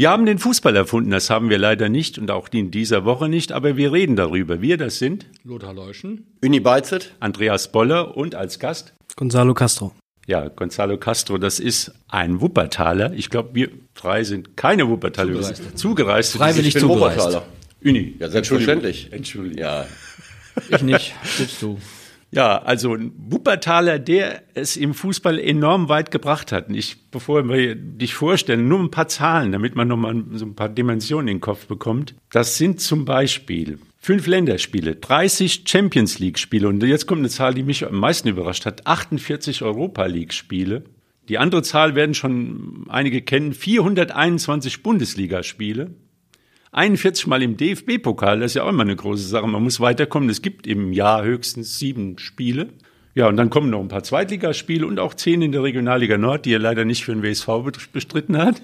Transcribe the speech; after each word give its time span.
Wir 0.00 0.08
haben 0.08 0.24
den 0.24 0.38
Fußball 0.38 0.74
erfunden, 0.76 1.10
das 1.10 1.28
haben 1.28 1.50
wir 1.50 1.58
leider 1.58 1.90
nicht 1.90 2.16
und 2.16 2.30
auch 2.30 2.48
in 2.52 2.70
dieser 2.70 3.04
Woche 3.04 3.28
nicht, 3.28 3.52
aber 3.52 3.76
wir 3.76 3.92
reden 3.92 4.16
darüber. 4.16 4.62
Wir, 4.62 4.78
das 4.78 4.98
sind 4.98 5.26
Lothar 5.44 5.74
Leuschen, 5.74 6.26
Uni 6.42 6.58
Beizet, 6.58 7.12
Andreas 7.20 7.70
Boller 7.70 8.16
und 8.16 8.34
als 8.34 8.58
Gast 8.58 8.94
Gonzalo 9.16 9.52
Castro. 9.52 9.92
Ja, 10.26 10.48
Gonzalo 10.48 10.96
Castro, 10.96 11.36
das 11.36 11.60
ist 11.60 11.92
ein 12.08 12.40
Wuppertaler. 12.40 13.12
Ich 13.12 13.28
glaube, 13.28 13.50
wir 13.52 13.68
drei 13.92 14.24
sind 14.24 14.56
keine 14.56 14.88
Wuppertaler. 14.88 15.34
Zugereiste. 15.34 15.74
Zugereiste. 15.74 16.38
Freiwillig 16.38 16.68
ich 16.68 16.74
bin 16.80 16.80
zugereist. 16.80 17.18
Wuppertaler. 17.18 17.46
Uni. 17.84 18.14
Ja, 18.18 18.30
selbstverständlich. 18.30 19.12
Entschuldigung. 19.12 19.58
Ja, 19.58 19.86
Ich 20.70 20.80
nicht, 20.80 21.14
gibst 21.36 21.60
du. 21.60 21.78
Ja, 22.32 22.62
also 22.62 22.94
ein 22.94 23.12
Wuppertaler, 23.16 23.98
der 23.98 24.42
es 24.54 24.76
im 24.76 24.94
Fußball 24.94 25.38
enorm 25.38 25.88
weit 25.88 26.12
gebracht 26.12 26.52
hat. 26.52 26.70
Ich, 26.70 27.10
bevor 27.10 27.48
wir 27.48 27.74
dich 27.74 28.14
vorstellen, 28.14 28.68
nur 28.68 28.78
ein 28.78 28.90
paar 28.92 29.08
Zahlen, 29.08 29.50
damit 29.50 29.74
man 29.74 29.88
nochmal 29.88 30.22
so 30.34 30.46
ein 30.46 30.54
paar 30.54 30.68
Dimensionen 30.68 31.28
in 31.28 31.36
den 31.36 31.40
Kopf 31.40 31.66
bekommt. 31.66 32.14
Das 32.30 32.56
sind 32.56 32.80
zum 32.80 33.04
Beispiel 33.04 33.80
fünf 33.98 34.28
Länderspiele, 34.28 34.96
30 34.96 35.64
Champions 35.66 36.20
League 36.20 36.38
Spiele 36.38 36.68
und 36.68 36.82
jetzt 36.84 37.06
kommt 37.06 37.20
eine 37.20 37.28
Zahl, 37.28 37.54
die 37.54 37.64
mich 37.64 37.84
am 37.84 37.96
meisten 37.96 38.28
überrascht 38.28 38.64
hat, 38.64 38.86
48 38.86 39.62
Europa 39.62 40.06
League 40.06 40.32
Spiele. 40.32 40.84
Die 41.28 41.38
andere 41.38 41.62
Zahl 41.62 41.94
werden 41.96 42.14
schon 42.14 42.86
einige 42.88 43.22
kennen, 43.22 43.52
421 43.52 44.82
Bundesligaspiele. 44.82 45.90
41 46.72 47.26
Mal 47.26 47.42
im 47.42 47.56
DFB-Pokal, 47.56 48.40
das 48.40 48.52
ist 48.52 48.54
ja 48.54 48.62
auch 48.62 48.68
immer 48.68 48.82
eine 48.82 48.94
große 48.94 49.26
Sache. 49.26 49.46
Man 49.46 49.62
muss 49.62 49.80
weiterkommen. 49.80 50.28
Es 50.28 50.40
gibt 50.40 50.66
im 50.66 50.92
Jahr 50.92 51.24
höchstens 51.24 51.78
sieben 51.78 52.18
Spiele. 52.18 52.68
Ja, 53.16 53.26
und 53.26 53.36
dann 53.36 53.50
kommen 53.50 53.70
noch 53.70 53.80
ein 53.80 53.88
paar 53.88 54.04
Zweitligaspiele 54.04 54.86
und 54.86 55.00
auch 55.00 55.14
zehn 55.14 55.42
in 55.42 55.50
der 55.50 55.64
Regionalliga 55.64 56.16
Nord, 56.16 56.46
die 56.46 56.54
er 56.54 56.60
leider 56.60 56.84
nicht 56.84 57.04
für 57.04 57.12
den 57.12 57.24
WSV 57.24 57.48
bestritten 57.92 58.38
hat. 58.38 58.62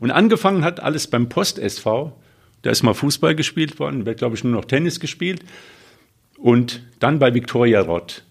Und 0.00 0.10
angefangen 0.10 0.64
hat 0.64 0.80
alles 0.80 1.06
beim 1.06 1.28
Post-SV. 1.28 2.18
Da 2.62 2.70
ist 2.70 2.82
mal 2.82 2.94
Fußball 2.94 3.34
gespielt 3.34 3.78
worden, 3.78 4.06
wird, 4.06 4.18
glaube 4.18 4.36
ich, 4.36 4.42
nur 4.42 4.54
noch 4.54 4.64
Tennis 4.64 4.98
gespielt. 4.98 5.44
Und 6.38 6.82
dann 6.98 7.18
bei 7.18 7.34
Viktoria 7.34 7.80
Rott. 7.82 8.24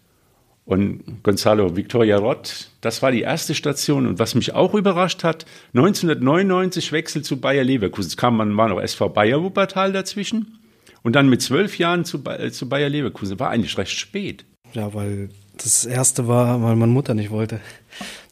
Und 0.68 1.24
Gonzalo 1.24 1.78
Victoria 1.78 2.18
Rott, 2.18 2.72
das 2.82 3.02
war 3.02 3.12
die 3.12 3.22
erste 3.22 3.56
Station. 3.56 4.06
Und 4.06 4.20
was 4.20 4.36
mich 4.36 4.54
auch 4.54 4.74
überrascht 4.74 5.24
hat, 5.24 5.46
1999 5.74 6.92
Wechsel 6.92 7.22
zu 7.22 7.40
Bayer 7.40 7.64
Leverkusen. 7.64 8.10
Es 8.10 8.18
kam 8.18 8.36
man 8.36 8.56
war 8.58 8.68
noch 8.68 8.82
SV 8.82 9.08
Bayer 9.08 9.42
Wuppertal 9.42 9.94
dazwischen. 9.94 10.60
Und 11.04 11.16
dann 11.16 11.30
mit 11.30 11.42
zwölf 11.42 11.78
Jahren 11.78 12.04
zu, 12.04 12.22
äh, 12.26 12.52
zu 12.52 12.68
Bayer 12.68 12.90
Leverkusen. 12.90 13.40
War 13.40 13.50
eigentlich 13.50 13.78
recht 13.78 13.98
spät. 13.98 14.44
Ja, 14.74 14.94
weil 14.94 15.30
das 15.56 15.86
erste 15.86 16.28
war, 16.28 16.62
weil 16.62 16.76
meine 16.76 16.92
Mutter 16.92 17.14
nicht 17.14 17.32
wollte. 17.32 17.62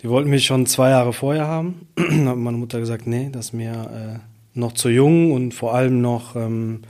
Die 0.03 0.09
wollten 0.09 0.29
mich 0.29 0.45
schon 0.45 0.65
zwei 0.65 0.89
Jahre 0.89 1.13
vorher 1.13 1.47
haben. 1.47 1.87
Da 1.95 2.31
hat 2.31 2.37
meine 2.37 2.57
Mutter 2.57 2.81
gesagt, 2.81 3.07
nee, 3.07 3.29
das 3.31 3.47
ist 3.47 3.53
mir 3.53 3.71
äh, 3.71 4.59
noch 4.59 4.73
zu 4.73 4.89
jung 4.89 5.31
und 5.31 5.53
vor 5.53 5.73
allem 5.73 6.01
noch, 6.01 6.35
ähm, 6.35 6.81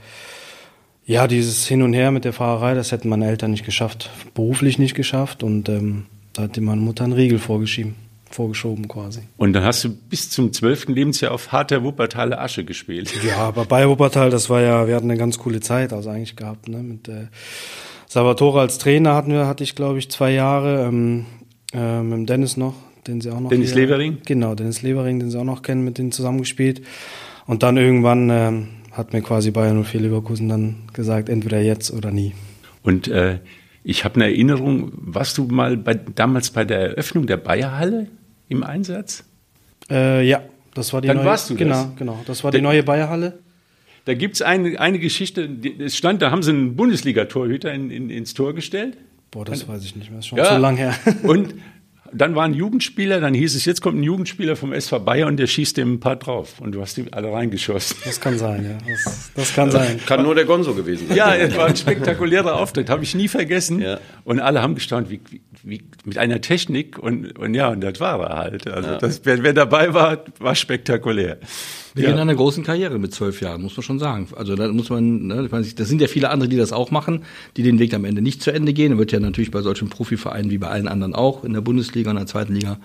ja, 1.06 1.26
dieses 1.28 1.66
Hin 1.66 1.82
und 1.82 1.92
Her 1.94 2.10
mit 2.10 2.24
der 2.24 2.32
Fahrerei, 2.32 2.74
das 2.74 2.92
hätten 2.92 3.08
meine 3.08 3.26
Eltern 3.28 3.52
nicht 3.52 3.64
geschafft, 3.64 4.10
beruflich 4.34 4.78
nicht 4.78 4.94
geschafft 4.94 5.42
und 5.42 5.68
ähm, 5.68 6.06
da 6.32 6.42
hat 6.42 6.56
die 6.56 6.60
meine 6.60 6.80
Mutter 6.80 7.04
einen 7.04 7.12
Riegel 7.12 7.38
vorgeschieben, 7.38 7.94
vorgeschoben 8.30 8.88
quasi. 8.88 9.20
Und 9.36 9.52
dann 9.52 9.62
hast 9.64 9.84
du 9.84 9.88
bis 9.90 10.28
zum 10.30 10.52
zwölften 10.52 10.92
Lebensjahr 10.94 11.32
auf 11.32 11.52
harter 11.52 11.82
Wuppertaler 11.84 12.40
Asche 12.40 12.64
gespielt. 12.64 13.12
Ja, 13.26 13.36
aber 13.38 13.64
bei 13.64 13.88
Wuppertal, 13.88 14.30
das 14.30 14.50
war 14.50 14.60
ja, 14.60 14.86
wir 14.88 14.96
hatten 14.96 15.10
eine 15.10 15.18
ganz 15.18 15.38
coole 15.38 15.60
Zeit, 15.60 15.92
also 15.92 16.10
eigentlich 16.10 16.36
gehabt, 16.36 16.68
ne? 16.68 16.78
Mit 16.78 17.08
äh, 17.08 17.28
Salvatore 18.08 18.60
als 18.60 18.78
Trainer 18.78 19.14
hatten 19.14 19.30
wir, 19.32 19.46
hatte 19.46 19.64
ich 19.64 19.74
glaube 19.74 19.98
ich 19.98 20.10
zwei 20.10 20.32
Jahre, 20.32 20.86
ähm, 20.86 21.26
äh, 21.72 22.02
mit 22.02 22.12
dem 22.18 22.26
Dennis 22.26 22.56
noch, 22.56 22.74
den 23.06 23.20
sie 23.20 23.30
auch 23.30 23.40
noch. 23.40 23.50
Dennis 23.50 23.72
hier- 23.72 23.82
Levering? 23.82 24.18
Genau, 24.26 24.54
Dennis 24.56 24.82
Levering, 24.82 25.20
den 25.20 25.30
sie 25.30 25.38
auch 25.38 25.44
noch 25.44 25.62
kennen, 25.62 25.84
mit 25.84 25.98
denen 25.98 26.10
zusammengespielt. 26.12 26.82
Und 27.46 27.62
dann 27.62 27.76
irgendwann 27.76 28.28
ähm, 28.30 28.68
hat 28.96 29.12
mir 29.12 29.20
quasi 29.22 29.50
Bayern 29.50 29.82
04 29.84 30.00
Leverkusen 30.00 30.48
dann 30.48 30.76
gesagt, 30.92 31.28
entweder 31.28 31.60
jetzt 31.60 31.90
oder 31.92 32.10
nie. 32.10 32.32
Und 32.82 33.08
äh, 33.08 33.38
ich 33.84 34.04
habe 34.04 34.16
eine 34.16 34.24
Erinnerung, 34.24 34.92
warst 34.96 35.38
du 35.38 35.44
mal 35.44 35.76
bei, 35.76 35.94
damals 35.94 36.50
bei 36.50 36.64
der 36.64 36.80
Eröffnung 36.80 37.26
der 37.26 37.36
Bayerhalle 37.36 38.08
im 38.48 38.62
Einsatz? 38.64 39.24
Äh, 39.90 40.26
ja, 40.26 40.42
das 40.74 40.92
war 40.92 41.00
die 41.00 41.08
Dann 41.08 41.18
neue. 41.18 41.26
warst 41.26 41.50
du 41.50 41.54
das? 41.54 41.60
Genau, 41.60 41.92
genau. 41.96 42.22
Das 42.26 42.42
war 42.44 42.50
die 42.50 42.60
neue 42.60 42.82
Bayerhalle. 42.82 43.38
Da 44.06 44.14
gibt's 44.14 44.40
eine, 44.42 44.78
eine 44.80 44.98
Geschichte, 44.98 45.48
es 45.80 45.96
stand, 45.96 46.22
da 46.22 46.30
haben 46.30 46.42
sie 46.42 46.50
einen 46.50 46.76
Bundesliga-Torhüter 46.76 47.72
in, 47.72 47.90
in, 47.90 48.08
ins 48.10 48.34
Tor 48.34 48.54
gestellt. 48.54 48.96
Boah, 49.32 49.44
das 49.44 49.66
weiß 49.66 49.84
ich 49.84 49.96
nicht 49.96 50.10
mehr. 50.10 50.20
Ist 50.20 50.28
schon 50.28 50.38
Ja. 50.38 50.44
zu 50.46 50.58
lang 50.58 50.76
her. 50.76 50.94
Und 51.24 51.54
dann 52.16 52.34
war 52.34 52.44
ein 52.44 52.54
Jugendspieler, 52.54 53.20
dann 53.20 53.34
hieß 53.34 53.54
es, 53.54 53.64
jetzt 53.64 53.82
kommt 53.82 53.98
ein 53.98 54.02
Jugendspieler 54.02 54.56
vom 54.56 54.72
SV 54.72 55.00
Bayer 55.00 55.26
und 55.26 55.36
der 55.36 55.46
schießt 55.46 55.76
dem 55.76 55.94
ein 55.94 56.00
paar 56.00 56.16
drauf. 56.16 56.60
Und 56.60 56.72
du 56.72 56.80
hast 56.80 56.96
die 56.96 57.12
alle 57.12 57.32
reingeschossen. 57.32 57.96
Das 58.04 58.20
kann 58.20 58.38
sein, 58.38 58.64
ja. 58.64 58.92
Das, 58.92 59.30
das 59.34 59.54
kann 59.54 59.70
sein. 59.70 60.00
kann 60.06 60.22
nur 60.22 60.34
der 60.34 60.44
Gonzo 60.44 60.74
gewesen 60.74 61.08
sein. 61.08 61.16
Ja, 61.16 61.34
es 61.34 61.56
war 61.56 61.66
ein 61.66 61.76
spektakulärer 61.76 62.56
Auftritt, 62.56 62.90
habe 62.90 63.04
ich 63.04 63.14
nie 63.14 63.28
vergessen. 63.28 63.80
Ja. 63.80 64.00
Und 64.24 64.40
alle 64.40 64.62
haben 64.62 64.74
gestaunt, 64.74 65.10
wie, 65.10 65.20
wie, 65.66 65.82
mit 66.04 66.16
einer 66.16 66.40
Technik 66.40 66.98
und, 66.98 67.36
und 67.38 67.54
ja, 67.54 67.68
und 67.68 67.80
das 67.82 67.98
war 67.98 68.20
er 68.20 68.36
halt. 68.38 68.66
Also 68.68 68.96
das, 68.98 69.22
wer, 69.24 69.42
wer 69.42 69.52
dabei 69.52 69.92
war, 69.92 70.24
war 70.38 70.54
spektakulär. 70.54 71.38
Beginn 71.94 72.14
Ja. 72.14 72.22
einer 72.22 72.34
großen 72.34 72.62
Karriere 72.62 72.98
mit 72.98 73.12
zwölf 73.12 73.40
Jahren, 73.40 73.62
muss 73.62 73.76
man 73.76 73.82
schon 73.82 73.98
sagen. 73.98 74.28
Also 74.36 74.54
da 74.54 74.68
muss 74.68 74.90
man, 74.90 75.26
ne, 75.26 75.44
ich 75.44 75.50
meine, 75.50 75.66
das 75.66 75.88
sind 75.88 76.00
ja 76.00 76.06
viele 76.06 76.30
andere, 76.30 76.48
die 76.48 76.56
das 76.56 76.72
auch 76.72 76.90
machen, 76.90 77.24
die 77.56 77.64
den 77.64 77.78
Weg 77.80 77.94
am 77.94 78.04
Ende 78.04 78.22
nicht 78.22 78.42
zu 78.42 78.52
Ende 78.52 78.72
gehen. 78.72 78.92
Da 78.92 78.98
wird 78.98 79.12
ja 79.12 79.18
natürlich 79.18 79.50
bei 79.50 79.62
solchen 79.62 79.88
Profivereinen 79.88 80.50
wie 80.50 80.58
bei 80.58 80.68
allen 80.68 80.88
anderen 80.88 81.14
auch 81.14 81.42
in 81.42 81.52
der 81.52 81.62
Bundesliga 81.62 82.10
und 82.10 82.16
der 82.16 82.26
zweiten 82.26 82.54
Liga 82.54 82.78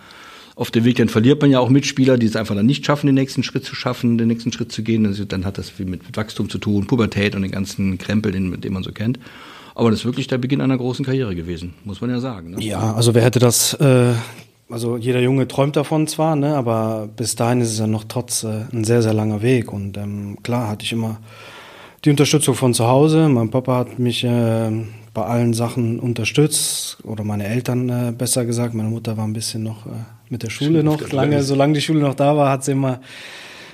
auf 0.56 0.70
dem 0.70 0.84
Weg, 0.84 0.98
dann 0.98 1.08
verliert 1.10 1.42
man 1.42 1.50
ja 1.50 1.60
auch 1.60 1.70
Mitspieler, 1.70 2.18
die 2.18 2.26
es 2.26 2.36
einfach 2.36 2.56
dann 2.56 2.66
nicht 2.66 2.86
schaffen, 2.86 3.08
den 3.08 3.16
nächsten 3.16 3.42
Schritt 3.42 3.64
zu 3.64 3.74
schaffen, 3.74 4.18
den 4.18 4.28
nächsten 4.28 4.52
Schritt 4.52 4.72
zu 4.72 4.84
gehen. 4.84 5.06
Also 5.06 5.24
dann 5.26 5.46
hat 5.46 5.58
das 5.58 5.70
viel 5.70 5.86
mit, 5.86 6.06
mit 6.06 6.18
Wachstum 6.18 6.50
zu 6.50 6.58
tun, 6.58 6.88
Pubertät 6.88 7.36
und 7.36 7.44
den 7.44 7.52
ganzen 7.52 7.98
Krempel, 7.98 8.32
den, 8.32 8.60
den 8.60 8.74
man 8.74 8.84
so 8.84 8.92
kennt. 8.92 9.18
Aber 9.76 9.90
das 9.90 10.00
ist 10.02 10.06
wirklich 10.06 10.28
der 10.28 10.38
Beginn 10.38 10.62
einer 10.62 10.78
großen 10.78 11.06
Karriere 11.06 11.36
gewesen, 11.36 11.74
muss 11.84 12.02
man 12.02 12.10
ja 12.10 12.20
sagen. 12.20 12.52
Ne? 12.52 12.64
Ja, 12.64 12.94
also 12.94 13.14
wer 13.14 13.24
hätte 13.24 13.40
das, 13.40 13.74
äh, 13.76 14.14
also 14.70 14.98
jeder 14.98 15.22
Junge 15.22 15.48
träumt 15.48 15.76
davon 15.76 16.08
zwar, 16.08 16.36
ne, 16.36 16.56
aber 16.56 17.10
bis 17.16 17.36
dahin 17.36 17.62
ist 17.62 17.72
es 17.72 17.80
ja 17.80 17.88
noch 17.88 18.04
trotz 18.08 18.44
äh, 18.44 18.66
ein 18.72 18.84
sehr, 18.84 19.02
sehr 19.02 19.14
langer 19.14 19.42
Weg. 19.42 19.72
Und 19.72 19.98
ähm, 19.98 20.38
klar 20.44 20.68
hatte 20.68 20.84
ich 20.86 20.92
immer 20.92 21.20
die 22.04 22.10
Unterstützung 22.10 22.56
von 22.56 22.74
zu 22.74 22.88
Hause. 22.88 23.30
Mein 23.30 23.50
Papa 23.50 23.78
hat 23.78 24.00
mich 24.00 24.24
äh, 24.24 24.72
bei 25.14 25.24
allen 25.24 25.54
Sachen 25.54 26.00
unterstützt 26.00 26.98
oder 27.04 27.24
meine 27.24 27.46
Eltern 27.46 27.90
äh, 27.90 28.12
besser 28.12 28.46
gesagt. 28.46 28.74
Meine 28.74 28.90
Mutter 28.90 29.18
war 29.18 29.26
ein 29.26 29.34
bisschen 29.34 29.64
noch 29.64 29.86
äh, 29.86 29.90
mit 30.30 30.44
der 30.44 30.50
Schule 30.50 30.84
noch 30.84 31.12
lange, 31.12 31.44
solange 31.44 31.74
die 31.74 31.82
Schule 31.82 32.00
noch 32.00 32.16
da 32.16 32.36
war, 32.38 32.50
hat 32.50 32.64
sie 32.64 32.72
immer 32.72 33.02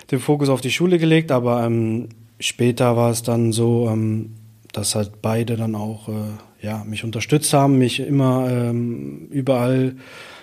den 0.09 0.19
Fokus 0.19 0.49
auf 0.49 0.61
die 0.61 0.71
Schule 0.71 0.97
gelegt. 0.97 1.31
Aber 1.31 1.63
ähm, 1.63 2.09
später 2.39 2.97
war 2.97 3.11
es 3.11 3.21
dann 3.21 3.51
so, 3.51 3.87
ähm, 3.91 4.33
dass 4.73 4.95
halt 4.95 5.21
beide 5.21 5.55
dann 5.55 5.75
auch 5.75 6.09
äh, 6.09 6.65
ja, 6.65 6.83
mich 6.83 7.03
unterstützt 7.03 7.53
haben, 7.53 7.77
mich 7.77 7.99
immer 7.99 8.47
ähm, 8.49 9.27
überall 9.29 9.95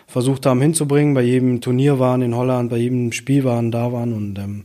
versucht 0.06 0.46
haben 0.46 0.60
hinzubringen, 0.60 1.14
bei 1.14 1.22
jedem 1.22 1.60
Turnier 1.60 1.98
waren 1.98 2.22
in 2.22 2.34
Holland, 2.34 2.70
bei 2.70 2.76
jedem 2.76 3.12
Spiel 3.12 3.44
waren, 3.44 3.70
da 3.70 3.92
waren 3.92 4.12
und 4.12 4.38
ähm, 4.38 4.64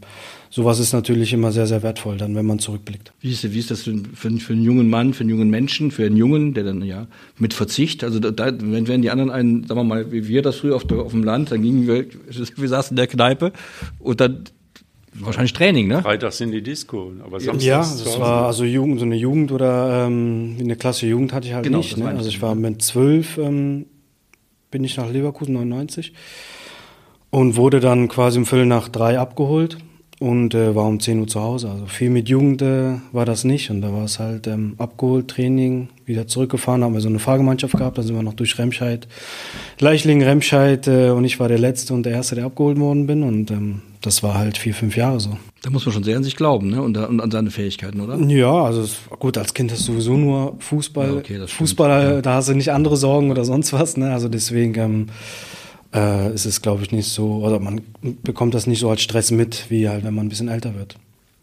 sowas 0.49 0.79
ist 0.79 0.93
natürlich 0.93 1.33
immer 1.33 1.51
sehr, 1.51 1.65
sehr 1.65 1.81
wertvoll 1.81 2.17
dann, 2.17 2.35
wenn 2.35 2.45
man 2.45 2.59
zurückblickt. 2.59 3.13
Wie 3.21 3.31
ist, 3.31 3.51
wie 3.51 3.59
ist 3.59 3.71
das 3.71 3.83
für, 3.83 3.95
für, 4.13 4.31
für 4.31 4.53
einen 4.53 4.63
jungen 4.63 4.89
Mann, 4.89 5.13
für 5.13 5.21
einen 5.21 5.29
jungen 5.29 5.49
Menschen, 5.49 5.91
für 5.91 6.05
einen 6.05 6.17
Jungen, 6.17 6.53
der 6.53 6.65
dann 6.65 6.83
ja 6.83 7.07
mit 7.37 7.53
Verzicht, 7.53 8.03
also 8.03 8.19
da, 8.19 8.51
wenn, 8.59 8.87
wenn 8.87 9.01
die 9.01 9.09
anderen 9.09 9.31
einen, 9.31 9.65
sagen 9.65 9.79
wir 9.79 9.83
mal, 9.83 10.11
wie 10.11 10.27
wir 10.27 10.41
das 10.41 10.57
früher 10.57 10.75
auf, 10.75 10.85
der, 10.85 10.99
auf 10.99 11.11
dem 11.11 11.23
Land, 11.23 11.51
dann 11.51 11.61
gingen 11.61 11.87
wir, 11.87 12.05
wir 12.55 12.67
saßen 12.67 12.91
in 12.91 12.97
der 12.97 13.07
Kneipe 13.07 13.51
und 13.99 14.21
dann 14.21 14.43
wahrscheinlich 15.13 15.53
Training, 15.53 15.87
ne? 15.87 16.01
Freitags 16.01 16.37
sind 16.37 16.51
die 16.51 16.61
Disco, 16.61 17.11
aber 17.23 17.39
samstags 17.39 17.65
Ja, 17.65 17.79
das 17.79 18.19
war 18.19 18.47
also 18.47 18.63
Jugend, 18.63 18.99
so 18.99 19.05
eine 19.05 19.15
Jugend 19.15 19.51
oder 19.51 20.05
ähm, 20.07 20.57
eine 20.59 20.75
Klasse 20.75 21.07
Jugend 21.07 21.33
hatte 21.33 21.47
ich 21.47 21.53
halt 21.53 21.63
Genau, 21.63 21.79
nicht. 21.79 21.97
Ne? 21.97 22.07
Also 22.07 22.29
ich 22.29 22.41
war 22.41 22.55
mit 22.55 22.81
zwölf, 22.81 23.37
ähm, 23.37 23.85
bin 24.71 24.83
ich 24.83 24.97
nach 24.97 25.09
Leverkusen 25.09 25.53
99 25.53 26.13
und 27.31 27.55
wurde 27.55 27.79
dann 27.79 28.07
quasi 28.07 28.37
um 28.39 28.45
Viertel 28.45 28.65
nach 28.65 28.89
drei 28.89 29.19
abgeholt 29.19 29.77
und 30.19 30.53
äh, 30.53 30.75
war 30.75 30.85
um 30.85 30.99
10 30.99 31.19
Uhr 31.19 31.27
zu 31.27 31.41
Hause. 31.41 31.69
Also 31.69 31.85
viel 31.85 32.09
mit 32.09 32.27
Jugend 32.27 32.61
äh, 32.61 32.95
war 33.11 33.25
das 33.25 33.45
nicht 33.45 33.69
und 33.71 33.81
da 33.81 33.93
war 33.93 34.03
es 34.03 34.19
halt 34.19 34.47
ähm, 34.47 34.75
abgeholt, 34.77 35.29
Training, 35.29 35.87
wieder 36.05 36.27
zurückgefahren, 36.27 36.83
haben 36.83 36.93
wir 36.93 37.01
so 37.01 37.07
eine 37.07 37.19
Fahrgemeinschaft 37.19 37.77
gehabt, 37.77 37.97
da 37.97 38.03
sind 38.03 38.15
wir 38.15 38.23
noch 38.23 38.33
durch 38.33 38.57
Remscheid, 38.57 39.07
Leichlingen, 39.79 40.27
Remscheid 40.27 40.87
äh, 40.87 41.09
und 41.11 41.23
ich 41.23 41.39
war 41.39 41.47
der 41.47 41.59
Letzte 41.59 41.93
und 41.93 42.03
der 42.03 42.13
Erste, 42.13 42.35
der 42.35 42.45
abgeholt 42.45 42.79
worden 42.79 43.07
bin 43.07 43.23
und 43.23 43.49
ähm, 43.49 43.81
das 44.01 44.23
war 44.23 44.35
halt 44.35 44.57
vier, 44.57 44.73
fünf 44.73 44.95
Jahre 44.95 45.19
so. 45.19 45.37
Da 45.61 45.69
muss 45.69 45.85
man 45.85 45.93
schon 45.93 46.03
sehr 46.03 46.15
an 46.15 46.23
sich 46.23 46.37
glauben, 46.37 46.69
ne? 46.69 46.81
Und, 46.81 46.95
und 46.95 47.19
an 47.19 47.31
seine 47.31 47.51
Fähigkeiten, 47.51 47.99
oder? 47.99 48.17
Ja, 48.17 48.63
also 48.63 48.85
gut, 49.19 49.37
als 49.37 49.53
Kind 49.53 49.71
hast 49.71 49.87
du 49.87 49.91
sowieso 49.91 50.15
nur 50.15 50.55
Fußball. 50.59 51.07
Ja, 51.07 51.17
okay, 51.17 51.47
Fußball, 51.47 52.03
ja. 52.03 52.21
da 52.21 52.35
hast 52.35 52.47
du 52.47 52.53
nicht 52.53 52.71
andere 52.71 52.95
Sorgen 52.95 53.29
oder 53.29 53.43
sonst 53.43 53.73
was. 53.73 53.97
Ne? 53.97 54.13
Also 54.13 54.29
deswegen 54.29 54.75
ähm, 54.75 55.07
äh, 55.93 56.33
ist 56.33 56.45
es, 56.45 56.61
glaube 56.61 56.83
ich, 56.83 56.91
nicht 56.91 57.09
so, 57.09 57.43
oder 57.43 57.59
man 57.59 57.81
bekommt 58.23 58.53
das 58.53 58.67
nicht 58.67 58.79
so 58.79 58.89
als 58.89 59.01
Stress 59.01 59.31
mit, 59.31 59.69
wie 59.69 59.89
halt, 59.89 60.03
wenn 60.03 60.13
man 60.13 60.25
ein 60.25 60.29
bisschen 60.29 60.47
älter 60.49 60.75
wird. 60.75 60.95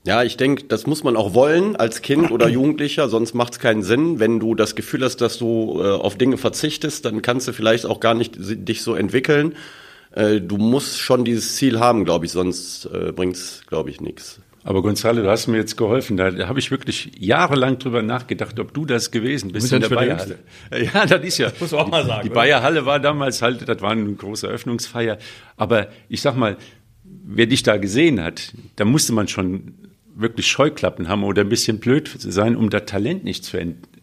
Ja, 0.04 0.22
ich 0.22 0.36
denke, 0.36 0.64
das 0.64 0.86
muss 0.86 1.02
man 1.02 1.16
auch 1.16 1.34
wollen 1.34 1.74
als 1.74 2.00
Kind 2.00 2.30
oder 2.30 2.48
Jugendlicher, 2.56 3.08
sonst 3.08 3.34
macht 3.34 3.54
es 3.54 3.58
keinen 3.58 3.82
Sinn. 3.82 4.20
Wenn 4.20 4.38
du 4.38 4.54
das 4.54 4.76
Gefühl 4.76 5.02
hast, 5.02 5.20
dass 5.20 5.38
du 5.38 5.80
äh, 5.82 5.88
auf 5.88 6.16
Dinge 6.16 6.36
verzichtest, 6.36 7.04
dann 7.04 7.22
kannst 7.22 7.48
du 7.48 7.52
vielleicht 7.52 7.86
auch 7.86 7.98
gar 7.98 8.14
nicht 8.14 8.36
dich 8.38 8.82
so 8.82 8.94
entwickeln. 8.94 9.54
äh, 10.12 10.40
du 10.40 10.58
musst 10.58 11.00
schon 11.00 11.24
dieses 11.24 11.56
Ziel 11.56 11.80
haben, 11.80 12.04
glaube 12.04 12.26
ich, 12.26 12.32
sonst 12.32 12.86
äh, 12.86 13.10
bringt's, 13.12 13.62
glaube 13.66 13.90
ich, 13.90 14.00
nichts. 14.00 14.38
Aber 14.66 14.82
Gonzalo, 14.82 15.22
du 15.22 15.30
hast 15.30 15.46
mir 15.46 15.58
jetzt 15.58 15.76
geholfen. 15.76 16.16
Da, 16.16 16.48
habe 16.48 16.58
ich 16.58 16.72
wirklich 16.72 17.12
jahrelang 17.20 17.78
drüber 17.78 18.02
nachgedacht, 18.02 18.58
ob 18.58 18.74
du 18.74 18.84
das 18.84 19.12
gewesen 19.12 19.52
bist 19.52 19.72
in 19.72 19.80
der 19.80 19.88
Bayerhalle. 19.88 20.40
Ja, 20.92 21.06
das 21.06 21.22
ist 21.22 21.38
ja. 21.38 21.52
Muss 21.60 21.70
man 21.70 21.82
auch 21.82 21.88
mal 21.88 22.04
sagen, 22.04 22.24
Die 22.24 22.30
oder? 22.30 22.40
Bayerhalle 22.40 22.84
war 22.84 22.98
damals 22.98 23.42
halt, 23.42 23.68
das 23.68 23.80
war 23.80 23.92
eine 23.92 24.12
große 24.12 24.48
Eröffnungsfeier. 24.48 25.18
Aber 25.56 25.86
ich 26.08 26.20
sag 26.20 26.36
mal, 26.36 26.56
wer 27.04 27.46
dich 27.46 27.62
da 27.62 27.76
gesehen 27.76 28.20
hat, 28.20 28.54
da 28.74 28.84
musste 28.84 29.12
man 29.12 29.28
schon 29.28 29.74
wirklich 30.16 30.48
Scheuklappen 30.48 31.06
haben 31.06 31.22
oder 31.22 31.42
ein 31.42 31.48
bisschen 31.48 31.78
blöd 31.78 32.10
sein, 32.18 32.56
um 32.56 32.68
das 32.68 32.86
Talent 32.86 33.22
nicht 33.22 33.44
zu 33.44 33.58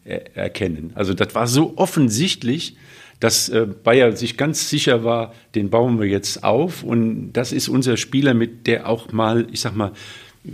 er 0.06 0.38
erkennen. 0.38 0.94
Also 0.96 1.14
das 1.14 1.36
war 1.36 1.48
so 1.48 1.74
offensichtlich, 1.76 2.78
dass 3.20 3.50
äh, 3.50 3.68
Bayer 3.84 4.16
sich 4.16 4.38
ganz 4.38 4.70
sicher 4.70 5.04
war, 5.04 5.34
den 5.56 5.70
bauen 5.70 6.00
wir 6.00 6.08
jetzt 6.08 6.46
auf 6.46 6.84
und 6.84 7.34
das 7.34 7.52
ist 7.52 7.68
unser 7.68 7.98
Spieler, 7.98 8.34
mit 8.34 8.66
der 8.66 8.88
auch 8.88 9.12
mal, 9.12 9.48
ich 9.52 9.60
sag 9.60 9.76
mal, 9.76 9.92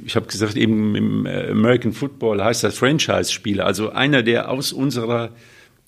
ich 0.05 0.15
habe 0.15 0.27
gesagt, 0.27 0.55
eben 0.55 0.95
im 0.95 1.25
äh, 1.25 1.49
American 1.49 1.93
Football 1.93 2.43
heißt 2.43 2.63
das 2.63 2.77
Franchise-Spieler, 2.77 3.65
also 3.65 3.89
einer, 3.89 4.21
der 4.21 4.49
aus 4.49 4.71
unserer, 4.71 5.31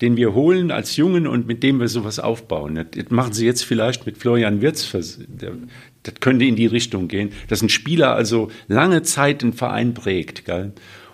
den 0.00 0.16
wir 0.16 0.34
holen 0.34 0.70
als 0.70 0.96
Jungen 0.96 1.26
und 1.26 1.46
mit 1.46 1.62
dem 1.62 1.78
wir 1.78 1.88
sowas 1.88 2.18
aufbauen. 2.18 2.74
Das, 2.74 3.10
machen 3.10 3.32
sie 3.32 3.46
jetzt 3.46 3.64
vielleicht 3.64 4.04
mit 4.04 4.18
Florian 4.18 4.60
Wirz. 4.60 4.90
Das 4.90 6.14
könnte 6.20 6.44
in 6.44 6.56
die 6.56 6.66
Richtung 6.66 7.06
gehen, 7.06 7.30
dass 7.48 7.62
ein 7.62 7.68
Spieler 7.68 8.14
also 8.14 8.50
lange 8.66 9.02
Zeit 9.02 9.44
einen 9.44 9.52
Verein 9.52 9.94
prägt. 9.94 10.44
Gell? 10.44 10.72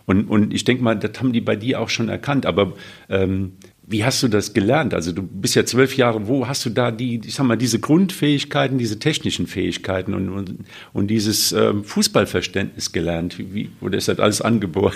Und, 0.09 0.25
und 0.25 0.55
ich 0.55 0.65
denke 0.65 0.83
mal, 0.83 0.95
das 0.95 1.19
haben 1.19 1.35
die 1.35 1.43
bei 1.43 1.55
dir 1.55 1.81
auch 1.81 1.91
schon 1.91 2.09
erkannt. 2.09 2.47
Aber 2.47 2.73
ähm, 3.11 3.53
wie 3.87 4.05
hast 4.05 4.23
du 4.23 4.29
das 4.29 4.55
gelernt? 4.55 4.95
Also 4.95 5.13
du 5.13 5.23
bist 5.23 5.55
ja 5.55 5.67
zwölf 5.67 5.99
Jahre, 5.99 6.27
wo 6.27 6.49
hast 6.49 6.65
du 6.65 6.71
da 6.71 6.91
die, 6.91 7.21
ich 7.27 7.35
sag 7.35 7.45
mal, 7.45 7.57
diese 7.57 7.79
Grundfähigkeiten, 7.79 8.79
diese 8.79 8.99
technischen 8.99 9.47
Fähigkeiten 9.47 10.15
und, 10.15 10.31
und, 10.31 10.55
und 10.95 11.09
dieses 11.09 11.53
ähm, 11.53 11.85
Fußballverständnis 11.85 12.93
gelernt? 12.93 13.39
Wie, 13.39 13.69
oder 13.83 13.99
ist 13.99 14.09
das 14.09 14.19
alles 14.19 14.41
angeboren? 14.41 14.95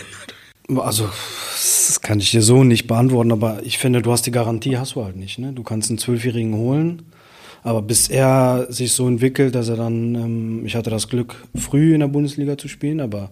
Also, 0.74 1.04
das 1.04 2.00
kann 2.00 2.18
ich 2.18 2.30
dir 2.30 2.40
so 2.40 2.64
nicht 2.64 2.86
beantworten, 2.86 3.32
aber 3.32 3.60
ich 3.64 3.76
finde, 3.76 4.00
du 4.00 4.12
hast 4.12 4.24
die 4.24 4.30
Garantie, 4.30 4.78
hast 4.78 4.94
du 4.94 5.04
halt 5.04 5.16
nicht. 5.16 5.38
Ne? 5.38 5.52
Du 5.52 5.62
kannst 5.62 5.90
einen 5.90 5.98
Zwölfjährigen 5.98 6.54
holen, 6.54 7.02
aber 7.62 7.82
bis 7.82 8.08
er 8.08 8.66
sich 8.70 8.92
so 8.92 9.06
entwickelt, 9.06 9.54
dass 9.54 9.68
er 9.68 9.76
dann, 9.76 10.14
ähm, 10.14 10.62
ich 10.64 10.74
hatte 10.74 10.88
das 10.88 11.08
Glück, 11.08 11.34
früh 11.54 11.92
in 11.92 12.00
der 12.00 12.08
Bundesliga 12.08 12.56
zu 12.56 12.68
spielen, 12.68 13.00
aber 13.00 13.30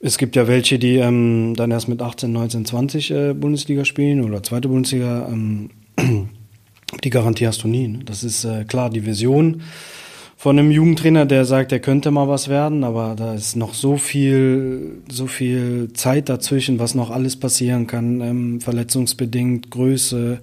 es 0.00 0.18
gibt 0.18 0.36
ja 0.36 0.46
welche, 0.46 0.78
die 0.78 0.96
ähm, 0.96 1.54
dann 1.56 1.70
erst 1.70 1.88
mit 1.88 2.00
18, 2.00 2.30
19, 2.30 2.64
20 2.64 3.10
äh, 3.10 3.34
Bundesliga 3.34 3.84
spielen 3.84 4.24
oder 4.24 4.42
zweite 4.42 4.68
Bundesliga. 4.68 5.28
Ähm, 5.28 5.70
die 7.04 7.10
Garantie 7.10 7.46
hast 7.46 7.62
du 7.64 7.68
nie. 7.68 7.88
Ne? 7.88 8.00
Das 8.04 8.22
ist 8.22 8.44
äh, 8.44 8.64
klar 8.64 8.90
die 8.90 9.04
Vision 9.04 9.62
von 10.38 10.56
einem 10.56 10.70
Jugendtrainer, 10.70 11.26
der 11.26 11.44
sagt, 11.44 11.72
er 11.72 11.80
könnte 11.80 12.12
mal 12.12 12.28
was 12.28 12.48
werden, 12.48 12.84
aber 12.84 13.16
da 13.16 13.34
ist 13.34 13.56
noch 13.56 13.74
so 13.74 13.96
viel, 13.96 15.02
so 15.10 15.26
viel 15.26 15.92
Zeit 15.94 16.28
dazwischen, 16.28 16.78
was 16.78 16.94
noch 16.94 17.10
alles 17.10 17.34
passieren 17.34 17.88
kann, 17.88 18.20
ähm, 18.20 18.60
verletzungsbedingt, 18.60 19.68
Größe, 19.72 20.38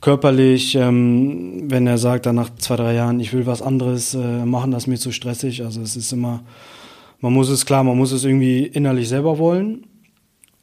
körperlich, 0.00 0.74
ähm, 0.74 1.70
wenn 1.70 1.86
er 1.86 1.98
sagt, 1.98 2.26
dann 2.26 2.34
nach 2.34 2.50
zwei, 2.56 2.74
drei 2.74 2.94
Jahren, 2.94 3.20
ich 3.20 3.32
will 3.32 3.46
was 3.46 3.62
anderes 3.62 4.14
äh, 4.14 4.44
machen, 4.44 4.72
das 4.72 4.82
ist 4.82 4.86
mir 4.88 4.98
zu 4.98 5.12
stressig. 5.12 5.62
Also 5.62 5.80
es 5.80 5.94
ist 5.94 6.12
immer, 6.12 6.42
man 7.24 7.32
muss 7.32 7.48
es 7.48 7.64
klar, 7.64 7.82
man 7.82 7.96
muss 7.96 8.12
es 8.12 8.24
irgendwie 8.24 8.66
innerlich 8.66 9.08
selber 9.08 9.38
wollen. 9.38 9.86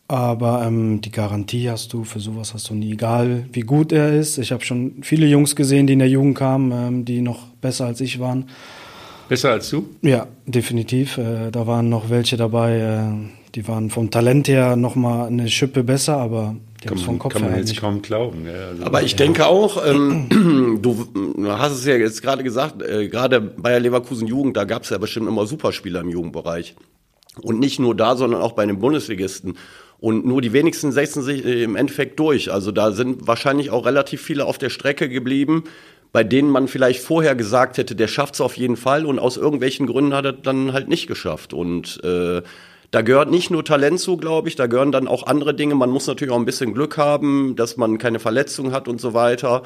Aber 0.07 0.63
ähm, 0.63 1.01
die 1.01 1.09
Garantie 1.09 1.67
hast 1.67 1.91
du, 1.91 2.03
für 2.03 2.19
sowas 2.19 2.53
hast 2.53 2.69
du 2.69 2.75
nie, 2.75 2.91
egal 2.91 3.45
wie 3.51 3.61
gut 3.61 3.91
er 3.91 4.13
ist. 4.13 4.37
Ich 4.37 4.51
habe 4.51 4.63
schon 4.63 4.97
viele 5.01 5.25
Jungs 5.25 5.55
gesehen, 5.55 5.87
die 5.87 5.93
in 5.93 5.99
der 5.99 6.07
Jugend 6.07 6.37
kamen, 6.37 6.71
ähm, 6.71 7.05
die 7.05 7.21
noch 7.21 7.47
besser 7.61 7.87
als 7.87 7.99
ich 7.99 8.19
waren. 8.19 8.45
Besser 9.27 9.53
als 9.53 9.71
du? 9.71 9.89
Ja, 10.03 10.27
definitiv. 10.45 11.17
Äh, 11.17 11.49
da 11.49 11.65
waren 11.65 11.89
noch 11.89 12.11
welche 12.11 12.37
dabei, 12.37 12.77
äh, 12.77 13.40
die 13.55 13.67
waren 13.67 13.89
vom 13.89 14.11
Talent 14.11 14.47
her 14.47 14.75
noch 14.75 14.95
mal 14.95 15.27
eine 15.27 15.49
Schippe 15.49 15.83
besser, 15.83 16.17
aber 16.17 16.55
die 16.83 16.89
haben 16.89 16.97
es 16.97 17.03
vom 17.03 17.19
Kopf 17.19 17.33
kann 17.33 17.43
man 17.43 17.51
her 17.51 17.59
jetzt 17.59 17.69
nicht. 17.69 17.79
kaum 17.79 18.01
glauben. 18.01 18.45
Ja, 18.45 18.69
also 18.69 18.83
Aber 18.85 19.03
ich 19.03 19.15
denke 19.15 19.45
auch, 19.45 19.85
ähm, 19.85 20.79
du 20.81 21.07
hast 21.47 21.73
es 21.73 21.85
ja 21.85 21.95
jetzt 21.95 22.21
gerade 22.21 22.43
gesagt, 22.43 22.81
äh, 22.81 23.07
gerade 23.07 23.41
Bayer 23.41 23.79
Leverkusen 23.79 24.27
Jugend, 24.27 24.57
da 24.57 24.63
gab 24.63 24.83
es 24.83 24.89
ja 24.89 24.97
bestimmt 24.97 25.27
immer 25.27 25.45
Superspieler 25.45 26.01
im 26.01 26.09
Jugendbereich. 26.09 26.75
Und 27.41 27.59
nicht 27.59 27.79
nur 27.79 27.95
da, 27.95 28.15
sondern 28.15 28.41
auch 28.41 28.53
bei 28.53 28.65
den 28.65 28.79
Bundesligisten. 28.79 29.57
Und 29.99 30.25
nur 30.25 30.41
die 30.41 30.53
wenigsten 30.53 30.91
setzen 30.91 31.21
sich 31.21 31.45
äh, 31.45 31.63
im 31.63 31.75
Endeffekt 31.75 32.19
durch. 32.19 32.51
Also 32.51 32.71
da 32.71 32.91
sind 32.91 33.27
wahrscheinlich 33.27 33.69
auch 33.69 33.85
relativ 33.85 34.21
viele 34.21 34.45
auf 34.45 34.57
der 34.57 34.69
Strecke 34.69 35.07
geblieben, 35.07 35.65
bei 36.11 36.23
denen 36.23 36.49
man 36.49 36.67
vielleicht 36.67 37.01
vorher 37.01 37.35
gesagt 37.35 37.77
hätte, 37.77 37.95
der 37.95 38.07
schafft 38.07 38.33
es 38.33 38.41
auf 38.41 38.57
jeden 38.57 38.75
Fall 38.75 39.05
und 39.05 39.19
aus 39.19 39.37
irgendwelchen 39.37 39.87
Gründen 39.87 40.13
hat 40.13 40.25
er 40.25 40.33
dann 40.33 40.73
halt 40.73 40.89
nicht 40.89 41.07
geschafft. 41.07 41.53
Und 41.53 42.03
äh, 42.03 42.41
da 42.91 43.01
gehört 43.01 43.31
nicht 43.31 43.49
nur 43.49 43.63
Talent 43.63 43.99
zu, 43.99 44.17
glaube 44.17 44.49
ich, 44.49 44.55
da 44.55 44.67
gehören 44.67 44.91
dann 44.91 45.07
auch 45.07 45.25
andere 45.25 45.53
Dinge. 45.55 45.75
Man 45.75 45.89
muss 45.89 46.07
natürlich 46.07 46.33
auch 46.33 46.39
ein 46.39 46.45
bisschen 46.45 46.73
Glück 46.73 46.97
haben, 46.97 47.55
dass 47.55 47.77
man 47.77 47.97
keine 47.97 48.19
Verletzung 48.19 48.73
hat 48.73 48.87
und 48.89 48.99
so 48.99 49.13
weiter. 49.13 49.63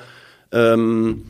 Ähm, 0.52 1.24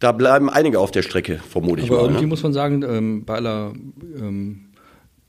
da 0.00 0.12
bleiben 0.12 0.50
einige 0.50 0.80
auf 0.80 0.90
der 0.90 1.02
Strecke, 1.02 1.40
vermute 1.48 1.82
ich 1.82 1.90
Aber 1.90 1.98
mal. 1.98 2.04
irgendwie 2.06 2.24
Ne? 2.24 2.28
muss 2.28 2.42
man 2.42 2.52
sagen, 2.52 2.82
ähm, 2.82 3.24
bei 3.24 3.36
aller 3.36 3.72
ähm, 4.16 4.67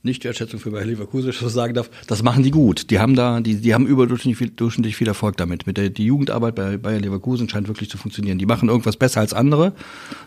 Nicht-Wertschätzung 0.02 0.60
für 0.60 0.70
Bayer 0.70 0.86
Leverkusen, 0.86 1.32
das 1.38 1.52
sagen 1.52 1.74
darf, 1.74 1.90
das 2.06 2.22
machen 2.22 2.42
die 2.42 2.50
gut. 2.50 2.90
Die 2.90 2.98
haben 2.98 3.14
da, 3.14 3.40
die, 3.40 3.56
die 3.56 3.74
haben 3.74 3.86
überdurchschnittlich 3.86 4.38
viel, 4.38 4.50
durchschnittlich 4.50 4.96
viel 4.96 5.08
Erfolg 5.08 5.36
damit. 5.36 5.66
Mit 5.66 5.76
der 5.76 5.90
die 5.90 6.06
Jugendarbeit 6.06 6.54
bei 6.54 6.78
Bayer 6.78 7.00
Leverkusen 7.00 7.48
scheint 7.48 7.68
wirklich 7.68 7.90
zu 7.90 7.98
funktionieren. 7.98 8.38
Die 8.38 8.46
machen 8.46 8.70
irgendwas 8.70 8.96
besser 8.96 9.20
als 9.20 9.34
andere. 9.34 9.74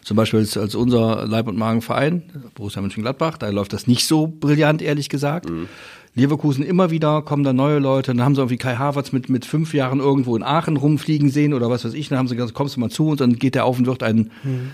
Zum 0.04 0.16
Beispiel 0.16 0.40
als, 0.40 0.58
als 0.58 0.76
unser 0.76 1.26
Leib- 1.26 1.48
und 1.48 1.58
Magenverein, 1.58 2.24
Borussia 2.54 2.82
Mönchengladbach, 2.82 3.38
da 3.40 3.50
läuft 3.50 3.74
das 3.74 3.88
nicht 3.88 4.06
so 4.06 4.28
brillant, 4.28 4.82
ehrlich 4.84 5.10
gesagt. 5.10 5.50
Leverkusen 6.16 6.64
immer 6.64 6.92
wieder 6.92 7.24
kommen 7.24 7.44
da 7.44 7.54
neue 7.54 7.80
Leute, 7.80 8.14
dann 8.14 8.24
haben 8.24 8.36
sie 8.36 8.42
irgendwie 8.42 8.58
Kai 8.58 8.76
Havertz 8.76 9.12
mit, 9.12 9.30
mit 9.30 9.46
fünf 9.46 9.74
Jahren 9.74 10.00
irgendwo 10.00 10.36
in 10.36 10.44
Aachen 10.44 10.78
rumfliegen 10.78 11.30
sehen 11.32 11.54
oder 11.56 11.72
was 11.72 11.86
weiß 11.86 11.94
ich, 11.96 12.10
dann 12.10 12.20
haben 12.20 12.28
sie 12.28 12.36
gesagt, 12.36 12.54
kommst 12.54 12.76
du 12.76 12.80
mal 12.80 12.90
zu 12.92 13.08
uns, 13.08 13.18
dann 13.20 13.34
geht 13.38 13.56
der 13.56 13.66
auf 13.66 13.80
und 13.80 13.88
wird 13.88 14.04
ein 14.04 14.30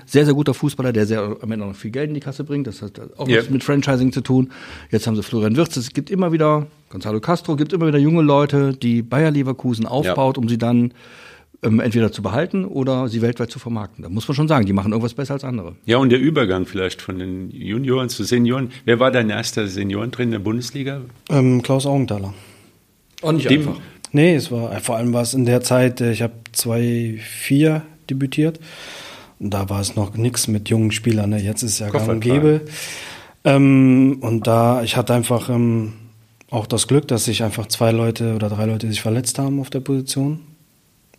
sehr, 0.05 0.25
sehr 0.25 0.33
guter 0.33 0.53
Fußballer, 0.53 0.91
der 0.91 1.05
sehr 1.05 1.37
am 1.41 1.51
Ende 1.51 1.65
noch 1.65 1.75
viel 1.75 1.91
Geld 1.91 2.09
in 2.09 2.13
die 2.15 2.19
Kasse 2.19 2.43
bringt, 2.43 2.67
das 2.67 2.81
hat 2.81 2.99
auch 3.17 3.27
Ja. 3.29 3.37
was 3.39 3.49
mit 3.49 3.63
Franchising 3.63 4.11
zu 4.11 4.19
tun. 4.21 4.49
Jetzt 4.91 5.07
haben 5.07 5.15
sie 5.15 5.23
Florian 5.23 5.55
Wirtz, 5.55 5.77
es 5.77 5.93
gibt 5.93 6.09
immer 6.09 6.33
wieder, 6.33 6.67
Gonzalo 6.89 7.21
Castro, 7.21 7.55
gibt 7.55 7.71
immer 7.71 7.87
wieder 7.87 7.99
junge 7.99 8.21
Leute, 8.21 8.73
die 8.73 9.01
Bayer 9.01 9.31
Leverkusen 9.31 9.85
aufbaut, 9.85 10.37
um 10.37 10.49
sie 10.49 10.57
dann 10.57 10.91
ähm, 11.63 11.79
entweder 11.79 12.11
zu 12.11 12.21
behalten 12.21 12.65
oder 12.65 13.07
sie 13.09 13.21
weltweit 13.21 13.51
zu 13.51 13.59
vermarkten. 13.59 14.03
Da 14.03 14.09
muss 14.09 14.27
man 14.27 14.35
schon 14.35 14.47
sagen, 14.47 14.65
die 14.65 14.73
machen 14.73 14.91
irgendwas 14.91 15.13
besser 15.13 15.33
als 15.33 15.43
andere. 15.43 15.75
Ja, 15.85 15.97
und 15.97 16.09
der 16.09 16.19
Übergang 16.19 16.65
vielleicht 16.65 17.01
von 17.01 17.19
den 17.19 17.51
Junioren 17.51 18.09
zu 18.09 18.23
Senioren. 18.23 18.71
Wer 18.85 18.99
war 18.99 19.11
dein 19.11 19.29
erster 19.29 19.67
Seniorentrainer 19.67 20.31
der 20.31 20.39
Bundesliga? 20.39 21.01
Ähm, 21.29 21.61
Klaus 21.61 21.85
Augenthaler. 21.85 22.33
Auch 23.21 23.31
nicht 23.33 23.49
Dem- 23.49 23.67
Nee, 24.11 24.33
es 24.35 24.49
war 24.51 24.79
vor 24.79 24.95
allem 24.95 25.13
war 25.13 25.21
es 25.21 25.35
in 25.35 25.45
der 25.45 25.61
Zeit, 25.61 26.01
äh, 26.01 26.11
ich 26.11 26.21
habe 26.23 26.33
2004 26.51 27.81
debütiert. 28.09 28.59
Und 29.39 29.53
da 29.53 29.69
war 29.69 29.79
es 29.79 29.95
noch 29.95 30.15
nichts 30.17 30.47
mit 30.47 30.69
jungen 30.69 30.91
Spielern. 30.91 31.29
Ne? 31.29 31.41
Jetzt 31.41 31.63
ist 31.63 31.73
es 31.73 31.79
ja 31.79 31.89
gang 31.89 32.07
und 32.09 32.19
Koffertragen. 32.23 32.59
gäbe. 32.59 32.71
Ähm, 33.45 34.17
und 34.21 34.47
da, 34.47 34.83
ich 34.83 34.97
hatte 34.97 35.13
einfach 35.13 35.49
ähm, 35.49 35.93
auch 36.49 36.67
das 36.67 36.87
Glück, 36.87 37.07
dass 37.07 37.25
sich 37.25 37.43
einfach 37.43 37.67
zwei 37.67 37.91
Leute 37.91 38.35
oder 38.35 38.49
drei 38.49 38.65
Leute 38.65 38.87
sich 38.87 39.01
verletzt 39.01 39.39
haben 39.39 39.59
auf 39.61 39.69
der 39.69 39.79
Position. 39.79 40.41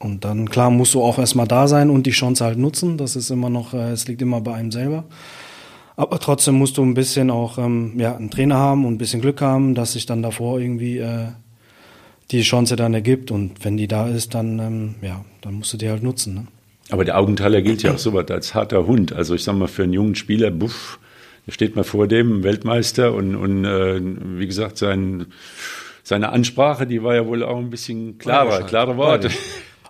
Und 0.00 0.24
dann, 0.24 0.48
klar, 0.48 0.70
musst 0.70 0.94
du 0.94 1.02
auch 1.02 1.18
erstmal 1.18 1.46
da 1.46 1.68
sein 1.68 1.90
und 1.90 2.06
die 2.06 2.10
Chance 2.10 2.42
halt 2.42 2.58
nutzen. 2.58 2.96
Das 2.96 3.16
ist 3.16 3.30
immer 3.30 3.50
noch, 3.50 3.74
äh, 3.74 3.90
es 3.90 4.08
liegt 4.08 4.22
immer 4.22 4.40
bei 4.40 4.54
einem 4.54 4.72
selber. 4.72 5.04
Aber 5.94 6.18
trotzdem 6.18 6.54
musst 6.54 6.78
du 6.78 6.82
ein 6.82 6.94
bisschen 6.94 7.30
auch 7.30 7.58
ähm, 7.58 7.92
ja, 7.98 8.16
einen 8.16 8.30
Trainer 8.30 8.56
haben 8.56 8.86
und 8.86 8.94
ein 8.94 8.98
bisschen 8.98 9.20
Glück 9.20 9.42
haben, 9.42 9.74
dass 9.74 9.92
sich 9.92 10.06
dann 10.06 10.22
davor 10.22 10.58
irgendwie 10.58 10.98
äh, 10.98 11.26
die 12.30 12.40
Chance 12.40 12.76
dann 12.76 12.94
ergibt. 12.94 13.30
Und 13.30 13.62
wenn 13.62 13.76
die 13.76 13.88
da 13.88 14.08
ist, 14.08 14.34
dann, 14.34 14.58
ähm, 14.58 14.94
ja, 15.02 15.22
dann 15.42 15.54
musst 15.54 15.74
du 15.74 15.76
die 15.76 15.90
halt 15.90 16.02
nutzen. 16.02 16.34
Ne? 16.34 16.46
Aber 16.88 17.04
der 17.04 17.18
Augenthaler 17.18 17.60
gilt 17.60 17.82
ja 17.82 17.92
auch 17.92 17.98
so 17.98 18.14
was 18.14 18.30
als 18.30 18.54
harter 18.54 18.86
Hund. 18.86 19.12
Also 19.12 19.34
ich 19.34 19.44
sag 19.44 19.54
mal, 19.56 19.68
für 19.68 19.82
einen 19.82 19.92
jungen 19.92 20.14
Spieler, 20.14 20.50
buff, 20.50 20.98
da 21.44 21.52
steht 21.52 21.76
man 21.76 21.84
vor 21.84 22.08
dem 22.08 22.42
Weltmeister 22.42 23.12
und, 23.12 23.36
und 23.36 23.66
äh, 23.66 24.00
wie 24.00 24.46
gesagt, 24.46 24.78
sein, 24.78 25.26
seine 26.02 26.30
Ansprache, 26.30 26.86
die 26.86 27.02
war 27.02 27.14
ja 27.14 27.26
wohl 27.26 27.42
auch 27.42 27.58
ein 27.58 27.68
bisschen 27.68 28.16
klarer, 28.16 28.62
klare 28.62 28.96
Worte. 28.96 29.28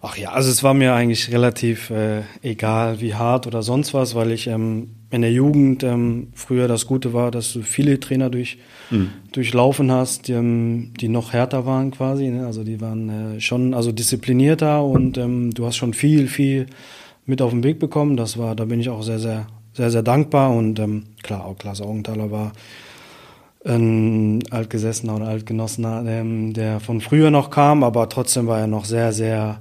Ach 0.02 0.16
ja, 0.16 0.30
also 0.30 0.50
es 0.50 0.62
war 0.62 0.73
mir 0.73 0.95
eigentlich 0.95 1.30
relativ 1.30 1.90
äh, 1.90 2.23
egal, 2.40 3.00
wie 3.02 3.14
hart 3.14 3.47
oder 3.47 3.62
sonst 3.62 3.92
was, 3.92 4.14
weil 4.14 4.33
ich 4.33 4.47
ähm, 4.47 4.88
in 5.11 5.21
der 5.21 5.33
Jugend 5.33 5.83
ähm, 5.83 6.28
früher 6.35 6.69
das 6.69 6.87
Gute 6.87 7.12
war, 7.12 7.30
dass 7.30 7.52
du 7.52 7.62
viele 7.62 8.00
Trainer 8.00 8.30
durch, 8.30 8.57
durchlaufen 9.33 9.92
hast, 9.92 10.28
die, 10.28 10.33
ähm, 10.33 10.92
die 10.99 11.09
noch 11.09 11.35
härter 11.35 11.66
waren 11.66 11.90
quasi. 11.90 12.28
Ne? 12.28 12.47
Also 12.47 12.64
die 12.64 12.80
waren 12.80 13.37
äh, 13.37 13.40
schon 13.40 13.75
also 13.75 13.92
disziplinierter 13.92 14.83
und 14.83 15.19
ähm, 15.19 15.52
du 15.52 15.66
hast 15.66 15.76
schon 15.76 15.92
viel, 15.92 16.28
viel 16.28 16.66
mit 17.26 17.42
auf 17.42 17.50
den 17.50 17.62
Weg 17.62 17.78
bekommen. 17.78 18.16
Das 18.16 18.38
war, 18.38 18.57
da 18.57 18.64
bin 18.64 18.80
ich 18.80 18.88
auch 18.88 19.02
sehr, 19.02 19.19
sehr, 19.19 19.49
sehr, 19.75 19.90
sehr 19.90 20.02
dankbar 20.02 20.50
und 20.50 20.78
ähm, 20.78 21.04
klar, 21.23 21.45
auch 21.45 21.59
Klaas 21.59 21.83
Augenthaler 21.83 22.30
war 22.30 22.52
ein 23.66 24.42
altgesessener 24.50 25.16
oder 25.16 25.26
altgenossener, 25.26 26.02
ähm, 26.07 26.54
der 26.54 26.80
von 26.80 27.02
früher 27.02 27.30
noch 27.30 27.50
kam, 27.50 27.85
aber 27.85 28.09
trotzdem 28.09 28.47
war 28.47 28.61
er 28.61 28.66
noch 28.66 28.87
sehr, 28.87 29.12
sehr 29.12 29.61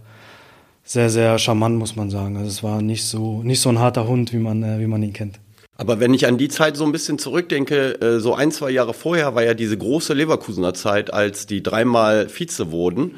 sehr, 0.89 1.11
sehr 1.11 1.37
charmant, 1.37 1.77
muss 1.77 1.95
man 1.95 2.09
sagen. 2.09 2.35
Also 2.35 2.49
es 2.49 2.63
war 2.63 2.81
nicht 2.81 3.05
so, 3.05 3.43
nicht 3.43 3.61
so 3.61 3.69
ein 3.69 3.77
harter 3.77 4.07
Hund, 4.07 4.33
wie 4.33 4.39
man, 4.39 4.63
äh, 4.63 4.79
wie 4.79 4.87
man 4.87 5.03
ihn 5.03 5.13
kennt. 5.13 5.39
Aber 5.77 5.99
wenn 5.99 6.15
ich 6.15 6.25
an 6.25 6.39
die 6.39 6.49
Zeit 6.49 6.75
so 6.75 6.83
ein 6.83 6.91
bisschen 6.91 7.19
zurückdenke, 7.19 8.01
äh, 8.01 8.19
so 8.19 8.33
ein, 8.33 8.51
zwei 8.51 8.71
Jahre 8.71 8.95
vorher 8.95 9.35
war 9.35 9.43
ja 9.43 9.53
diese 9.53 9.77
große 9.77 10.13
Leverkusener 10.15 10.73
Zeit, 10.73 11.13
als 11.13 11.45
die 11.45 11.61
dreimal 11.61 12.27
Vize 12.27 12.71
wurden. 12.71 13.11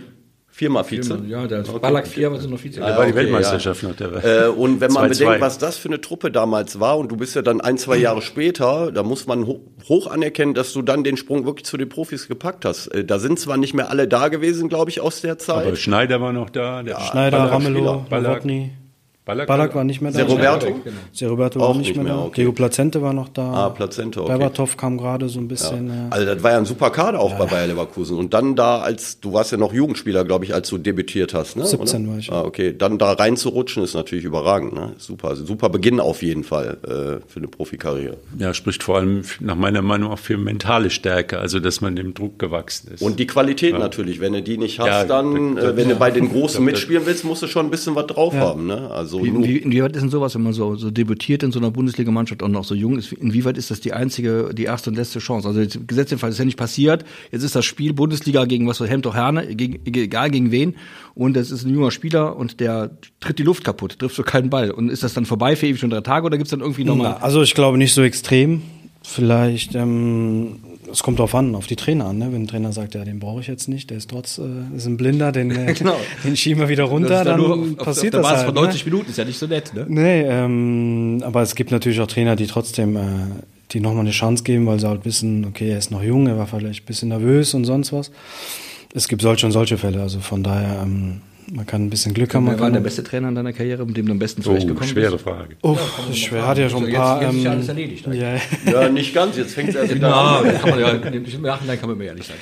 Viermal 0.62 0.84
Vize. 0.84 1.20
Ja, 1.28 1.48
der 1.48 1.62
okay. 1.62 1.80
Ballack 1.80 2.06
vier, 2.06 2.32
was 2.32 2.44
sind 2.44 2.52
noch 2.52 2.60
Vize? 2.60 2.80
Der 2.80 2.96
war 2.96 3.08
die 3.08 3.16
Weltmeisterschaft 3.16 3.82
noch. 3.82 3.96
Der 3.96 4.14
war. 4.14 4.24
Äh, 4.24 4.48
und 4.48 4.80
wenn 4.80 4.92
man 4.92 5.06
2, 5.06 5.10
bedenkt, 5.10 5.40
2. 5.40 5.42
was 5.42 5.58
das 5.58 5.78
für 5.78 5.90
eine 5.90 6.00
Truppe 6.02 6.30
damals 6.30 6.80
war, 6.80 7.00
und 7.00 7.12
du 7.12 7.18
bist 7.18 7.36
ja 7.36 7.42
dann 7.42 7.62
ein, 7.62 7.80
zwei 7.80 7.98
Jahre 7.98 8.22
später, 8.22 8.92
da 8.92 9.02
muss 9.02 9.26
man 9.26 9.48
hoch 9.48 10.06
anerkennen, 10.06 10.54
dass 10.54 10.72
du 10.72 10.84
dann 10.84 11.04
den 11.04 11.18
Sprung 11.18 11.48
wirklich 11.48 11.66
zu 11.66 11.78
den 11.78 11.90
Profis 11.90 12.28
gepackt 12.28 12.64
hast. 12.64 12.90
Äh, 12.90 13.04
da 13.04 13.18
sind 13.18 13.40
zwar 13.40 13.58
nicht 13.58 13.74
mehr 13.74 13.90
alle 13.90 14.08
da 14.08 14.28
gewesen, 14.28 14.70
glaube 14.70 14.92
ich, 14.92 15.02
aus 15.02 15.22
der 15.22 15.40
Zeit. 15.40 15.66
Aber 15.66 15.76
Schneider 15.76 16.22
war 16.22 16.32
noch 16.32 16.52
da. 16.52 16.84
Der 16.84 17.00
Schneider, 17.00 17.40
Ballack, 17.40 17.54
Ramelow, 17.54 18.06
Ballack. 18.08 18.44
Ballack, 19.32 19.48
Ballack 19.48 19.76
war 19.76 19.86
nicht 19.86 20.02
mehr 20.02 20.12
da. 20.12 20.20
Se 20.20 20.26
Roberto? 20.26 20.82
Se 21.14 21.26
Roberto 21.26 21.60
war 21.62 21.74
nicht, 21.74 21.96
mehr, 21.96 22.04
mehr 22.04 22.14
da. 22.16 22.20
Okay. 22.24 22.42
Diego 22.42 22.52
Placente 22.52 23.02
war 23.02 23.14
noch 23.14 23.30
da. 23.30 23.54
Ah, 23.54 23.70
Placente, 23.70 24.22
okay. 24.22 24.38
Berbatov 24.38 24.76
kam 24.76 24.98
gerade 24.98 25.30
so 25.30 25.40
ein 25.40 25.48
bisschen. 25.48 25.88
Ja. 25.88 26.08
Also 26.10 26.26
das 26.26 26.44
war 26.44 26.52
ja 26.52 26.58
ein 26.58 26.66
super 26.66 26.90
Kader 26.90 27.22
auch 27.22 27.32
ja. 27.32 27.38
bei 27.38 27.46
Bayer 27.46 27.68
Leverkusen. 27.68 28.18
Und 28.18 28.34
dann 28.34 28.58
da, 28.58 28.80
als 28.80 29.22
du 29.22 29.32
warst 29.32 29.54
ja 29.54 29.58
noch 29.58 29.72
Jugendspieler, 29.72 30.26
glaube 30.26 30.44
ich, 30.44 30.54
als 30.54 30.68
du 30.68 30.78
debütiert 30.78 31.34
hast, 31.34 31.56
ne? 31.56 31.66
17 31.66 32.04
Oder? 32.04 32.12
war 32.12 32.20
ich. 32.20 32.30
Ah, 32.30 32.42
okay. 32.42 32.76
Dann 32.78 32.98
da 32.98 33.14
reinzurutschen 33.14 33.86
ist 33.86 33.94
natürlich 33.94 34.26
überragend, 34.26 34.74
ne? 34.74 34.96
Super, 34.98 35.30
also 35.30 35.46
super 35.46 35.70
Beginn 35.70 36.02
auf 36.02 36.24
jeden 36.24 36.44
Fall 36.44 36.78
äh, 36.84 37.26
für 37.26 37.38
eine 37.38 37.48
Profikarriere. 37.48 38.18
Ja, 38.38 38.54
spricht 38.54 38.84
vor 38.84 38.98
allem 38.98 39.24
nach 39.40 39.56
meiner 39.56 39.82
Meinung 39.82 40.12
auch 40.12 40.20
für 40.20 40.38
mentale 40.38 40.90
Stärke, 40.90 41.40
also 41.40 41.62
dass 41.62 41.80
man 41.80 41.96
dem 41.96 42.14
Druck 42.14 42.38
gewachsen 42.38 42.92
ist. 42.96 43.02
Und 43.02 43.18
die 43.18 43.28
Qualität 43.28 43.72
ja. 43.72 43.80
natürlich, 43.80 44.20
wenn 44.20 44.34
du 44.34 44.42
die 44.42 44.58
nicht 44.58 44.80
hast, 44.80 44.88
ja, 44.88 45.06
dann, 45.06 45.58
äh, 45.58 45.78
wenn 45.78 45.88
du 45.88 45.96
bei 45.96 46.12
den 46.12 46.30
Großen 46.34 46.62
mitspielen 46.62 47.06
willst, 47.06 47.24
musst 47.24 47.42
du 47.42 47.48
schon 47.48 47.68
ein 47.68 47.72
bisschen 47.72 47.96
was 47.96 48.08
drauf 48.08 48.34
haben, 48.34 48.68
ne? 48.68 48.92
Also 48.92 49.21
wie, 49.24 49.44
wie, 49.44 49.58
inwieweit 49.58 49.96
ist 49.96 50.02
denn 50.02 50.10
sowas, 50.10 50.36
wenn 50.36 50.44
man 50.44 50.54
so, 50.54 50.76
so 50.76 50.92
debütiert 50.92 51.44
in 51.44 51.52
so 51.52 51.60
einer 51.60 51.72
Bundesligamannschaft 51.72 52.42
und 52.44 52.52
noch 52.52 52.64
so 52.64 52.76
jung 52.76 52.98
ist, 52.98 53.12
inwieweit 53.14 53.58
ist 53.58 53.72
das 53.72 53.82
die 53.82 53.94
einzige, 53.94 54.52
die 54.54 54.64
erste 54.64 54.90
und 54.90 54.96
letzte 54.96 55.20
Chance? 55.20 55.48
Also 55.48 55.62
gesetzt 55.88 56.12
den 56.12 56.20
Fall 56.20 56.30
ist 56.30 56.40
ja 56.40 56.46
nicht 56.46 56.58
passiert. 56.58 57.06
Jetzt 57.32 57.44
ist 57.44 57.56
das 57.56 57.66
Spiel 57.66 57.94
Bundesliga 57.94 58.46
gegen 58.46 58.68
was 58.68 58.78
für 58.78 58.88
Hemd 58.88 59.12
Herne, 59.14 59.56
gegen, 59.56 59.80
egal 59.86 60.30
gegen 60.30 60.52
wen. 60.52 60.76
Und 61.14 61.36
es 61.38 61.52
ist 61.52 61.66
ein 61.66 61.74
junger 61.74 61.92
Spieler 61.92 62.36
und 62.36 62.60
der 62.60 62.92
tritt 63.20 63.40
die 63.40 63.44
Luft 63.44 63.64
kaputt, 63.64 64.00
trifft 64.00 64.16
so 64.16 64.24
keinen 64.24 64.50
Ball. 64.50 64.72
Und 64.72 64.90
ist 64.90 65.04
das 65.04 65.14
dann 65.14 65.26
vorbei 65.26 65.56
für 65.56 65.68
ewig 65.68 65.80
schon 65.80 65.90
drei 65.90 66.02
Tage 66.02 66.26
oder 66.26 66.38
gibt's 66.38 66.52
dann 66.52 66.62
irgendwie 66.62 66.84
nochmal? 66.84 67.18
Also 67.22 67.42
ich 67.42 67.54
glaube 67.54 67.78
nicht 67.78 67.94
so 67.94 68.02
extrem. 68.02 68.62
Vielleicht 69.04 69.76
ähm, 69.76 70.58
es 70.92 71.04
kommt 71.04 71.20
drauf 71.20 71.34
an, 71.36 71.56
auf 71.56 71.68
die 71.68 71.76
Trainer 71.76 72.06
an. 72.06 72.18
Ne? 72.18 72.32
Wenn 72.32 72.44
ein 72.44 72.48
Trainer 72.48 72.72
sagt, 72.74 72.96
ja, 72.96 73.04
den 73.04 73.20
brauche 73.20 73.42
ich 73.42 73.48
jetzt 73.48 73.68
nicht, 73.68 73.90
der 73.90 73.98
ist 73.98 74.10
trotz, 74.10 74.38
äh, 74.38 74.76
ist 74.76 74.86
ein 74.86 74.98
Blinder, 74.98 75.32
den, 75.32 75.52
äh, 75.68 75.74
genau. 75.74 75.96
den 76.24 76.36
schieben 76.36 76.62
wir 76.62 76.70
wieder 76.70 76.84
runter, 76.86 77.24
dann, 77.24 77.42
dann 77.42 77.78
auf, 77.78 77.86
passiert 77.86 78.16
auf, 78.16 78.26
auf 78.26 78.30
das 78.30 78.38
halt. 78.40 78.48
von 78.48 78.56
90 78.56 78.86
ne? 78.86 78.92
Minuten 78.92 79.10
ist 79.10 79.18
ja 79.18 79.26
nicht 79.26 79.40
so 79.40 79.48
nett, 79.48 79.74
ne? 79.74 79.86
Nee, 79.88 80.22
ähm, 80.22 81.22
aber 81.24 81.42
es 81.42 81.56
gibt 81.56 81.72
natürlich 81.72 82.00
auch 82.00 82.08
Trainer, 82.08 82.36
die 82.36 82.48
trotzdem, 82.48 82.96
äh, 82.96 83.02
die 83.72 83.80
nochmal 83.80 84.02
eine 84.02 84.12
Chance 84.12 84.44
geben, 84.44 84.66
weil 84.68 84.80
sie 84.80 84.88
halt 84.88 85.06
wissen, 85.06 85.46
okay, 85.46 85.70
er 85.70 85.78
ist 85.78 85.92
noch 85.92 86.04
jung, 86.04 86.28
er 86.28 86.38
war 86.38 86.48
vielleicht 86.48 86.84
ein 86.84 86.86
bisschen 86.86 87.10
nervös 87.10 87.54
und 87.54 87.66
sonst 87.66 87.94
was. 87.94 88.12
Es 88.94 89.08
gibt 89.08 89.22
solche 89.22 89.46
und 89.46 89.54
solche 89.54 89.78
Fälle, 89.78 90.02
also 90.02 90.20
von 90.20 90.44
daher, 90.44 90.82
ähm, 90.84 91.22
man 91.54 91.66
kann 91.66 91.86
ein 91.86 91.90
bisschen 91.90 92.14
Glück 92.14 92.34
haben. 92.34 92.48
Wer 92.48 92.60
war 92.60 92.72
der 92.72 92.80
beste 92.80 93.04
Trainer 93.04 93.30
in 93.30 93.36
deiner 93.36 93.54
Karriere, 93.54 93.86
mit 93.86 93.98
dem 93.98 94.06
du 94.06 94.14
am 94.14 94.20
besten 94.20 94.42
zurechtgekommen 94.42 94.90
oh, 94.90 94.92
schwere 94.92 95.20
Frage. 95.20 95.56
Oh, 95.62 95.78
ja, 96.10 96.14
schwer. 96.14 96.48
Hat 96.48 96.58
ja 96.58 96.70
schon 96.70 96.86
ein 96.86 96.94
paar. 96.94 97.22
Jetzt, 97.22 97.32
jetzt 97.32 97.38
ist 97.38 97.44
ja 97.44 97.52
alles 97.52 97.70
ähm, 97.70 97.78
erledigt. 97.78 98.08
Ja. 98.08 98.72
ja, 98.72 98.90
nicht 98.90 99.14
ganz. 99.14 99.38
Jetzt 99.38 99.54
fängt 99.54 99.70
es 99.70 99.76
erst 99.76 99.94
wieder 99.94 100.16
an. 100.16 100.46
Ja, 100.46 100.52
kann 100.54 100.70
man 100.70 100.80
ja, 100.80 100.90
im 100.92 101.42
Nachhinein 101.42 101.80
kann 101.80 101.90
man 101.90 101.98
mir 101.98 102.06
ehrlich 102.06 102.28
sein. 102.28 102.38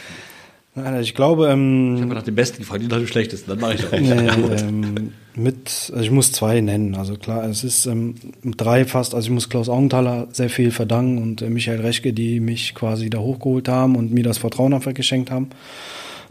Ich 1.02 1.16
glaube. 1.16 1.50
Ähm, 1.50 1.96
ich 1.96 2.02
habe 2.04 2.14
nach 2.14 2.24
dem 2.24 2.36
Besten 2.36 2.60
gefragt, 2.60 2.82
nicht 2.82 2.92
nach 2.92 3.00
dem 3.00 3.08
Schlechtesten. 3.08 3.50
Dann 3.50 3.60
mache 3.60 3.74
ich 3.74 3.86
auch. 3.88 3.92
Nee, 3.92 4.28
ähm, 4.62 5.12
mit, 5.36 5.92
also 5.94 6.04
ich 6.04 6.12
muss 6.12 6.32
zwei 6.32 6.62
nennen. 6.62 6.96
Also 6.96 7.16
klar, 7.16 7.44
es 7.46 7.64
ist 7.64 7.88
ähm, 7.88 8.16
drei 8.44 8.86
fast. 8.86 9.16
Also 9.16 9.28
ich 9.28 9.34
muss 9.34 9.50
Klaus 9.50 9.70
Augenthaler 9.70 10.28
sehr 10.32 10.50
viel 10.50 10.72
verdanken 10.72 11.18
und 11.18 11.42
äh, 11.42 11.50
Michael 11.50 11.82
Rechke, 11.82 12.14
die 12.14 12.40
mich 12.40 12.76
quasi 12.76 13.10
da 13.10 13.18
hochgeholt 13.18 13.68
haben 13.68 13.96
und 13.96 14.14
mir 14.14 14.24
das 14.24 14.38
Vertrauen 14.38 14.74
einfach 14.74 14.94
geschenkt 14.94 15.32
haben. 15.32 15.50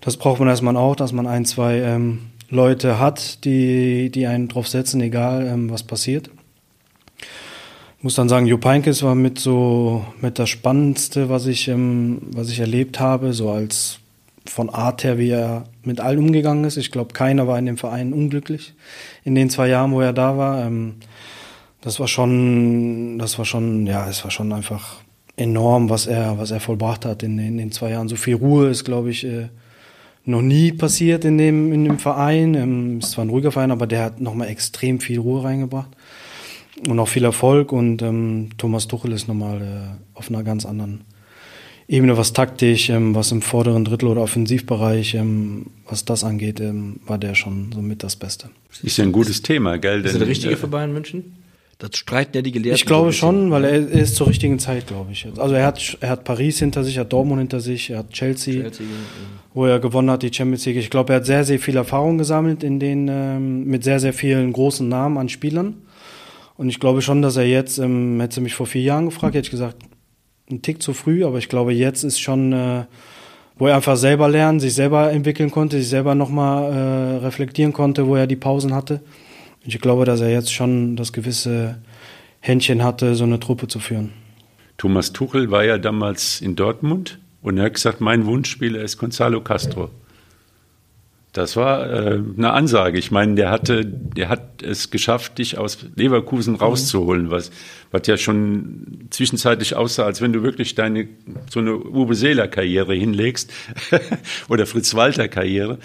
Das 0.00 0.16
braucht 0.16 0.38
man 0.38 0.48
erstmal 0.48 0.76
auch, 0.76 0.94
dass 0.94 1.12
man 1.12 1.26
ein, 1.26 1.44
zwei 1.44 1.78
ähm, 1.80 2.20
Leute 2.50 2.98
hat, 2.98 3.44
die, 3.44 4.10
die 4.10 4.26
einen 4.26 4.48
drauf 4.48 4.68
setzen, 4.68 5.00
egal 5.00 5.46
ähm, 5.46 5.70
was 5.70 5.82
passiert. 5.82 6.30
Ich 7.98 8.04
muss 8.04 8.14
dann 8.14 8.28
sagen, 8.28 8.46
Jupp 8.46 8.64
Heynckes 8.64 9.02
war 9.02 9.14
mit 9.14 9.38
so 9.38 10.04
mit 10.20 10.38
das 10.38 10.48
Spannendste, 10.48 11.28
was 11.28 11.46
ich, 11.46 11.68
ähm, 11.68 12.20
was 12.32 12.48
ich 12.48 12.60
erlebt 12.60 13.00
habe, 13.00 13.32
so 13.32 13.50
als 13.50 13.98
von 14.46 14.70
Art 14.70 15.04
her, 15.04 15.18
wie 15.18 15.30
er 15.30 15.64
mit 15.82 16.00
allen 16.00 16.18
umgegangen 16.18 16.64
ist. 16.64 16.76
Ich 16.76 16.90
glaube, 16.90 17.12
keiner 17.12 17.46
war 17.46 17.58
in 17.58 17.66
dem 17.66 17.76
Verein 17.76 18.12
unglücklich 18.12 18.74
in 19.24 19.34
den 19.34 19.50
zwei 19.50 19.68
Jahren, 19.68 19.92
wo 19.92 20.00
er 20.00 20.12
da 20.12 20.38
war. 20.38 20.64
Ähm, 20.64 20.94
das 21.80 22.00
war 22.00 22.08
schon, 22.08 23.18
das 23.18 23.38
war 23.38 23.44
schon, 23.44 23.86
ja, 23.86 24.08
es 24.08 24.24
war 24.24 24.30
schon 24.30 24.52
einfach 24.52 24.96
enorm, 25.36 25.90
was 25.90 26.06
er, 26.06 26.38
was 26.38 26.50
er 26.50 26.60
vollbracht 26.60 27.04
hat 27.04 27.22
in, 27.22 27.38
in 27.38 27.58
den 27.58 27.72
zwei 27.72 27.90
Jahren. 27.90 28.08
So 28.08 28.16
viel 28.16 28.34
Ruhe 28.34 28.68
ist, 28.68 28.84
glaube 28.84 29.10
ich, 29.10 29.24
äh, 29.24 29.48
noch 30.28 30.42
nie 30.42 30.72
passiert 30.72 31.24
in 31.24 31.38
dem, 31.38 31.72
in 31.72 31.84
dem 31.84 31.98
Verein. 31.98 32.54
Ähm, 32.54 32.98
ist 32.98 33.12
zwar 33.12 33.24
ein 33.24 33.30
ruhiger 33.30 33.50
Verein, 33.50 33.70
aber 33.70 33.86
der 33.86 34.04
hat 34.04 34.20
nochmal 34.20 34.48
extrem 34.48 35.00
viel 35.00 35.18
Ruhe 35.18 35.42
reingebracht 35.42 35.90
und 36.86 36.98
auch 36.98 37.08
viel 37.08 37.24
Erfolg. 37.24 37.72
Und 37.72 38.02
ähm, 38.02 38.50
Thomas 38.58 38.86
Tuchel 38.86 39.12
ist 39.12 39.26
nochmal 39.26 39.60
äh, 39.60 40.18
auf 40.18 40.28
einer 40.28 40.42
ganz 40.42 40.66
anderen 40.66 41.02
Ebene, 41.88 42.18
was 42.18 42.34
taktisch, 42.34 42.90
ähm, 42.90 43.14
was 43.14 43.32
im 43.32 43.40
vorderen 43.40 43.86
Drittel 43.86 44.08
oder 44.08 44.20
Offensivbereich, 44.20 45.14
ähm, 45.14 45.66
was 45.88 46.04
das 46.04 46.22
angeht, 46.22 46.60
ähm, 46.60 47.00
war 47.06 47.16
der 47.16 47.34
schon 47.34 47.72
somit 47.72 48.02
das 48.02 48.16
Beste. 48.16 48.50
Ist 48.82 48.98
ja 48.98 49.04
ein 49.04 49.12
gutes 49.12 49.40
Thema, 49.40 49.78
gell? 49.78 50.04
Ist 50.04 50.12
er 50.12 50.18
der 50.18 50.28
Richtige 50.28 50.58
für 50.58 50.68
Bayern 50.68 50.92
München? 50.92 51.37
Das 51.78 51.96
streiten 51.96 52.36
ja 52.36 52.42
die 52.42 52.50
Gelehrten. 52.50 52.74
Ich 52.74 52.86
glaube 52.86 53.12
schon, 53.12 53.52
weil 53.52 53.64
er, 53.64 53.76
ist 53.76 54.16
zur 54.16 54.26
richtigen 54.26 54.58
Zeit, 54.58 54.88
glaube 54.88 55.12
ich. 55.12 55.28
Also 55.38 55.54
er 55.54 55.64
hat, 55.64 55.96
er 56.00 56.10
hat 56.10 56.24
Paris 56.24 56.58
hinter 56.58 56.82
sich, 56.82 56.96
er 56.96 57.02
hat 57.02 57.12
Dortmund 57.12 57.38
hinter 57.38 57.60
sich, 57.60 57.90
er 57.90 57.98
hat 57.98 58.10
Chelsea, 58.10 58.62
Chelsea 58.62 58.86
wo 59.54 59.64
er 59.64 59.78
gewonnen 59.78 60.10
hat, 60.10 60.24
die 60.24 60.32
Champions 60.32 60.66
League. 60.66 60.76
Ich 60.76 60.90
glaube, 60.90 61.12
er 61.12 61.16
hat 61.20 61.26
sehr, 61.26 61.44
sehr 61.44 61.60
viel 61.60 61.76
Erfahrung 61.76 62.18
gesammelt 62.18 62.64
in 62.64 62.80
den, 62.80 63.06
ähm, 63.08 63.64
mit 63.64 63.84
sehr, 63.84 64.00
sehr 64.00 64.12
vielen 64.12 64.52
großen 64.52 64.88
Namen 64.88 65.18
an 65.18 65.28
Spielern. 65.28 65.82
Und 66.56 66.68
ich 66.68 66.80
glaube 66.80 67.00
schon, 67.00 67.22
dass 67.22 67.36
er 67.36 67.46
jetzt, 67.46 67.78
ähm, 67.78 68.20
hätte 68.20 68.40
mich 68.40 68.54
vor 68.54 68.66
vier 68.66 68.82
Jahren 68.82 69.04
gefragt, 69.04 69.36
hätte 69.36 69.46
ich 69.46 69.52
gesagt, 69.52 69.76
ein 70.50 70.62
Tick 70.62 70.82
zu 70.82 70.94
früh, 70.94 71.24
aber 71.24 71.38
ich 71.38 71.48
glaube, 71.48 71.72
jetzt 71.72 72.02
ist 72.02 72.18
schon, 72.18 72.52
äh, 72.52 72.86
wo 73.56 73.68
er 73.68 73.76
einfach 73.76 73.96
selber 73.96 74.28
lernen, 74.28 74.58
sich 74.58 74.74
selber 74.74 75.12
entwickeln 75.12 75.52
konnte, 75.52 75.78
sich 75.78 75.88
selber 75.88 76.16
nochmal 76.16 76.72
äh, 76.72 77.16
reflektieren 77.18 77.72
konnte, 77.72 78.08
wo 78.08 78.16
er 78.16 78.26
die 78.26 78.36
Pausen 78.36 78.74
hatte. 78.74 79.00
Ich 79.68 79.78
glaube, 79.82 80.06
dass 80.06 80.22
er 80.22 80.30
jetzt 80.30 80.50
schon 80.50 80.96
das 80.96 81.12
gewisse 81.12 81.76
Händchen 82.40 82.82
hatte, 82.82 83.14
so 83.14 83.24
eine 83.24 83.38
Truppe 83.38 83.68
zu 83.68 83.80
führen. 83.80 84.14
Thomas 84.78 85.12
Tuchel 85.12 85.50
war 85.50 85.62
ja 85.62 85.76
damals 85.76 86.40
in 86.40 86.56
Dortmund 86.56 87.18
und 87.42 87.58
er 87.58 87.64
hat 87.64 87.74
gesagt, 87.74 88.00
mein 88.00 88.24
Wunschspieler 88.24 88.80
ist 88.80 88.96
Gonzalo 88.96 89.42
Castro. 89.42 89.90
Das 91.34 91.54
war 91.56 91.86
äh, 91.90 92.22
eine 92.38 92.52
Ansage. 92.54 92.98
Ich 92.98 93.10
meine, 93.10 93.34
der 93.34 93.50
hatte, 93.50 93.84
der 93.84 94.30
hat 94.30 94.62
es 94.62 94.90
geschafft, 94.90 95.36
dich 95.36 95.58
aus 95.58 95.84
Leverkusen 95.96 96.54
mhm. 96.54 96.60
rauszuholen, 96.60 97.30
was, 97.30 97.50
was 97.90 98.06
ja 98.06 98.16
schon 98.16 99.08
zwischenzeitlich 99.10 99.76
aussah, 99.76 100.06
als 100.06 100.22
wenn 100.22 100.32
du 100.32 100.42
wirklich 100.42 100.76
deine 100.76 101.08
so 101.50 101.60
eine 101.60 101.76
Uwe 101.76 102.14
Seeler 102.14 102.48
Karriere 102.48 102.94
hinlegst 102.94 103.52
oder 104.48 104.64
Fritz 104.64 104.94
Walter 104.94 105.28
Karriere. 105.28 105.78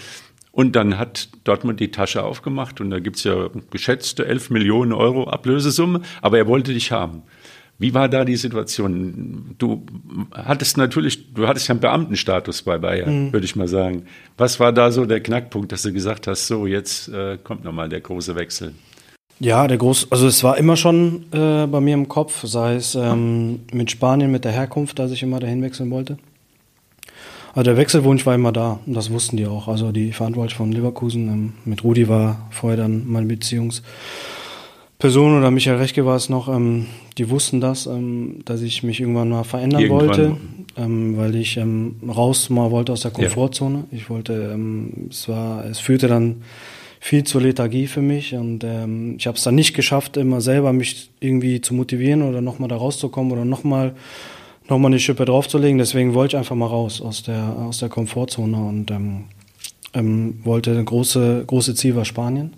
Und 0.54 0.76
dann 0.76 0.98
hat 0.98 1.30
Dortmund 1.42 1.80
die 1.80 1.90
Tasche 1.90 2.22
aufgemacht 2.22 2.80
und 2.80 2.90
da 2.90 3.00
gibt's 3.00 3.24
ja 3.24 3.48
geschätzte 3.70 4.24
11 4.24 4.50
Millionen 4.50 4.92
Euro 4.92 5.28
Ablösesumme, 5.28 6.02
aber 6.22 6.38
er 6.38 6.46
wollte 6.46 6.72
dich 6.72 6.92
haben. 6.92 7.22
Wie 7.76 7.92
war 7.92 8.08
da 8.08 8.24
die 8.24 8.36
Situation? 8.36 9.56
Du 9.58 9.84
hattest 10.32 10.76
natürlich, 10.76 11.34
du 11.34 11.48
hattest 11.48 11.66
ja 11.66 11.72
einen 11.72 11.80
Beamtenstatus 11.80 12.62
bei 12.62 12.78
Bayern, 12.78 13.26
mhm. 13.26 13.32
würde 13.32 13.44
ich 13.44 13.56
mal 13.56 13.66
sagen. 13.66 14.04
Was 14.36 14.60
war 14.60 14.72
da 14.72 14.92
so 14.92 15.06
der 15.06 15.20
Knackpunkt, 15.20 15.72
dass 15.72 15.82
du 15.82 15.92
gesagt 15.92 16.28
hast, 16.28 16.46
so 16.46 16.68
jetzt 16.68 17.08
äh, 17.08 17.36
kommt 17.42 17.64
nochmal 17.64 17.88
der 17.88 18.00
große 18.00 18.36
Wechsel? 18.36 18.74
Ja, 19.40 19.66
der 19.66 19.78
groß, 19.78 20.12
also 20.12 20.28
es 20.28 20.44
war 20.44 20.56
immer 20.56 20.76
schon 20.76 21.24
äh, 21.32 21.66
bei 21.66 21.80
mir 21.80 21.94
im 21.94 22.06
Kopf, 22.06 22.46
sei 22.46 22.76
es 22.76 22.94
ähm, 22.94 23.62
mit 23.72 23.90
Spanien, 23.90 24.30
mit 24.30 24.44
der 24.44 24.52
Herkunft, 24.52 25.00
dass 25.00 25.10
ich 25.10 25.24
immer 25.24 25.40
dahin 25.40 25.60
wechseln 25.62 25.90
wollte. 25.90 26.16
Also 27.54 27.70
der 27.70 27.76
Wechselwunsch 27.76 28.26
war 28.26 28.34
immer 28.34 28.52
da 28.52 28.80
und 28.84 28.94
das 28.94 29.10
wussten 29.10 29.36
die 29.36 29.46
auch. 29.46 29.68
Also 29.68 29.92
die 29.92 30.12
Verantwortlichen 30.12 30.58
von 30.58 30.72
Leverkusen, 30.72 31.28
ähm, 31.28 31.52
mit 31.64 31.84
Rudi 31.84 32.08
war 32.08 32.48
vorher 32.50 32.76
dann 32.76 33.06
meine 33.06 33.26
Beziehungsperson 33.26 35.38
oder 35.38 35.52
Michael 35.52 35.76
Rechke 35.76 36.04
war 36.04 36.16
es 36.16 36.28
noch, 36.28 36.48
ähm, 36.48 36.86
die 37.16 37.30
wussten 37.30 37.60
das, 37.60 37.86
ähm, 37.86 38.40
dass 38.44 38.60
ich 38.60 38.82
mich 38.82 39.00
irgendwann 39.00 39.28
mal 39.28 39.44
verändern 39.44 39.82
irgendwann. 39.82 40.08
wollte, 40.08 40.36
ähm, 40.76 41.16
weil 41.16 41.36
ich 41.36 41.56
ähm, 41.56 41.96
raus 42.08 42.50
mal 42.50 42.72
wollte 42.72 42.92
aus 42.92 43.02
der 43.02 43.12
Komfortzone. 43.12 43.84
Ja. 43.90 43.98
Ich 43.98 44.10
wollte, 44.10 44.50
ähm, 44.52 45.08
es 45.10 45.28
war, 45.28 45.64
es 45.64 45.78
führte 45.78 46.08
dann 46.08 46.42
viel 46.98 47.22
zur 47.22 47.42
Lethargie 47.42 47.86
für 47.86 48.00
mich 48.00 48.34
und 48.34 48.64
ähm, 48.64 49.14
ich 49.18 49.28
habe 49.28 49.36
es 49.36 49.44
dann 49.44 49.54
nicht 49.54 49.74
geschafft, 49.74 50.16
immer 50.16 50.40
selber 50.40 50.72
mich 50.72 51.10
irgendwie 51.20 51.60
zu 51.60 51.74
motivieren 51.74 52.22
oder 52.22 52.40
nochmal 52.40 52.68
da 52.68 52.76
rauszukommen 52.76 53.30
oder 53.30 53.44
nochmal 53.44 53.94
nochmal 54.68 54.90
eine 54.90 54.98
Schippe 54.98 55.24
draufzulegen. 55.24 55.78
Deswegen 55.78 56.14
wollte 56.14 56.36
ich 56.36 56.38
einfach 56.38 56.56
mal 56.56 56.66
raus 56.66 57.00
aus 57.00 57.22
der, 57.22 57.56
aus 57.56 57.78
der 57.78 57.88
Komfortzone 57.88 58.56
und 58.56 58.90
ähm, 58.90 59.24
ähm, 59.94 60.40
wollte 60.44 60.72
eine 60.72 60.84
große, 60.84 61.44
große 61.46 61.74
Ziel 61.74 61.96
war 61.96 62.04
Spanien. 62.04 62.54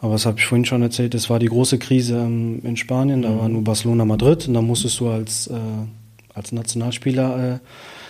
Aber 0.00 0.12
das 0.12 0.26
habe 0.26 0.38
ich 0.38 0.46
vorhin 0.46 0.64
schon 0.64 0.82
erzählt, 0.82 1.14
das 1.14 1.30
war 1.30 1.38
die 1.38 1.46
große 1.46 1.78
Krise 1.78 2.18
ähm, 2.18 2.60
in 2.64 2.76
Spanien, 2.76 3.22
da 3.22 3.38
war 3.38 3.48
nur 3.48 3.64
Barcelona 3.64 4.04
Madrid 4.04 4.46
und 4.46 4.54
da 4.54 4.60
musstest 4.60 5.00
du 5.00 5.08
als, 5.08 5.46
äh, 5.46 5.54
als 6.34 6.52
Nationalspieler, 6.52 7.54
äh, 7.54 7.58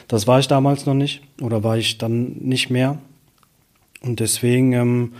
das 0.08 0.26
war 0.26 0.38
ich 0.40 0.48
damals 0.48 0.86
noch 0.86 0.94
nicht 0.94 1.22
oder 1.40 1.62
war 1.62 1.78
ich 1.78 1.98
dann 1.98 2.36
nicht 2.40 2.70
mehr. 2.70 2.98
Und 4.02 4.20
deswegen 4.20 4.72
ähm, 4.72 5.12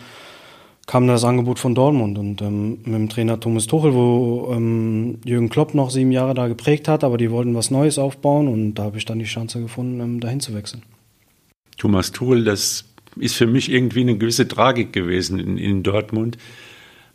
kam 0.87 1.07
das 1.09 1.25
Angebot 1.25 1.59
von 1.59 1.75
Dortmund 1.75 2.17
und 2.19 2.41
ähm, 2.43 2.79
mit 2.85 2.95
dem 2.95 3.09
Trainer 3.09 3.41
Thomas 3.41 3.67
Tuchel, 3.67 3.93
wo 3.95 4.53
ähm, 4.55 5.19
Jürgen 5.25 5.49
Klopp 5.49 5.75
noch 5.75 5.91
sieben 5.91 6.13
Jahre 6.13 6.35
da 6.35 6.47
geprägt 6.49 6.87
hat, 6.89 7.03
aber 7.03 7.19
die 7.19 7.31
wollten 7.31 7.55
was 7.55 7.71
Neues 7.71 7.99
aufbauen 7.99 8.47
und 8.49 8.75
da 8.75 8.85
habe 8.85 8.99
ich 8.99 9.05
dann 9.05 9.19
die 9.19 9.25
Chance 9.25 9.61
gefunden, 9.61 10.01
ähm, 10.01 10.21
dahin 10.21 10.41
zu 10.41 10.55
wechseln. 10.55 10.83
Thomas 11.77 12.13
Tuchel, 12.13 12.45
das 12.45 12.85
ist 13.17 13.35
für 13.35 13.47
mich 13.47 13.71
irgendwie 13.71 14.01
eine 14.03 14.17
gewisse 14.17 14.47
Tragik 14.47 14.93
gewesen 14.93 15.39
in, 15.41 15.59
in 15.59 15.83
Dortmund, 15.83 16.39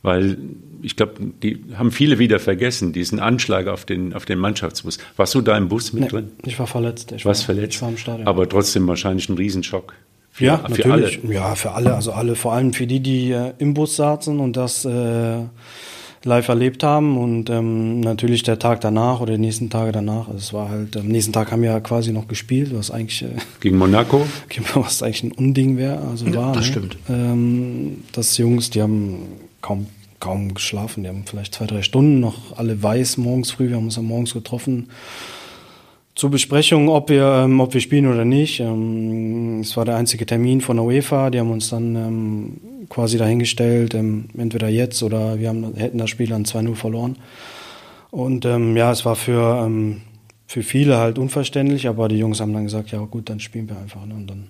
weil 0.02 0.38
ich 0.82 0.96
glaube, 0.96 1.14
die 1.42 1.64
haben 1.76 1.92
viele 1.92 2.20
wieder 2.20 2.40
vergessen, 2.40 2.92
diesen 2.92 3.20
Anschlag 3.20 3.68
auf 3.68 3.86
den, 3.86 4.14
auf 4.14 4.26
den 4.26 4.40
Mannschaftsbus. 4.40 4.98
Warst 5.16 5.34
du 5.36 5.42
da 5.42 5.56
im 5.58 5.70
Bus 5.70 5.94
mit 5.94 6.04
Nee, 6.04 6.10
drin? 6.10 6.32
ich 6.44 6.58
war 6.60 6.68
verletzt. 6.68 7.12
Ich 7.12 7.24
Warst 7.24 7.48
war, 7.48 7.56
verletzt? 7.56 7.76
Ich 7.76 7.82
war 7.82 7.90
im 7.90 7.98
Stadion. 7.98 8.28
Aber 8.28 8.50
trotzdem 8.50 8.88
wahrscheinlich 8.88 9.30
ein 9.30 9.38
Riesenschock. 9.38 9.94
Für, 10.32 10.46
ja, 10.46 10.58
für 10.58 10.88
natürlich. 10.88 11.20
alle. 11.24 11.34
Ja, 11.34 11.56
für 11.56 11.72
alle. 11.72 11.94
Also 11.94 12.14
alle, 12.14 12.36
vor 12.36 12.54
allem 12.54 12.74
für 12.74 12.88
die, 12.88 13.02
die 13.02 13.32
äh, 13.32 13.54
im 13.58 13.74
Bus 13.74 13.98
saßen 13.98 14.40
und 14.40 14.56
das 14.56 14.86
äh, 14.86 15.40
live 16.24 16.48
erlebt 16.48 16.84
haben. 16.84 17.18
Und 17.18 17.50
ähm, 17.50 18.00
natürlich 18.00 18.44
der 18.44 18.58
Tag 18.58 18.80
danach 18.82 19.20
oder 19.20 19.34
die 19.34 19.40
nächsten 19.40 19.70
Tage 19.70 19.92
danach. 19.92 20.28
Also 20.28 20.38
es 20.38 20.54
war 20.54 20.70
halt, 20.70 20.96
am 20.96 21.08
nächsten 21.08 21.34
Tag 21.34 21.52
haben 21.52 21.62
wir 21.62 21.72
ja 21.72 21.80
quasi 21.82 22.14
noch 22.14 22.28
gespielt, 22.30 22.72
was 22.74 22.92
eigentlich, 22.92 23.24
äh, 23.24 23.36
Gegen 23.60 23.78
Monaco? 23.78 24.26
was 24.74 25.04
eigentlich 25.04 25.24
ein 25.24 25.32
Unding 25.34 25.78
wäre. 25.78 26.00
Also 26.00 26.34
war, 26.34 26.54
das 26.54 26.66
ne? 26.66 26.72
stimmt. 26.72 26.98
Ähm, 27.10 28.04
das 28.14 28.38
Jungs, 28.38 28.70
die 28.70 28.82
haben 28.82 29.18
kaum 29.62 29.88
kaum 30.22 30.54
geschlafen. 30.54 31.04
Die 31.04 31.10
haben 31.10 31.24
vielleicht 31.26 31.56
zwei, 31.56 31.66
drei 31.66 31.82
Stunden 31.82 32.20
noch 32.20 32.56
alle 32.56 32.82
weiß 32.82 33.18
morgens 33.18 33.52
früh. 33.52 33.70
Wir 33.70 33.76
haben 33.76 33.86
uns 33.86 33.96
ja 33.98 34.04
morgens 34.04 34.34
getroffen 34.34 34.88
zur 36.22 36.30
Besprechung, 36.30 36.88
ob 36.88 37.10
wir, 37.10 37.46
ähm, 37.46 37.60
ob 37.62 37.74
wir 37.74 37.82
spielen 37.82 38.06
oder 38.06 38.26
nicht. 38.26 38.60
Ähm, 38.60 39.62
es 39.62 39.76
war 39.76 39.86
der 39.86 39.96
einzige 39.96 40.24
Termin 40.24 40.62
von 40.62 40.78
der 40.78 40.86
UEFA. 40.86 41.32
Die 41.32 41.40
haben 41.40 41.50
uns 41.50 41.70
dann 41.70 41.96
ähm, 41.96 42.86
quasi 42.90 43.18
dahingestellt, 43.18 43.96
ähm, 43.96 44.26
entweder 44.38 44.70
jetzt 44.70 45.02
oder 45.02 45.40
wir 45.40 45.50
haben, 45.50 45.74
hätten 45.74 45.98
das 45.98 46.12
Spiel 46.12 46.28
dann 46.28 46.46
2-0 46.46 46.76
verloren. 46.76 47.18
Und 48.12 48.46
ähm, 48.46 48.78
ja, 48.78 48.92
es 48.92 49.04
war 49.04 49.16
für, 49.16 49.66
ähm, 49.66 50.02
für 50.46 50.62
viele 50.62 50.98
halt 50.98 51.18
unverständlich, 51.18 51.88
aber 51.88 52.08
die 52.08 52.20
Jungs 52.20 52.40
haben 52.40 52.54
dann 52.54 52.66
gesagt, 52.66 52.92
ja 52.92 53.00
gut, 53.00 53.28
dann 53.28 53.40
spielen 53.40 53.68
wir 53.68 53.80
einfach. 53.80 54.06
Ne? 54.06 54.14
Und 54.14 54.28
dann 54.28 54.50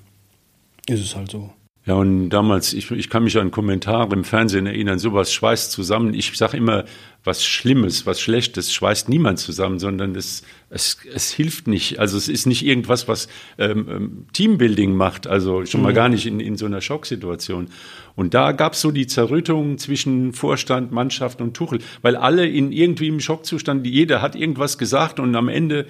ist 0.89 0.99
es 0.99 1.15
halt 1.15 1.31
so. 1.31 1.51
Ja, 1.83 1.95
und 1.95 2.29
damals, 2.29 2.73
ich, 2.73 2.91
ich 2.91 3.09
kann 3.09 3.23
mich 3.23 3.39
an 3.39 3.49
Kommentare 3.49 4.13
im 4.13 4.23
Fernsehen 4.23 4.67
erinnern, 4.67 4.99
sowas 4.99 5.33
schweißt 5.33 5.71
zusammen. 5.71 6.13
Ich 6.13 6.37
sage 6.37 6.55
immer, 6.55 6.85
was 7.23 7.43
Schlimmes, 7.43 8.05
was 8.05 8.21
Schlechtes 8.21 8.71
schweißt 8.71 9.09
niemand 9.09 9.39
zusammen, 9.39 9.79
sondern 9.79 10.15
es, 10.15 10.43
es, 10.69 10.97
es 11.11 11.31
hilft 11.31 11.67
nicht. 11.67 11.97
Also 11.97 12.17
es 12.17 12.27
ist 12.27 12.45
nicht 12.45 12.63
irgendwas, 12.63 13.07
was 13.07 13.27
ähm, 13.57 13.87
ähm, 13.89 14.25
Teambuilding 14.31 14.93
macht, 14.95 15.25
also 15.25 15.65
schon 15.65 15.81
mal 15.81 15.93
gar 15.93 16.07
nicht 16.07 16.27
in, 16.27 16.39
in 16.39 16.55
so 16.55 16.67
einer 16.67 16.81
Schocksituation. 16.81 17.69
Und 18.15 18.35
da 18.35 18.51
gab 18.51 18.73
es 18.73 18.81
so 18.81 18.91
die 18.91 19.07
Zerrüttung 19.07 19.79
zwischen 19.79 20.33
Vorstand, 20.33 20.91
Mannschaft 20.91 21.41
und 21.41 21.55
Tuchel, 21.55 21.79
weil 22.03 22.15
alle 22.15 22.47
in 22.47 22.71
irgendwie 22.71 23.07
im 23.07 23.19
Schockzustand, 23.19 23.87
jeder 23.87 24.21
hat 24.21 24.35
irgendwas 24.35 24.77
gesagt 24.77 25.19
und 25.19 25.35
am 25.35 25.47
Ende 25.47 25.87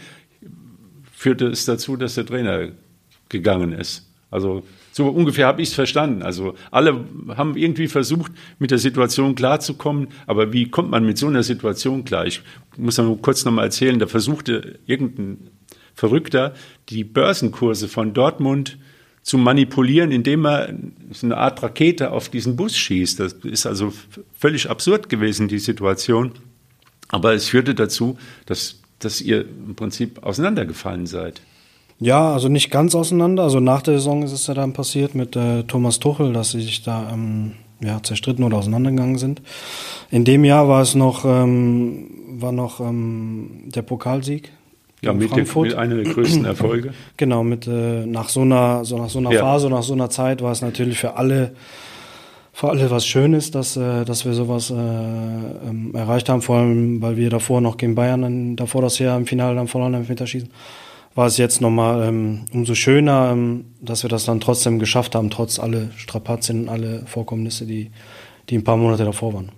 führte 1.11 1.47
es 1.47 1.65
dazu, 1.65 1.97
dass 1.97 2.15
der 2.15 2.25
Trainer 2.25 2.69
gegangen 3.27 3.73
ist. 3.73 4.09
Also 4.29 4.63
so 4.91 5.07
ungefähr 5.07 5.47
habe 5.47 5.61
ich 5.61 5.69
es 5.69 5.73
verstanden. 5.73 6.21
Also 6.21 6.55
alle 6.69 7.05
haben 7.29 7.55
irgendwie 7.55 7.87
versucht, 7.87 8.31
mit 8.59 8.71
der 8.71 8.77
Situation 8.77 9.35
klarzukommen. 9.35 10.09
Aber 10.27 10.51
wie 10.51 10.69
kommt 10.69 10.91
man 10.91 11.05
mit 11.05 11.17
so 11.17 11.27
einer 11.27 11.43
Situation 11.43 12.03
klar? 12.03 12.25
Ich 12.25 12.41
muss 12.77 12.97
noch 12.97 13.15
kurz 13.21 13.45
noch 13.45 13.53
mal 13.53 13.63
erzählen, 13.63 13.99
da 13.99 14.07
versuchte 14.07 14.79
irgendein 14.85 15.49
Verrückter, 15.95 16.53
die 16.89 17.03
Börsenkurse 17.03 17.87
von 17.87 18.13
Dortmund 18.13 18.77
zu 19.21 19.37
manipulieren, 19.37 20.11
indem 20.11 20.45
er 20.45 20.73
so 21.11 21.27
eine 21.27 21.37
Art 21.37 21.61
Rakete 21.61 22.11
auf 22.11 22.29
diesen 22.29 22.55
Bus 22.55 22.75
schießt. 22.75 23.19
Das 23.19 23.33
ist 23.33 23.65
also 23.65 23.93
völlig 24.37 24.69
absurd 24.69 25.09
gewesen, 25.09 25.47
die 25.47 25.59
Situation. 25.59 26.31
Aber 27.09 27.33
es 27.33 27.47
führte 27.47 27.75
dazu, 27.75 28.17
dass, 28.45 28.79
dass 28.99 29.21
ihr 29.21 29.41
im 29.41 29.75
Prinzip 29.75 30.23
auseinandergefallen 30.23 31.05
seid. 31.05 31.41
Ja, 32.01 32.33
also 32.33 32.49
nicht 32.49 32.71
ganz 32.71 32.95
auseinander. 32.95 33.43
Also 33.43 33.59
nach 33.59 33.83
der 33.83 33.93
Saison 33.93 34.23
ist 34.23 34.31
es 34.31 34.47
ja 34.47 34.55
dann 34.55 34.73
passiert 34.73 35.13
mit 35.13 35.35
äh, 35.35 35.63
Thomas 35.63 35.99
Tuchel, 35.99 36.33
dass 36.33 36.49
sie 36.49 36.61
sich 36.61 36.81
da 36.81 37.11
ähm, 37.13 37.51
ja, 37.79 38.01
zerstritten 38.01 38.43
oder 38.43 38.57
auseinandergegangen 38.57 39.19
sind. 39.19 39.41
In 40.09 40.25
dem 40.25 40.43
Jahr 40.43 40.67
war 40.67 40.81
es 40.81 40.95
noch, 40.95 41.25
ähm, 41.25 42.09
war 42.39 42.51
noch 42.51 42.79
ähm, 42.79 43.65
der 43.67 43.83
Pokalsieg. 43.83 44.51
Ja, 45.03 45.13
mit, 45.13 45.23
den, 45.23 45.29
Frankfurt. 45.29 45.67
mit 45.69 45.75
einer 45.77 45.95
der 45.95 46.11
größten 46.11 46.45
Erfolge. 46.53 46.93
Genau, 47.17 47.43
mit 47.43 47.67
äh, 47.67 48.05
nach 48.07 48.29
so 48.29 48.41
einer, 48.41 48.83
so 48.83 48.97
nach 48.97 49.09
so 49.09 49.19
einer 49.19 49.31
Ja. 49.31 49.41
Phase, 49.41 49.69
nach 49.69 49.83
so 49.83 49.93
einer 49.93 50.09
Zeit 50.09 50.41
war 50.41 50.51
es 50.51 50.61
natürlich 50.61 50.97
für 50.97 51.17
alle, 51.17 51.53
für 52.51 52.69
alle 52.69 52.89
was 52.89 53.05
Schönes, 53.05 53.51
dass, 53.51 53.77
äh, 53.77 54.05
dass 54.05 54.25
wir 54.25 54.33
sowas 54.33 54.71
äh, 54.71 54.73
ähm, 54.75 55.91
erreicht 55.93 56.29
haben, 56.29 56.41
vor 56.41 56.57
allem, 56.57 56.99
weil 57.01 57.15
wir 57.15 57.29
davor 57.29 57.61
noch 57.61 57.77
gegen 57.77 57.93
Bayern, 57.93 58.23
dann, 58.23 58.55
davor 58.55 58.81
das 58.81 58.97
Jahr 58.97 59.17
im 59.17 59.27
Finale 59.27 59.55
dann 59.55 59.67
verloren 59.67 59.93
haben, 59.95 60.03
im 60.03 60.07
Meterschießen, 60.07 60.49
war 61.15 61.27
es 61.27 61.37
jetzt 61.37 61.61
nochmal 61.61 62.07
ähm, 62.07 62.45
umso 62.53 62.75
schöner, 62.75 63.31
ähm, 63.31 63.65
dass 63.81 64.03
wir 64.03 64.09
das 64.09 64.25
dann 64.25 64.39
trotzdem 64.39 64.79
geschafft 64.79 65.15
haben, 65.15 65.29
trotz 65.29 65.59
alle 65.59 65.91
Strapazien 65.97 66.63
und 66.63 66.69
alle 66.69 67.05
Vorkommnisse, 67.05 67.65
die, 67.65 67.91
die 68.49 68.57
ein 68.57 68.63
paar 68.63 68.77
Monate 68.77 69.03
davor 69.03 69.33
waren. 69.33 69.51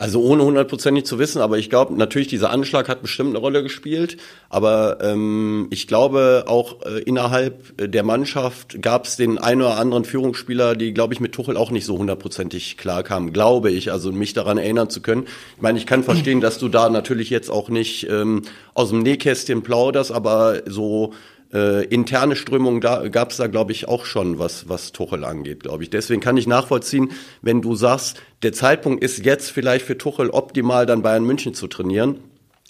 Also 0.00 0.22
ohne 0.22 0.42
hundertprozentig 0.44 1.04
zu 1.04 1.18
wissen, 1.18 1.42
aber 1.42 1.58
ich 1.58 1.68
glaube, 1.68 1.92
natürlich 1.92 2.26
dieser 2.26 2.48
Anschlag 2.48 2.88
hat 2.88 3.02
bestimmt 3.02 3.28
eine 3.28 3.38
Rolle 3.38 3.62
gespielt. 3.62 4.16
Aber 4.48 4.96
ähm, 5.02 5.66
ich 5.68 5.86
glaube 5.86 6.44
auch 6.46 6.80
äh, 6.86 7.02
innerhalb 7.02 7.74
der 7.76 8.02
Mannschaft 8.02 8.80
gab 8.80 9.04
es 9.04 9.16
den 9.16 9.36
einen 9.36 9.60
oder 9.60 9.76
anderen 9.76 10.06
Führungsspieler, 10.06 10.74
die, 10.74 10.94
glaube 10.94 11.12
ich, 11.12 11.20
mit 11.20 11.32
Tuchel 11.32 11.58
auch 11.58 11.70
nicht 11.70 11.84
so 11.84 11.98
hundertprozentig 11.98 12.78
klar 12.78 13.02
kamen, 13.02 13.34
glaube 13.34 13.70
ich. 13.70 13.92
Also 13.92 14.10
mich 14.10 14.32
daran 14.32 14.56
erinnern 14.56 14.88
zu 14.88 15.02
können. 15.02 15.26
Ich 15.56 15.62
meine, 15.62 15.76
ich 15.76 15.84
kann 15.84 16.02
verstehen, 16.02 16.40
dass 16.40 16.56
du 16.56 16.70
da 16.70 16.88
natürlich 16.88 17.28
jetzt 17.28 17.50
auch 17.50 17.68
nicht 17.68 18.08
ähm, 18.08 18.44
aus 18.72 18.88
dem 18.88 19.00
Nähkästchen 19.00 19.60
plauderst, 19.62 20.12
aber 20.12 20.62
so 20.64 21.12
äh, 21.52 21.84
interne 21.86 22.36
Strömungen 22.36 22.80
da 22.80 23.08
gab 23.08 23.30
es 23.30 23.38
da, 23.38 23.46
glaube 23.46 23.72
ich, 23.72 23.88
auch 23.88 24.04
schon, 24.04 24.38
was, 24.38 24.68
was 24.68 24.92
Tuchel 24.92 25.24
angeht, 25.24 25.60
glaube 25.60 25.82
ich. 25.82 25.90
Deswegen 25.90 26.20
kann 26.20 26.36
ich 26.36 26.46
nachvollziehen, 26.46 27.10
wenn 27.42 27.60
du 27.60 27.74
sagst, 27.74 28.22
der 28.42 28.52
Zeitpunkt 28.52 29.02
ist 29.02 29.24
jetzt 29.24 29.50
vielleicht 29.50 29.84
für 29.84 29.98
Tuchel 29.98 30.30
optimal, 30.30 30.86
dann 30.86 31.02
Bayern 31.02 31.24
München 31.24 31.54
zu 31.54 31.66
trainieren. 31.66 32.16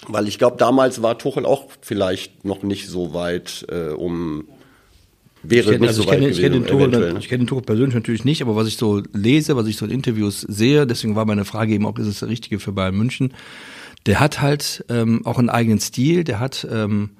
Weil 0.08 0.28
ich 0.28 0.38
glaube, 0.38 0.56
damals 0.56 1.02
war 1.02 1.18
Tuchel 1.18 1.44
auch 1.44 1.66
vielleicht 1.82 2.44
noch 2.44 2.62
nicht 2.62 2.88
so 2.88 3.12
weit, 3.12 3.66
äh, 3.68 3.90
um 3.90 4.48
wäre 5.42 5.60
Ich 5.60 5.66
kenne, 5.66 5.78
nicht 5.80 5.88
also 5.88 6.02
so 6.02 6.08
ich 6.08 6.08
weit 6.08 6.18
kenne, 6.20 6.30
ich 6.30 6.36
kenne 6.40 6.48
gewesen. 6.50 6.64
den 6.64 6.70
Tuchel, 6.70 6.88
eventuell, 6.88 7.12
ne? 7.12 7.18
ich 7.18 7.28
kenne 7.28 7.44
den 7.44 7.46
Tuchel 7.48 7.64
persönlich 7.64 7.94
natürlich 7.94 8.24
nicht, 8.24 8.40
aber 8.40 8.56
was 8.56 8.66
ich 8.66 8.76
so 8.76 9.02
lese, 9.12 9.56
was 9.56 9.66
ich 9.66 9.76
so 9.76 9.84
in 9.84 9.90
Interviews 9.90 10.40
sehe, 10.40 10.86
deswegen 10.86 11.16
war 11.16 11.26
meine 11.26 11.44
Frage 11.44 11.74
eben 11.74 11.86
auch, 11.86 11.98
ist 11.98 12.06
es 12.06 12.20
der 12.20 12.28
Richtige 12.28 12.58
für 12.58 12.72
Bayern 12.72 12.96
München? 12.96 13.34
Der 14.06 14.20
hat 14.20 14.40
halt 14.40 14.84
ähm, 14.88 15.26
auch 15.26 15.38
einen 15.38 15.50
eigenen 15.50 15.80
Stil, 15.80 16.24
der 16.24 16.40
hat, 16.40 16.66
ähm, 16.70 17.10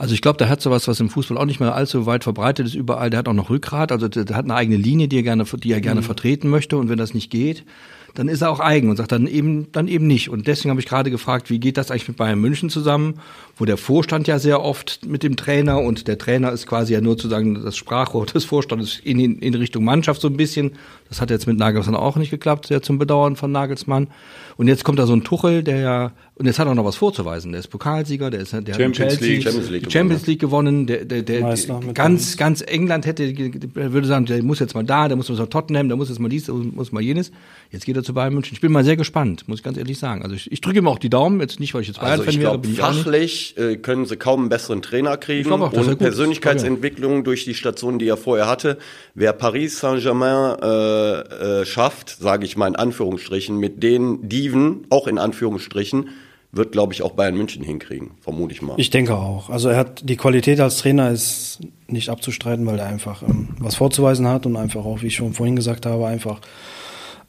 also 0.00 0.14
ich 0.14 0.22
glaube, 0.22 0.38
der 0.38 0.48
hat 0.48 0.62
sowas, 0.62 0.88
was 0.88 0.98
im 0.98 1.10
Fußball 1.10 1.36
auch 1.36 1.44
nicht 1.44 1.60
mehr 1.60 1.74
allzu 1.74 2.06
weit 2.06 2.24
verbreitet 2.24 2.66
ist 2.66 2.74
überall. 2.74 3.10
Der 3.10 3.18
hat 3.18 3.28
auch 3.28 3.34
noch 3.34 3.50
Rückgrat, 3.50 3.92
also 3.92 4.08
der, 4.08 4.24
der 4.24 4.34
hat 4.34 4.46
eine 4.46 4.54
eigene 4.54 4.78
Linie, 4.78 5.08
die 5.08 5.18
er 5.18 5.22
gerne, 5.22 5.44
die 5.44 5.72
er 5.72 5.82
gerne 5.82 6.00
vertreten 6.00 6.48
möchte. 6.48 6.78
Und 6.78 6.88
wenn 6.88 6.96
das 6.96 7.12
nicht 7.12 7.30
geht, 7.30 7.66
dann 8.14 8.26
ist 8.26 8.40
er 8.40 8.50
auch 8.50 8.60
eigen 8.60 8.88
und 8.88 8.96
sagt 8.96 9.12
dann 9.12 9.26
eben, 9.26 9.70
dann 9.72 9.88
eben 9.88 10.06
nicht. 10.06 10.30
Und 10.30 10.46
deswegen 10.46 10.70
habe 10.70 10.80
ich 10.80 10.86
gerade 10.86 11.10
gefragt, 11.10 11.50
wie 11.50 11.60
geht 11.60 11.76
das 11.76 11.90
eigentlich 11.90 12.08
mit 12.08 12.16
Bayern 12.16 12.40
München 12.40 12.70
zusammen, 12.70 13.20
wo 13.58 13.66
der 13.66 13.76
Vorstand 13.76 14.26
ja 14.26 14.38
sehr 14.38 14.62
oft 14.62 15.04
mit 15.06 15.22
dem 15.22 15.36
Trainer 15.36 15.78
und 15.80 16.08
der 16.08 16.16
Trainer 16.16 16.50
ist 16.50 16.66
quasi 16.66 16.94
ja 16.94 17.02
nur 17.02 17.18
zu 17.18 17.28
sagen, 17.28 17.62
das 17.62 17.76
Sprachrohr 17.76 18.24
des 18.24 18.46
Vorstandes 18.46 18.98
in, 19.04 19.20
in, 19.20 19.38
in 19.40 19.54
Richtung 19.54 19.84
Mannschaft 19.84 20.22
so 20.22 20.28
ein 20.28 20.36
bisschen. 20.38 20.72
Das 21.10 21.20
hat 21.20 21.28
jetzt 21.28 21.46
mit 21.46 21.58
Nagelsmann 21.58 21.94
auch 21.94 22.16
nicht 22.16 22.30
geklappt, 22.30 22.68
sehr 22.68 22.82
zum 22.82 22.98
Bedauern 22.98 23.36
von 23.36 23.52
Nagelsmann. 23.52 24.08
Und 24.56 24.66
jetzt 24.66 24.82
kommt 24.82 24.98
da 24.98 25.06
so 25.06 25.12
ein 25.12 25.24
Tuchel, 25.24 25.62
der 25.62 25.78
ja, 25.78 26.12
und 26.40 26.46
jetzt 26.46 26.58
hat 26.58 26.66
er 26.66 26.70
auch 26.70 26.74
noch 26.74 26.86
was 26.86 26.96
vorzuweisen. 26.96 27.52
Der 27.52 27.60
ist 27.60 27.68
Pokalsieger, 27.68 28.30
der 28.30 28.40
ist, 28.40 28.54
der 28.54 28.60
Champions 28.60 28.98
hat 28.98 29.08
Chelsea, 29.08 29.28
League. 29.28 29.42
Champions 29.42 29.68
League 29.68 29.84
die 29.84 29.90
Champions 29.90 30.26
League 30.26 30.40
gewonnen, 30.40 30.86
der, 30.86 31.04
der, 31.04 31.20
der 31.20 31.42
Meister 31.42 31.78
ganz, 31.92 32.28
uns. 32.28 32.36
ganz 32.38 32.62
England 32.62 33.04
hätte, 33.04 33.24
er 33.24 33.92
würde 33.92 34.06
sagen, 34.06 34.24
der 34.24 34.42
muss 34.42 34.58
jetzt 34.58 34.74
mal 34.74 34.82
da, 34.82 35.06
der 35.08 35.18
muss 35.18 35.28
mal 35.28 35.46
Tottenham, 35.48 35.88
der 35.88 35.98
muss 35.98 36.08
jetzt 36.08 36.18
mal 36.18 36.30
dies, 36.30 36.46
der 36.46 36.54
muss 36.54 36.92
mal 36.92 37.02
jenes. 37.02 37.30
Jetzt 37.70 37.84
geht 37.84 37.94
er 37.94 38.02
zu 38.02 38.14
Bayern 38.14 38.32
München. 38.32 38.54
Ich 38.54 38.62
bin 38.62 38.72
mal 38.72 38.84
sehr 38.84 38.96
gespannt, 38.96 39.48
muss 39.48 39.58
ich 39.58 39.62
ganz 39.62 39.76
ehrlich 39.76 39.98
sagen. 39.98 40.22
Also 40.22 40.34
ich, 40.34 40.50
ich 40.50 40.62
drücke 40.62 40.78
ihm 40.78 40.88
auch 40.88 40.98
die 40.98 41.10
Daumen, 41.10 41.40
jetzt 41.40 41.60
nicht, 41.60 41.74
weil 41.74 41.82
ich 41.82 41.88
jetzt 41.88 42.00
Also 42.00 42.22
Bayern-Fan 42.22 42.34
ich 42.34 42.40
wäre, 42.40 42.52
auch 42.52 42.62
nicht. 42.62 42.80
fachlich 42.80 43.58
äh, 43.58 43.76
können 43.76 44.06
sie 44.06 44.16
kaum 44.16 44.40
einen 44.40 44.48
besseren 44.48 44.80
Trainer 44.80 45.18
kriegen 45.18 45.52
auch, 45.52 45.70
und. 45.70 45.98
Persönlichkeitsentwicklung 45.98 47.22
durch 47.22 47.44
die 47.44 47.52
Stationen, 47.52 47.98
die 47.98 48.08
er 48.08 48.16
vorher 48.16 48.48
hatte. 48.48 48.78
Wer 49.14 49.34
Paris 49.34 49.78
Saint-Germain 49.78 50.56
äh, 50.62 51.60
äh, 51.60 51.66
schafft, 51.66 52.16
sage 52.18 52.46
ich 52.46 52.56
mal 52.56 52.68
in 52.68 52.76
Anführungsstrichen, 52.76 53.58
mit 53.58 53.82
den 53.82 54.26
Diven, 54.26 54.86
auch 54.88 55.06
in 55.06 55.18
Anführungsstrichen, 55.18 56.08
wird, 56.52 56.72
glaube 56.72 56.92
ich, 56.92 57.02
auch 57.02 57.12
Bayern 57.12 57.36
München 57.36 57.62
hinkriegen, 57.62 58.12
vermute 58.20 58.52
ich 58.52 58.62
mal. 58.62 58.74
Ich 58.76 58.90
denke 58.90 59.14
auch. 59.16 59.50
Also 59.50 59.68
er 59.68 59.76
hat 59.76 60.08
die 60.08 60.16
Qualität 60.16 60.60
als 60.60 60.78
Trainer 60.78 61.10
ist 61.10 61.60
nicht 61.86 62.08
abzustreiten, 62.08 62.66
weil 62.66 62.78
er 62.78 62.86
einfach 62.86 63.22
ähm, 63.22 63.50
was 63.58 63.76
vorzuweisen 63.76 64.26
hat 64.26 64.46
und 64.46 64.56
einfach 64.56 64.84
auch, 64.84 65.02
wie 65.02 65.08
ich 65.08 65.16
schon 65.16 65.32
vorhin 65.32 65.56
gesagt 65.56 65.86
habe, 65.86 66.06
einfach 66.06 66.40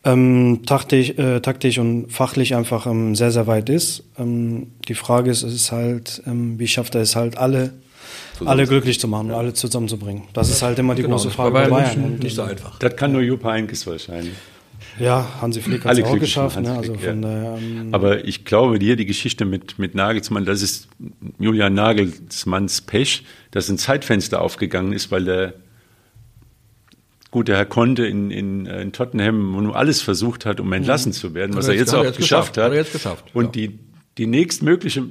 ähm, 0.03 0.62
taktisch, 0.65 1.12
äh, 1.12 1.39
taktisch 1.41 1.77
und 1.77 2.12
fachlich 2.12 2.55
einfach 2.55 2.88
ähm, 2.88 3.15
sehr, 3.15 3.31
sehr 3.31 3.45
weit 3.45 3.69
ist. 3.69 4.03
Ähm, 4.17 4.71
die 4.88 4.95
Frage 4.95 5.29
ist, 5.29 5.43
ist 5.43 5.71
halt, 5.71 6.23
ähm, 6.25 6.57
wie 6.57 6.67
schafft 6.67 6.95
er 6.95 7.01
es 7.01 7.15
halt 7.15 7.38
alle, 7.38 7.73
alle 8.43 8.65
glücklich 8.65 8.99
zu 8.99 9.07
machen, 9.07 9.29
ja. 9.29 9.38
alle 9.38 9.53
zusammenzubringen. 9.53 10.23
Das 10.34 10.49
ist 10.49 10.63
halt 10.63 10.79
immer 10.79 10.95
die 10.95 11.03
genau, 11.03 11.17
große 11.17 11.29
Frage 11.29 11.51
bei 11.51 11.67
Bayern. 11.67 12.03
Und, 12.03 12.23
nicht 12.23 12.36
so 12.36 12.41
einfach. 12.41 12.79
Das 12.79 12.95
kann 12.95 13.12
nur 13.12 13.21
Jupp 13.21 13.43
Heynckes 13.43 13.86
wahrscheinlich. 13.86 14.34
Ja, 15.02 15.28
Hansi 15.42 15.62
Flick 15.62 15.84
hat 15.86 15.98
es 15.98 16.04
auch 16.04 16.20
geschafft. 16.20 16.62
Ne? 16.62 16.72
Also 16.72 16.94
Flick, 16.94 17.06
ja. 17.06 17.14
der, 17.14 17.58
ähm 17.58 17.90
Aber 17.92 18.26
ich 18.26 18.46
glaube, 18.46 18.78
hier 18.80 18.96
die 18.96 19.06
Geschichte 19.06 19.46
mit, 19.46 19.80
mit 19.80 19.96
Nagelsmann, 19.96 20.46
das 20.46 20.62
ist 20.62 20.88
Julian 21.40 21.74
Nagelsmanns 21.74 22.82
Pech, 22.82 23.24
dass 23.52 23.70
ein 23.70 23.78
Zeitfenster 23.78 24.42
aufgegangen 24.42 24.94
ist, 24.94 25.12
weil 25.12 25.26
der 25.26 25.54
gute 27.32 27.56
Herr 27.56 27.66
Conte 27.66 28.06
in, 28.06 28.30
in, 28.30 28.66
in 28.66 28.92
Tottenham 28.92 29.64
nur 29.64 29.76
alles 29.76 30.02
versucht 30.02 30.46
hat, 30.46 30.60
um 30.60 30.72
entlassen 30.74 31.10
mhm. 31.10 31.16
zu 31.16 31.34
werden, 31.34 31.56
was 31.56 31.68
er 31.68 31.76
jetzt, 31.76 31.94
auch 31.94 32.02
geschafft, 32.02 32.18
geschafft, 32.18 32.58
hat. 32.58 32.74
Jetzt 32.74 32.94
geschafft, 32.94 33.26
und 33.34 33.56
ja. 33.56 33.68
die, 33.68 33.80
die 34.18 34.28
nächstmögliche 34.28 35.08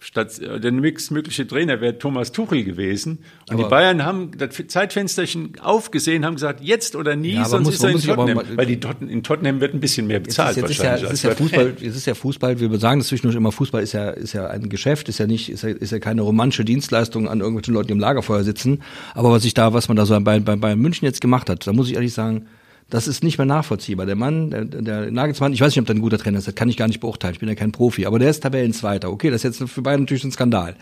statt 0.00 0.38
äh, 0.38 0.58
der 0.58 0.72
nächstmögliche 0.72 1.46
Trainer 1.46 1.80
wäre 1.80 1.98
Thomas 1.98 2.32
Tuchel 2.32 2.64
gewesen. 2.64 3.18
Und 3.48 3.54
aber 3.54 3.62
die 3.62 3.68
Bayern 3.68 4.04
haben 4.04 4.30
das 4.36 4.60
Zeitfensterchen 4.66 5.60
aufgesehen, 5.60 6.24
haben 6.24 6.34
gesagt, 6.34 6.62
jetzt 6.62 6.96
oder 6.96 7.14
nie, 7.14 7.34
ja, 7.34 7.44
sonst 7.44 7.68
ist 7.68 7.84
er 7.84 7.90
in 7.90 8.00
Tottenham. 8.00 8.34
Mal, 8.34 8.56
weil 8.56 8.66
die 8.66 8.80
Totten, 8.80 9.08
in 9.08 9.22
Tottenham 9.22 9.60
wird 9.60 9.74
ein 9.74 9.80
bisschen 9.80 10.06
mehr 10.06 10.18
bezahlt 10.18 10.56
jetzt 10.56 10.70
ist, 10.70 10.78
jetzt 10.78 10.80
wahrscheinlich. 10.80 11.12
Ist 11.12 11.22
ja, 11.22 11.30
es, 11.30 11.40
ist 11.40 11.52
ja 11.52 11.60
Fußball, 11.60 11.76
es 11.80 11.96
ist 11.96 12.06
ja 12.06 12.14
Fußball, 12.14 12.60
wir 12.60 12.78
sagen 12.78 13.00
das 13.00 13.08
zwischendurch 13.08 13.36
immer, 13.36 13.52
Fußball 13.52 13.82
ist 13.82 13.92
ja, 13.92 14.10
ist 14.10 14.32
ja 14.32 14.46
ein 14.46 14.70
Geschäft, 14.70 15.10
ist 15.10 15.18
ja 15.18 15.26
nicht, 15.26 15.50
ist 15.50 15.62
ja, 15.62 15.68
ist 15.68 15.92
ja 15.92 15.98
keine 15.98 16.22
romantische 16.22 16.64
Dienstleistung 16.64 17.28
an 17.28 17.40
irgendwelchen 17.40 17.74
Leuten, 17.74 17.88
die 17.88 17.92
im 17.92 18.00
Lagerfeuer 18.00 18.42
sitzen. 18.42 18.82
Aber 19.14 19.30
was 19.30 19.44
ich 19.44 19.52
da, 19.52 19.74
was 19.74 19.88
man 19.88 19.98
da 19.98 20.06
so 20.06 20.18
bei, 20.20 20.40
bei, 20.40 20.56
bei 20.56 20.76
München 20.76 21.04
jetzt 21.04 21.20
gemacht 21.20 21.50
hat, 21.50 21.66
da 21.66 21.74
muss 21.74 21.88
ich 21.88 21.94
ehrlich 21.94 22.14
sagen, 22.14 22.46
das 22.90 23.08
ist 23.08 23.24
nicht 23.24 23.38
mehr 23.38 23.46
nachvollziehbar. 23.46 24.04
Der 24.04 24.16
Mann, 24.16 24.50
der, 24.50 24.64
der 24.64 25.10
Nagelsmann, 25.10 25.52
ich 25.52 25.60
weiß 25.60 25.68
nicht, 25.68 25.80
ob 25.80 25.86
der 25.86 25.94
ein 25.94 26.00
guter 26.00 26.18
Trainer 26.18 26.38
ist, 26.38 26.48
das 26.48 26.54
kann 26.54 26.68
ich 26.68 26.76
gar 26.76 26.88
nicht 26.88 27.00
beurteilen, 27.00 27.34
ich 27.34 27.40
bin 27.40 27.48
ja 27.48 27.54
kein 27.54 27.72
Profi, 27.72 28.04
aber 28.06 28.18
der 28.18 28.30
ist 28.30 28.40
Tabellenzweiter. 28.42 29.10
Okay, 29.10 29.30
das 29.30 29.44
ist 29.44 29.60
jetzt 29.60 29.70
für 29.70 29.82
beide 29.82 30.02
natürlich 30.02 30.24
ein 30.24 30.32
Skandal. 30.32 30.74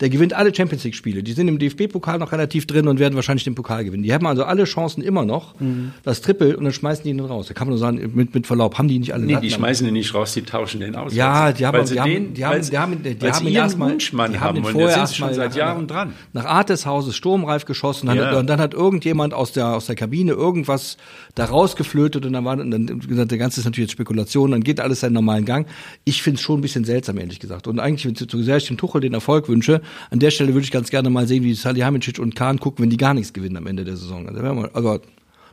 Der 0.00 0.10
gewinnt 0.10 0.34
alle 0.34 0.54
Champions 0.54 0.84
League 0.84 0.94
Spiele. 0.94 1.22
Die 1.22 1.32
sind 1.32 1.48
im 1.48 1.58
DFB-Pokal 1.58 2.18
noch 2.18 2.32
relativ 2.32 2.66
drin 2.66 2.86
und 2.86 2.98
werden 2.98 3.14
wahrscheinlich 3.14 3.44
den 3.44 3.54
Pokal 3.54 3.84
gewinnen. 3.84 4.02
Die 4.02 4.12
haben 4.12 4.26
also 4.26 4.44
alle 4.44 4.64
Chancen 4.64 5.02
immer 5.02 5.24
noch, 5.24 5.58
mhm. 5.58 5.92
das 6.02 6.20
Triple, 6.20 6.56
und 6.56 6.64
dann 6.64 6.72
schmeißen 6.72 7.04
die 7.04 7.10
ihn 7.10 7.20
raus. 7.20 7.48
Da 7.48 7.54
kann 7.54 7.66
man 7.66 7.70
nur 7.70 7.78
sagen, 7.78 8.12
mit, 8.14 8.34
mit 8.34 8.46
Verlaub, 8.46 8.76
haben 8.76 8.88
die 8.88 8.98
nicht 8.98 9.14
alle 9.14 9.24
Nee, 9.24 9.38
die 9.40 9.50
schmeißen 9.50 9.86
den 9.86 9.94
nicht 9.94 10.12
raus, 10.12 10.34
die 10.34 10.42
tauschen 10.42 10.80
den 10.80 10.96
aus. 10.96 11.14
Ja, 11.14 11.52
die 11.52 11.64
haben, 11.64 11.86
die 11.86 11.98
haben, 11.98 12.34
die 12.34 12.44
haben, 12.44 12.60
die 12.60 12.78
haben, 12.78 13.02
die 13.02 13.32
haben 13.32 13.46
ihn 13.46 13.54
erstmal, 13.54 13.96
die 13.96 14.38
haben 14.38 14.40
haben 14.40 14.54
den 14.56 14.64
vorher 14.64 14.98
erstmal 14.98 15.32
seit 15.32 15.56
Jahren 15.56 15.86
dran. 15.86 16.12
Nach 16.34 16.44
Art 16.44 16.68
des 16.68 16.84
Hauses 16.84 17.16
sturmreif 17.16 17.64
geschossen, 17.64 18.14
ja. 18.14 18.38
und 18.38 18.46
dann 18.48 18.60
hat 18.60 18.74
irgendjemand 18.74 19.32
aus 19.32 19.52
der, 19.52 19.74
aus 19.74 19.86
der 19.86 19.96
Kabine 19.96 20.32
irgendwas 20.32 20.98
da 21.34 21.46
rausgeflötet 21.46 22.26
und 22.26 22.34
dann 22.34 22.44
war, 22.44 22.56
dann 22.56 23.00
gesagt, 23.00 23.30
der 23.30 23.38
ganze 23.38 23.60
ist 23.60 23.64
natürlich 23.64 23.88
jetzt 23.88 23.92
Spekulation, 23.92 24.50
dann 24.50 24.62
geht 24.62 24.80
alles 24.80 25.00
seinen 25.00 25.14
normalen 25.14 25.46
Gang. 25.46 25.66
Ich 26.04 26.22
finde 26.22 26.36
es 26.36 26.42
schon 26.42 26.58
ein 26.58 26.62
bisschen 26.62 26.84
seltsam, 26.84 27.18
ehrlich 27.18 27.40
gesagt. 27.40 27.66
Und 27.66 27.80
eigentlich, 27.80 28.04
wenn 28.04 28.12
ich 28.12 28.28
zu 28.28 28.42
sehr 28.42 28.56
ich 28.58 28.66
dem 28.66 28.76
Tuchel 28.76 29.00
den 29.00 29.14
Erfolg 29.14 29.48
wünsche, 29.48 29.80
an 30.10 30.18
der 30.18 30.30
Stelle 30.30 30.54
würde 30.54 30.64
ich 30.64 30.70
ganz 30.70 30.90
gerne 30.90 31.10
mal 31.10 31.26
sehen, 31.26 31.44
wie 31.44 31.54
Salihamidzic 31.54 32.18
und 32.18 32.34
Kahn 32.34 32.58
gucken, 32.58 32.82
wenn 32.82 32.90
die 32.90 32.96
gar 32.96 33.14
nichts 33.14 33.32
gewinnen 33.32 33.56
am 33.56 33.66
Ende 33.66 33.84
der 33.84 33.96
Saison. 33.96 34.28
Also, 34.28 34.68
also 34.72 35.00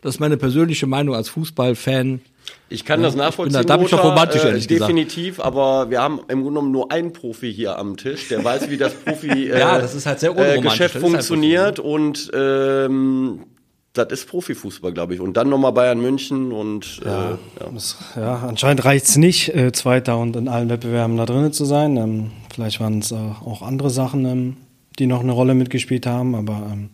das 0.01 0.15
ist 0.15 0.19
meine 0.19 0.37
persönliche 0.37 0.85
Meinung 0.85 1.15
als 1.15 1.29
Fußballfan. 1.29 2.21
Ich 2.69 2.83
kann 2.83 2.99
ja, 2.99 3.07
das 3.07 3.15
nachvollziehen. 3.15 3.61
Ich 3.61 3.65
da, 3.65 3.73
da 3.73 3.77
bin 3.77 3.85
ich 3.85 3.91
doch 3.91 4.03
romantisch, 4.03 4.43
ehrlich 4.43 4.65
äh, 4.65 4.79
Definitiv, 4.79 5.37
gesagt. 5.37 5.47
aber 5.47 5.89
wir 5.89 6.01
haben 6.01 6.19
im 6.27 6.41
Grunde 6.41 6.59
genommen 6.59 6.71
nur 6.71 6.91
einen 6.91 7.13
Profi 7.13 7.53
hier 7.53 7.77
am 7.79 7.95
Tisch, 7.95 8.27
der 8.27 8.43
weiß, 8.43 8.69
wie 8.69 8.77
das 8.77 8.93
Profi 8.93 9.27
äh, 9.49 9.59
ja, 9.59 9.79
das 9.79 9.95
ist 9.95 10.05
halt 10.05 10.19
sehr 10.19 10.35
äh, 10.37 10.59
Geschäft 10.59 10.97
funktioniert 10.97 11.79
und 11.79 12.31
ähm, 12.33 13.45
das 13.93 14.07
ist 14.09 14.27
Profifußball, 14.27 14.91
glaube 14.91 15.13
ich. 15.13 15.19
Und 15.21 15.37
dann 15.37 15.49
nochmal 15.49 15.71
Bayern 15.71 16.01
München 16.01 16.51
und 16.51 16.99
ja, 17.05 17.31
äh, 17.31 17.31
ja. 17.31 17.69
Das, 17.73 17.97
ja 18.15 18.35
anscheinend 18.47 18.83
reicht's 18.83 19.15
nicht, 19.17 19.55
äh, 19.55 19.71
Zweiter 19.71 20.17
und 20.17 20.35
in 20.35 20.47
allen 20.47 20.69
Wettbewerben 20.69 21.15
da 21.15 21.25
drinnen 21.25 21.53
zu 21.53 21.63
sein. 21.63 21.95
Ähm, 21.97 22.31
vielleicht 22.53 22.79
waren 22.79 22.99
es 22.99 23.11
äh, 23.11 23.15
auch 23.15 23.61
andere 23.61 23.89
Sachen, 23.89 24.25
ähm, 24.25 24.57
die 24.99 25.07
noch 25.07 25.21
eine 25.21 25.31
Rolle 25.31 25.55
mitgespielt 25.55 26.05
haben, 26.05 26.35
aber 26.35 26.69
ähm, 26.71 26.89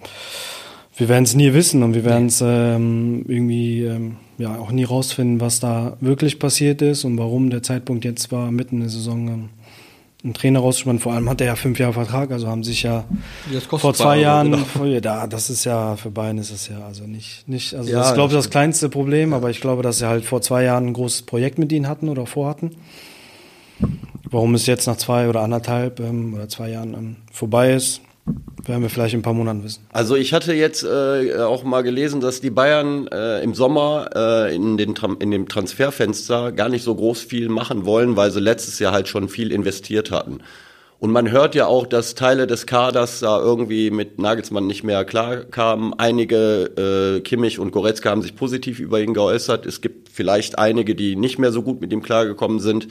wir 0.95 1.09
werden 1.09 1.23
es 1.23 1.35
nie 1.35 1.53
wissen 1.53 1.83
und 1.83 1.93
wir 1.93 2.05
werden 2.05 2.27
es 2.27 2.41
ähm, 2.41 3.25
irgendwie 3.27 3.83
ähm, 3.83 4.17
ja 4.37 4.57
auch 4.57 4.71
nie 4.71 4.83
rausfinden, 4.83 5.39
was 5.39 5.59
da 5.59 5.97
wirklich 6.01 6.39
passiert 6.39 6.81
ist 6.81 7.05
und 7.05 7.17
warum 7.17 7.49
der 7.49 7.63
Zeitpunkt 7.63 8.05
jetzt 8.05 8.31
war, 8.31 8.51
mitten 8.51 8.75
in 8.75 8.81
der 8.81 8.89
Saison. 8.89 9.27
Ähm, 9.27 9.49
einen 10.23 10.33
Trainer 10.33 10.59
rauszuspannen. 10.59 10.99
Vor 10.99 11.13
allem 11.13 11.29
hat 11.29 11.39
er 11.39 11.47
ja 11.47 11.55
fünf 11.55 11.79
Jahre 11.79 11.93
Vertrag, 11.93 12.31
also 12.31 12.47
haben 12.47 12.63
sich 12.63 12.83
ja 12.83 13.05
vor 13.69 13.93
zwei 13.93 14.19
Jahren, 14.19 14.51
genau. 14.51 14.99
da, 15.01 15.27
das 15.27 15.49
ist 15.49 15.63
ja 15.63 15.95
für 15.95 16.11
Bayern 16.11 16.37
ist 16.37 16.51
es 16.51 16.67
ja 16.67 16.85
also 16.85 17.05
nicht, 17.05 17.47
nicht 17.47 17.73
also 17.73 17.89
ja, 17.89 17.99
das 17.99 18.09
ist 18.09 18.13
glaube 18.15 18.33
ich 18.33 18.37
das 18.37 18.49
kleinste 18.49 18.89
Problem, 18.89 19.33
aber 19.33 19.49
ich 19.49 19.61
glaube, 19.61 19.81
dass 19.81 19.99
sie 19.99 20.07
halt 20.07 20.25
vor 20.25 20.41
zwei 20.41 20.63
Jahren 20.63 20.87
ein 20.87 20.93
großes 20.93 21.21
Projekt 21.21 21.57
mit 21.57 21.71
ihnen 21.71 21.87
hatten 21.87 22.09
oder 22.09 22.25
vorhatten. 22.25 22.71
Warum 24.31 24.53
es 24.53 24.67
jetzt 24.67 24.85
nach 24.85 24.97
zwei 24.97 25.27
oder 25.27 25.41
anderthalb 25.41 25.99
ähm, 25.99 26.33
oder 26.35 26.47
zwei 26.47 26.69
Jahren 26.69 26.93
ähm, 26.93 27.15
vorbei 27.31 27.73
ist, 27.73 28.01
werden 28.65 28.83
wir 28.83 28.89
vielleicht 28.89 29.13
in 29.13 29.21
ein 29.21 29.23
paar 29.23 29.33
Monaten 29.33 29.63
wissen. 29.63 29.83
Also 29.91 30.15
ich 30.15 30.33
hatte 30.33 30.53
jetzt 30.53 30.83
äh, 30.83 31.35
auch 31.39 31.63
mal 31.63 31.81
gelesen, 31.81 32.21
dass 32.21 32.41
die 32.41 32.51
Bayern 32.51 33.07
äh, 33.07 33.41
im 33.41 33.55
Sommer 33.55 34.09
äh, 34.15 34.55
in, 34.55 34.77
den, 34.77 34.93
in 35.19 35.31
dem 35.31 35.47
Transferfenster 35.47 36.51
gar 36.51 36.69
nicht 36.69 36.83
so 36.83 36.93
groß 36.93 37.21
viel 37.23 37.49
machen 37.49 37.85
wollen, 37.85 38.15
weil 38.15 38.29
sie 38.29 38.39
letztes 38.39 38.77
Jahr 38.77 38.93
halt 38.93 39.07
schon 39.07 39.29
viel 39.29 39.51
investiert 39.51 40.11
hatten. 40.11 40.41
Und 40.99 41.11
man 41.11 41.31
hört 41.31 41.55
ja 41.55 41.65
auch, 41.65 41.87
dass 41.87 42.13
Teile 42.13 42.45
des 42.45 42.65
Kaders 42.65 43.21
da 43.21 43.39
irgendwie 43.39 43.89
mit 43.89 44.19
Nagelsmann 44.19 44.67
nicht 44.67 44.83
mehr 44.83 45.05
klar 45.05 45.37
kamen. 45.37 45.93
Einige, 45.97 47.15
äh, 47.17 47.21
Kimmich 47.21 47.57
und 47.57 47.71
Goretzka 47.71 48.09
haben 48.09 48.21
sich 48.21 48.35
positiv 48.35 48.81
über 48.81 48.99
ihn 48.99 49.13
geäußert. 49.13 49.65
Es 49.65 49.79
gibt 49.79 50.09
vielleicht 50.09 50.59
einige, 50.59 50.95
die 50.95 51.15
nicht 51.15 51.39
mehr 51.39 51.53
so 51.53 51.63
gut 51.63 51.79
mit 51.79 51.93
ihm 51.93 52.03
klargekommen 52.03 52.59
sind. 52.59 52.89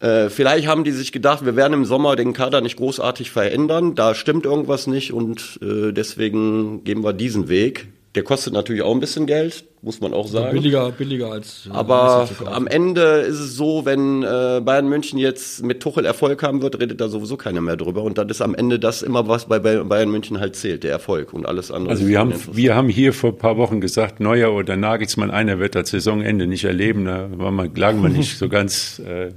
Äh, 0.00 0.28
vielleicht 0.30 0.68
haben 0.68 0.84
die 0.84 0.92
sich 0.92 1.10
gedacht, 1.10 1.44
wir 1.44 1.56
werden 1.56 1.72
im 1.72 1.84
Sommer 1.84 2.14
den 2.14 2.32
Kader 2.32 2.60
nicht 2.60 2.76
großartig 2.76 3.30
verändern. 3.30 3.94
Da 3.94 4.14
stimmt 4.14 4.44
irgendwas 4.44 4.86
nicht 4.86 5.12
und 5.12 5.58
äh, 5.60 5.92
deswegen 5.92 6.84
gehen 6.84 7.02
wir 7.02 7.12
diesen 7.12 7.48
Weg. 7.48 7.88
Der 8.14 8.22
kostet 8.22 8.54
natürlich 8.54 8.82
auch 8.82 8.94
ein 8.94 9.00
bisschen 9.00 9.26
Geld, 9.26 9.64
muss 9.82 10.00
man 10.00 10.14
auch 10.14 10.26
sagen. 10.28 10.52
Billiger, 10.52 10.90
billiger 10.92 11.30
als. 11.30 11.66
Äh, 11.66 11.74
Aber 11.74 12.28
am 12.46 12.66
Ende 12.66 13.02
ist 13.20 13.38
es 13.38 13.54
so, 13.54 13.84
wenn 13.84 14.22
äh, 14.22 14.60
Bayern 14.64 14.88
München 14.88 15.18
jetzt 15.18 15.62
mit 15.62 15.80
Tuchel 15.80 16.06
Erfolg 16.06 16.42
haben 16.42 16.62
wird, 16.62 16.80
redet 16.80 17.00
da 17.00 17.08
sowieso 17.08 17.36
keiner 17.36 17.60
mehr 17.60 17.76
drüber. 17.76 18.02
Und 18.02 18.16
dann 18.18 18.28
ist 18.28 18.40
am 18.40 18.54
Ende 18.54 18.78
das 18.78 19.02
immer 19.02 19.28
was 19.28 19.46
bei 19.46 19.58
Bayern 19.58 20.10
München 20.10 20.40
halt 20.40 20.56
zählt, 20.56 20.84
der 20.84 20.92
Erfolg 20.92 21.32
und 21.34 21.44
alles 21.44 21.70
andere. 21.70 21.90
Also 21.90 22.08
wir 22.08 22.18
haben, 22.18 22.32
wir 22.50 22.74
haben 22.74 22.88
hier 22.88 23.12
vor 23.12 23.30
ein 23.30 23.38
paar 23.38 23.56
Wochen 23.58 23.80
gesagt, 23.80 24.20
Neuer 24.20 24.52
oder 24.52 24.76
Nagelsmann, 24.76 25.30
einer 25.30 25.58
wird 25.58 25.74
das 25.74 25.90
Saisonende 25.90 26.46
nicht 26.46 26.64
erleben. 26.64 27.04
Da 27.04 27.28
war 27.36 27.50
man, 27.50 27.74
lagen 27.74 28.02
wir 28.02 28.08
nicht 28.08 28.38
so 28.38 28.48
ganz. 28.48 29.00
Äh, 29.00 29.32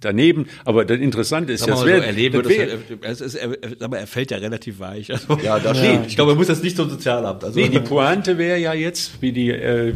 daneben. 0.00 0.46
Aber 0.64 0.84
das 0.84 0.98
Interessante 0.98 1.52
ist 1.52 1.66
ja, 1.66 1.74
es 1.74 1.80
so 1.80 1.86
erleben, 1.86 2.42
das 2.42 2.48
wär, 2.48 2.68
das 3.00 3.34
er, 3.34 3.56
aber 3.80 3.98
er 3.98 4.06
fällt 4.06 4.30
ja 4.30 4.38
relativ 4.38 4.78
weich. 4.78 5.12
Also, 5.12 5.38
ja, 5.42 5.58
das 5.58 5.82
ja. 5.82 6.04
Ich 6.06 6.16
glaube, 6.16 6.32
er 6.32 6.34
muss 6.36 6.46
das 6.46 6.62
nicht 6.62 6.76
zum 6.76 6.90
Sozialamt. 6.90 7.44
Also, 7.44 7.58
nee, 7.58 7.68
die 7.68 7.78
Pointe 7.80 8.38
wäre 8.38 8.58
ja 8.58 8.74
jetzt, 8.74 9.22
wie 9.22 9.32
die 9.32 9.50
äh, 9.50 9.94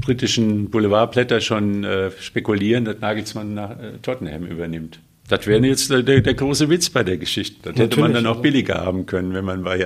britischen 0.00 0.70
Boulevardblätter 0.70 1.40
schon 1.40 1.84
äh, 1.84 2.10
spekulieren, 2.20 2.84
dass 2.84 3.00
Nagelsmann 3.00 3.54
nach 3.54 3.70
äh, 3.70 3.98
Tottenham 4.02 4.46
übernimmt. 4.46 5.00
Das 5.28 5.46
wäre 5.46 5.64
jetzt 5.66 5.90
der, 5.90 6.02
der, 6.02 6.34
große 6.34 6.68
Witz 6.70 6.88
bei 6.90 7.02
der 7.02 7.16
Geschichte. 7.16 7.56
Das 7.62 7.72
Natürlich, 7.72 7.90
hätte 7.90 8.00
man 8.00 8.12
dann 8.12 8.26
auch 8.26 8.40
billiger 8.40 8.76
haben 8.76 9.06
können, 9.06 9.34
wenn 9.34 9.44
man 9.44 9.64
bei 9.64 9.78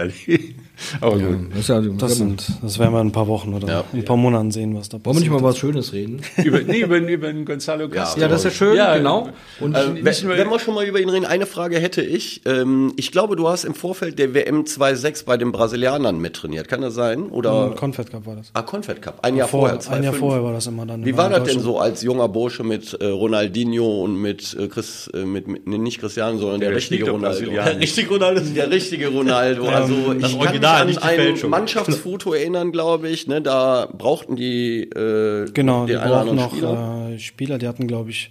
Aber 1.01 1.17
ja, 1.17 1.27
gut. 1.27 1.39
Das, 1.55 1.69
ja, 1.69 1.81
das, 1.81 2.17
sind, 2.17 2.47
das 2.63 2.79
werden 2.79 2.93
wir 2.93 3.01
in 3.01 3.09
ein 3.09 3.13
paar 3.13 3.29
Wochen 3.29 3.55
oder 3.55 3.69
ja. 3.69 3.85
ein 3.93 4.05
paar 4.05 4.17
Monaten 4.17 4.51
sehen, 4.51 4.77
was 4.77 4.89
da 4.89 4.99
passiert. 4.99 5.07
Wollen 5.07 5.17
wir 5.17 5.21
nicht 5.21 5.43
mal 5.43 5.49
was 5.49 5.59
Schönes 5.59 5.93
reden? 5.93 6.21
über, 6.45 6.61
nee, 6.61 6.81
über, 6.81 6.99
über 6.99 7.33
den 7.33 7.45
Gonzalo 7.45 7.89
Castro. 7.89 8.21
Ja, 8.21 8.29
das 8.29 8.41
ist 8.41 8.45
ja 8.45 8.51
schön, 8.51 8.77
ja, 8.77 8.97
genau. 8.97 9.29
Und 9.61 9.75
äh, 9.75 9.95
wenn, 9.95 10.05
wenn 10.05 10.51
wir 10.51 10.59
schon 10.59 10.75
mal 10.75 10.85
über 10.85 11.01
ihn 11.01 11.09
reden, 11.09 11.25
eine 11.25 11.47
Frage 11.47 11.79
hätte 11.79 12.03
ich. 12.03 12.43
Ähm, 12.47 12.93
ich 12.97 13.13
glaube, 13.13 13.37
du 13.37 13.49
hast 13.49 13.65
im 13.65 13.75
Vorfeld 13.75 14.19
der 14.19 14.35
WM 14.35 14.65
2.6 14.65 15.25
bei 15.25 15.37
den 15.37 15.53
Brasilianern 15.53 16.19
mittrainiert. 16.19 16.69
Kann 16.69 16.81
das 16.81 16.95
sein? 16.95 17.25
Oder? 17.31 17.75
Confed 17.79 18.11
Cup 18.11 18.27
war 18.27 18.37
das. 18.37 18.51
Ah, 18.55 18.63
Confed 18.63 19.03
Cup. 19.03 19.19
Ein 19.23 19.37
Jahr 19.37 19.49
vorher. 19.49 19.81
vorher 19.81 19.99
ein 19.99 20.05
Jahr 20.05 20.13
vorher 20.13 20.45
war 20.45 20.53
das 20.53 20.67
immer 20.67 20.87
dann. 20.87 21.05
Wie 21.05 21.17
war 21.17 21.29
das 21.29 21.45
denn 21.45 21.61
so 21.61 21.79
als 21.79 22.03
junger 22.03 22.29
Bursche 22.29 22.65
mit 22.65 22.95
äh, 22.95 23.07
Ronaldinho 23.07 24.05
und 24.05 24.17
mit 24.17 24.57
äh, 24.59 24.69
Chris, 24.69 25.11
äh, 25.15 25.25
mit, 25.25 25.49
mit 25.49 25.67
nee, 25.67 25.79
nicht 25.79 26.01
Cristiano, 26.01 26.39
sondern 26.39 26.61
der, 26.61 26.71
der 26.71 26.77
richtige 26.77 27.11
Ronaldo. 27.11 27.51
Der 27.51 27.79
richtige 27.79 28.09
Ronaldo. 28.09 28.41
Der 28.41 28.71
richtige 28.71 29.09
Ronaldo. 29.09 29.67
Also 29.69 30.15
das 30.15 30.33
ich 30.33 30.39
Original, 30.39 30.70
nicht 30.85 31.03
die 31.03 31.09
Fälschung. 31.09 31.51
Mannschaftsfoto 31.51 32.33
erinnern, 32.33 32.73
glaube 32.73 33.09
ich. 33.09 33.27
Ne, 33.27 33.43
da 33.43 33.89
brauchten 33.93 34.37
die 34.37 34.83
äh, 34.83 35.51
genau, 35.53 35.87
die 35.87 35.95
brauchten 35.95 36.37
noch 36.37 36.51
Spieler. 36.53 37.11
Äh, 37.13 37.19
Spieler. 37.19 37.59
Die 37.59 37.69
hatten, 37.69 37.87
glaube 37.87 38.11
ich, 38.11 38.31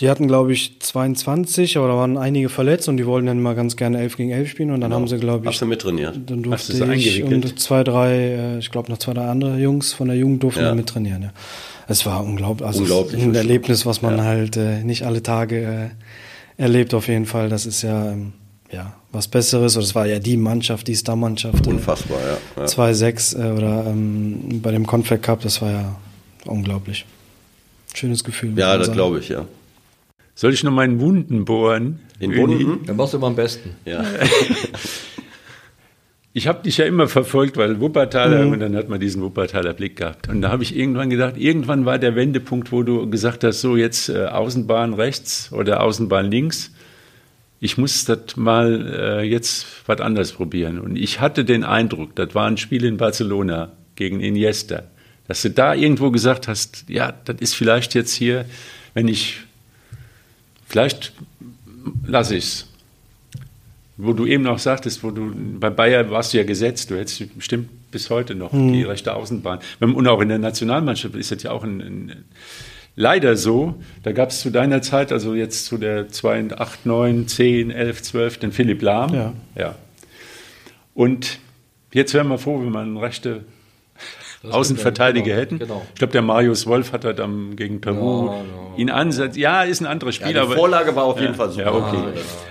die 0.00 0.08
hatten, 0.08 0.28
glaube 0.28 0.52
ich, 0.52 0.80
22, 0.80 1.76
aber 1.76 1.88
da 1.88 1.96
waren 1.96 2.16
einige 2.16 2.48
verletzt 2.48 2.88
und 2.88 2.98
die 2.98 3.06
wollten 3.06 3.26
dann 3.26 3.42
mal 3.42 3.56
ganz 3.56 3.76
gerne 3.76 3.98
11 3.98 4.16
gegen 4.16 4.30
11 4.30 4.48
spielen 4.48 4.70
und 4.70 4.80
dann 4.80 4.90
genau. 4.90 5.00
haben 5.00 5.08
sie, 5.08 5.18
glaube 5.18 5.44
ich, 5.44 5.48
Hast 5.48 5.60
du 5.60 5.66
mittrainiert? 5.66 6.18
Dann 6.26 6.42
durfte 6.44 6.72
Hast 6.72 6.80
du 6.80 6.92
ich 6.92 7.24
und 7.24 7.58
zwei, 7.58 7.82
drei, 7.82 8.12
äh, 8.12 8.58
ich 8.58 8.70
glaube 8.70 8.90
noch 8.90 8.98
zwei, 8.98 9.14
drei 9.14 9.26
andere 9.26 9.58
Jungs 9.58 9.92
von 9.92 10.06
der 10.06 10.16
Jugend 10.16 10.42
durften 10.42 10.62
ja. 10.62 10.74
mittrainieren. 10.74 11.22
Ja. 11.22 11.32
Es 11.88 12.06
war 12.06 12.22
unglaublich, 12.22 12.66
also 12.66 12.80
unglaublich 12.80 13.22
ein 13.22 13.34
Erlebnis, 13.34 13.86
was 13.86 14.02
man 14.02 14.18
ja. 14.18 14.24
halt 14.24 14.56
äh, 14.56 14.84
nicht 14.84 15.04
alle 15.04 15.22
Tage 15.22 15.90
äh, 16.58 16.62
erlebt 16.62 16.94
auf 16.94 17.08
jeden 17.08 17.26
Fall. 17.26 17.48
Das 17.48 17.66
ist 17.66 17.82
ja 17.82 18.12
ähm, 18.12 18.34
ja, 18.70 18.94
was 19.12 19.28
Besseres. 19.28 19.76
Oder 19.76 19.84
es 19.84 19.94
war 19.94 20.06
ja 20.06 20.18
die 20.18 20.36
Mannschaft, 20.36 20.88
die 20.88 20.94
Star-Mannschaft. 20.94 21.66
Unfassbar, 21.66 22.18
ja. 22.56 22.62
ja. 22.62 22.66
2-6 22.66 23.36
äh, 23.38 23.52
oder 23.52 23.86
ähm, 23.86 24.60
bei 24.62 24.70
dem 24.70 24.86
Confed 24.86 25.22
Cup, 25.22 25.40
das 25.42 25.62
war 25.62 25.70
ja 25.70 25.96
unglaublich. 26.46 27.06
Schönes 27.94 28.24
Gefühl. 28.24 28.58
Ja, 28.58 28.76
das 28.76 28.92
glaube 28.92 29.18
ich, 29.18 29.28
ja. 29.28 29.46
Soll 30.34 30.52
ich 30.52 30.62
noch 30.62 30.72
meinen 30.72 31.00
Wunden 31.00 31.44
bohren? 31.44 32.00
In 32.20 32.30
Uni? 32.38 32.64
Wunden? 32.64 32.86
Dann 32.86 32.96
machst 32.96 33.12
du 33.12 33.18
immer 33.18 33.28
am 33.28 33.36
besten. 33.36 33.70
Ja. 33.84 34.04
Ich 36.34 36.46
habe 36.46 36.62
dich 36.62 36.76
ja 36.76 36.84
immer 36.84 37.08
verfolgt, 37.08 37.56
weil 37.56 37.80
Wuppertaler 37.80 38.46
und 38.46 38.60
dann 38.60 38.76
hat 38.76 38.88
man 38.88 39.00
diesen 39.00 39.22
Wuppertaler 39.22 39.74
Blick 39.74 39.96
gehabt. 39.96 40.28
Und 40.28 40.40
da 40.40 40.50
habe 40.50 40.62
ich 40.62 40.76
irgendwann 40.76 41.10
gedacht, 41.10 41.36
irgendwann 41.36 41.84
war 41.84 41.98
der 41.98 42.14
Wendepunkt, 42.14 42.70
wo 42.70 42.84
du 42.84 43.10
gesagt 43.10 43.42
hast, 43.42 43.60
so 43.60 43.76
jetzt 43.76 44.08
äh, 44.08 44.26
Außenbahn 44.26 44.94
rechts 44.94 45.50
oder 45.52 45.82
Außenbahn 45.82 46.30
links. 46.30 46.70
Ich 47.60 47.76
muss 47.76 48.04
das 48.04 48.36
mal 48.36 48.86
äh, 48.86 49.22
jetzt 49.22 49.66
was 49.86 50.00
anderes 50.00 50.32
probieren. 50.32 50.78
Und 50.78 50.96
ich 50.96 51.20
hatte 51.20 51.44
den 51.44 51.64
Eindruck, 51.64 52.14
das 52.14 52.34
war 52.34 52.46
ein 52.46 52.56
Spiel 52.56 52.84
in 52.84 52.96
Barcelona 52.96 53.72
gegen 53.96 54.20
Iniesta, 54.20 54.84
dass 55.26 55.42
du 55.42 55.50
da 55.50 55.74
irgendwo 55.74 56.10
gesagt 56.10 56.48
hast, 56.48 56.84
ja, 56.88 57.12
das 57.24 57.36
ist 57.40 57.54
vielleicht 57.54 57.94
jetzt 57.94 58.12
hier, 58.12 58.44
wenn 58.94 59.08
ich, 59.08 59.40
vielleicht 60.66 61.12
lasse 62.06 62.36
ich's 62.36 62.68
wo 63.98 64.12
du 64.12 64.26
eben 64.26 64.44
noch 64.44 64.60
sagtest, 64.60 65.02
wo 65.02 65.10
du 65.10 65.32
bei 65.58 65.70
Bayern 65.70 66.10
warst 66.10 66.32
du 66.32 66.38
ja 66.38 66.44
gesetzt, 66.44 66.90
du 66.90 66.96
hättest 66.96 67.36
bestimmt 67.36 67.68
bis 67.90 68.08
heute 68.10 68.36
noch 68.36 68.52
die 68.52 68.84
rechte 68.84 69.12
Außenbahn. 69.12 69.58
Und 69.80 70.06
auch 70.06 70.20
in 70.20 70.28
der 70.28 70.38
Nationalmannschaft 70.38 71.16
ist 71.16 71.32
das 71.32 71.42
ja 71.42 71.50
auch 71.50 71.64
ein, 71.64 71.80
ein 71.80 72.24
leider 72.98 73.36
so. 73.36 73.76
Da 74.02 74.12
gab 74.12 74.30
es 74.30 74.40
zu 74.40 74.50
deiner 74.50 74.82
Zeit, 74.82 75.12
also 75.12 75.34
jetzt 75.34 75.66
zu 75.66 75.78
der 75.78 76.08
2, 76.08 76.50
8, 76.58 76.84
9, 76.84 77.28
10, 77.28 77.70
11, 77.70 78.02
12, 78.02 78.38
den 78.38 78.52
Philipp 78.52 78.82
Lahm. 78.82 79.14
Ja. 79.14 79.32
ja. 79.56 79.74
Und 80.94 81.38
jetzt 81.92 82.12
wären 82.12 82.28
wir 82.28 82.38
froh, 82.38 82.60
wenn 82.60 82.72
wir 82.72 82.80
einen 82.80 82.96
Außenverteidiger 84.50 85.24
genau, 85.26 85.36
hätten. 85.40 85.58
genau. 85.58 85.86
Ich 85.92 85.98
glaube, 85.98 86.12
der 86.12 86.22
Marius 86.22 86.66
Wolf 86.66 86.92
hat 86.92 87.04
er 87.04 87.14
dann 87.14 87.56
gegen 87.56 87.80
Peru 87.80 88.26
Ja, 88.26 88.32
ja. 88.34 88.42
ihn 88.76 88.90
ansetzt. 88.90 89.36
Ja, 89.36 89.62
ist 89.62 89.80
ein 89.80 89.86
anderes 89.86 90.14
Spiel, 90.14 90.28
Ja, 90.28 90.32
die 90.32 90.38
aber 90.38 90.54
Vorlage 90.54 90.94
war 90.94 91.04
auf 91.04 91.20
jeden 91.20 91.34
Fall 91.34 91.50
super. 91.50 91.62
ja, 91.64 91.72
okay. 91.72 91.98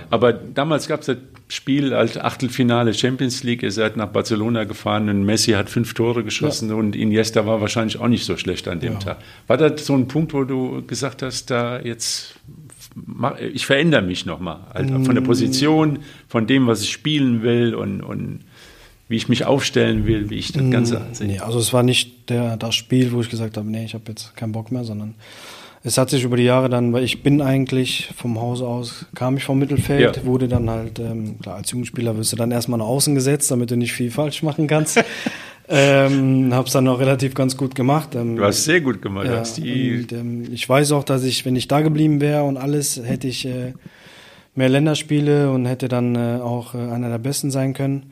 Aber 0.10 0.34
damals 0.34 0.88
gab 0.88 1.02
es 1.02 1.06
das 1.08 1.18
Spiel 1.50 1.94
als 1.94 2.18
Achtelfinale 2.18 2.94
Champions 2.94 3.44
League. 3.44 3.64
Ihr 3.64 3.72
seid 3.72 3.96
nach 3.98 4.08
Barcelona 4.08 4.66
gefahren 4.66 5.10
und 5.10 5.24
Messi 5.24 5.52
hat 5.54 5.70
fünf 5.70 5.94
Tore 5.94 6.24
geschossen 6.26 6.74
und 6.74 6.96
Iniesta 6.96 7.46
war 7.46 7.62
wahrscheinlich 7.62 8.00
auch 8.00 8.08
nicht 8.10 8.26
so 8.26 8.36
schlecht 8.38 8.68
an 8.68 8.80
dem 8.82 9.00
Tag. 9.00 9.18
War 9.48 9.56
das 9.58 9.86
so 9.86 9.94
ein 9.96 10.08
Punkt, 10.10 10.34
wo 10.34 10.44
du 10.44 10.84
gesagt 10.86 11.22
hast, 11.22 11.50
da 11.52 11.80
jetzt 11.80 12.36
ich 13.54 13.66
verändere 13.68 14.02
mich 14.02 14.26
nochmal 14.26 14.62
also 14.74 14.92
von 14.96 15.04
Mm. 15.04 15.14
der 15.16 15.22
Position, 15.22 16.00
von 16.28 16.48
dem, 16.48 16.66
was 16.66 16.82
ich 16.82 16.92
spielen 16.92 17.44
will 17.44 17.76
und, 17.76 18.02
und 18.02 18.40
wie 19.10 19.16
ich 19.16 19.30
mich 19.30 19.46
aufstellen 19.46 20.06
will, 20.06 20.30
wie 20.30 20.36
ich 20.36 20.52
das 20.52 20.70
Ganze 20.70 21.00
ansehe. 21.02 21.28
Nee, 21.28 21.40
also 21.40 21.60
es 21.60 21.72
war 21.74 21.84
nicht 21.84 22.30
der, 22.30 22.58
das 22.58 22.76
Spiel, 22.76 23.12
wo 23.14 23.22
ich 23.22 23.30
gesagt 23.30 23.58
habe, 23.58 23.70
nee, 23.70 23.86
ich 23.86 23.94
habe 23.94 24.04
jetzt 24.10 24.36
keinen 24.36 24.52
Bock 24.52 24.72
mehr, 24.72 24.84
sondern 24.84 25.16
es 25.84 25.98
hat 25.98 26.10
sich 26.10 26.24
über 26.24 26.36
die 26.36 26.44
Jahre 26.44 26.68
dann, 26.70 26.92
weil 26.92 27.04
ich 27.06 27.24
bin 27.24 27.42
eigentlich 27.42 28.10
vom 28.18 28.42
Haus 28.42 28.62
aus, 28.62 29.06
kam 29.16 29.38
ich 29.38 29.46
vom 29.46 29.60
Mittelfeld, 29.60 30.18
Ja. 30.18 30.26
wurde 30.26 30.50
dann 30.50 30.70
halt, 30.70 31.00
ähm, 31.00 31.40
klar, 31.40 31.56
als 31.56 31.72
Jugendspieler 31.72 32.18
wirst 32.18 32.34
du 32.34 32.36
dann 32.36 32.52
erstmal 32.52 32.80
nach 32.80 32.88
außen 32.88 33.16
gesetzt, 33.16 33.50
damit 33.52 33.72
du 33.72 33.78
nicht 33.78 33.94
viel 33.94 34.12
falsch 34.12 34.44
machen 34.44 34.68
kannst. 34.68 35.02
ähm, 35.70 36.50
hab's 36.54 36.72
dann 36.74 36.88
auch 36.88 37.00
relativ 37.00 37.34
ganz 37.34 37.56
gut 37.56 37.76
gemacht. 37.76 38.16
Ähm, 38.16 38.36
Du 38.36 38.44
hast 38.44 38.66
sehr 38.66 38.82
gut 38.82 39.02
gemacht. 39.02 39.28
Ja, 39.28 39.38
hast 39.38 39.58
die, 39.58 40.00
und, 40.02 40.12
ähm, 40.12 40.44
ich 40.52 40.68
weiß 40.68 40.92
auch, 40.92 41.04
dass 41.06 41.24
ich, 41.24 41.46
wenn 41.46 41.56
ich 41.56 41.68
da 41.70 41.82
geblieben 41.82 42.20
wäre 42.22 42.44
und 42.44 42.58
alles, 42.58 43.00
hätte 43.04 43.28
ich 43.28 43.46
äh, 43.46 43.74
mehr 44.56 44.70
Länderspiele 44.70 45.52
und 45.52 45.66
hätte 45.66 45.88
dann 45.88 46.16
äh, 46.16 46.40
auch 46.42 46.74
äh, 46.74 46.78
einer 46.80 47.10
der 47.10 47.20
Besten 47.20 47.52
sein 47.52 47.74
können. 47.74 48.12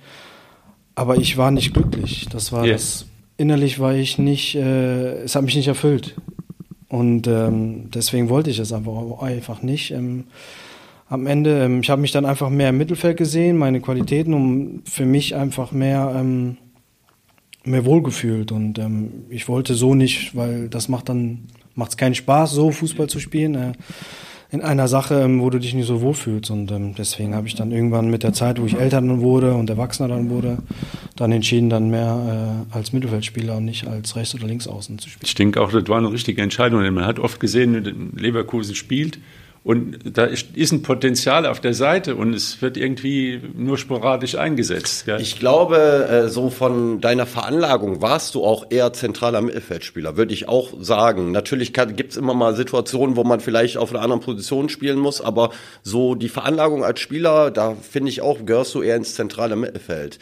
Aber 0.95 1.17
ich 1.17 1.37
war 1.37 1.51
nicht 1.51 1.73
glücklich. 1.73 2.27
Das 2.31 2.51
war 2.51 2.65
Ja. 2.65 2.73
das. 2.73 3.05
Innerlich 3.37 3.79
war 3.79 3.93
ich 3.93 4.17
nicht, 4.17 4.55
äh, 4.55 5.23
es 5.23 5.35
hat 5.35 5.43
mich 5.43 5.55
nicht 5.55 5.67
erfüllt. 5.67 6.15
Und 6.87 7.27
ähm, 7.27 7.89
deswegen 7.93 8.29
wollte 8.29 8.49
ich 8.49 8.59
es 8.59 8.71
einfach, 8.71 9.21
einfach 9.21 9.61
nicht. 9.61 9.91
Ähm, 9.91 10.25
am 11.09 11.27
Ende, 11.27 11.65
ähm, 11.65 11.81
ich 11.81 11.89
habe 11.89 12.01
mich 12.01 12.13
dann 12.13 12.25
einfach 12.25 12.49
mehr 12.49 12.69
im 12.69 12.77
Mittelfeld 12.77 13.17
gesehen, 13.17 13.57
meine 13.57 13.81
Qualitäten, 13.81 14.33
um 14.33 14.81
für 14.85 15.05
mich 15.05 15.35
einfach 15.35 15.71
mehr, 15.73 16.15
ähm, 16.17 16.57
mehr 17.65 17.83
wohlgefühlt. 17.83 18.53
Und 18.53 18.79
ähm, 18.79 19.25
ich 19.29 19.49
wollte 19.49 19.73
so 19.75 19.95
nicht, 19.95 20.35
weil 20.35 20.69
das 20.69 20.87
macht 20.87 21.09
dann, 21.09 21.47
macht 21.73 21.91
es 21.91 21.97
keinen 21.97 22.15
Spaß, 22.15 22.51
so 22.51 22.71
Fußball 22.71 23.07
zu 23.07 23.19
spielen. 23.19 23.55
Äh, 23.55 23.73
in 24.51 24.61
einer 24.61 24.87
Sache, 24.87 25.21
ähm, 25.21 25.41
wo 25.41 25.49
du 25.49 25.59
dich 25.59 25.73
nicht 25.73 25.87
so 25.87 26.01
wohlfühlst. 26.01 26.51
Und 26.51 26.71
ähm, 26.71 26.95
deswegen 26.95 27.35
habe 27.35 27.47
ich 27.47 27.55
dann 27.55 27.71
irgendwann 27.71 28.09
mit 28.09 28.23
der 28.23 28.33
Zeit, 28.33 28.61
wo 28.61 28.65
ich 28.65 28.77
älter 28.77 29.01
dann 29.01 29.21
wurde 29.21 29.53
und 29.53 29.69
erwachsener 29.69 30.09
dann 30.09 30.29
wurde, 30.29 30.57
dann 31.15 31.31
entschieden, 31.31 31.69
dann 31.69 31.89
mehr 31.89 32.65
äh, 32.71 32.75
als 32.75 32.93
Mittelfeldspieler 32.93 33.57
und 33.57 33.65
nicht 33.65 33.87
als 33.87 34.15
Rechts- 34.15 34.35
oder 34.35 34.47
Linksaußen 34.47 34.99
zu 34.99 35.09
spielen. 35.09 35.25
Ich 35.25 35.35
denke 35.35 35.61
auch, 35.61 35.71
das 35.71 35.87
war 35.87 35.97
eine 35.97 36.11
richtige 36.11 36.41
Entscheidung. 36.41 36.81
Denn 36.83 36.93
man 36.93 37.05
hat 37.05 37.19
oft 37.19 37.39
gesehen, 37.39 38.11
Leverkusen 38.15 38.75
spielt 38.75 39.19
und 39.65 39.97
da 40.15 40.25
ist 40.25 40.71
ein 40.71 40.83
Potenzial 40.83 41.47
auf 41.47 41.59
der 41.59 41.73
Seite 41.73 42.15
und 42.15 42.35
es 42.35 42.61
wird 42.61 42.77
irgendwie 42.77 43.41
nur 43.55 43.79
sporadisch 43.79 44.35
eingesetzt. 44.35 45.05
Gell? 45.05 45.19
Ich 45.19 45.39
glaube, 45.39 46.07
äh, 46.07 46.29
so 46.29 46.51
von 46.51 47.01
deiner 47.01 47.25
Veranlagung 47.25 47.99
warst 47.99 48.35
du 48.35 48.43
auch 48.43 48.67
eher 48.69 48.93
zentraler 48.93 49.41
Mittelfeldspieler, 49.41 50.17
würde 50.17 50.35
ich 50.35 50.47
auch 50.47 50.73
sagen. 50.79 51.31
Natürlich 51.31 51.73
gibt 51.73 52.11
es 52.11 52.15
immer 52.15 52.35
mal 52.35 52.55
Situationen, 52.55 53.15
wo 53.15 53.23
man 53.23 53.39
vielleicht 53.39 53.77
auf 53.77 53.89
einer 53.89 54.03
anderen 54.03 54.21
Position 54.21 54.69
spielen 54.69 54.99
muss, 54.99 55.19
aber 55.19 55.49
so 55.81 56.13
die 56.13 56.29
Veranlagung 56.29 56.83
als 56.83 56.99
Spieler, 56.99 57.49
da 57.49 57.73
finde 57.73 58.09
ich 58.09 58.21
auch, 58.21 58.45
gehörst 58.45 58.75
du 58.75 58.83
eher 58.83 58.97
ins 58.97 59.15
zentrale 59.15 59.55
Mittelfeld. 59.55 60.19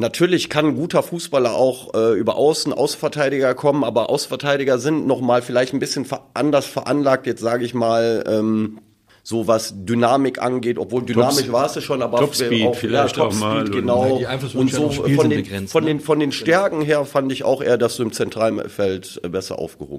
Natürlich 0.00 0.48
kann 0.48 0.64
ein 0.64 0.74
guter 0.76 1.02
Fußballer 1.02 1.54
auch 1.54 1.92
äh, 1.92 2.12
über 2.12 2.36
Außen, 2.36 2.72
Außenverteidiger 2.72 3.56
kommen, 3.56 3.82
aber 3.82 4.10
Außenverteidiger 4.10 4.78
sind 4.78 5.08
noch 5.08 5.20
mal 5.20 5.42
vielleicht 5.42 5.74
ein 5.74 5.80
bisschen 5.80 6.04
ver 6.04 6.22
anders 6.34 6.66
veranlagt, 6.66 7.26
jetzt 7.26 7.40
sage 7.40 7.64
ich 7.64 7.74
mal, 7.74 8.22
ähm, 8.28 8.78
so 9.24 9.48
was 9.48 9.74
Dynamik 9.76 10.40
angeht, 10.40 10.78
obwohl 10.78 11.02
dynamisch 11.02 11.50
war 11.50 11.66
es 11.66 11.74
ja 11.74 11.80
schon, 11.80 12.00
aber 12.00 12.18
Topspeed 12.18 12.68
auch, 12.68 12.76
vielleicht 12.76 13.18
auch 13.18 13.34
mal 13.34 13.64
und- 13.64 13.72
genau. 13.72 14.18
Ja, 14.20 14.38
und 14.54 14.70
so 14.72 14.88
von 14.88 15.30
den, 15.30 15.42
begrenzt, 15.42 15.72
von 15.72 15.82
ne? 15.82 15.90
den 15.90 16.00
von 16.00 16.20
den 16.20 16.30
Stärken 16.30 16.80
her 16.80 17.04
fand 17.04 17.32
ich 17.32 17.42
auch 17.42 17.60
eher, 17.60 17.76
dass 17.76 17.96
du 17.96 18.04
im 18.04 18.12
Zentralfeld 18.12 19.20
äh, 19.24 19.28
besser 19.28 19.58
aufgehoben. 19.58 19.98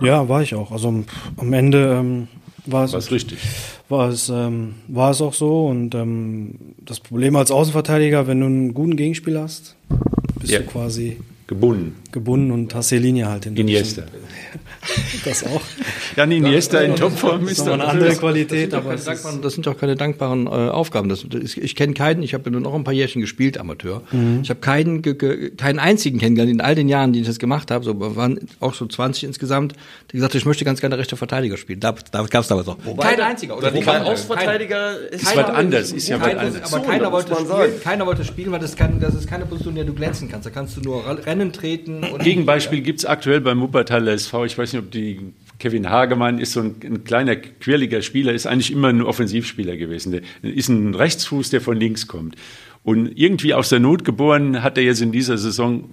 Ja, 0.00 0.28
war 0.28 0.40
ich 0.40 0.54
auch. 0.54 0.70
Also 0.70 0.92
pff, 1.02 1.32
am 1.36 1.52
Ende 1.52 1.96
ähm, 1.98 2.28
war 2.66 2.84
es 2.84 2.92
Was 2.92 3.10
richtig. 3.10 3.38
war 3.88 4.08
es, 4.08 4.28
ähm, 4.28 4.74
war 4.88 5.10
es 5.10 5.20
auch 5.20 5.34
so. 5.34 5.66
Und 5.66 5.94
ähm, 5.94 6.54
das 6.84 7.00
Problem 7.00 7.36
als 7.36 7.50
Außenverteidiger, 7.50 8.26
wenn 8.26 8.40
du 8.40 8.46
einen 8.46 8.74
guten 8.74 8.96
Gegenspieler 8.96 9.42
hast, 9.42 9.76
bist 10.40 10.52
Ja. 10.52 10.60
du 10.60 10.66
quasi 10.66 11.18
Gebunden. 11.46 11.94
gebunden 12.12 12.50
und 12.50 12.74
hast 12.74 12.90
die 12.90 12.98
Linie 12.98 13.28
halt 13.28 13.44
dich. 13.44 13.56
Iniesta. 13.58 14.02
Das 15.24 15.44
auch. 15.44 15.60
Jan 16.16 16.30
Iniesta 16.30 16.80
in 16.80 16.96
Topform 16.96 17.42
Das 17.42 17.52
ist 17.52 17.58
ist 17.60 17.68
eine 17.68 17.84
andere 17.84 18.14
Qualität, 18.14 18.72
Das 18.72 18.78
aber 18.80 18.90
doch 18.90 18.98
ist, 18.98 19.04
keine 19.06 19.14
dankbaren, 19.16 19.42
das 19.42 19.52
sind 19.54 19.66
doch 19.66 19.78
keine 19.78 19.96
dankbaren 19.96 20.46
äh, 20.46 20.50
Aufgaben. 20.50 21.08
Das, 21.08 21.24
das 21.28 21.40
ist, 21.42 21.56
ich 21.56 21.74
kenne 21.76 21.94
keinen, 21.94 22.22
ich 22.22 22.34
habe 22.34 22.50
nur 22.50 22.60
noch 22.60 22.74
ein 22.74 22.84
paar 22.84 22.94
Jährchen 22.94 23.20
gespielt, 23.20 23.58
Amateur. 23.58 24.02
Ich 24.42 24.50
habe 24.50 24.60
keinen, 24.60 25.02
ge, 25.02 25.14
ge, 25.14 25.50
keinen 25.50 25.78
einzigen 25.78 26.18
kennengelernt 26.18 26.52
in 26.52 26.60
all 26.60 26.74
den 26.74 26.88
Jahren, 26.88 27.12
die 27.12 27.20
ich 27.20 27.26
das 27.26 27.38
gemacht 27.38 27.70
habe. 27.70 27.84
So 27.84 27.98
wir 27.98 28.16
waren 28.16 28.38
auch 28.60 28.74
so 28.74 28.86
20 28.86 29.24
insgesamt, 29.24 29.72
die 30.10 30.16
gesagt 30.16 30.34
haben, 30.34 30.38
ich 30.38 30.44
möchte 30.46 30.64
ganz 30.64 30.80
gerne 30.80 30.98
rechter 30.98 31.16
Verteidiger 31.16 31.56
spielen. 31.56 31.80
Da, 31.80 31.94
da 32.12 32.22
gab 32.24 32.42
es 32.42 32.48
damals 32.48 32.66
noch. 32.66 32.78
kein 32.98 33.20
einziger. 33.20 33.56
Oder 33.56 33.72
Wobei. 33.74 34.00
Außenverteidiger 34.02 34.98
ist 35.10 35.22
Ist 35.22 35.36
was 35.36 35.46
anderes, 35.50 35.92
ist 35.92 36.08
ja 36.08 36.20
was 36.20 36.26
Kein- 36.28 36.38
anderes. 36.38 36.72
Aber 36.72 36.84
keiner 36.84 37.02
das 37.04 37.12
wollte 37.12 37.32
spielen, 37.34 37.48
sagen. 37.48 37.72
keiner 37.82 38.06
wollte 38.06 38.24
spielen, 38.24 38.52
weil 38.52 38.60
das, 38.60 38.76
kann, 38.76 39.00
das 39.00 39.14
ist 39.14 39.26
keine 39.28 39.46
Position, 39.46 39.72
in 39.72 39.76
der 39.76 39.84
du 39.84 39.94
glänzen 39.94 40.28
kannst. 40.30 40.46
Da 40.46 40.50
kannst 40.50 40.76
du 40.76 40.80
nur 40.80 41.04
Rennen 41.26 41.52
treten. 41.52 42.04
Und 42.04 42.22
Gegenbeispiel 42.22 42.80
gibt 42.80 43.00
es 43.00 43.04
aktuell 43.06 43.40
beim 43.40 43.60
Wuppertaler 43.60 44.12
SV. 44.12 44.44
Ich 44.44 44.56
weiß 44.58 44.72
nicht, 44.72 44.75
ob 44.76 44.90
die 44.90 45.32
Kevin 45.58 45.88
Hagemann 45.88 46.38
ist 46.38 46.52
so 46.52 46.60
ein, 46.60 46.76
ein 46.82 47.04
kleiner, 47.04 47.36
quirliger 47.36 48.02
Spieler, 48.02 48.32
ist 48.32 48.46
eigentlich 48.46 48.72
immer 48.72 48.88
ein 48.88 49.02
Offensivspieler 49.02 49.76
gewesen. 49.76 50.12
Der 50.12 50.22
ist 50.42 50.68
ein 50.68 50.94
Rechtsfuß, 50.94 51.50
der 51.50 51.60
von 51.60 51.78
links 51.78 52.06
kommt. 52.06 52.36
Und 52.82 53.18
irgendwie 53.18 53.54
aus 53.54 53.70
der 53.70 53.80
Not 53.80 54.04
geboren 54.04 54.62
hat 54.62 54.78
er 54.78 54.84
jetzt 54.84 55.00
in 55.00 55.12
dieser 55.12 55.38
Saison 55.38 55.88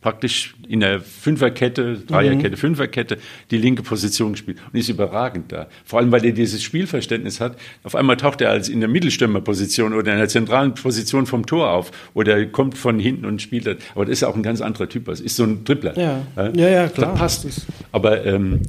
praktisch 0.00 0.54
in 0.68 0.80
der 0.80 1.00
Fünferkette, 1.00 1.96
Dreierkette, 2.06 2.56
Fünferkette 2.56 3.18
die 3.50 3.58
linke 3.58 3.82
Position 3.82 4.32
gespielt 4.32 4.58
und 4.72 4.78
ist 4.78 4.88
überragend 4.88 5.50
da. 5.50 5.66
Vor 5.84 5.98
allem, 5.98 6.12
weil 6.12 6.24
er 6.24 6.32
dieses 6.32 6.62
Spielverständnis 6.62 7.40
hat. 7.40 7.58
Auf 7.82 7.96
einmal 7.96 8.16
taucht 8.16 8.40
er 8.40 8.50
als 8.50 8.68
in 8.68 8.78
der 8.80 8.88
Mittelstürmerposition 8.88 9.94
oder 9.94 10.12
in 10.12 10.18
der 10.18 10.28
zentralen 10.28 10.74
Position 10.74 11.26
vom 11.26 11.46
Tor 11.46 11.70
auf 11.70 11.90
oder 12.14 12.46
kommt 12.46 12.78
von 12.78 13.00
hinten 13.00 13.24
und 13.24 13.42
spielt 13.42 13.66
das. 13.66 13.76
Aber 13.94 14.04
das 14.04 14.12
ist 14.12 14.22
auch 14.22 14.36
ein 14.36 14.44
ganz 14.44 14.60
anderer 14.60 14.88
Typ. 14.88 15.06
Das 15.06 15.20
ist 15.20 15.34
so 15.34 15.44
ein 15.44 15.64
Dribbler. 15.64 15.98
Ja. 15.98 16.24
Ja, 16.54 16.68
ja, 16.68 16.88
klar. 16.88 17.10
Das 17.10 17.18
passt. 17.18 17.44
Das 17.44 17.66
Aber 17.90 18.24
ähm, 18.24 18.60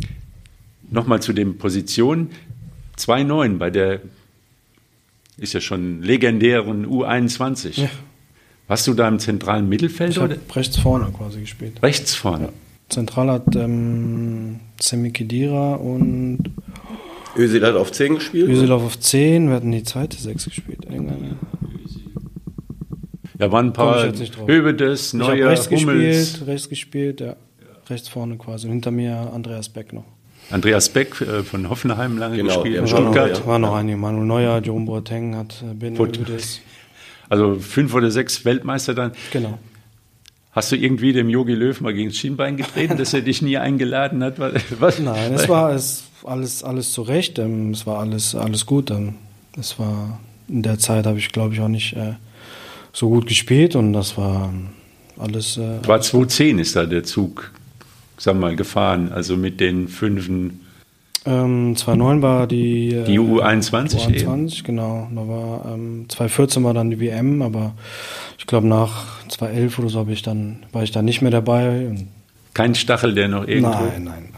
nochmal 0.90 1.22
zu 1.22 1.34
den 1.34 1.58
Positionen. 1.58 2.32
2-9 2.98 3.58
bei 3.58 3.70
der 3.70 4.02
ist 5.38 5.54
ja 5.54 5.62
schon 5.62 6.02
legendären 6.02 6.86
U21. 6.86 7.82
Ja. 7.82 7.90
Warst 8.70 8.88
du 8.88 8.94
da 8.94 9.08
im 9.08 9.20
zentralen 9.20 9.68
Mittelfeld 9.68 10.12
ich 10.12 10.20
oder 10.20 10.36
habe 10.36 10.56
rechts 10.56 10.78
vorne 10.78 11.12
quasi 11.12 11.42
gespielt. 11.42 11.82
rechts 11.84 12.16
vorne? 12.16 12.50
Zentral 12.88 13.30
hat 13.30 13.56
ähm, 13.56 14.60
Semi 14.80 15.12
und 15.12 16.40
Özil 17.36 17.66
hat 17.66 17.76
auf 17.76 17.92
10 17.92 18.16
gespielt. 18.16 18.48
Öselov 18.50 18.84
auf 18.84 19.00
10. 19.00 19.48
Wir 19.50 19.56
hatten 19.56 19.72
die 19.72 19.84
zweite 19.84 20.18
Sechs 20.18 20.46
gespielt. 20.46 20.86
Irgendeine. 20.86 21.38
Ja, 23.40 23.52
waren 23.52 23.68
ein 23.68 23.74
paar 23.74 23.96
habe 25.22 25.38
Neuer, 25.38 25.50
rechts 25.50 25.70
Hummels. 25.72 26.34
gespielt, 26.34 26.48
rechts 26.48 26.70
gespielt, 26.70 27.22
ja. 27.22 27.36
rechts 27.90 28.08
vorne 28.10 28.38
quasi. 28.38 28.68
Und 28.68 28.74
hinter 28.74 28.92
mir 28.92 29.32
Andreas 29.34 29.70
Beck 29.70 29.94
noch. 29.94 30.04
Andreas 30.52 30.90
Beck 30.90 31.22
äh, 31.22 31.44
von 31.44 31.70
Hoffenheim 31.70 32.18
lange 32.18 32.38
Genau, 32.38 32.54
gespielt, 32.56 32.76
ja. 32.76 32.82
in 32.84 32.92
War 32.92 33.02
noch, 33.02 33.14
Stuttgart. 33.14 33.48
war 33.48 33.60
noch 33.60 33.76
einige. 33.76 33.98
Manuel 33.98 34.26
Neuer, 34.26 34.62
Jerome 34.64 34.86
Boateng 34.86 35.36
hat 35.36 35.64
äh, 35.64 35.74
Ben 35.74 36.00
Udes. 36.00 36.60
Also 37.30 37.56
fünf 37.56 37.94
oder 37.94 38.12
sechs 38.12 38.44
Weltmeister 38.44 38.94
dann. 38.94 39.12
Genau. 39.32 39.58
Hast 40.52 40.72
du 40.72 40.76
irgendwie 40.76 41.14
dem 41.14 41.30
Yogi 41.30 41.54
Löw 41.54 41.80
mal 41.80 41.94
gegen 41.94 42.10
das 42.10 42.18
Schienbein 42.18 42.58
getreten, 42.58 42.98
dass 42.98 43.14
er 43.14 43.22
dich 43.22 43.42
nie 43.42 43.58
eingeladen 43.58 44.24
hat? 44.24 44.40
Was? 44.80 45.00
Nein, 45.00 45.34
es 45.34 45.48
war 45.48 45.72
es, 45.72 46.06
alles, 46.24 46.64
alles 46.64 46.92
zurecht. 46.92 47.38
Ähm, 47.40 47.72
es 47.72 47.86
war 47.86 48.00
alles, 48.00 48.34
alles 48.36 48.66
gut. 48.66 48.90
Ähm, 48.90 49.16
es 49.58 49.78
war 49.78 50.20
in 50.50 50.64
der 50.64 50.80
Zeit 50.80 51.06
habe 51.06 51.20
ich, 51.20 51.32
glaube 51.32 51.54
ich, 51.54 51.62
auch 51.62 51.68
nicht 51.68 51.94
äh, 51.94 52.14
so 52.92 53.10
gut 53.10 53.28
gespielt 53.28 53.76
und 53.76 53.94
das 53.94 54.18
war 54.18 54.50
ähm, 54.50 54.70
alles. 55.18 55.58
Äh, 55.58 55.86
War 55.88 56.02
2010 56.02 56.60
ist 56.60 56.76
da 56.76 56.86
der 56.86 57.04
Zug, 57.04 57.52
sag 58.18 58.38
mal, 58.38 58.56
gefahren, 58.56 59.12
also 59.12 59.38
mit 59.38 59.60
den 59.60 59.88
Fünfen. 59.88 60.62
Ähm, 61.26 61.76
2009 61.76 62.22
war 62.22 62.48
die, 62.48 62.94
äh, 62.94 63.04
Die 63.04 63.20
U21 63.20 64.10
eben. 64.10 64.48
U21, 64.48 64.64
genau. 64.64 65.10
Da 65.14 65.28
war, 65.28 65.74
ähm, 65.74 66.06
2014 66.08 66.64
war 66.64 66.74
dann 66.74 66.90
die 66.90 67.00
WM, 67.00 67.42
aber 67.42 67.74
ich 68.38 68.48
glaube 68.48 68.68
nach 68.68 69.20
2011 69.30 69.80
oder 69.80 69.90
so 69.90 70.00
habe 70.00 70.12
ich 70.12 70.22
dann, 70.22 70.66
war 70.72 70.84
ich 70.84 70.92
dann 70.92 71.06
nicht 71.06 71.22
mehr 71.22 71.32
dabei. 71.32 71.92
Kein 72.54 72.76
Stachel, 72.76 73.14
der 73.14 73.28
noch 73.28 73.48
irgendwo. 73.48 73.72
nein, 73.72 74.04
nein, 74.06 74.30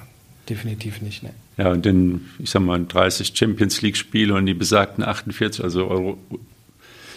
definitiv 0.50 1.02
nicht. 1.02 1.24
Ne. 1.24 1.32
Ja, 1.58 1.72
und 1.72 1.86
dann, 1.86 2.22
ich 2.40 2.50
sag 2.50 2.62
mal, 2.62 2.84
30 2.84 3.32
Champions 3.36 3.82
League-Spiele 3.82 4.34
und 4.34 4.46
die 4.46 4.54
besagten 4.54 5.04
48, 5.04 5.64
also 5.64 5.88
Euro. 5.88 6.18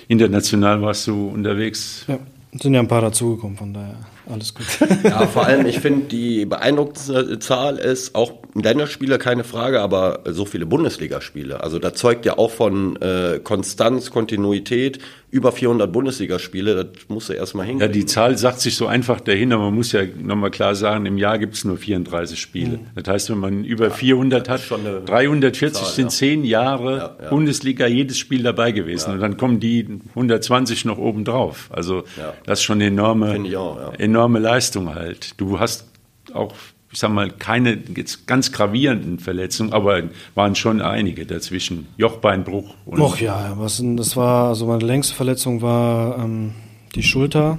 International 0.06 0.82
warst 0.82 1.06
du 1.06 1.28
unterwegs. 1.28 2.04
Ja, 2.08 2.18
sind 2.60 2.74
ja 2.74 2.80
ein 2.80 2.88
paar 2.88 3.00
dazugekommen, 3.00 3.56
von 3.56 3.72
daher 3.72 3.96
alles 4.30 4.54
gut. 4.54 4.66
Ja, 5.04 5.26
vor 5.26 5.46
allem, 5.46 5.66
ich 5.66 5.80
finde, 5.80 6.06
die 6.08 6.46
beeindruckendste 6.46 7.38
Zahl 7.38 7.76
ist 7.78 8.14
auch 8.14 8.32
Länderspiele, 8.54 9.18
keine 9.18 9.44
Frage, 9.44 9.80
aber 9.80 10.20
so 10.26 10.44
viele 10.44 10.64
Bundesligaspiele. 10.66 11.62
Also 11.62 11.78
da 11.78 11.92
zeugt 11.92 12.24
ja 12.24 12.38
auch 12.38 12.50
von 12.50 12.96
äh, 13.02 13.40
Konstanz, 13.42 14.10
Kontinuität, 14.10 14.98
über 15.30 15.50
400 15.50 15.92
Bundesligaspiele, 15.92 16.84
das 16.84 17.08
musst 17.08 17.28
du 17.28 17.32
erstmal 17.32 17.64
Ja, 17.66 17.70
hinkriegen. 17.70 17.92
die 17.92 18.06
Zahl 18.06 18.38
sagt 18.38 18.60
sich 18.60 18.76
so 18.76 18.86
einfach 18.86 19.20
dahin, 19.20 19.52
aber 19.52 19.64
man 19.64 19.74
muss 19.74 19.90
ja 19.90 20.02
nochmal 20.22 20.52
klar 20.52 20.76
sagen, 20.76 21.06
im 21.06 21.18
Jahr 21.18 21.40
gibt 21.40 21.54
es 21.54 21.64
nur 21.64 21.76
34 21.76 22.38
Spiele. 22.40 22.78
Das 22.94 23.08
heißt, 23.12 23.30
wenn 23.30 23.38
man 23.38 23.64
über 23.64 23.90
400 23.90 24.48
hat, 24.48 24.60
schon 24.60 24.86
eine 24.86 25.00
340 25.00 25.82
Zahl, 25.82 25.92
sind 25.92 26.04
ja. 26.04 26.10
zehn 26.10 26.44
Jahre 26.44 26.96
Ja, 26.98 27.16
ja. 27.24 27.30
Bundesliga, 27.30 27.88
jedes 27.88 28.16
Spiel 28.18 28.44
dabei 28.44 28.70
gewesen. 28.70 29.12
Und 29.14 29.18
dann 29.20 29.36
kommen 29.36 29.58
die 29.58 29.98
120 30.10 30.84
noch 30.84 30.98
oben 30.98 31.24
drauf. 31.24 31.68
Also 31.72 32.04
Ja. 32.16 32.34
das 32.46 32.60
ist 32.60 32.64
schon 32.64 32.76
eine 32.76 32.86
enorme, 32.86 33.32
auch, 33.34 33.44
ja. 33.44 33.92
Enorme 34.14 34.38
Leistung 34.38 34.94
halt. 34.94 35.34
Du 35.40 35.58
hast 35.58 35.86
auch, 36.32 36.54
ich 36.92 36.98
sag 36.98 37.10
mal, 37.10 37.30
keine 37.30 37.78
jetzt 37.96 38.26
ganz 38.26 38.52
gravierenden 38.52 39.18
Verletzungen, 39.18 39.72
aber 39.72 40.02
waren 40.34 40.54
schon 40.54 40.80
einige 40.80 41.26
dazwischen. 41.26 41.86
Jochbeinbruch 41.96 42.74
und 42.86 43.00
Och 43.00 43.20
ja, 43.20 43.54
was, 43.56 43.82
das 43.96 44.16
war, 44.16 44.48
also 44.48 44.66
meine 44.66 44.84
längste 44.84 45.14
Verletzung 45.14 45.60
war 45.62 46.18
ähm, 46.18 46.52
die 46.94 47.02
Schulter. 47.02 47.58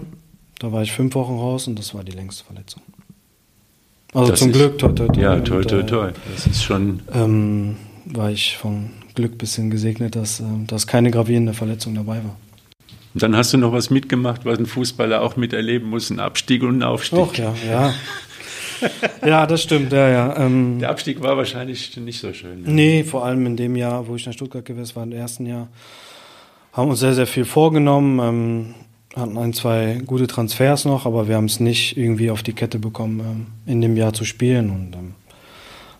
Da 0.59 0.71
war 0.71 0.81
ich 0.83 0.91
fünf 0.93 1.15
Wochen 1.15 1.33
raus 1.33 1.67
und 1.67 1.77
das 1.77 1.93
war 1.93 2.03
die 2.05 2.13
längste 2.13 2.45
Verletzung. 2.45 2.81
Also 4.13 4.31
Das 4.31 4.39
zum 4.39 4.51
ist- 4.51 4.55
Glück, 4.57 4.77
toi, 4.77 4.93
toi, 4.93 5.07
toi. 5.07 5.21
ja, 5.21 5.39
toi, 5.41 5.61
toi, 5.63 5.83
toi. 5.83 6.11
Das 6.33 6.47
ist 6.47 6.63
schon 6.63 7.01
Ähm, 7.13 7.75
war 8.05 8.31
ich 8.31 8.55
von 8.57 8.91
Glück 9.15 9.33
ein 9.33 9.37
bisschen 9.37 9.69
gesegnet, 9.69 10.15
dass, 10.15 10.39
ähm, 10.39 10.65
dass 10.67 10.87
keine 10.87 11.11
gravierende 11.11 11.53
Verletzung 11.53 11.93
dabei 11.95 12.17
war. 12.23 12.37
Und 13.15 13.23
dann 13.23 13.35
hast 13.35 13.53
du 13.53 13.57
noch 13.57 13.71
was 13.71 13.89
mitgemacht, 13.89 14.43
was 14.43 14.59
ein 14.59 14.65
Fußballer 14.65 15.21
auch 15.21 15.37
miterleben 15.37 15.89
muss, 15.89 16.09
ein 16.09 16.19
Abstieg 16.19 16.63
und 16.63 16.79
ein 16.79 16.83
Aufstieg. 16.83 17.17
Och 17.17 17.37
ja, 17.37 17.55
ja. 17.65 17.93
ja, 19.25 19.47
das 19.47 19.63
stimmt, 19.63 19.93
ja, 19.93 20.09
ja. 20.09 20.37
Ähm, 20.37 20.79
Der 20.79 20.89
Abstieg 20.89 21.21
war 21.21 21.37
wahrscheinlich 21.37 21.95
nicht 21.95 22.19
so 22.19 22.33
schön. 22.33 22.63
ne? 22.63 22.69
Nee, 22.71 23.03
vor 23.05 23.23
allem 23.25 23.45
in 23.45 23.55
dem 23.55 23.77
Jahr, 23.77 24.05
wo 24.09 24.17
ich 24.17 24.25
nach 24.25 24.33
Stuttgart 24.33 24.65
gewesen 24.65 24.97
war, 24.97 25.03
im 25.03 25.13
ersten 25.13 25.45
Jahr, 25.45 25.69
haben 26.73 26.89
uns 26.89 26.99
sehr, 26.99 27.13
sehr 27.13 27.25
viel 27.25 27.45
vorgenommen, 27.45 28.19
ähm, 28.19 28.75
hatten 29.15 29.37
ein, 29.37 29.53
zwei 29.53 30.01
gute 30.05 30.27
Transfers 30.27 30.83
noch, 30.83 31.05
aber 31.05 31.29
wir 31.29 31.37
haben 31.37 31.45
es 31.45 31.61
nicht 31.61 31.95
irgendwie 31.95 32.29
auf 32.29 32.43
die 32.43 32.51
Kette 32.51 32.79
bekommen, 32.79 33.21
ähm, 33.21 33.45
in 33.65 33.79
dem 33.79 33.95
Jahr 33.95 34.11
zu 34.11 34.25
spielen 34.25 34.69
und 34.71 34.93
ähm, 34.93 35.13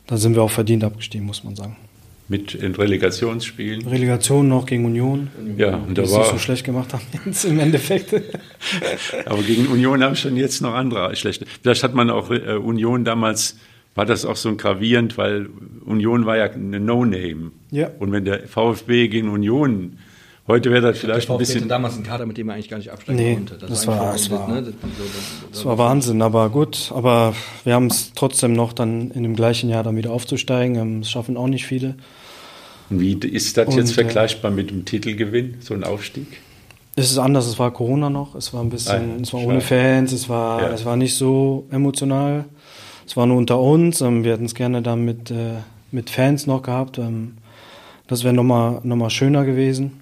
da 0.05 0.17
sind 0.17 0.35
wir 0.35 0.43
auch 0.43 0.51
verdient 0.51 0.83
abgestiegen, 0.83 1.25
muss 1.25 1.45
man 1.45 1.55
sagen. 1.55 1.77
Mit 2.27 2.55
in 2.55 2.73
Relegationsspielen. 2.73 3.87
Relegation 3.87 4.47
noch 4.47 4.65
gegen 4.65 4.85
Union, 4.85 5.29
Ja, 5.57 5.75
und 5.75 5.95
da 5.95 6.01
es 6.01 6.11
nicht 6.11 6.25
so 6.25 6.31
war, 6.31 6.39
schlecht 6.39 6.65
gemacht 6.65 6.91
haben 6.91 7.03
jetzt 7.25 7.45
im 7.45 7.59
Endeffekt. 7.59 8.13
aber 9.25 9.43
gegen 9.43 9.67
Union 9.67 10.03
haben 10.03 10.15
schon 10.15 10.35
jetzt 10.35 10.61
noch 10.61 10.73
andere 10.73 11.15
schlechte. 11.15 11.45
Vielleicht 11.61 11.83
hat 11.83 11.93
man 11.93 12.09
auch 12.09 12.31
äh, 12.31 12.55
Union 12.55 13.05
damals, 13.05 13.57
war 13.93 14.05
das 14.05 14.25
auch 14.25 14.37
so 14.37 14.55
gravierend, 14.55 15.19
weil 15.19 15.49
Union 15.85 16.25
war 16.25 16.37
ja 16.37 16.45
eine 16.45 16.79
No-Name. 16.79 17.51
Ja. 17.69 17.91
Und 17.99 18.11
wenn 18.11 18.25
der 18.25 18.47
VfB 18.47 19.07
gegen 19.07 19.29
Union, 19.29 19.99
heute 20.47 20.71
wäre 20.71 20.81
das 20.81 20.99
vielleicht 20.99 21.29
ein 21.29 21.37
bisschen, 21.37 21.67
damals 21.67 21.95
einen 21.95 22.03
Kader, 22.03 22.25
mit 22.25 22.37
dem 22.37 22.49
er 22.49 22.55
eigentlich 22.55 22.69
gar 22.69 22.77
nicht 22.77 22.91
absteigen 22.91 23.17
Nee, 23.19 23.35
konnte. 23.35 23.57
das 23.67 23.87
war 23.87 23.97
war- 23.99 24.09
eigentlich 24.11 24.29
das 24.29 24.39
war- 24.39 24.47
ne, 24.47 24.61
das- 24.61 24.71
so- 24.71 25.03
das- 25.03 25.51
Das 25.51 25.65
war 25.65 25.77
Wahnsinn, 25.77 26.21
aber 26.21 26.49
gut. 26.49 26.91
Aber 26.93 27.33
wir 27.63 27.73
haben 27.73 27.87
es 27.87 28.11
trotzdem 28.13 28.53
noch 28.53 28.73
dann 28.73 29.11
in 29.11 29.23
dem 29.23 29.35
gleichen 29.35 29.69
Jahr 29.69 29.83
dann 29.83 29.95
wieder 29.97 30.11
aufzusteigen. 30.11 30.75
Ähm, 30.75 31.01
Das 31.01 31.09
schaffen 31.11 31.37
auch 31.37 31.47
nicht 31.47 31.65
viele. 31.65 31.95
wie 32.89 33.13
ist 33.13 33.57
das 33.57 33.67
Und, 33.67 33.77
jetzt 33.77 33.91
äh, 33.91 33.95
vergleichbar 33.95 34.51
mit 34.51 34.69
dem 34.69 34.85
Titelgewinn, 34.85 35.55
so 35.61 35.73
ein 35.73 35.83
Aufstieg? 35.83 36.27
Es 36.97 37.11
ist 37.11 37.17
anders, 37.17 37.45
es 37.47 37.59
war 37.59 37.71
Corona 37.71 38.09
noch, 38.09 38.35
es 38.35 38.53
war 38.53 38.61
ein 38.61 38.69
bisschen, 38.69 39.17
Ah, 39.17 39.21
es 39.21 39.33
war 39.33 39.39
schade. 39.41 39.51
ohne 39.51 39.61
Fans, 39.61 40.11
es 40.13 40.29
war, 40.29 40.61
Ja. 40.61 40.69
es 40.69 40.85
war 40.85 40.95
nicht 40.95 41.15
so 41.15 41.65
emotional. 41.71 42.45
Es 43.07 43.17
war 43.17 43.25
nur 43.25 43.37
unter 43.37 43.59
uns. 43.59 44.01
ähm, 44.01 44.23
Wir 44.23 44.33
hätten 44.33 44.45
es 44.45 44.55
gerne 44.55 44.81
dann 44.81 45.03
mit, 45.03 45.29
äh, 45.29 45.55
mit 45.91 46.09
Fans 46.09 46.47
noch 46.47 46.61
gehabt. 46.61 46.97
ähm, 46.99 47.33
Das 48.07 48.23
wäre 48.23 48.33
nochmal 48.35 48.81
noch 48.83 48.95
mal 48.95 49.09
schöner 49.09 49.45
gewesen. 49.45 49.99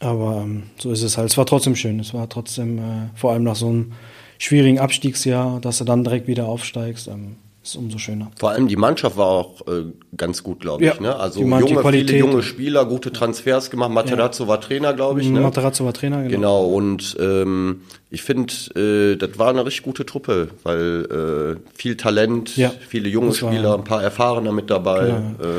Aber 0.00 0.40
ähm, 0.42 0.64
so 0.78 0.90
ist 0.90 1.02
es 1.02 1.16
halt. 1.16 1.30
Es 1.30 1.38
war 1.38 1.46
trotzdem 1.46 1.76
schön. 1.76 2.00
Es 2.00 2.12
war 2.14 2.28
trotzdem, 2.28 2.78
äh, 2.78 3.08
vor 3.14 3.32
allem 3.32 3.44
nach 3.44 3.56
so 3.56 3.68
einem 3.68 3.92
schwierigen 4.38 4.78
Abstiegsjahr, 4.78 5.60
dass 5.60 5.78
du 5.78 5.84
dann 5.84 6.02
direkt 6.02 6.26
wieder 6.26 6.46
aufsteigst, 6.46 7.08
ähm, 7.08 7.36
ist 7.62 7.76
umso 7.76 7.98
schöner. 7.98 8.30
Vor 8.38 8.50
allem 8.50 8.68
die 8.68 8.76
Mannschaft 8.76 9.16
war 9.18 9.26
auch 9.26 9.60
äh, 9.66 9.84
ganz 10.16 10.42
gut, 10.42 10.60
glaube 10.60 10.82
ich. 10.84 10.94
Ja, 10.94 11.00
ne? 11.00 11.16
Also 11.16 11.40
junge, 11.40 11.66
viele 11.90 12.16
junge 12.18 12.42
Spieler, 12.42 12.86
gute 12.86 13.12
Transfers 13.12 13.70
gemacht. 13.70 13.90
Materazzo 13.90 14.48
war 14.48 14.60
Trainer, 14.60 14.94
glaube 14.94 15.20
ich. 15.20 15.28
Ne? 15.28 15.40
Materazzo 15.40 15.84
war 15.84 15.92
Trainer, 15.92 16.22
genau. 16.22 16.30
Genau, 16.30 16.64
und 16.66 17.16
ähm, 17.20 17.82
ich 18.10 18.22
finde, 18.22 18.52
äh, 18.76 19.16
das 19.16 19.38
war 19.38 19.50
eine 19.50 19.66
richtig 19.66 19.82
gute 19.82 20.06
Truppe, 20.06 20.48
weil 20.62 21.58
äh, 21.60 21.70
viel 21.78 21.96
Talent, 21.98 22.56
Ja, 22.56 22.72
viele 22.88 23.08
junge 23.10 23.28
das 23.28 23.42
war- 23.42 23.52
Spieler, 23.52 23.74
ein 23.74 23.84
paar 23.84 24.02
Erfahrene 24.02 24.52
mit 24.52 24.70
dabei. 24.70 25.06
Genau. 25.06 25.50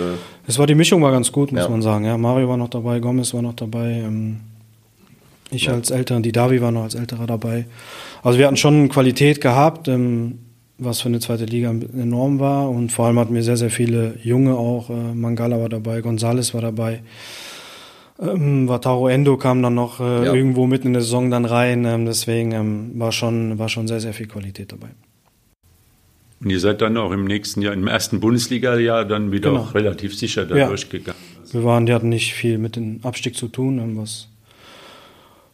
Es 0.47 0.57
war 0.57 0.65
die 0.65 0.75
Mischung 0.75 1.03
war 1.03 1.11
ganz 1.11 1.31
gut, 1.31 1.51
muss 1.51 1.61
Ja. 1.61 1.69
man 1.69 1.83
sagen. 1.83 2.05
Ja, 2.05 2.17
Mario 2.17 2.49
war 2.49 2.57
noch 2.57 2.69
dabei, 2.69 2.99
Gomez 2.99 3.31
war 3.35 3.43
noch 3.43 3.53
dabei, 3.53 3.91
ähm, 4.05 4.39
ich 5.51 5.69
als 5.69 5.91
Älterer, 5.91 6.19
die 6.21 6.31
Davi 6.31 6.61
war 6.61 6.71
noch 6.71 6.83
als 6.83 6.95
Älterer 6.95 7.27
dabei. 7.27 7.65
Also 8.23 8.39
wir 8.39 8.47
hatten 8.47 8.57
schon 8.57 8.89
Qualität 8.89 9.39
gehabt, 9.41 9.87
ähm, 9.87 10.39
was 10.83 11.01
für 11.01 11.09
eine 11.09 11.19
zweite 11.19 11.45
Liga 11.45 11.69
enorm 11.69 12.39
war 12.39 12.69
und 12.69 12.91
vor 12.91 13.05
allem 13.07 13.19
hatten 13.19 13.33
wir 13.33 13.43
sehr, 13.43 13.57
sehr 13.57 13.69
viele 13.69 14.15
Junge 14.23 14.55
auch. 14.57 14.89
Äh, 14.89 15.13
Mangala 15.13 15.59
war 15.59 15.69
dabei, 15.69 16.01
Gonzales 16.01 16.53
war 16.53 16.61
dabei. 16.61 17.01
Ähm, 18.19 18.67
Wataru 18.67 19.07
Endo 19.07 19.37
kam 19.37 19.61
dann 19.63 19.75
noch 19.75 19.99
äh, 19.99 20.25
Ja. 20.25 20.33
irgendwo 20.33 20.67
mitten 20.67 20.87
in 20.87 20.93
der 20.93 21.01
Saison 21.01 21.32
dann 21.32 21.45
rein, 21.45 21.86
ähm, 21.86 22.05
deswegen 22.05 22.51
ähm, 22.51 22.91
war 22.95 23.11
schon 23.11 23.57
war 23.57 23.69
schon 23.69 23.88
sehr 23.88 23.99
sehr 23.99 24.13
viel 24.13 24.27
Qualität 24.27 24.71
dabei. 24.71 24.89
Und 26.43 26.49
ihr 26.49 26.59
seid 26.59 26.82
dann 26.82 26.97
auch 26.97 27.11
im 27.11 27.25
nächsten 27.25 27.61
Jahr, 27.61 27.73
im 27.73 27.86
ersten 27.88 28.19
Bundesliga-Jahr 28.19 29.05
dann 29.05 29.32
wieder 29.32 29.51
Genau. 29.51 29.61
auch 29.61 29.75
relativ 29.75 30.17
sicher 30.17 30.45
da 30.45 30.57
Ja. 30.57 30.67
durchgegangen. 30.67 31.21
Wir 31.51 31.63
waren, 31.63 31.86
die 31.86 31.93
hatten 31.93 32.09
nicht 32.09 32.34
viel 32.34 32.57
mit 32.57 32.75
dem 32.75 32.99
Abstieg 33.03 33.36
zu 33.36 33.47
tun, 33.47 33.79
was 33.97 34.27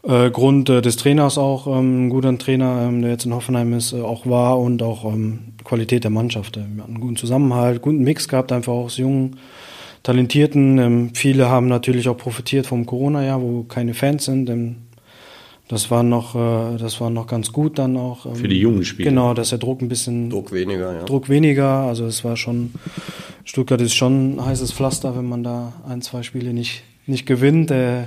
äh, 0.07 0.31
Grund 0.31 0.69
äh, 0.69 0.81
des 0.81 0.95
Trainers 0.95 1.37
auch, 1.37 1.67
ähm, 1.67 2.07
ein 2.07 2.09
guter 2.09 2.37
Trainer, 2.37 2.87
ähm, 2.87 3.01
der 3.01 3.11
jetzt 3.11 3.25
in 3.25 3.33
Hoffenheim 3.33 3.73
ist, 3.73 3.93
äh, 3.93 4.01
auch 4.01 4.25
war 4.25 4.59
und 4.59 4.81
auch 4.81 5.05
ähm, 5.05 5.39
Qualität 5.63 6.03
der 6.03 6.11
Mannschaft. 6.11 6.57
Äh, 6.57 6.61
Wir 6.73 6.83
hatten 6.83 6.93
einen 6.93 7.01
guten 7.01 7.17
Zusammenhalt, 7.17 7.81
guten 7.81 8.03
Mix 8.03 8.27
gehabt, 8.27 8.51
einfach 8.51 8.73
auch 8.73 8.85
aus 8.85 8.97
jungen, 8.97 9.37
talentierten. 10.03 10.77
Ähm, 10.77 11.09
viele 11.13 11.49
haben 11.49 11.67
natürlich 11.67 12.07
auch 12.07 12.17
profitiert 12.17 12.65
vom 12.65 12.85
Corona-Jahr, 12.85 13.41
wo 13.41 13.63
keine 13.63 13.93
Fans 13.93 14.25
sind. 14.25 14.49
Ähm, 14.49 14.77
das 15.67 15.91
war 15.91 16.03
noch, 16.03 16.35
äh, 16.35 16.77
das 16.77 17.01
war 17.01 17.09
noch 17.09 17.27
ganz 17.27 17.51
gut 17.51 17.77
dann 17.77 17.97
auch. 17.97 18.25
Ähm, 18.25 18.35
Für 18.35 18.47
die 18.47 18.59
jungen 18.59 18.85
Spieler. 18.85 19.09
Genau, 19.09 19.33
dass 19.33 19.49
der 19.49 19.59
Druck 19.59 19.81
ein 19.81 19.89
bisschen 19.89 20.29
Druck 20.29 20.53
weniger, 20.53 20.93
ja. 20.93 21.03
Druck 21.03 21.27
weniger. 21.27 21.67
Also 21.67 22.05
es 22.05 22.23
war 22.23 22.37
schon, 22.37 22.71
Stuttgart 23.43 23.81
ist 23.81 23.93
schon 23.95 24.37
ein 24.37 24.45
heißes 24.45 24.71
Pflaster, 24.71 25.17
wenn 25.17 25.27
man 25.27 25.43
da 25.43 25.73
ein, 25.87 26.01
zwei 26.01 26.23
Spiele 26.23 26.53
nicht, 26.53 26.83
nicht 27.05 27.25
gewinnt. 27.25 27.71
Äh, 27.71 28.03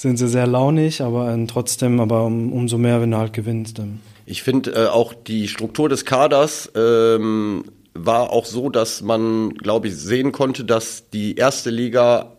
sind 0.00 0.16
sie 0.16 0.28
sehr 0.28 0.46
launig, 0.46 1.02
aber 1.02 1.30
ähm, 1.30 1.46
trotzdem, 1.46 2.00
aber 2.00 2.24
um, 2.24 2.52
umso 2.52 2.78
mehr, 2.78 3.00
wenn 3.00 3.10
du 3.10 3.18
halt 3.18 3.32
gewinnst. 3.32 3.78
Ähm. 3.78 4.00
Ich 4.24 4.42
finde 4.42 4.72
äh, 4.72 4.86
auch 4.86 5.12
die 5.12 5.46
Struktur 5.46 5.88
des 5.88 6.04
Kaders 6.04 6.70
ähm, 6.74 7.64
war 7.92 8.30
auch 8.30 8.46
so, 8.46 8.70
dass 8.70 9.02
man, 9.02 9.54
glaube 9.54 9.88
ich, 9.88 9.96
sehen 9.96 10.32
konnte, 10.32 10.64
dass 10.64 11.10
die 11.10 11.36
erste 11.36 11.70
Liga 11.70 12.32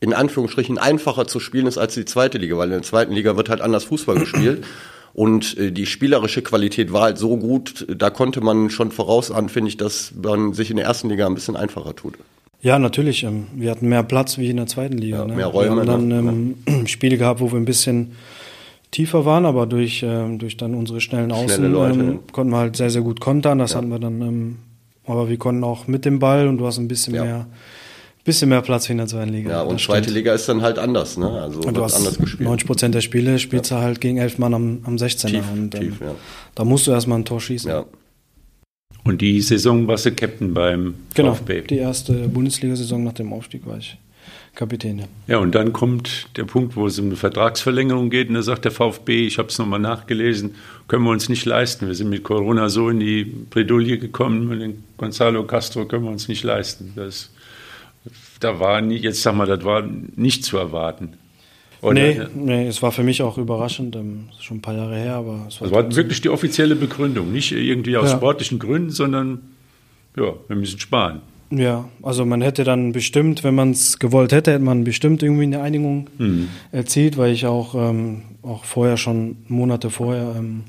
in 0.00 0.12
Anführungsstrichen 0.12 0.78
einfacher 0.78 1.26
zu 1.26 1.40
spielen 1.40 1.66
ist 1.66 1.78
als 1.78 1.94
die 1.94 2.04
zweite 2.04 2.38
Liga, 2.38 2.56
weil 2.56 2.68
in 2.68 2.74
der 2.74 2.82
zweiten 2.82 3.12
Liga 3.12 3.36
wird 3.36 3.48
halt 3.48 3.60
anders 3.60 3.84
Fußball 3.84 4.18
gespielt. 4.18 4.64
Und 5.12 5.56
äh, 5.58 5.72
die 5.72 5.86
spielerische 5.86 6.42
Qualität 6.42 6.92
war 6.92 7.02
halt 7.02 7.18
so 7.18 7.36
gut, 7.36 7.86
da 7.88 8.10
konnte 8.10 8.40
man 8.42 8.70
schon 8.70 8.92
vorausahnen, 8.92 9.48
finde 9.48 9.68
ich, 9.68 9.76
dass 9.76 10.12
man 10.22 10.52
sich 10.52 10.70
in 10.70 10.76
der 10.76 10.86
ersten 10.86 11.08
Liga 11.08 11.26
ein 11.26 11.34
bisschen 11.34 11.56
einfacher 11.56 11.96
tut. 11.96 12.14
Ja, 12.62 12.78
natürlich. 12.78 13.24
Ähm, 13.24 13.46
wir 13.54 13.70
hatten 13.70 13.88
mehr 13.88 14.02
Platz 14.02 14.38
wie 14.38 14.50
in 14.50 14.56
der 14.58 14.66
zweiten 14.66 14.98
Liga. 14.98 15.18
Ja, 15.18 15.24
ne? 15.24 15.34
mehr 15.36 15.46
Räume, 15.46 15.84
Wir 15.86 15.92
haben 15.92 16.10
dann 16.10 16.56
ähm, 16.68 16.86
Spiele 16.86 17.16
gehabt, 17.16 17.40
wo 17.40 17.50
wir 17.50 17.58
ein 17.58 17.64
bisschen 17.64 18.12
tiefer 18.90 19.24
waren, 19.24 19.46
aber 19.46 19.66
durch, 19.66 20.02
ähm, 20.06 20.38
durch 20.38 20.56
dann 20.56 20.74
unsere 20.74 21.00
schnellen 21.00 21.32
Außen 21.32 21.48
Schnelle 21.48 21.68
Leute, 21.68 22.00
ähm, 22.00 22.18
konnten 22.32 22.52
wir 22.52 22.58
halt 22.58 22.76
sehr, 22.76 22.90
sehr 22.90 23.02
gut 23.02 23.20
kontern. 23.20 23.58
Das 23.58 23.74
hatten 23.74 23.88
wir 23.88 23.98
dann, 23.98 24.20
ähm, 24.20 24.56
aber 25.06 25.28
wir 25.28 25.38
konnten 25.38 25.64
auch 25.64 25.86
mit 25.86 26.04
dem 26.04 26.18
Ball 26.18 26.48
und 26.48 26.58
du 26.58 26.66
hast 26.66 26.78
ein 26.78 26.88
bisschen 26.88 27.14
Ja. 27.14 27.24
mehr, 27.24 27.46
bisschen 28.24 28.48
mehr 28.50 28.60
Platz 28.60 28.88
wie 28.88 28.92
in 28.92 28.98
der 28.98 29.06
zweiten 29.06 29.32
Liga. 29.32 29.50
Ja, 29.50 29.62
und 29.62 29.80
zweite 29.80 30.04
stimmt. 30.04 30.16
Liga 30.16 30.34
ist 30.34 30.48
dann 30.48 30.60
halt 30.60 30.78
anders, 30.78 31.16
ne? 31.16 31.30
Also 31.30 31.60
Und 31.60 31.76
du 31.76 31.80
wird 31.80 31.94
anders 31.94 32.06
hast 32.06 32.18
gespielt. 32.18 32.48
90 32.48 32.66
Prozent 32.66 32.94
der 32.94 33.00
Spiele 33.00 33.38
spielst 33.38 33.70
du 33.70 33.76
halt 33.76 34.00
gegen 34.00 34.18
elf 34.18 34.38
Mann 34.38 34.52
am, 34.54 34.80
am 34.84 34.96
16er. 34.96 35.28
Tief, 35.28 35.44
und, 35.52 35.74
ähm, 35.76 35.80
tief, 35.80 36.00
ja. 36.00 36.14
Da 36.54 36.64
musst 36.64 36.86
du 36.86 36.90
erstmal 36.90 37.18
ein 37.20 37.24
Tor 37.24 37.40
schießen. 37.40 37.70
Ja. 37.70 37.84
Und 39.10 39.20
die 39.20 39.40
Saison 39.40 39.88
warst 39.88 40.06
du 40.06 40.12
Captain 40.12 40.54
beim 40.54 40.94
Genau. 41.14 41.34
VfB. 41.34 41.62
Die 41.62 41.78
erste 41.78 42.28
Bundesliga-Saison 42.28 43.02
nach 43.02 43.12
dem 43.14 43.32
Aufstieg 43.32 43.66
war 43.66 43.76
ich 43.76 43.98
Kapitän. 44.54 45.00
Ja. 45.00 45.04
Ja, 45.26 45.38
und 45.38 45.52
dann 45.56 45.72
kommt 45.72 46.28
der 46.36 46.44
Punkt, 46.44 46.76
wo 46.76 46.86
es 46.86 46.96
um 47.00 47.06
eine 47.06 47.16
Vertragsverlängerung 47.16 48.08
geht. 48.08 48.28
Und 48.28 48.34
da 48.34 48.42
sagt 48.42 48.64
der 48.66 48.70
VfB, 48.70 49.26
ich 49.26 49.38
habe 49.38 49.48
es 49.48 49.58
nochmal 49.58 49.80
nachgelesen, 49.80 50.54
können 50.86 51.02
wir 51.02 51.10
uns 51.10 51.28
nicht 51.28 51.44
leisten. 51.44 51.88
Wir 51.88 51.94
sind 51.96 52.08
mit 52.08 52.22
Corona 52.22 52.68
so 52.68 52.88
in 52.88 53.00
die 53.00 53.24
Bredouille 53.24 53.98
gekommen, 53.98 54.48
mit 54.48 54.60
den 54.60 54.84
Gonzalo 54.96 55.42
Castro 55.44 55.86
können 55.86 56.04
wir 56.04 56.12
uns 56.12 56.28
nicht 56.28 56.44
leisten. 56.44 56.92
Das, 56.94 57.30
da 58.38 58.60
war 58.60 58.80
nie, 58.80 58.96
jetzt 58.96 59.22
sag 59.22 59.34
mal, 59.34 59.46
das 59.46 59.64
war 59.64 59.82
nicht 60.14 60.44
zu 60.44 60.56
erwarten. 60.56 61.14
Oder? 61.82 61.94
Nee, 61.94 62.20
nee, 62.34 62.66
es 62.66 62.82
war 62.82 62.92
für 62.92 63.02
mich 63.02 63.22
auch 63.22 63.38
überraschend. 63.38 63.96
Ähm, 63.96 64.28
schon 64.38 64.58
ein 64.58 64.62
paar 64.62 64.74
Jahre 64.74 64.96
her, 64.96 65.14
aber 65.14 65.46
es 65.48 65.60
war, 65.60 65.68
Das 65.68 65.76
war 65.76 65.96
wirklich 65.96 66.20
die 66.20 66.28
offizielle 66.28 66.76
Begründung. 66.76 67.32
Nicht 67.32 67.52
irgendwie 67.52 67.96
aus 67.96 68.10
Ja. 68.10 68.16
sportlichen 68.16 68.58
Gründen, 68.58 68.90
sondern 68.90 69.40
ja, 70.16 70.32
wir 70.48 70.56
müssen 70.56 70.78
sparen. 70.78 71.20
Ja, 71.52 71.88
also 72.02 72.24
man 72.24 72.42
hätte 72.42 72.62
dann 72.62 72.92
bestimmt, 72.92 73.42
wenn 73.42 73.54
man 73.56 73.72
es 73.72 73.98
gewollt 73.98 74.30
hätte, 74.32 74.52
hätte 74.52 74.62
man 74.62 74.84
bestimmt 74.84 75.20
irgendwie 75.22 75.42
eine 75.44 75.60
Einigung 75.62 76.06
erzielt, 76.70 77.16
weil 77.18 77.32
ich 77.32 77.44
auch, 77.46 77.74
ähm, 77.74 78.22
auch 78.42 78.62
vorher 78.64 78.96
schon, 78.96 79.38
Monate 79.48 79.90
vorher, 79.90 80.34
ähm, 80.38 80.62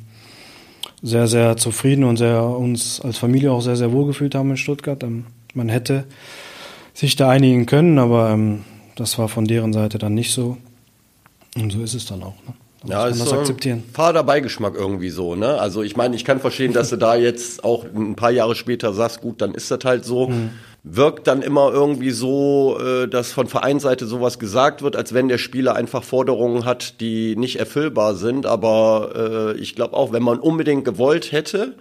sehr, 1.04 1.28
sehr 1.28 1.56
zufrieden 1.58 2.04
und 2.04 2.18
sehr, 2.18 2.44
uns 2.44 3.00
als 3.02 3.18
Familie 3.20 3.52
auch 3.52 3.62
sehr, 3.62 3.76
sehr 3.76 3.92
wohl 3.92 4.08
gefühlt 4.08 4.34
haben 4.34 4.50
in 4.52 4.58
Stuttgart. 4.58 5.04
Ähm, 5.04 5.26
man 5.54 5.70
hätte 5.70 6.06
sich 6.96 7.16
da 7.16 7.30
einigen 7.30 7.68
können, 7.68 8.00
aber 8.00 8.32
ähm, 8.32 8.62
das 8.96 9.20
war 9.20 9.28
von 9.30 9.46
deren 9.46 9.74
Seite 9.74 10.00
dann 10.00 10.16
nicht 10.16 10.32
so. 10.32 10.58
Und 11.56 11.72
so 11.72 11.82
ist 11.84 11.94
es 11.94 12.06
dann 12.06 12.24
auch. 12.24 12.36
Ne? 12.48 12.54
Da 12.84 12.94
Ja, 12.94 13.02
muss 13.06 13.12
ist 13.16 13.20
das 13.22 13.30
so 13.30 13.36
ein 13.36 13.42
akzeptieren. 13.42 13.84
fader 13.94 14.24
Beigeschmack 14.24 14.74
irgendwie 14.76 15.10
so, 15.10 15.36
ne? 15.36 15.60
Also 15.60 15.84
ich 15.84 15.96
meine, 15.96 16.16
ich 16.16 16.26
kann 16.26 16.40
verstehen, 16.40 16.74
dass 16.74 16.90
du 16.90 16.96
da 16.98 17.16
jetzt 17.16 17.64
auch 17.64 17.86
ein 17.86 18.16
paar 18.16 18.32
Jahre 18.32 18.56
später 18.56 18.94
sagst, 18.94 19.22
gut, 19.22 19.42
dann 19.42 19.54
ist 19.54 19.70
das 19.70 19.80
halt 19.84 20.04
so. 20.06 20.30
Mhm. 20.30 20.52
Wirkt 20.84 21.28
dann 21.28 21.44
immer 21.44 21.72
irgendwie 21.72 22.10
so, 22.10 22.80
äh, 22.80 23.08
dass 23.08 23.32
von 23.32 23.46
Vereinsseite 23.46 24.08
sowas 24.08 24.40
gesagt 24.40 24.82
wird, 24.82 24.96
als 24.96 25.14
wenn 25.14 25.28
der 25.28 25.38
Spieler 25.38 25.76
einfach 25.76 26.04
Forderungen 26.04 26.66
hat, 26.66 27.00
die 27.02 27.36
nicht 27.36 27.58
erfüllbar 27.58 28.16
sind. 28.16 28.48
Aber 28.48 29.54
äh, 29.56 29.60
ich 29.60 29.76
glaube 29.76 29.96
auch, 29.96 30.12
wenn 30.12 30.24
man 30.24 30.40
unbedingt 30.40 30.84
gewollt 30.84 31.32
hätte, 31.32 31.76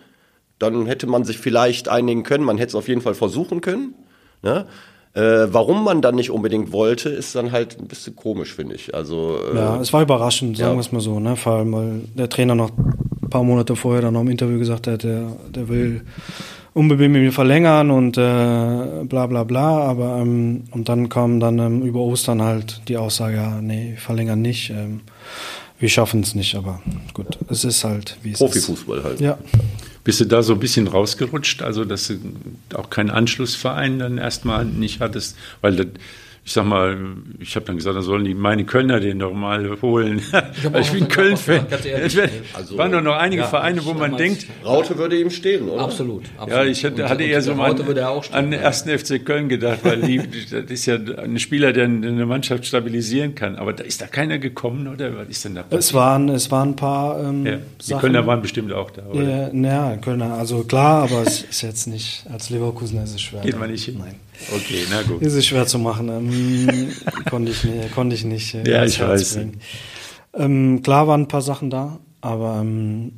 dann 0.58 0.84
hätte 0.84 1.06
man 1.06 1.24
sich 1.24 1.38
vielleicht 1.38 1.88
einigen 1.88 2.24
können. 2.24 2.44
Man 2.44 2.58
hätte 2.58 2.68
es 2.70 2.74
auf 2.74 2.88
jeden 2.88 3.00
Fall 3.00 3.14
versuchen 3.14 3.62
können. 3.62 3.94
Ne? 4.42 4.66
Äh, 5.12 5.48
warum 5.52 5.82
man 5.82 6.02
dann 6.02 6.14
nicht 6.14 6.30
unbedingt 6.30 6.70
wollte, 6.72 7.08
ist 7.08 7.34
dann 7.34 7.50
halt 7.50 7.78
ein 7.80 7.88
bisschen 7.88 8.14
komisch, 8.14 8.54
finde 8.54 8.76
ich. 8.76 8.94
Also 8.94 9.38
äh, 9.52 9.56
Ja, 9.56 9.80
es 9.80 9.92
war 9.92 10.02
überraschend, 10.02 10.56
sagen 10.56 10.70
ja. 10.70 10.76
wir 10.76 10.80
es 10.80 10.92
mal 10.92 11.00
so, 11.00 11.18
ne? 11.18 11.34
Vor 11.34 11.54
allem, 11.54 11.72
weil 11.72 12.00
der 12.14 12.28
Trainer 12.28 12.54
noch 12.54 12.70
ein 12.78 13.28
paar 13.28 13.42
Monate 13.42 13.74
vorher 13.74 14.02
dann 14.02 14.14
noch 14.14 14.20
im 14.20 14.28
Interview 14.30 14.58
gesagt 14.58 14.86
hat, 14.86 15.02
der, 15.02 15.32
der 15.48 15.68
will 15.68 16.02
unbedingt 16.74 17.12
mit 17.12 17.22
mir 17.22 17.32
verlängern 17.32 17.90
und 17.90 18.16
äh, 18.18 19.04
bla 19.04 19.26
bla 19.26 19.42
bla. 19.42 19.80
Aber 19.80 20.18
ähm, 20.18 20.64
und 20.70 20.88
dann 20.88 21.08
kam 21.08 21.40
dann 21.40 21.58
ähm, 21.58 21.82
über 21.82 22.00
Ostern 22.00 22.40
halt 22.42 22.82
die 22.86 22.96
Aussage, 22.96 23.36
ja, 23.36 23.60
nee, 23.60 23.96
verlängern 23.96 24.40
nicht. 24.40 24.70
Ähm, 24.70 25.00
wir 25.80 25.88
schaffen 25.88 26.20
es 26.20 26.34
nicht, 26.34 26.54
aber 26.54 26.80
gut, 27.14 27.38
es 27.48 27.64
ist 27.64 27.82
halt 27.84 28.16
wie 28.22 28.28
es 28.28 28.34
ist. 28.34 28.46
Profifußball 28.46 29.02
halt. 29.02 29.20
Ja. 29.20 29.38
Bist 30.02 30.20
du 30.20 30.24
da 30.24 30.42
so 30.42 30.54
ein 30.54 30.60
bisschen 30.60 30.88
rausgerutscht, 30.88 31.62
also 31.62 31.84
dass 31.84 32.08
du 32.08 32.18
auch 32.74 32.90
keinen 32.90 33.10
Anschlussverein 33.10 33.98
dann 33.98 34.18
erstmal 34.18 34.64
nicht 34.64 35.00
hattest? 35.00 35.36
Weil 35.60 35.76
das, 35.76 35.86
ich 36.42 36.52
sag 36.52 36.64
mal, 36.64 36.96
ich 37.38 37.54
habe 37.54 37.66
dann 37.66 37.76
gesagt, 37.76 37.96
da 37.96 38.02
sollen 38.02 38.24
die 38.24 38.34
meine 38.34 38.64
Kölner 38.64 38.98
den 38.98 39.18
doch 39.18 39.32
mal 39.32 39.80
holen. 39.82 40.18
Ich, 40.18 40.74
ich 40.80 40.90
bin 40.92 41.06
Köln-Fan. 41.08 41.66
Es 41.70 42.16
Also- 42.54 42.78
waren 42.78 42.90
doch 42.92 43.02
noch 43.02 43.16
einige 43.16 43.42
Ja, 43.42 43.48
Vereine, 43.48 43.84
wo 43.84 43.92
man 43.92 44.16
denkt, 44.16 44.46
Raute 44.64 44.96
würde 44.96 45.20
ihm 45.20 45.30
stehen, 45.30 45.68
oder? 45.68 45.82
Absolut, 45.82 46.24
absolut. 46.38 46.64
ja, 46.64 46.64
ich 46.70 46.82
hätte, 46.82 47.04
Und- 47.04 47.10
hatte 47.10 47.24
und 47.24 47.30
eher 47.30 47.42
so 47.42 47.54
mal 47.54 47.78
er 47.78 48.22
stehen, 48.22 48.34
an 48.34 48.50
den 48.50 48.60
ersten 48.60 48.88
FC 48.98 49.24
Köln 49.24 49.48
gedacht, 49.48 49.80
weil 49.82 50.00
die, 50.00 50.16
das 50.50 50.64
ist 50.70 50.86
ja 50.86 50.96
ein 50.96 51.38
Spieler, 51.38 51.72
der 51.72 51.84
eine 51.84 52.26
Mannschaft 52.26 52.66
stabilisieren 52.66 53.34
kann. 53.34 53.56
Aber 53.56 53.72
da 53.72 53.84
ist 53.84 54.00
da 54.00 54.06
keiner 54.06 54.38
gekommen, 54.38 54.88
oder? 54.88 55.16
Was 55.18 55.28
ist 55.28 55.44
denn 55.44 55.54
da 55.54 55.64
Es 55.70 55.92
waren, 55.94 56.28
es 56.30 56.50
waren 56.50 56.70
ein 56.70 56.76
paar 56.76 57.22
ähm, 57.22 57.46
Ja, 57.46 57.56
die 57.56 57.84
Sachen. 57.84 58.00
Kölner 58.00 58.26
waren 58.26 58.40
bestimmt 58.42 58.72
auch 58.72 58.90
da, 58.90 59.02
oder? 59.06 59.22
Ja, 59.22 59.50
naja, 59.52 59.96
Kölner, 59.98 60.34
also 60.34 60.64
klar, 60.64 61.02
aber 61.04 61.22
es 61.22 61.42
ist 61.42 61.62
jetzt 61.62 61.86
nicht, 61.86 62.24
als 62.32 62.50
Leverkusener 62.50 63.04
ist 63.04 63.14
es 63.14 63.20
schwer. 63.20 63.42
Geht 63.42 63.58
man 63.58 63.70
nicht 63.70 63.84
hin? 63.84 63.96
Nein. 63.98 64.14
Okay, 64.54 64.84
na 64.90 65.02
gut. 65.02 65.22
Ist 65.22 65.34
es 65.34 65.46
schwer 65.46 65.66
zu 65.66 65.78
machen. 65.78 66.08
Ähm, 66.08 66.88
konnte 67.30 67.52
ich 67.52 67.64
nicht, 67.64 67.94
konnte 67.94 68.14
ich 68.16 68.24
nicht. 68.24 68.54
äh, 68.54 68.70
Ja, 68.70 68.84
ich 68.84 68.98
Herz 68.98 69.36
weiß. 69.36 69.46
Ähm, 70.34 70.82
klar 70.82 71.06
waren 71.08 71.22
ein 71.22 71.28
paar 71.28 71.42
Sachen 71.42 71.70
da, 71.70 71.98
aber 72.20 72.60
ähm, 72.62 73.12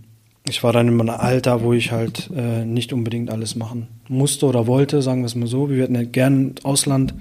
ich 0.49 0.63
war 0.63 0.73
dann 0.73 0.89
in 0.89 1.01
einem 1.01 1.11
Alter, 1.11 1.63
wo 1.63 1.73
ich 1.73 1.93
halt 1.93 2.31
äh, 2.35 2.65
nicht 2.65 2.93
unbedingt 2.93 3.31
alles 3.31 3.55
machen 3.55 3.87
musste 4.09 4.47
oder 4.47 4.67
wollte, 4.67 5.03
sagen 5.03 5.21
wir 5.23 5.27
es 5.27 5.35
mal 5.35 5.47
so. 5.47 5.71
Wir 5.71 5.83
hätten 5.83 5.95
ja 5.95 6.03
gern 6.05 6.55
Ausland 6.65 7.15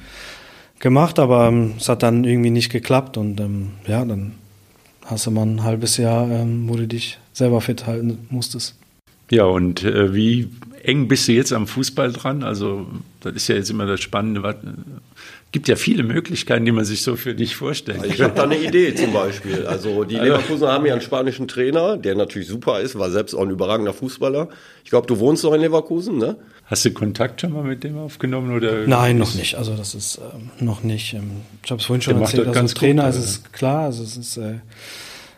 gemacht, 0.79 1.19
aber 1.19 1.47
ähm, 1.47 1.73
es 1.77 1.87
hat 1.89 2.03
dann 2.03 2.23
irgendwie 2.23 2.49
nicht 2.49 2.71
geklappt 2.71 3.17
und 3.17 3.39
ähm, 3.39 3.71
ja, 3.87 4.03
dann 4.03 4.33
hast 5.05 5.25
du 5.27 5.31
mal 5.31 5.45
ein 5.45 5.63
halbes 5.63 5.97
Jahr, 5.97 6.29
ähm, 6.29 6.67
wo 6.67 6.75
du 6.75 6.87
dich 6.87 7.19
selber 7.33 7.61
fit 7.61 7.85
halten 7.85 8.17
musstest. 8.29 8.75
Ja, 9.29 9.45
und 9.45 9.83
äh, 9.83 10.13
wie 10.13 10.49
eng 10.83 11.07
bist 11.07 11.27
du 11.27 11.31
jetzt 11.33 11.53
am 11.53 11.67
Fußball 11.67 12.11
dran? 12.11 12.43
Also, 12.43 12.87
das 13.21 13.33
ist 13.33 13.47
ja 13.47 13.55
jetzt 13.55 13.69
immer 13.69 13.85
das 13.85 14.01
Spannende. 14.01 14.43
Was, 14.43 14.55
gibt 15.51 15.67
ja 15.67 15.75
viele 15.75 16.03
Möglichkeiten, 16.03 16.65
die 16.65 16.71
man 16.71 16.85
sich 16.85 17.01
so 17.01 17.15
für 17.15 17.35
dich 17.35 17.55
vorstellen 17.55 18.01
Ich 18.05 18.17
kann. 18.17 18.27
habe 18.27 18.35
da 18.35 18.43
eine 18.43 18.57
Idee 18.57 18.95
zum 18.95 19.11
Beispiel. 19.11 19.65
Also 19.65 20.05
die 20.05 20.15
Leverkusen 20.19 20.67
haben 20.67 20.85
ja 20.85 20.93
einen 20.93 21.01
spanischen 21.01 21.47
Trainer, 21.47 21.97
der 21.97 22.15
natürlich 22.15 22.47
super 22.47 22.79
ist, 22.79 22.97
war 22.97 23.11
selbst 23.11 23.33
auch 23.33 23.41
ein 23.41 23.49
überragender 23.49 23.93
Fußballer. 23.93 24.47
Ich 24.85 24.89
glaube, 24.89 25.07
du 25.07 25.19
wohnst 25.19 25.43
doch 25.43 25.53
in 25.53 25.61
Leverkusen, 25.61 26.17
ne? 26.17 26.37
Hast 26.65 26.85
du 26.85 26.91
Kontakt 26.91 27.41
schon 27.41 27.51
mal 27.51 27.63
mit 27.63 27.83
dem 27.83 27.97
aufgenommen? 27.97 28.55
Oder 28.55 28.87
Nein, 28.87 29.17
noch 29.17 29.35
nicht. 29.35 29.55
Also 29.55 29.75
das 29.75 29.93
ist 29.93 30.21
ähm, 30.33 30.51
noch 30.65 30.83
nicht. 30.83 31.13
Ähm, 31.13 31.31
ich 31.63 31.69
habe 31.69 31.81
es 31.81 31.85
vorhin 31.85 32.01
schon 32.01 32.13
Der 32.13 32.21
erzählt. 32.21 32.43
das 32.43 32.47
Also 32.47 32.59
ganz 32.59 32.71
als 32.71 32.79
Trainer 32.79 33.05
gut, 33.07 33.15
ist 33.15 33.25
es 33.25 33.51
klar. 33.51 33.85
Also 33.85 34.03
es 34.03 34.15
ist 34.15 34.37
äh, 34.37 34.59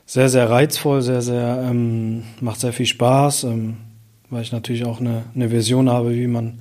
sehr, 0.06 0.30
sehr 0.30 0.48
reizvoll, 0.48 1.02
sehr, 1.02 1.24
sehr 1.24 1.66
ähm, 1.68 2.24
macht 2.39 2.60
sehr 2.60 2.72
viel 2.72 2.86
Spaß, 2.86 3.46
ähm, 3.46 3.78
weil 4.34 4.41
ich 4.41 4.51
natürlich 4.51 4.86
auch 4.86 4.99
eine, 4.99 5.23
eine 5.36 5.49
Version 5.49 5.89
habe, 5.89 6.13
wie 6.15 6.27
man 6.27 6.59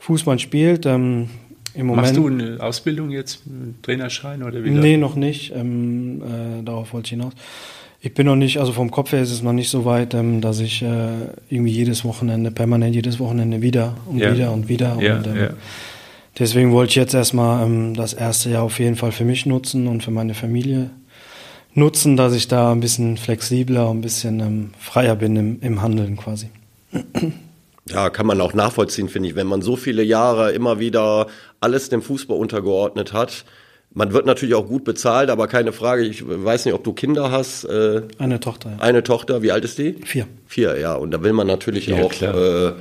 Fußball 0.00 0.38
spielt. 0.38 0.86
Ähm, 0.86 1.28
Im 1.74 1.86
Moment. 1.86 2.06
Machst 2.06 2.16
du 2.16 2.26
eine 2.28 2.60
Ausbildung 2.60 3.10
jetzt, 3.10 3.40
Trainerschein 3.82 4.42
oder 4.42 4.62
wie? 4.62 4.70
Nee, 4.70 4.96
noch 4.96 5.16
nicht. 5.16 5.52
Ähm, 5.54 6.22
äh, 6.22 6.62
darauf 6.62 6.92
wollte 6.92 7.06
ich 7.06 7.10
hinaus. 7.10 7.32
Ich 8.00 8.12
bin 8.12 8.26
noch 8.26 8.36
nicht, 8.36 8.58
also 8.58 8.72
vom 8.72 8.90
Kopf 8.90 9.12
her 9.12 9.22
ist 9.22 9.30
es 9.30 9.42
noch 9.42 9.54
nicht 9.54 9.70
so 9.70 9.86
weit, 9.86 10.12
ähm, 10.12 10.42
dass 10.42 10.60
ich 10.60 10.82
äh, 10.82 10.88
irgendwie 11.48 11.72
jedes 11.72 12.04
Wochenende, 12.04 12.50
permanent 12.50 12.94
jedes 12.94 13.18
Wochenende 13.18 13.62
wieder 13.62 13.96
und 14.06 14.18
Ja. 14.18 14.34
wieder 14.34 14.52
und 14.52 14.68
wieder. 14.68 14.98
Ja, 15.00 15.16
und, 15.16 15.26
ähm, 15.26 15.36
ja. 15.36 15.50
Deswegen 16.38 16.72
wollte 16.72 16.90
ich 16.90 16.96
jetzt 16.96 17.14
erstmal 17.14 17.64
ähm, 17.64 17.94
das 17.94 18.12
erste 18.12 18.50
Jahr 18.50 18.64
auf 18.64 18.78
jeden 18.78 18.96
Fall 18.96 19.12
für 19.12 19.24
mich 19.24 19.46
nutzen 19.46 19.86
und 19.86 20.02
für 20.02 20.10
meine 20.10 20.34
Familie 20.34 20.90
nutzen, 21.74 22.16
dass 22.16 22.34
ich 22.34 22.46
da 22.46 22.72
ein 22.72 22.80
bisschen 22.80 23.16
flexibler 23.16 23.88
und 23.88 23.98
ein 23.98 24.02
bisschen 24.02 24.40
ähm, 24.40 24.70
freier 24.78 25.16
bin 25.16 25.36
im, 25.36 25.58
im 25.60 25.80
Handeln 25.80 26.16
quasi. 26.16 26.48
Ja, 27.88 28.08
kann 28.08 28.26
man 28.26 28.40
auch 28.40 28.54
nachvollziehen, 28.54 29.08
finde 29.08 29.28
ich, 29.28 29.36
wenn 29.36 29.46
man 29.46 29.60
so 29.60 29.76
viele 29.76 30.02
Jahre 30.02 30.52
immer 30.52 30.78
wieder 30.78 31.26
alles 31.60 31.90
dem 31.90 32.00
Fußball 32.00 32.36
untergeordnet 32.36 33.12
hat. 33.12 33.44
Man 33.92 34.12
wird 34.12 34.26
natürlich 34.26 34.54
auch 34.54 34.66
gut 34.66 34.84
bezahlt, 34.84 35.30
aber 35.30 35.46
keine 35.46 35.72
Frage, 35.72 36.02
ich 36.02 36.24
weiß 36.26 36.64
nicht, 36.64 36.74
ob 36.74 36.82
du 36.82 36.94
Kinder 36.94 37.30
hast. 37.30 37.64
Äh, 37.64 38.02
Eine 38.18 38.40
Tochter, 38.40 38.70
ja. 38.70 38.82
eine 38.82 39.02
Tochter, 39.04 39.42
wie 39.42 39.52
alt 39.52 39.64
ist 39.64 39.78
die? 39.78 39.96
Vier. 40.04 40.26
Vier, 40.46 40.78
ja. 40.78 40.94
Und 40.94 41.12
da 41.12 41.22
will 41.22 41.32
man 41.32 41.46
natürlich 41.46 41.86
Ja, 41.86 42.02
auch 42.02 42.12
äh, 42.20 42.72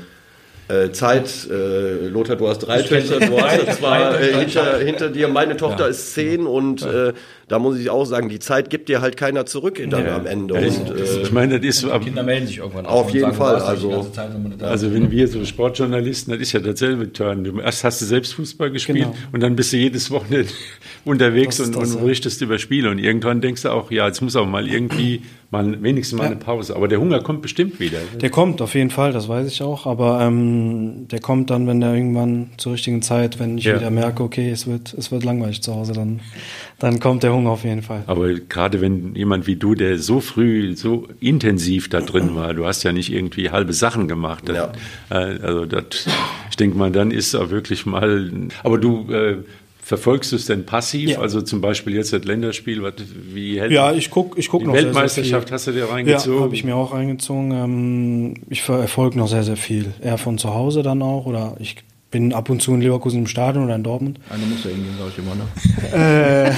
äh, 0.70 0.92
Zeit, 0.92 1.48
äh, 1.52 2.08
Lothar, 2.08 2.38
du 2.38 2.48
hast 2.48 2.60
drei 2.60 2.82
Töchter, 2.82 3.20
du 3.20 3.40
hast 3.40 3.74
zwar 3.80 4.20
äh, 4.20 4.34
hinter, 4.34 4.80
hinter 4.80 5.10
dir, 5.10 5.28
meine 5.28 5.58
Tochter 5.58 5.84
ja. 5.84 5.90
ist 5.90 6.14
zehn 6.14 6.48
und 6.48 6.82
äh, 6.82 7.14
da 7.48 7.60
muss 7.60 7.78
ich 7.78 7.90
auch 7.90 8.06
sagen, 8.06 8.30
die 8.30 8.40
Zeit 8.40 8.70
gibt 8.70 8.90
dir 8.90 9.02
halt 9.02 9.18
keiner 9.18 9.46
zurück 9.46 9.82
dann 9.90 10.06
ja. 10.06 10.16
am 10.16 10.26
Ende. 10.26 10.56
Ja, 10.56 10.68
und, 10.68 10.98
äh, 10.98 11.22
ich 11.22 11.32
meine, 11.32 11.60
das 11.60 11.84
ist 11.84 11.84
die 11.84 12.00
Kinder 12.00 12.24
melden 12.24 12.48
sich 12.48 12.58
irgendwann 12.58 12.86
auf 12.86 13.10
jeden 13.12 13.34
Fall. 13.34 13.58
Also, 13.58 14.04
Zeit, 14.12 14.30
also 14.62 14.94
wenn 14.94 15.12
wir 15.12 15.28
so 15.28 15.44
Sportjournalisten, 15.44 16.34
das 16.34 16.42
ist 16.42 16.54
ja 16.54 16.60
dasselbe 16.60 17.12
Turn. 17.12 17.44
Du 17.44 17.60
erst 17.60 17.84
hast 17.84 18.02
du 18.02 18.06
selbst 18.06 18.34
Fußball 18.34 18.72
gespielt 18.72 19.00
genau. 19.00 19.14
und 19.32 19.42
dann 19.42 19.56
bist 19.56 19.74
du 19.74 19.78
jedes 19.78 20.12
Wochenende 20.12 20.50
unterwegs 21.06 21.60
und, 21.60 21.76
und 21.76 22.00
berichtest 22.00 22.42
über 22.42 22.58
Spiele 22.58 22.90
und 22.90 23.00
irgendwann 23.00 23.42
denkst 23.42 23.64
du 23.64 23.70
auch, 23.70 23.92
ja, 23.92 24.08
jetzt 24.08 24.22
muss 24.22 24.36
auch 24.36 24.48
mal 24.48 24.68
irgendwie 24.68 25.22
mal 25.54 25.82
wenigstens 25.84 26.18
mal 26.18 26.26
eine 26.26 26.36
Pause. 26.36 26.76
Aber 26.76 26.88
der 26.88 27.00
Hunger 27.00 27.22
kommt 27.22 27.42
bestimmt 27.42 27.80
wieder. 27.80 28.00
Der 28.20 28.30
kommt 28.32 28.62
auf 28.62 28.74
jeden 28.74 28.90
Fall, 28.90 29.14
das 29.14 29.30
weiß 29.30 29.48
ich 29.48 29.62
auch. 29.62 29.86
Aber 29.86 30.20
ähm, 30.22 31.08
der 31.10 31.20
kommt 31.20 31.52
dann, 31.52 31.68
wenn 31.68 31.80
der 31.80 31.94
irgendwann 31.94 32.50
zur 32.58 32.74
richtigen 32.74 33.02
Zeit, 33.02 33.40
wenn 33.40 33.58
ich 33.58 33.66
wieder 33.66 33.92
merke, 33.92 34.24
okay, 34.24 34.50
es 34.50 34.68
wird, 34.68 34.94
es 34.94 35.12
wird 35.12 35.24
langweilig 35.24 35.62
zu 35.62 35.76
Hause, 35.76 35.94
dann, 35.94 36.22
dann 36.84 37.00
kommt 37.00 37.24
der 37.24 37.34
Hunger 37.34 37.52
auf 37.52 37.64
jeden 37.64 37.82
Fall. 37.82 38.04
Aber 38.08 38.34
gerade 38.34 38.82
wenn 38.82 39.16
jemand 39.16 39.48
wie 39.48 39.56
du, 39.56 39.74
der 39.74 40.00
so 40.00 40.20
früh, 40.20 40.76
so 40.76 41.08
intensiv 41.22 41.88
da 41.88 42.02
drin 42.02 42.36
war, 42.36 42.54
du 42.54 42.66
hast 42.66 42.84
ja 42.84 42.92
nicht 42.92 43.10
irgendwie 43.10 43.52
halbe 43.52 43.72
Sachen 43.72 44.10
gemacht. 44.10 44.50
Ja. 44.50 44.74
Äh, 45.10 45.40
also 45.42 45.66
das, 45.66 46.06
ich 46.50 46.58
denke 46.58 46.78
mal, 46.78 46.92
dann 46.92 47.12
ist 47.12 47.36
er 47.36 47.50
wirklich 47.52 47.86
mal. 47.86 48.30
Aber 48.64 48.78
du 48.78 49.10
äh, 49.14 49.38
Verfolgst 49.86 50.32
du 50.32 50.38
es 50.38 50.46
denn 50.46 50.66
passiv? 50.66 51.10
Ja. 51.10 51.20
Also 51.20 51.42
zum 51.42 51.60
Beispiel 51.60 51.94
jetzt 51.94 52.14
das 52.14 52.24
Länderspiel, 52.24 52.82
was, 52.84 52.94
wie 53.34 53.60
hält 53.60 53.74
Ja, 53.74 53.92
ich 53.92 54.10
gucke 54.10 54.40
ich 54.40 54.48
guck 54.48 54.62
die 54.62 54.68
noch 54.68 54.74
Weltmeisterschaft 54.74 55.50
sehr, 55.50 55.58
sehr 55.60 55.74
hast 55.74 55.88
du 55.88 55.88
dir 55.88 55.94
reingezogen? 55.94 56.38
Ja, 56.38 56.44
habe 56.46 56.56
ich 56.56 56.64
mir 56.64 56.76
auch 56.78 56.94
reingezogen. 56.94 57.52
Ähm, 57.52 58.34
ich 58.50 58.62
verfolge 58.62 59.18
noch 59.18 59.28
sehr, 59.28 59.44
sehr 59.44 59.58
viel. 59.58 59.94
Eher 60.02 60.18
von 60.18 60.38
zu 60.38 60.54
Hause 60.54 60.84
dann 60.84 61.02
auch 61.02 61.26
oder 61.26 61.58
ich 61.60 61.76
bin 62.14 62.32
ab 62.32 62.50
und 62.52 62.62
zu 62.62 62.76
in 62.76 62.82
Leverkusen 62.82 63.22
im 63.22 63.28
Stadion 63.28 63.66
oder 63.66 63.76
in 63.76 63.82
Dortmund. 63.82 64.20
Eine 64.30 64.46
muss 64.46 64.64
ja 64.64 64.70
hingehen, 64.70 64.96
glaube 64.96 65.12
ich 65.12 65.18
immer, 65.18 65.34
ne? 65.34 66.54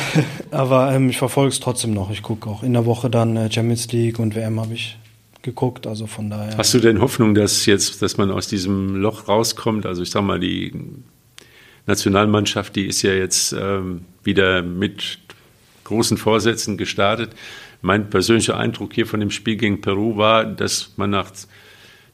äh, 0.52 0.54
aber 0.54 0.92
ähm, 0.94 1.10
ich 1.10 1.18
verfolge 1.18 1.50
es 1.50 1.62
trotzdem 1.62 1.94
noch. 1.94 2.12
Ich 2.12 2.22
gucke 2.22 2.50
auch 2.50 2.62
in 2.62 2.74
der 2.74 2.86
Woche 2.86 3.10
dann 3.10 3.38
äh, 3.38 3.50
Champions 3.50 3.90
League 3.94 4.20
und 4.20 4.36
WM 4.36 4.60
habe 4.60 4.74
ich 4.74 4.98
geguckt, 5.44 5.88
also 5.88 6.08
von 6.08 6.30
daher. 6.30 6.58
Hast 6.58 6.74
du 6.74 6.80
denn 6.80 7.00
Hoffnung, 7.00 7.36
dass 7.36 7.66
jetzt, 7.66 8.02
dass 8.02 8.18
man 8.18 8.32
aus 8.32 8.48
diesem 8.50 8.98
Loch 8.98 9.30
rauskommt? 9.30 9.86
Also 9.86 10.04
ich 10.04 10.12
sag 10.12 10.24
mal, 10.24 10.42
die 10.42 10.74
Nationalmannschaft, 11.88 12.76
die 12.76 12.88
ist 12.88 13.02
ja 13.02 13.14
jetzt 13.14 13.56
ähm, 13.58 14.02
wieder 14.24 14.62
mit 14.62 15.20
großen 15.86 16.18
Vorsätzen 16.18 16.76
gestartet. 16.78 17.32
Mein 17.82 18.10
persönlicher 18.10 18.58
Eindruck 18.58 18.94
hier 18.94 19.08
von 19.08 19.22
dem 19.22 19.32
Spiel 19.32 19.56
gegen 19.56 19.80
Peru 19.80 20.18
war, 20.18 20.44
dass 20.44 20.92
man 20.98 21.12
nach 21.12 21.32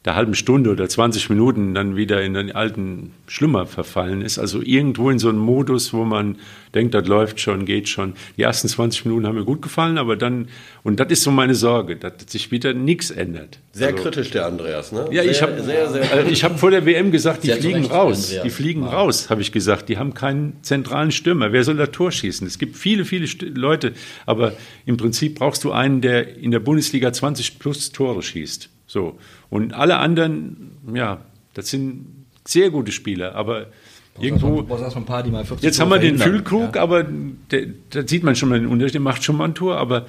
der 0.04 0.16
halben 0.16 0.34
Stunde 0.34 0.70
oder 0.70 0.88
20 0.88 1.30
Minuten 1.30 1.74
dann 1.74 1.94
wieder 1.94 2.22
in 2.22 2.34
den 2.34 2.50
alten 2.52 3.12
Schlummer 3.28 3.66
verfallen 3.66 4.20
ist. 4.20 4.38
Also 4.38 4.60
irgendwo 4.60 5.10
in 5.10 5.20
so 5.20 5.28
einem 5.28 5.38
Modus, 5.38 5.92
wo 5.92 6.04
man 6.04 6.38
denkt, 6.74 6.94
das 6.94 7.06
läuft 7.06 7.40
schon, 7.40 7.66
geht 7.66 7.88
schon. 7.88 8.14
Die 8.36 8.42
ersten 8.42 8.66
20 8.66 9.04
Minuten 9.04 9.26
haben 9.26 9.36
mir 9.36 9.44
gut 9.44 9.62
gefallen, 9.62 9.98
aber 9.98 10.16
dann, 10.16 10.48
und 10.82 10.98
das 10.98 11.10
ist 11.10 11.22
so 11.22 11.30
meine 11.30 11.54
Sorge, 11.54 11.96
dass 11.96 12.14
sich 12.26 12.50
wieder 12.50 12.74
nichts 12.74 13.10
ändert. 13.12 13.60
Sehr 13.72 13.88
also, 13.88 14.02
kritisch, 14.02 14.30
der 14.32 14.46
Andreas, 14.46 14.90
ne? 14.90 15.06
Ja, 15.12 15.22
sehr, 15.22 15.30
ich 15.30 15.42
habe 15.42 15.52
also 15.52 16.42
hab 16.42 16.58
vor 16.58 16.72
der 16.72 16.84
WM 16.84 17.12
gesagt, 17.12 17.44
die 17.44 17.48
sehr 17.48 17.58
fliegen 17.58 17.84
raus. 17.84 18.24
Andreas. 18.24 18.42
Die 18.42 18.50
fliegen 18.50 18.82
ja. 18.82 18.88
raus, 18.88 19.30
habe 19.30 19.40
ich 19.40 19.52
gesagt. 19.52 19.88
Die 19.88 19.98
haben 19.98 20.14
keinen 20.14 20.56
zentralen 20.62 21.12
Stürmer. 21.12 21.52
Wer 21.52 21.62
soll 21.62 21.76
da 21.76 21.86
Tor 21.86 22.10
schießen? 22.10 22.44
Es 22.46 22.58
gibt 22.58 22.76
viele, 22.76 23.04
viele 23.04 23.26
Leute, 23.54 23.92
aber 24.26 24.54
im 24.84 24.96
Prinzip 24.96 25.36
brauchst 25.38 25.62
du 25.62 25.70
einen, 25.70 26.00
der 26.00 26.36
in 26.36 26.50
der 26.50 26.60
Bundesliga 26.60 27.12
20 27.12 27.60
plus 27.60 27.92
Tore 27.92 28.22
schießt. 28.22 28.71
So. 28.86 29.18
Und 29.50 29.72
alle 29.74 29.98
anderen, 29.98 30.72
ja, 30.94 31.20
das 31.54 31.68
sind 31.70 32.26
sehr 32.44 32.70
gute 32.70 32.92
Spieler, 32.92 33.34
aber 33.34 33.66
was 34.14 34.24
irgendwo. 34.24 34.68
Was 34.68 34.96
ein 34.96 35.04
paar, 35.04 35.22
die 35.22 35.30
mal 35.30 35.44
40 35.44 35.64
jetzt 35.64 35.80
haben 35.80 35.90
wir 35.90 35.98
den 35.98 36.18
Füllkrug, 36.18 36.76
ja. 36.76 36.82
aber 36.82 37.06
da 37.48 38.06
sieht 38.06 38.22
man 38.22 38.36
schon 38.36 38.48
mal 38.48 38.58
den 38.58 38.68
Unterschied, 38.68 38.94
der 38.94 39.00
macht 39.00 39.24
schon 39.24 39.36
mal 39.36 39.46
ein 39.46 39.54
Tor, 39.54 39.78
aber 39.78 40.06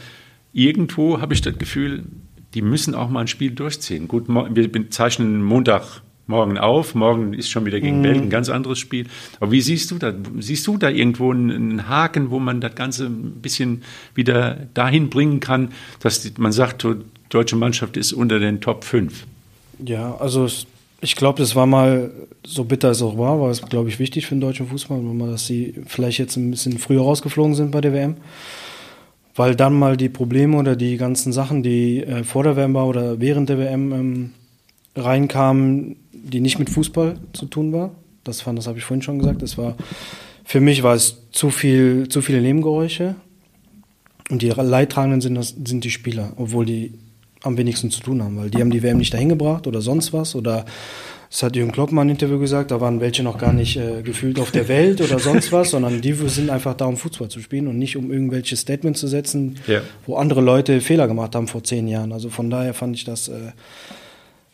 irgendwo 0.51 1.21
habe 1.21 1.33
ich 1.33 1.41
das 1.41 1.57
Gefühl, 1.57 2.03
die 2.53 2.61
müssen 2.61 2.95
auch 2.95 3.09
mal 3.09 3.21
ein 3.21 3.27
Spiel 3.27 3.51
durchziehen. 3.51 4.07
Gut, 4.07 4.25
wir 4.27 4.89
zeichnen 4.91 5.41
Montagmorgen 5.43 6.57
auf, 6.57 6.93
morgen 6.93 7.33
ist 7.33 7.49
schon 7.49 7.65
wieder 7.65 7.79
gegen 7.79 7.99
mhm. 7.99 8.03
Belgien 8.03 8.23
ein 8.25 8.29
ganz 8.29 8.49
anderes 8.49 8.77
Spiel. 8.77 9.07
Aber 9.39 9.51
wie 9.51 9.61
siehst 9.61 9.89
du 9.89 9.97
das? 9.97 10.13
Siehst 10.39 10.67
du 10.67 10.77
da 10.77 10.89
irgendwo 10.89 11.31
einen 11.31 11.87
Haken, 11.87 12.29
wo 12.29 12.39
man 12.39 12.61
das 12.61 12.75
Ganze 12.75 13.05
ein 13.07 13.41
bisschen 13.41 13.83
wieder 14.13 14.67
dahin 14.73 15.09
bringen 15.09 15.39
kann, 15.39 15.69
dass 16.01 16.31
man 16.37 16.51
sagt, 16.51 16.85
deutsche 17.33 17.55
Mannschaft 17.55 17.97
ist 17.97 18.13
unter 18.13 18.39
den 18.39 18.61
Top 18.61 18.83
5. 18.83 19.25
Ja, 19.85 20.15
also 20.17 20.47
ich 21.01 21.15
glaube, 21.15 21.39
das 21.39 21.55
war 21.55 21.65
mal, 21.65 22.11
so 22.45 22.63
bitter 22.63 22.91
es 22.91 23.01
auch 23.01 23.17
war, 23.17 23.39
war 23.41 23.49
es, 23.49 23.61
glaube 23.61 23.89
ich, 23.89 23.99
wichtig 23.99 24.25
für 24.25 24.35
den 24.35 24.41
deutschen 24.41 24.67
Fußball, 24.67 25.01
dass 25.29 25.45
sie 25.45 25.73
vielleicht 25.85 26.19
jetzt 26.19 26.37
ein 26.37 26.51
bisschen 26.51 26.77
früher 26.77 27.01
rausgeflogen 27.01 27.55
sind 27.55 27.71
bei 27.71 27.81
der 27.81 27.93
WM. 27.93 28.15
Weil 29.35 29.55
dann 29.55 29.73
mal 29.73 29.97
die 29.97 30.09
Probleme 30.09 30.55
oder 30.57 30.75
die 30.75 30.95
ganzen 30.95 31.33
Sachen, 31.33 31.63
die 31.63 32.03
äh, 32.03 32.23
vor 32.23 32.43
der 32.43 32.55
WM 32.55 32.73
war 32.73 32.87
oder 32.87 33.19
während 33.19 33.49
der 33.49 33.57
WM 33.57 33.91
ähm, 33.91 34.29
reinkamen, 34.95 35.97
die 36.13 36.39
nicht 36.39 36.59
mit 36.59 36.69
Fußball 36.69 37.17
zu 37.33 37.47
tun 37.47 37.73
war. 37.73 37.91
Das 38.23 38.41
fand, 38.41 38.57
das 38.59 38.67
habe 38.67 38.77
ich 38.77 38.85
vorhin 38.85 39.01
schon 39.01 39.19
gesagt. 39.19 39.41
Das 39.41 39.57
war, 39.57 39.75
für 40.45 40.61
mich 40.61 40.83
war 40.83 40.95
es 40.95 41.17
zu 41.31 41.49
viel, 41.49 42.07
zu 42.07 42.21
viele 42.21 42.41
Nebengeräusche. 42.41 43.15
Und 44.29 44.41
die 44.41 44.49
Leidtragenden 44.49 45.19
sind, 45.19 45.35
das, 45.35 45.49
sind 45.49 45.83
die 45.83 45.91
Spieler, 45.91 46.31
obwohl 46.37 46.65
die 46.65 46.93
am 47.43 47.57
wenigsten 47.57 47.91
zu 47.91 48.01
tun 48.01 48.23
haben, 48.23 48.37
weil 48.37 48.49
die 48.49 48.59
haben 48.59 48.71
die 48.71 48.81
WM 48.81 48.97
nicht 48.97 49.13
dahin 49.13 49.29
gebracht 49.29 49.67
oder 49.67 49.81
sonst 49.81 50.13
was 50.13 50.35
oder 50.35 50.65
das 51.33 51.41
hat 51.41 51.55
Jürgen 51.55 51.71
Klopp 51.71 51.91
mal 51.91 52.03
im 52.03 52.09
Interview 52.09 52.37
gesagt, 52.37 52.69
da 52.69 52.79
waren 52.79 53.01
welche 53.01 53.23
noch 53.23 53.39
gar 53.39 53.53
nicht 53.53 53.75
äh, 53.75 54.03
gefühlt 54.03 54.39
auf 54.39 54.51
der 54.51 54.67
Welt 54.67 55.01
oder 55.01 55.17
sonst 55.17 55.51
was, 55.51 55.71
sondern 55.71 55.99
die 55.99 56.13
sind 56.13 56.51
einfach 56.51 56.75
da, 56.75 56.85
um 56.85 56.95
Fußball 56.95 57.27
zu 57.27 57.39
spielen 57.39 57.67
und 57.67 57.79
nicht 57.79 57.97
um 57.97 58.11
irgendwelche 58.11 58.55
Statements 58.55 58.99
zu 58.99 59.07
setzen, 59.07 59.55
ja. 59.65 59.81
wo 60.05 60.15
andere 60.17 60.41
Leute 60.41 60.79
Fehler 60.79 61.07
gemacht 61.07 61.33
haben 61.33 61.47
vor 61.47 61.63
zehn 61.63 61.87
Jahren. 61.87 62.11
Also 62.11 62.29
von 62.29 62.51
daher 62.51 62.75
fand 62.75 62.95
ich 62.95 63.03
das 63.03 63.29
äh, 63.29 63.51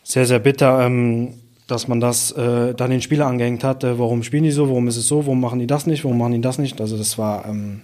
sehr, 0.02 0.24
sehr 0.24 0.38
bitter, 0.38 0.86
ähm, 0.86 1.34
dass 1.66 1.86
man 1.86 2.00
das 2.00 2.32
äh, 2.32 2.74
dann 2.74 2.90
den 2.90 3.02
Spieler 3.02 3.26
angehängt 3.26 3.62
hat. 3.62 3.84
Äh, 3.84 3.98
warum 3.98 4.22
spielen 4.22 4.44
die 4.44 4.50
so? 4.50 4.68
Warum 4.68 4.88
ist 4.88 4.96
es 4.96 5.06
so? 5.06 5.26
Warum 5.26 5.40
machen 5.42 5.58
die 5.58 5.66
das 5.66 5.86
nicht? 5.86 6.02
Warum 6.04 6.16
machen 6.16 6.32
die 6.32 6.40
das 6.40 6.56
nicht? 6.56 6.80
Also 6.80 6.96
das 6.96 7.18
war 7.18 7.44
ähm, 7.46 7.82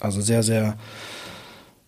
also 0.00 0.22
sehr, 0.22 0.42
sehr 0.42 0.78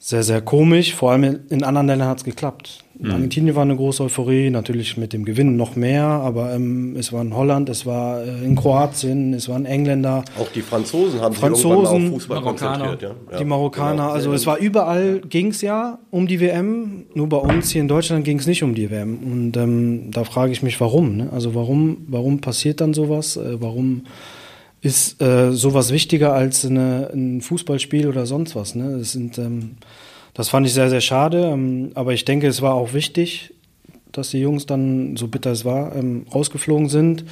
sehr, 0.02 0.22
sehr 0.22 0.40
komisch. 0.40 0.94
Vor 0.94 1.12
allem 1.12 1.40
in 1.50 1.62
anderen 1.62 1.86
Ländern 1.86 2.08
hat 2.08 2.18
es 2.18 2.24
geklappt. 2.24 2.84
In 2.98 3.06
mhm. 3.06 3.12
Argentinien 3.12 3.54
war 3.54 3.62
eine 3.62 3.76
große 3.76 4.02
Euphorie, 4.02 4.48
natürlich 4.48 4.96
mit 4.96 5.12
dem 5.12 5.26
Gewinn 5.26 5.56
noch 5.56 5.76
mehr, 5.76 6.04
aber 6.04 6.54
ähm, 6.54 6.96
es 6.98 7.12
war 7.12 7.20
in 7.20 7.36
Holland, 7.36 7.68
es 7.68 7.84
war 7.84 8.22
äh, 8.22 8.44
in 8.44 8.56
Kroatien, 8.56 9.34
es 9.34 9.48
waren 9.50 9.66
Engländer. 9.66 10.24
Auch 10.38 10.48
die 10.52 10.62
Franzosen 10.62 11.20
haben 11.20 11.34
Franzosen, 11.34 11.62
sich 11.62 11.70
irgendwann 11.70 12.06
auf 12.06 12.12
Fußball 12.14 12.40
Marokkaner, 12.40 12.84
konzentriert. 12.86 13.16
Ja? 13.30 13.38
Die 13.38 13.44
Marokkaner, 13.44 14.02
genau. 14.02 14.10
also 14.10 14.32
es 14.32 14.46
war 14.46 14.56
überall, 14.58 15.20
ging 15.20 15.48
es 15.48 15.60
ja 15.60 15.98
um 16.10 16.26
die 16.26 16.40
WM, 16.40 17.04
nur 17.14 17.28
bei 17.28 17.36
uns 17.36 17.70
hier 17.70 17.82
in 17.82 17.88
Deutschland 17.88 18.24
ging 18.24 18.38
es 18.38 18.46
nicht 18.46 18.62
um 18.62 18.74
die 18.74 18.90
WM. 18.90 19.18
Und 19.18 19.56
ähm, 19.58 20.10
da 20.12 20.24
frage 20.24 20.52
ich 20.52 20.62
mich, 20.62 20.80
warum. 20.80 21.16
Ne? 21.16 21.28
Also 21.30 21.54
warum, 21.54 22.06
warum 22.08 22.40
passiert 22.40 22.80
dann 22.80 22.94
sowas? 22.94 23.36
Äh, 23.36 23.60
warum 23.60 24.04
ist 24.82 25.20
äh, 25.20 25.52
sowas 25.52 25.92
wichtiger 25.92 26.32
als 26.32 26.64
eine, 26.64 27.10
ein 27.12 27.40
Fußballspiel 27.40 28.08
oder 28.08 28.26
sonst 28.26 28.56
was. 28.56 28.74
Ne? 28.74 28.98
Das, 28.98 29.12
sind, 29.12 29.36
ähm, 29.38 29.76
das 30.34 30.48
fand 30.48 30.66
ich 30.66 30.72
sehr, 30.72 30.88
sehr 30.88 31.02
schade. 31.02 31.50
Ähm, 31.52 31.90
aber 31.94 32.12
ich 32.12 32.24
denke, 32.24 32.46
es 32.46 32.62
war 32.62 32.74
auch 32.74 32.94
wichtig, 32.94 33.52
dass 34.12 34.30
die 34.30 34.40
Jungs 34.40 34.66
dann, 34.66 35.16
so 35.16 35.28
bitter 35.28 35.50
es 35.50 35.64
war, 35.64 35.94
ähm, 35.94 36.24
rausgeflogen 36.34 36.88
sind, 36.88 37.24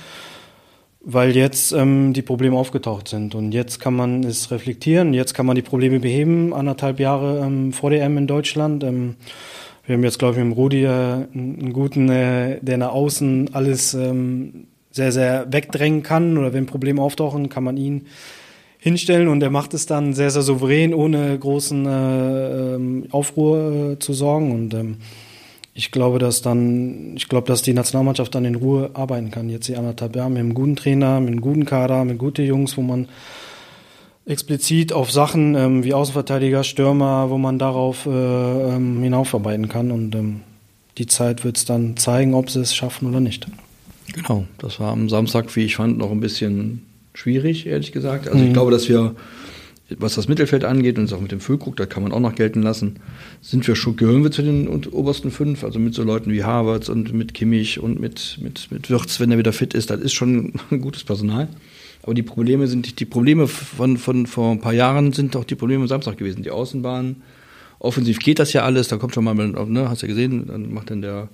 weil 1.01 1.35
jetzt 1.35 1.73
ähm, 1.73 2.13
die 2.13 2.23
Probleme 2.23 2.57
aufgetaucht 2.57 3.09
sind. 3.09 3.35
Und 3.35 3.53
jetzt 3.53 3.81
kann 3.81 3.95
man 3.95 4.25
es 4.25 4.51
reflektieren, 4.51 5.15
jetzt 5.15 5.33
kann 5.33 5.47
man 5.47 5.57
die 5.57 5.63
Probleme 5.63 6.01
beheben, 6.01 6.53
anderthalb 6.53 7.01
Jahre 7.01 7.45
ähm, 7.45 7.73
vor 7.73 7.91
der 7.91 8.03
M 8.05 8.19
in 8.19 8.27
Deutschland. 8.27 8.85
Ähm, 8.85 9.17
wir 9.87 9.95
haben 9.95 10.05
jetzt, 10.05 10.19
glaube 10.19 10.35
ich, 10.35 10.45
mit 10.45 10.53
dem 10.53 10.53
Rudi 10.53 10.85
äh, 10.85 10.89
einen 10.89 11.73
guten, 11.73 12.11
äh, 12.11 12.59
der 12.61 12.77
nach 12.77 12.93
außen 12.93 13.55
alles 13.55 13.95
ähm, 13.95 14.67
sehr, 14.99 15.13
sehr 15.13 15.47
wegdrängen 15.51 16.03
kann 16.03 16.37
oder 16.37 16.53
wenn 16.53 16.67
Probleme 16.67 17.01
auftauchen, 17.01 17.49
kann 17.49 17.63
man 17.63 17.77
ihn 17.77 18.07
hinstellen 18.79 19.29
und 19.29 19.43
er 19.43 19.51
macht 19.51 19.73
es 19.75 19.87
dann 19.87 20.13
sehr, 20.13 20.31
sehr 20.31 20.43
souverän, 20.43 20.93
ohne 20.93 21.39
großen 21.39 21.87
äh, 21.87 22.75
ähm, 22.75 23.05
Aufruhr 23.13 23.93
äh, 23.93 23.99
zu 24.01 24.13
sorgen 24.13 24.51
und 24.53 24.75
ähm, 24.75 24.97
ich 25.75 25.93
glaube, 25.93 26.19
dass 26.19 26.43
dann, 26.43 27.15
ich 27.17 27.29
glaube, 27.29 27.47
dass 27.47 27.63
die 27.63 27.73
Nationalmannschaft 27.73 28.35
dann 28.35 28.45
in 28.45 28.57
Ruhe 28.57 28.91
arbeiten 28.95 29.31
kann. 29.31 29.49
Jetzt 29.49 29.69
die 29.69 29.77
anderthalb 29.77 30.17
Jahre 30.17 30.31
mit 30.31 30.41
einem 30.41 30.55
guten 30.55 30.75
Trainer, 30.75 31.21
mit 31.21 31.29
einem 31.29 31.41
guten 31.41 31.65
Kader, 31.67 32.05
mit 32.05 32.19
guten 32.19 32.45
Jungs, 32.45 32.77
wo 32.77 32.83
man 32.83 33.07
explizit 34.27 34.93
auf 34.93 35.13
Sachen 35.13 35.55
ähm, 35.55 35.85
wie 35.85 35.95
Außenverteidiger, 35.95 36.65
Stürmer, 36.65 37.31
wo 37.31 37.39
man 37.39 37.61
darauf 37.61 38.07
äh, 38.07 38.11
ähm, 38.11 39.01
hinaufarbeiten 39.05 39.69
kann 39.69 39.93
und 39.93 40.17
ähm, 40.17 40.41
die 40.99 41.07
Zeit 41.07 41.45
wird 41.45 41.57
es 41.57 41.65
dann 41.65 41.97
zeigen, 41.97 42.35
ob 42.35 42.51
sie 42.51 42.61
es 42.61 42.75
schaffen 42.75 43.09
oder 43.09 43.21
nicht. 43.21 43.47
Genau, 44.13 44.47
das 44.59 44.81
war 44.81 44.93
am 44.93 45.09
Samstag, 45.09 45.55
wie 45.57 45.65
ich 45.65 45.77
fand, 45.77 45.99
noch 45.99 46.11
ein 46.11 46.21
bisschen 46.21 46.83
schwierig, 47.15 47.67
ehrlich 47.67 47.93
gesagt. 47.93 48.29
Also 48.29 48.39
mhm. 48.39 48.49
ich 48.49 48.53
glaube, 48.53 48.71
dass 48.71 48.89
wir 48.89 49.15
was 49.97 50.17
das 50.17 50.29
Mittelfeld 50.29 50.65
angeht 50.65 50.99
und 50.99 51.05
es 51.05 51.13
auch 51.13 51.21
mit 51.21 51.33
dem 51.33 51.41
Füllkrug, 51.41 51.77
da 51.77 51.87
kann 51.87 52.03
man 52.03 52.13
auch 52.13 52.21
noch 52.21 52.35
gelten 52.35 52.63
lassen, 52.63 52.97
sind 53.41 53.67
wir 53.67 53.75
schon, 53.75 53.97
gehören 53.97 54.23
wir 54.23 54.31
zu 54.31 54.43
den 54.43 54.69
obersten 54.69 55.31
fünf, 55.31 55.65
also 55.65 55.79
mit 55.79 55.95
so 55.95 56.03
Leuten 56.03 56.31
wie 56.31 56.45
Havertz 56.45 56.89
und 56.89 57.15
mit 57.15 57.33
Kimmich 57.33 57.81
und 57.81 57.99
mit, 57.99 58.39
mit, 58.43 58.71
mit 58.71 58.91
Wirtz, 58.91 59.19
wenn 59.19 59.31
er 59.31 59.39
wieder 59.39 59.53
fit 59.53 59.73
ist, 59.73 59.89
das 59.91 60.01
ist 60.01 60.13
schon 60.13 60.53
ein 60.71 60.81
gutes 60.81 61.05
Personal. 61.05 61.49
Aber 62.03 62.15
die 62.15 62.23
Probleme 62.23 62.67
sind, 62.69 63.01
die 63.01 63.05
Probleme 63.07 63.49
von, 63.49 63.97
von 63.97 64.27
vor 64.27 64.53
ein 64.53 64.61
paar 64.61 64.75
Jahren 64.75 65.13
sind 65.13 65.37
auch 65.37 65.45
die 65.45 65.57
Probleme 65.57 65.83
am 65.83 65.89
Samstag 65.89 66.17
gewesen. 66.17 66.43
Die 66.43 66.51
Außenbahn, 66.51 67.17
offensiv 67.79 68.19
geht 68.19 68.39
das 68.39 68.53
ja 68.53 68.63
alles, 68.63 68.89
da 68.89 68.99
kommt 68.99 69.15
schon 69.15 69.25
mal, 69.25 69.35
ne, 69.35 69.89
hast 69.89 70.03
du 70.03 70.07
ja 70.07 70.13
gesehen, 70.13 70.47
dann 70.47 70.73
macht 70.73 70.91
dann 70.91 71.03
der 71.03 71.29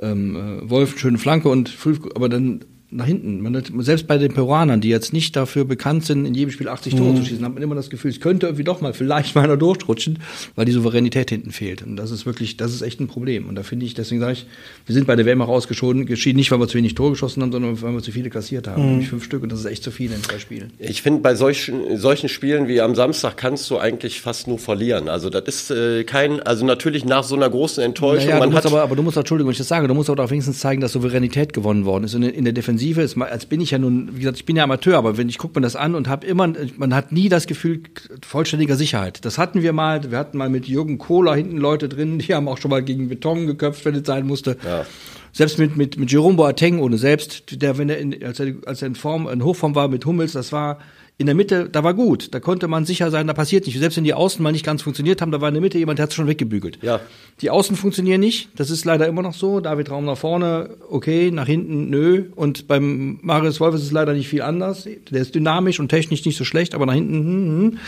ähm, 0.00 0.36
äh, 0.36 0.70
Wolf 0.70 0.98
schöne 0.98 1.18
Flanke 1.18 1.48
und 1.48 1.68
aber 2.14 2.28
dann 2.28 2.64
nach 2.92 3.06
hinten. 3.06 3.40
Man 3.40 3.56
hat, 3.56 3.70
selbst 3.78 4.08
bei 4.08 4.18
den 4.18 4.34
Peruanern, 4.34 4.80
die 4.80 4.88
jetzt 4.88 5.12
nicht 5.12 5.36
dafür 5.36 5.64
bekannt 5.64 6.04
sind, 6.04 6.26
in 6.26 6.34
jedem 6.34 6.50
Spiel 6.50 6.68
80 6.68 6.96
Tore 6.96 7.12
mhm. 7.12 7.16
zu 7.16 7.24
schießen, 7.24 7.44
hat 7.44 7.54
man 7.54 7.62
immer 7.62 7.76
das 7.76 7.88
Gefühl, 7.88 8.10
es 8.10 8.20
könnte 8.20 8.46
irgendwie 8.46 8.64
doch 8.64 8.80
mal 8.80 8.92
vielleicht 8.92 9.34
mal 9.36 9.44
einer 9.44 9.56
durchrutschen, 9.56 10.18
weil 10.56 10.64
die 10.64 10.72
Souveränität 10.72 11.30
hinten 11.30 11.52
fehlt. 11.52 11.82
Und 11.82 11.96
das 11.96 12.10
ist 12.10 12.26
wirklich, 12.26 12.56
das 12.56 12.74
ist 12.74 12.82
echt 12.82 13.00
ein 13.00 13.06
Problem. 13.06 13.48
Und 13.48 13.54
da 13.54 13.62
finde 13.62 13.86
ich, 13.86 13.94
deswegen 13.94 14.20
sage 14.20 14.32
ich, 14.32 14.46
wir 14.86 14.94
sind 14.94 15.06
bei 15.06 15.14
der 15.14 15.24
WM 15.24 15.40
auch 15.40 15.48
ausgeschieden, 15.48 16.04
geschieden 16.04 16.36
nicht, 16.36 16.50
weil 16.50 16.58
wir 16.58 16.66
zu 16.66 16.78
wenig 16.78 16.94
Tore 16.96 17.10
geschossen 17.10 17.42
haben, 17.42 17.52
sondern 17.52 17.80
weil 17.80 17.92
wir 17.92 18.02
zu 18.02 18.10
viele 18.10 18.28
kassiert 18.28 18.66
haben. 18.66 18.82
Mhm. 18.82 18.90
Nämlich 18.90 19.08
fünf 19.08 19.24
Stück 19.24 19.44
und 19.44 19.52
das 19.52 19.60
ist 19.60 19.66
echt 19.66 19.84
zu 19.84 19.92
viel 19.92 20.10
in 20.10 20.22
zwei 20.24 20.40
Spielen. 20.40 20.72
Ich 20.78 21.02
finde, 21.02 21.20
bei 21.20 21.36
solchen, 21.36 21.96
solchen 21.96 22.28
Spielen 22.28 22.66
wie 22.66 22.80
am 22.80 22.96
Samstag 22.96 23.36
kannst 23.36 23.70
du 23.70 23.78
eigentlich 23.78 24.20
fast 24.20 24.48
nur 24.48 24.58
verlieren. 24.58 25.08
Also 25.08 25.30
das 25.30 25.44
ist 25.46 25.70
äh, 25.70 26.02
kein, 26.02 26.40
also 26.40 26.66
natürlich 26.66 27.04
nach 27.04 27.22
so 27.22 27.36
einer 27.36 27.48
großen 27.48 27.84
Enttäuschung. 27.84 28.30
Naja, 28.30 28.40
man 28.40 28.52
hat 28.52 28.66
aber, 28.66 28.82
aber 28.82 28.96
du 28.96 29.02
musst, 29.02 29.16
Entschuldigung, 29.16 29.48
wenn 29.48 29.52
ich 29.52 29.58
das 29.58 29.68
sage, 29.68 29.86
du 29.86 29.94
musst 29.94 30.10
aber 30.10 30.24
auch 30.24 30.30
wenigstens 30.30 30.58
zeigen, 30.58 30.80
dass 30.80 30.92
Souveränität 30.92 31.52
gewonnen 31.52 31.84
worden 31.84 32.04
ist. 32.04 32.14
Und 32.16 32.24
in 32.24 32.44
der 32.44 32.52
Defensive 32.52 32.79
ist, 32.82 33.16
als 33.16 33.46
bin 33.46 33.60
bin 33.60 33.64
ich 33.64 33.72
ja 33.72 33.78
nun, 33.78 34.08
wie 34.14 34.20
gesagt, 34.20 34.38
ich 34.38 34.46
bin 34.46 34.56
ja 34.56 34.64
Amateur, 34.64 34.96
aber 34.96 35.18
wenn 35.18 35.28
ich 35.28 35.36
gucke 35.36 35.60
mir 35.60 35.62
das 35.62 35.76
an 35.76 35.94
und 35.94 36.08
habe 36.08 36.26
immer, 36.26 36.50
man 36.78 36.94
hat 36.94 37.12
nie 37.12 37.28
das 37.28 37.46
Gefühl 37.46 37.82
vollständiger 38.26 38.74
Sicherheit. 38.74 39.22
Das 39.26 39.36
hatten 39.36 39.60
wir 39.60 39.74
mal, 39.74 40.10
wir 40.10 40.16
hatten 40.16 40.38
mal 40.38 40.48
mit 40.48 40.66
Jürgen 40.66 40.96
Kohler 40.96 41.34
hinten 41.34 41.58
Leute 41.58 41.90
drin, 41.90 42.20
die 42.20 42.34
haben 42.34 42.48
auch 42.48 42.56
schon 42.56 42.70
mal 42.70 42.82
gegen 42.82 43.10
Beton 43.10 43.46
geköpft, 43.46 43.84
wenn 43.84 43.94
es 43.94 44.06
sein 44.06 44.26
musste. 44.26 44.56
Ja. 44.64 44.86
Selbst 45.32 45.58
mit, 45.58 45.76
mit, 45.76 45.98
mit 45.98 46.10
Jerome 46.10 46.36
Boateng 46.36 46.80
ohne 46.80 46.96
selbst, 46.96 47.60
der, 47.60 47.76
wenn 47.76 47.90
er 47.90 47.98
in, 47.98 48.24
als 48.24 48.40
er, 48.40 48.54
als 48.64 48.80
er 48.80 48.88
in 48.88 48.94
Form, 48.94 49.28
in 49.28 49.44
Hochform 49.44 49.74
war 49.74 49.88
mit 49.88 50.06
Hummels, 50.06 50.32
das 50.32 50.50
war, 50.50 50.78
in 51.20 51.26
der 51.26 51.34
Mitte, 51.34 51.68
da 51.68 51.84
war 51.84 51.92
gut. 51.92 52.32
Da 52.32 52.40
konnte 52.40 52.66
man 52.66 52.86
sicher 52.86 53.10
sein, 53.10 53.26
da 53.26 53.34
passiert 53.34 53.66
nicht. 53.66 53.78
Selbst 53.78 53.98
wenn 53.98 54.04
die 54.04 54.14
Außen 54.14 54.42
mal 54.42 54.52
nicht 54.52 54.64
ganz 54.64 54.80
funktioniert 54.80 55.20
haben, 55.20 55.30
da 55.30 55.42
war 55.42 55.48
in 55.48 55.54
der 55.54 55.60
Mitte 55.60 55.76
jemand, 55.76 55.98
der 55.98 56.04
hat 56.04 56.10
es 56.10 56.16
schon 56.16 56.26
weggebügelt. 56.26 56.78
Ja. 56.80 56.98
Die 57.42 57.50
Außen 57.50 57.76
funktionieren 57.76 58.20
nicht. 58.20 58.48
Das 58.56 58.70
ist 58.70 58.86
leider 58.86 59.06
immer 59.06 59.20
noch 59.20 59.34
so. 59.34 59.60
David 59.60 59.90
Raum 59.90 60.06
nach 60.06 60.16
vorne, 60.16 60.70
okay, 60.88 61.30
nach 61.30 61.44
hinten, 61.44 61.90
nö. 61.90 62.24
Und 62.36 62.68
beim 62.68 63.18
Marius 63.20 63.60
Wolf 63.60 63.74
ist 63.74 63.82
es 63.82 63.92
leider 63.92 64.14
nicht 64.14 64.28
viel 64.28 64.40
anders. 64.40 64.88
Der 65.10 65.20
ist 65.20 65.34
dynamisch 65.34 65.78
und 65.78 65.90
technisch 65.90 66.24
nicht 66.24 66.38
so 66.38 66.44
schlecht, 66.44 66.74
aber 66.74 66.86
nach 66.86 66.94
hinten, 66.94 67.14
hm, 67.14 67.72
hm 67.72 67.78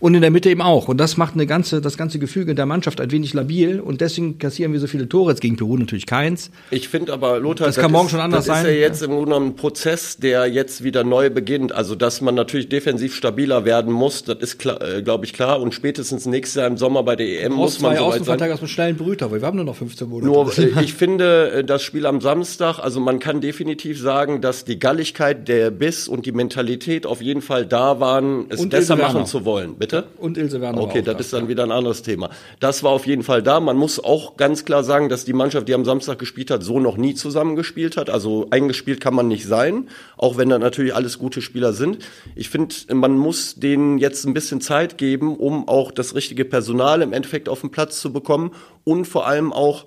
und 0.00 0.14
in 0.14 0.22
der 0.22 0.30
Mitte 0.30 0.48
eben 0.48 0.62
auch. 0.62 0.88
Und 0.88 0.98
das 0.98 1.16
macht 1.16 1.34
eine 1.34 1.46
ganze, 1.46 1.80
das 1.80 1.96
ganze 1.96 2.18
Gefüge 2.18 2.54
der 2.54 2.66
Mannschaft 2.66 3.00
ein 3.00 3.10
wenig 3.10 3.34
labil 3.34 3.80
und 3.80 4.00
deswegen 4.00 4.38
kassieren 4.38 4.72
wir 4.72 4.80
so 4.80 4.86
viele 4.86 5.08
Tore. 5.08 5.30
Jetzt 5.30 5.40
gegen 5.40 5.56
Peru 5.56 5.76
natürlich 5.76 6.06
keins. 6.06 6.50
Ich 6.70 6.88
finde 6.88 7.12
aber, 7.12 7.38
Lothar, 7.38 7.66
das, 7.66 7.76
das 7.76 7.82
kann 7.82 7.92
morgen 7.92 8.06
ist, 8.06 8.12
schon 8.12 8.20
anders 8.20 8.46
das 8.46 8.56
sein. 8.56 8.64
Das 8.64 8.72
ist 8.72 8.78
ja 8.78 8.86
jetzt 8.86 9.02
im 9.02 9.10
Grunde 9.10 9.26
genommen 9.26 9.46
ein 9.48 9.56
Prozess, 9.56 10.16
der 10.16 10.46
jetzt 10.46 10.82
wieder 10.82 11.04
neu 11.04 11.28
beginnt. 11.28 11.72
Also, 11.72 11.94
dass 11.94 12.22
man 12.22 12.34
natürlich 12.34 12.68
defensiv 12.70 13.14
stabiler 13.14 13.64
werden 13.64 13.92
muss, 13.92 14.24
das 14.24 14.38
ist, 14.38 14.64
äh, 14.64 15.02
glaube 15.02 15.26
ich, 15.26 15.34
klar. 15.34 15.60
Und 15.60 15.74
spätestens 15.74 16.24
nächstes 16.24 16.56
Jahr 16.56 16.66
im 16.66 16.78
Sommer 16.78 17.02
bei 17.02 17.16
der 17.16 17.44
EM 17.44 17.52
muss 17.52 17.80
man 17.80 17.96
so 17.96 18.06
weit 18.06 18.24
sein. 18.24 18.52
aus 18.52 18.62
mit 18.62 18.70
schnellen 18.70 18.96
Brüter, 18.96 19.30
weil 19.30 19.42
wir 19.42 19.46
haben 19.46 19.56
nur 19.56 19.66
noch 19.66 19.76
15 19.76 20.08
Monate. 20.08 20.26
Nur, 20.26 20.58
äh, 20.58 20.72
ich 20.82 20.94
finde, 20.94 21.50
äh, 21.50 21.64
das 21.64 21.82
Spiel 21.82 22.06
am 22.06 22.22
Samstag, 22.22 22.78
also 22.78 23.00
man 23.00 23.18
kann 23.18 23.42
definitiv 23.42 24.00
sagen, 24.00 24.40
dass 24.40 24.64
die 24.64 24.78
Galligkeit, 24.78 25.46
der 25.46 25.70
Biss 25.70 26.08
und 26.08 26.24
die 26.24 26.32
Mentalität 26.32 27.04
auf 27.04 27.20
jeden 27.20 27.42
Fall 27.42 27.66
da 27.66 28.00
waren, 28.00 28.46
es 28.48 28.60
und 28.60 28.70
besser 28.70 28.96
machen 28.96 29.26
zu 29.26 29.44
wollen. 29.44 29.74
Bitte? 29.76 29.89
Und 30.18 30.38
Ilse 30.38 30.60
Werner 30.60 30.80
Okay, 30.80 31.02
das 31.02 31.20
ist 31.20 31.32
dann 31.32 31.48
wieder 31.48 31.62
ein 31.64 31.72
anderes 31.72 32.02
Thema. 32.02 32.30
Das 32.58 32.82
war 32.82 32.90
auf 32.92 33.06
jeden 33.06 33.22
Fall 33.22 33.42
da. 33.42 33.60
Man 33.60 33.76
muss 33.76 34.02
auch 34.02 34.36
ganz 34.36 34.64
klar 34.64 34.84
sagen, 34.84 35.08
dass 35.08 35.24
die 35.24 35.32
Mannschaft, 35.32 35.68
die 35.68 35.74
am 35.74 35.84
Samstag 35.84 36.18
gespielt 36.18 36.50
hat, 36.50 36.62
so 36.62 36.80
noch 36.80 36.96
nie 36.96 37.14
zusammengespielt 37.14 37.96
hat. 37.96 38.10
Also 38.10 38.48
eingespielt 38.50 39.00
kann 39.00 39.14
man 39.14 39.28
nicht 39.28 39.46
sein, 39.46 39.88
auch 40.16 40.36
wenn 40.36 40.48
da 40.48 40.58
natürlich 40.58 40.94
alles 40.94 41.18
gute 41.18 41.42
Spieler 41.42 41.72
sind. 41.72 41.98
Ich 42.34 42.50
finde, 42.50 42.74
man 42.92 43.16
muss 43.16 43.56
denen 43.56 43.98
jetzt 43.98 44.24
ein 44.24 44.34
bisschen 44.34 44.60
Zeit 44.60 44.98
geben, 44.98 45.36
um 45.36 45.68
auch 45.68 45.90
das 45.92 46.14
richtige 46.14 46.44
Personal 46.44 47.02
im 47.02 47.12
Endeffekt 47.12 47.48
auf 47.48 47.60
den 47.60 47.70
Platz 47.70 48.00
zu 48.00 48.12
bekommen 48.12 48.52
und 48.84 49.06
vor 49.06 49.26
allem 49.26 49.52
auch 49.52 49.86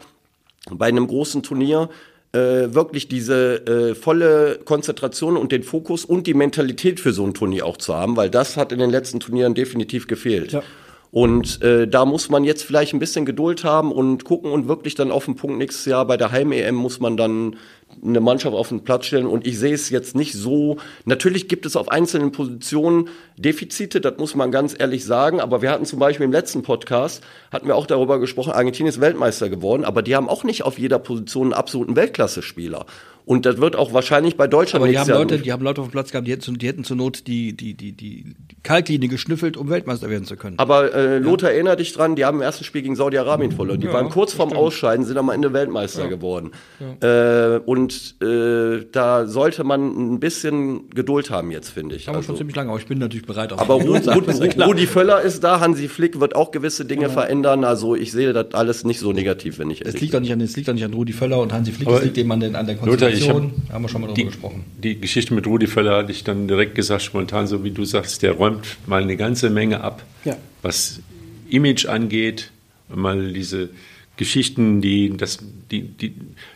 bei 0.70 0.88
einem 0.88 1.08
großen 1.08 1.44
Turnier 1.44 1.90
äh, 2.34 2.74
wirklich 2.74 3.08
diese 3.08 3.66
äh, 3.68 3.96
volle 3.96 4.60
Konzentration 4.66 5.38
und 5.38 5.52
den 5.52 5.64
Fokus 5.64 6.04
und 6.04 6.28
die 6.28 6.34
Mentalität 6.34 7.00
für 7.00 7.14
so 7.14 7.26
ein 7.26 7.34
Turnier 7.34 7.66
auch 7.66 7.78
zu 7.78 7.96
haben, 7.96 8.18
weil 8.18 8.30
das 8.30 8.58
hat 8.58 8.72
in 8.72 8.80
den 8.80 8.90
letzten 8.90 9.20
Turnieren 9.20 9.54
definitiv 9.54 10.08
gefehlt. 10.08 10.52
Ja. 10.52 10.64
Und 11.12 11.62
äh, 11.62 11.88
da 11.88 12.06
muss 12.06 12.30
man 12.30 12.44
jetzt 12.44 12.64
vielleicht 12.64 12.94
ein 12.94 13.00
bisschen 13.00 13.24
Geduld 13.24 13.64
haben 13.64 13.92
und 13.92 14.24
gucken 14.24 14.52
und 14.52 14.68
wirklich 14.68 14.96
dann 14.96 15.12
auf 15.12 15.26
den 15.26 15.36
Punkt 15.36 15.60
nächstes 15.60 15.86
Jahr 15.86 16.08
bei 16.08 16.18
der 16.18 16.32
Heim-EM 16.32 16.74
muss 16.74 17.00
man 17.00 17.18
dann 17.18 17.56
eine 18.04 18.20
Mannschaft 18.20 18.56
auf 18.56 18.70
den 18.70 18.84
Platz 18.84 19.06
stellen. 19.06 19.28
Und 19.28 19.46
ich 19.46 19.60
sehe 19.60 19.74
es 19.74 19.90
jetzt 19.90 20.16
nicht 20.16 20.34
so. 20.34 20.78
Natürlich 21.06 21.48
gibt 21.48 21.66
es 21.66 21.76
auf 21.76 21.90
einzelnen 21.90 22.32
Positionen 22.32 23.10
Defizite, 23.38 24.02
das 24.02 24.18
muss 24.18 24.36
man 24.36 24.52
ganz 24.52 24.76
ehrlich 24.78 25.06
sagen. 25.06 25.40
Aber 25.40 25.62
wir 25.62 25.72
hatten 25.72 25.86
zum 25.86 26.00
Beispiel 26.00 26.26
im 26.26 26.32
letzten 26.32 26.64
Podcast, 26.64 27.24
hatten 27.52 27.68
wir 27.68 27.76
auch 27.76 27.88
darüber 27.88 28.20
gesprochen, 28.20 28.52
Argentinien 28.54 28.90
ist 28.90 29.02
Weltmeister 29.02 29.50
geworden, 29.50 29.86
aber 29.86 30.02
die 30.02 30.16
haben 30.16 30.30
auch 30.30 30.44
nicht 30.44 30.64
auf 30.64 30.78
jeder 30.80 31.00
Position 31.00 31.48
einen 31.48 31.54
absoluten 31.54 31.96
Weltklasse-Spieler. 31.96 32.86
Und 33.26 33.46
das 33.46 33.58
wird 33.58 33.76
auch 33.76 33.94
wahrscheinlich 33.94 34.36
bei 34.36 34.48
Deutschland 34.48 34.84
Aber 34.84 34.92
die 34.92 35.00
haben 35.00 35.10
Leute, 35.10 35.40
die 35.40 35.52
haben 35.52 35.64
Leute 35.64 35.82
auf 35.82 35.88
dem 35.88 35.92
Platz 35.92 36.12
gehabt, 36.12 36.28
die 36.28 36.32
hätten, 36.32 36.58
die 36.58 36.68
hätten 36.68 36.84
zur 36.84 36.98
Not 36.98 37.26
die, 37.28 37.54
die, 37.56 37.74
die, 37.74 37.94
die 37.94 38.36
Kaltlinie 38.64 39.08
geschnüffelt, 39.08 39.56
um 39.56 39.70
Weltmeister 39.70 40.10
werden 40.10 40.26
zu 40.26 40.36
können. 40.36 40.60
Aber 40.60 40.94
äh, 40.94 41.20
Lothar, 41.20 41.50
ja. 41.50 41.56
erinnere 41.56 41.78
dich 41.78 41.94
dran, 41.94 42.16
die 42.16 42.26
haben 42.26 42.38
im 42.38 42.42
ersten 42.42 42.64
Spiel 42.64 42.82
gegen 42.82 42.96
Saudi-Arabien 42.96 43.52
verloren. 43.52 43.80
Die 43.80 43.88
ja, 43.88 43.94
waren 43.94 44.10
kurz 44.10 44.34
vorm 44.34 44.50
stimmt. 44.50 44.62
Ausscheiden, 44.62 45.06
sind 45.06 45.18
am 45.18 45.30
Ende 45.30 45.54
Weltmeister 45.54 46.04
ja. 46.04 46.10
geworden. 46.10 46.52
Äh, 47.02 47.60
und 47.66 48.16
äh, 48.22 48.86
da 48.92 49.26
sollte 49.26 49.64
man 49.64 50.14
ein 50.14 50.20
bisschen 50.20 50.90
Geduld 50.90 51.30
haben 51.30 51.52
jetzt, 51.52 51.70
finde 51.70 51.96
ich. 51.96 52.08
Haben 52.08 52.18
also. 52.18 52.28
schon 52.28 52.38
ziemlich 52.38 52.56
lange, 52.56 52.72
aber 52.72 52.80
ich 52.80 52.88
bin 52.88 53.00
natürlich 53.00 53.26
bereit. 53.26 53.54
Auf 53.54 53.62
aber 53.62 53.74
Rudi, 53.84 54.10
Rudi 54.62 54.88
Völler 54.88 55.22
ist 55.22 55.44
da, 55.44 55.62
Hansi 55.62 55.88
Flick 55.88 56.20
wird 56.20 56.36
auch 56.36 56.52
gewisse 56.52 56.84
Dinge 56.84 57.10
verändern. 57.10 57.64
Also 57.64 57.96
ich 57.96 58.12
sehe 58.12 58.34
das 58.34 58.54
alles 58.54 58.84
nicht 58.84 59.00
so 59.00 59.14
negativ, 59.14 59.60
wenn 59.60 59.70
ich 59.70 59.86
es 59.86 60.00
liegt, 60.00 60.14
doch 60.14 60.20
nicht 60.20 60.34
an, 60.34 60.42
es 60.42 60.56
liegt 60.56 60.68
doch 60.68 60.74
nicht 60.74 60.84
an 60.84 60.94
Rudi 60.94 61.14
Völler 61.14 61.40
und 61.40 61.54
Hansi 61.54 61.72
Flick, 61.72 61.88
es 61.88 62.04
liegt 62.04 62.18
eben 62.18 62.32
an, 62.32 62.40
den, 62.40 62.56
an 62.56 62.66
der 62.66 62.76
Konstellation. 62.76 63.13
Lothar, 63.20 63.52
haben 63.72 63.82
wir 63.84 63.90
schon 63.90 64.02
mal 64.02 64.08
drüber 64.08 64.30
gesprochen. 64.30 64.66
Die 64.82 65.00
Geschichte 65.00 65.34
mit 65.34 65.48
Rudi 65.48 65.68
Völler 65.68 65.98
hatte 65.98 66.12
ich 66.12 66.24
dann 66.24 66.48
direkt 66.48 66.76
gesagt, 66.76 67.02
spontan, 67.02 67.48
so 67.48 67.64
wie 67.64 67.72
du 67.72 67.86
sagst, 67.86 68.24
der 68.24 68.34
räumt 68.34 68.78
mal 68.88 69.02
eine 69.02 69.18
ganze 69.18 69.50
Menge 69.50 69.82
ab, 69.82 70.04
ja. 70.26 70.38
was 70.62 71.02
Image 71.50 71.86
angeht, 71.86 72.52
mal 72.90 73.32
diese 73.32 73.70
Geschichten, 74.16 74.82
die, 74.82 75.16
das, 75.18 75.40
die, 75.72 75.82
die, 75.82 76.14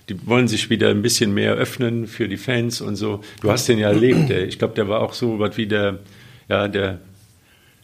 die 0.09 0.27
wollen 0.27 0.47
sich 0.47 0.69
wieder 0.69 0.89
ein 0.89 1.01
bisschen 1.01 1.33
mehr 1.33 1.53
öffnen 1.53 2.07
für 2.07 2.27
die 2.27 2.37
Fans 2.37 2.81
und 2.81 2.95
so. 2.95 3.21
Du 3.41 3.51
hast 3.51 3.67
den 3.67 3.79
ja 3.79 3.89
erlebt, 3.89 4.29
ich 4.29 4.59
glaube, 4.59 4.75
der 4.75 4.87
war 4.87 5.01
auch 5.01 5.13
so 5.13 5.39
was 5.39 5.57
wie 5.57 5.65
der, 5.65 5.99
ja, 6.49 6.67
der 6.67 6.99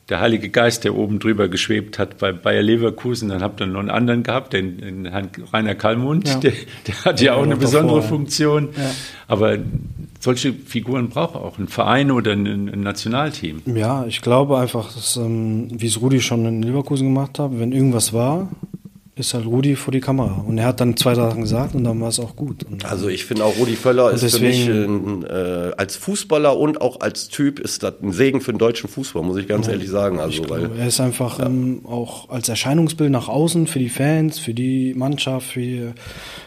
der 0.09 0.19
Heilige 0.19 0.49
Geist, 0.49 0.83
der 0.83 0.95
oben 0.95 1.19
drüber 1.19 1.47
geschwebt 1.47 1.97
hat 1.97 2.17
bei 2.17 2.33
Bayer 2.33 2.61
Leverkusen. 2.61 3.29
Dann 3.29 3.41
habt 3.41 3.61
ihr 3.61 3.67
noch 3.67 3.79
einen 3.79 3.89
anderen 3.89 4.23
gehabt, 4.23 4.53
den, 4.53 4.77
den 4.77 5.05
Herrn 5.05 5.29
Rainer 5.53 5.75
Kallmund, 5.75 6.27
ja. 6.27 6.35
der, 6.39 6.53
der, 6.87 7.05
hat 7.05 7.21
ja, 7.21 7.27
ja 7.27 7.33
auch 7.35 7.43
eine 7.43 7.55
besondere 7.55 7.97
davor, 7.97 8.09
Funktion. 8.09 8.69
Ja. 8.75 8.91
Aber 9.27 9.57
solche 10.19 10.53
Figuren 10.53 11.09
braucht 11.09 11.35
auch 11.35 11.57
ein 11.57 11.69
Verein 11.69 12.11
oder 12.11 12.33
ein, 12.33 12.45
ein 12.47 12.81
Nationalteam. 12.81 13.61
Ja, 13.65 14.05
ich 14.05 14.21
glaube 14.21 14.57
einfach, 14.57 14.93
dass, 14.93 15.15
ähm, 15.15 15.69
wie 15.71 15.87
es 15.87 16.01
Rudi 16.01 16.19
schon 16.19 16.45
in 16.45 16.63
Leverkusen 16.63 17.07
gemacht 17.13 17.39
hat, 17.39 17.51
wenn 17.57 17.71
irgendwas 17.71 18.11
war, 18.11 18.49
ist 19.15 19.35
halt 19.35 19.45
Rudi 19.45 19.75
vor 19.75 19.91
die 19.91 19.99
Kamera. 19.99 20.43
Und 20.47 20.57
er 20.57 20.65
hat 20.65 20.79
dann 20.79 20.97
zwei 20.97 21.13
Sachen 21.13 21.41
gesagt 21.41 21.75
und 21.75 21.83
dann 21.83 22.01
war 22.01 22.09
es 22.09 22.19
auch 22.19 22.35
gut. 22.35 22.63
Und 22.63 22.83
also 22.85 23.09
ich 23.09 23.25
finde 23.25 23.45
auch 23.45 23.55
Rudi 23.57 23.75
Völler 23.75 24.11
ist 24.11 24.23
deswegen, 24.23 24.65
für 24.65 24.87
mich 24.87 24.89
ein, 24.89 25.23
äh, 25.25 25.71
als 25.77 25.95
Fußballer 25.97 26.57
und 26.57 26.81
auch 26.81 26.99
als 27.01 27.27
Typ 27.27 27.59
ist 27.59 27.83
das 27.83 27.93
ein 28.01 28.11
Segen 28.11 28.41
für 28.41 28.51
den 28.51 28.57
deutschen 28.57 28.89
Fußball, 28.89 29.21
muss 29.21 29.37
ich 29.37 29.47
ganz 29.47 29.67
ja, 29.67 29.73
ehrlich 29.73 29.89
sagen. 29.89 30.19
Also, 30.19 30.49
weil, 30.49 30.71
er 30.79 30.87
ist 30.87 30.99
einfach 30.99 31.37
ja. 31.37 31.45
ähm, 31.45 31.81
auch 31.85 32.29
als 32.29 32.49
Erscheinungsbild 32.49 33.11
nach 33.11 33.27
außen 33.27 33.67
für 33.67 33.77
die 33.77 33.89
Fans, 33.89 34.39
für 34.39 34.55
die 34.55 34.95
Mannschaft, 34.95 35.47
für 35.47 35.59
die, 35.59 35.91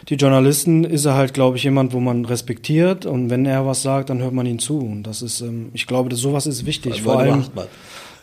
die 0.09 0.15
Journalisten 0.15 0.83
ist 0.83 1.05
er 1.05 1.13
halt, 1.13 1.33
glaube 1.33 1.55
ich, 1.55 1.63
jemand, 1.63 1.93
wo 1.93 2.01
man 2.01 2.25
respektiert 2.25 3.05
und 3.05 3.29
wenn 3.29 3.45
er 3.45 3.65
was 3.65 3.81
sagt, 3.81 4.09
dann 4.09 4.21
hört 4.21 4.33
man 4.33 4.45
ihn 4.45 4.59
zu. 4.59 4.79
Und 4.79 5.03
das 5.03 5.21
ist, 5.21 5.39
ähm, 5.39 5.69
ich 5.71 5.87
glaube, 5.87 6.09
dass 6.09 6.19
sowas 6.19 6.45
ist 6.45 6.65
wichtig. 6.65 7.03
Vor 7.03 7.17
allem, 7.17 7.45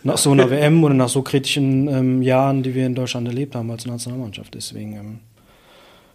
nach 0.05 0.18
so 0.18 0.30
einer 0.30 0.50
WM 0.50 0.84
oder 0.84 0.94
nach 0.94 1.09
so 1.09 1.22
kritischen 1.22 1.88
ähm, 1.88 2.22
Jahren, 2.22 2.62
die 2.62 2.74
wir 2.74 2.86
in 2.86 2.94
Deutschland 2.94 3.26
erlebt 3.26 3.55
haben 3.55 3.70
als 3.70 3.86
Nationalmannschaft. 3.86 4.55
Deswegen 4.55 4.92
ähm, 4.96 5.18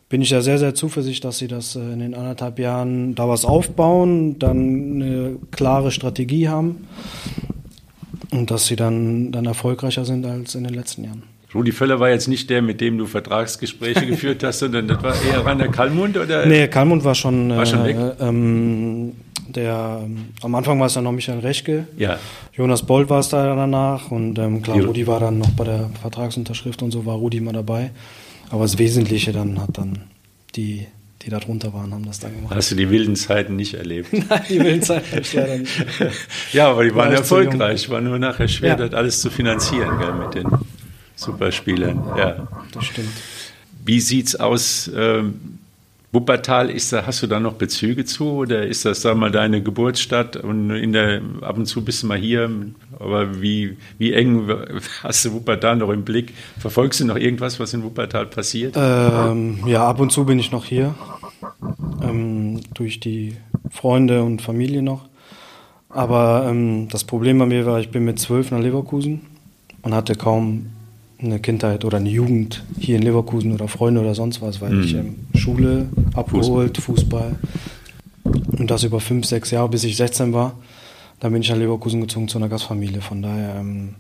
bin 0.08 0.22
ich 0.22 0.30
ja 0.30 0.42
sehr, 0.42 0.58
sehr 0.58 0.74
zuversichtlich, 0.74 1.22
dass 1.22 1.38
sie 1.38 1.48
das 1.48 1.76
äh, 1.76 1.80
in 1.80 2.00
den 2.00 2.16
anderthalb 2.16 2.60
Jahren 2.60 3.16
da 3.16 3.28
was 3.28 3.46
aufbauen, 3.46 4.40
dann 4.40 4.58
eine 4.96 5.36
klare 5.52 5.92
Strategie 5.92 6.50
haben 6.50 6.88
und 8.32 8.52
dass 8.52 8.68
sie 8.68 8.76
dann, 8.76 9.32
dann 9.32 9.46
erfolgreicher 9.46 10.06
sind 10.06 10.26
als 10.26 10.56
in 10.56 10.64
den 10.64 10.74
letzten 10.74 11.04
Jahren. 11.04 11.24
Rudi 11.54 11.72
Völler 11.72 12.00
war 12.00 12.12
jetzt 12.12 12.28
nicht 12.28 12.50
der, 12.52 12.62
mit 12.62 12.80
dem 12.80 13.00
du 13.00 13.08
Vertragsgespräche 13.08 14.06
geführt 14.06 14.44
hast, 14.44 14.60
sondern 14.60 14.88
das 14.88 15.02
war 15.02 15.16
eher 15.24 15.44
Rainer 15.44 15.68
Kallmund 15.68 16.16
oder? 16.16 16.46
Nee, 16.46 16.68
Kallmund 16.68 17.04
war 17.04 17.16
schon, 17.16 17.50
war 17.50 17.66
schon 17.66 17.84
weg. 17.86 17.98
Äh, 17.98 18.24
ähm, 18.24 19.14
Der, 19.54 20.02
ähm, 20.04 20.26
am 20.42 20.54
Anfang 20.56 20.80
war 20.80 20.88
es 20.88 20.94
dann 20.94 21.04
noch 21.06 21.12
Michael 21.12 21.40
Rechke. 21.40 21.88
Ja. 21.98 22.18
Jonas 22.54 22.84
Bolt 22.86 23.10
war 23.10 23.20
es 23.20 23.30
da 23.30 23.56
danach 23.56 24.12
und 24.12 24.38
ähm, 24.40 24.62
klar. 24.62 24.78
Rudi 24.80 25.08
war 25.08 25.20
dann 25.20 25.40
noch 25.40 25.50
bei 25.52 25.64
der 25.64 25.90
Vertragsunterschrift 26.02 26.82
und 26.84 26.92
so, 26.92 27.06
war 27.06 27.16
Rudi 27.16 27.40
mal 27.42 27.54
dabei. 27.54 27.92
Aber 28.52 28.64
das 28.64 28.78
Wesentliche 28.78 29.32
dann 29.32 29.60
hat 29.62 29.78
dann 29.78 30.00
die, 30.56 30.86
die 31.22 31.30
da 31.30 31.40
drunter 31.40 31.74
waren, 31.74 31.94
haben 31.94 32.06
das 32.06 32.20
dann 32.20 32.36
gemacht. 32.36 32.54
Hast 32.56 32.72
du 32.72 32.76
die 32.76 32.90
wilden 32.90 33.16
Zeiten 33.16 33.56
nicht 33.56 33.74
erlebt? 33.76 34.12
Nein, 34.30 34.42
die 34.50 34.60
wilden 34.60 34.82
Zeit 34.84 35.04
hab 35.12 35.20
ich 35.20 35.34
leider 35.34 35.58
nicht. 35.58 35.72
ja, 36.54 36.70
aber 36.70 36.84
die 36.84 36.96
waren 36.96 37.10
War 37.10 37.18
erfolgreich. 37.18 37.90
War 37.90 38.02
nur 38.02 38.18
nachher 38.20 38.48
schwer, 38.48 38.70
Ja. 38.70 38.76
das 38.76 38.94
alles 38.94 39.22
zu 39.22 39.30
finanzieren 39.30 39.98
gell, 40.00 40.14
mit 40.14 40.34
den 40.36 40.48
Superspielern. 41.16 42.02
Ja. 42.18 42.48
Das 42.74 42.86
stimmt. 42.86 43.10
Wie 43.86 44.00
sieht's 44.00 44.36
aus? 44.36 44.90
Ähm, 44.96 45.59
Wuppertal, 46.12 46.72
ist 46.72 46.92
da, 46.92 47.06
hast 47.06 47.22
du 47.22 47.28
da 47.28 47.40
noch 47.40 47.54
Bezüge 47.54 48.04
zu 48.04 48.30
oder 48.32 48.66
ist 48.66 48.84
das, 48.84 49.04
sag 49.04 49.16
mal, 49.16 49.30
deine 49.30 49.62
Geburtsstadt 49.62 50.38
und 50.38 50.72
in 50.72 50.92
der, 50.92 51.22
ab 51.42 51.58
und 51.58 51.68
zu 51.68 51.86
bist 51.86 52.02
du 52.02 52.08
mal 52.08 52.18
hier, 52.18 52.50
aber 53.00 53.42
wie, 53.42 53.78
wie 54.00 54.14
eng 54.14 54.50
hast 55.04 55.26
du 55.26 55.34
Wuppertal 55.34 55.76
noch 55.76 55.92
im 55.92 56.04
Blick? 56.04 56.34
Verfolgst 56.58 57.00
du 57.00 57.06
noch 57.06 57.16
irgendwas, 57.16 57.60
was 57.60 57.76
in 57.76 57.84
Wuppertal 57.84 58.26
passiert? 58.26 58.76
Ähm, 58.76 59.60
ja, 59.68 59.88
ab 59.88 60.00
und 60.00 60.12
zu 60.12 60.26
bin 60.26 60.40
ich 60.40 60.52
noch 60.52 60.66
hier. 60.66 60.96
Ähm, 62.02 62.62
durch 62.74 63.00
die 63.00 63.36
Freunde 63.70 64.24
und 64.24 64.42
Familie 64.42 64.82
noch. 64.82 65.06
Aber 65.90 66.48
ähm, 66.50 66.88
das 66.90 67.04
Problem 67.04 67.38
bei 67.38 67.46
mir 67.46 67.68
war, 67.68 67.80
ich 67.80 67.90
bin 67.90 68.06
mit 68.06 68.20
zwölf 68.20 68.50
nach 68.50 68.60
Leverkusen 68.60 69.22
und 69.84 69.94
hatte 69.94 70.16
kaum 70.16 70.68
eine 71.22 71.40
Kindheit 71.40 71.84
oder 71.86 71.98
eine 71.98 72.10
Jugend 72.10 72.64
hier 72.80 72.96
in 72.96 73.02
Leverkusen 73.02 73.52
oder 73.52 73.68
Freunde 73.68 74.02
oder 74.02 74.16
sonst 74.16 74.42
was, 74.42 74.62
weil 74.62 74.84
ich 74.84 74.94
ähm, 74.94 75.16
Schule 75.36 75.90
abgeholt, 76.14 76.78
Fußball. 76.78 77.36
Und 78.24 78.72
das 78.72 78.84
über 78.84 79.00
fünf, 79.00 79.26
sechs 79.26 79.52
Jahre, 79.52 79.70
bis 79.70 79.84
ich 79.84 79.98
16 79.98 80.34
war. 80.34 80.58
Dann 81.20 81.34
bin 81.34 81.42
ich 81.42 81.50
nach 81.50 81.58
Leverkusen 81.58 82.02
gezogen 82.02 82.28
zu 82.28 82.38
einer 82.38 82.48
Gastfamilie. 82.48 83.02
Von 83.02 83.22
daher 83.22 83.56
ähm, 83.60 83.96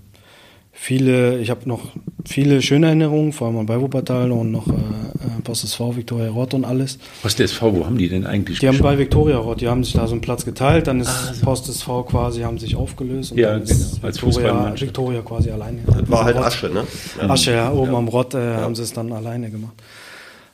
viele, 0.82 1.40
ich 1.40 1.50
habe 1.50 1.68
noch 1.68 1.82
viele 2.26 2.62
schöne 2.62 2.88
Erinnerungen, 2.88 3.34
vor 3.34 3.48
allem 3.48 3.66
bei 3.66 3.80
Wuppertal 3.82 4.32
und 4.32 4.52
noch 4.52 4.68
äh, 4.68 4.72
äh, 4.72 5.42
Post 5.44 5.66
SV, 5.66 5.98
Viktoria 5.98 6.30
Rott 6.30 6.54
und 6.54 6.64
alles. 6.64 6.98
Was 7.22 7.36
der 7.36 7.46
SV, 7.46 7.74
wo 7.76 7.86
haben 7.86 7.98
die 7.98 8.08
denn 8.08 8.26
eigentlich 8.26 8.60
Die 8.60 8.68
haben 8.68 8.74
gespielt? 8.78 8.94
bei 8.94 8.98
Viktoria 8.98 9.38
Rott, 9.38 9.60
die 9.60 9.68
haben 9.68 9.84
sich 9.84 9.94
da 9.94 10.08
so 10.08 10.14
einen 10.14 10.22
Platz 10.22 10.46
geteilt, 10.46 10.88
dann 10.88 11.02
ist 11.02 11.42
Post 11.44 11.68
SV 11.68 12.04
quasi, 12.04 12.42
haben 12.42 12.58
sich 12.58 12.76
aufgelöst 12.78 13.34
und 13.34 13.40
Ja, 13.40 13.52
dann 13.54 13.64
ist 13.64 13.96
genau, 13.96 14.08
als 14.08 14.22
Viktoria. 14.24 14.74
Viktoria 14.80 15.22
quasi 15.22 15.52
alleine. 15.52 15.80
Das 15.86 16.10
war 16.10 16.24
halt 16.24 16.38
Rott. 16.38 16.46
Asche, 16.46 16.70
ne? 16.70 16.84
Asche, 17.28 17.52
ja, 17.52 17.72
oben 17.74 17.96
am 17.96 18.08
Rott 18.08 18.34
äh, 18.36 18.38
haben 18.56 18.76
sie 18.76 18.84
es 18.84 18.94
dann 18.94 19.12
alleine 19.12 19.50
gemacht. 19.50 19.74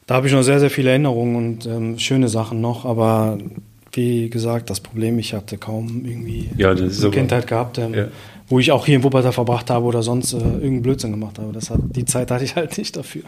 Da 0.07 0.15
habe 0.15 0.28
ich 0.28 0.34
noch 0.34 0.43
sehr, 0.43 0.59
sehr 0.59 0.69
viele 0.71 0.89
Erinnerungen 0.89 1.36
und 1.36 1.65
ähm, 1.67 1.99
schöne 1.99 2.30
Sachen 2.30 2.61
noch, 2.61 2.86
aber 2.86 3.38
wie 3.91 4.30
gesagt, 4.30 4.69
das 4.69 4.80
Problem, 4.82 5.17
ich 5.19 5.34
hatte 5.34 5.57
kaum 5.57 6.03
irgendwie 6.03 6.49
Ja, 6.57 6.73
Kindheit 6.76 7.47
gehabt, 7.47 7.78
ähm, 7.78 7.93
Ja. 7.93 8.07
Wo 8.47 8.59
ich 8.59 8.71
auch 8.71 8.85
hier 8.85 8.95
in 8.97 9.03
Wuppertal 9.03 9.31
verbracht 9.31 9.69
habe 9.69 9.85
oder 9.85 10.03
sonst 10.03 10.33
äh, 10.33 10.37
irgendeinen 10.37 10.81
Blödsinn 10.83 11.11
gemacht 11.11 11.39
habe. 11.39 11.51
Das 11.53 11.69
hat, 11.69 11.79
die 11.95 12.05
Zeit 12.05 12.29
hatte 12.31 12.43
ich 12.43 12.55
halt 12.55 12.77
nicht 12.77 12.95
dafür. 12.95 13.23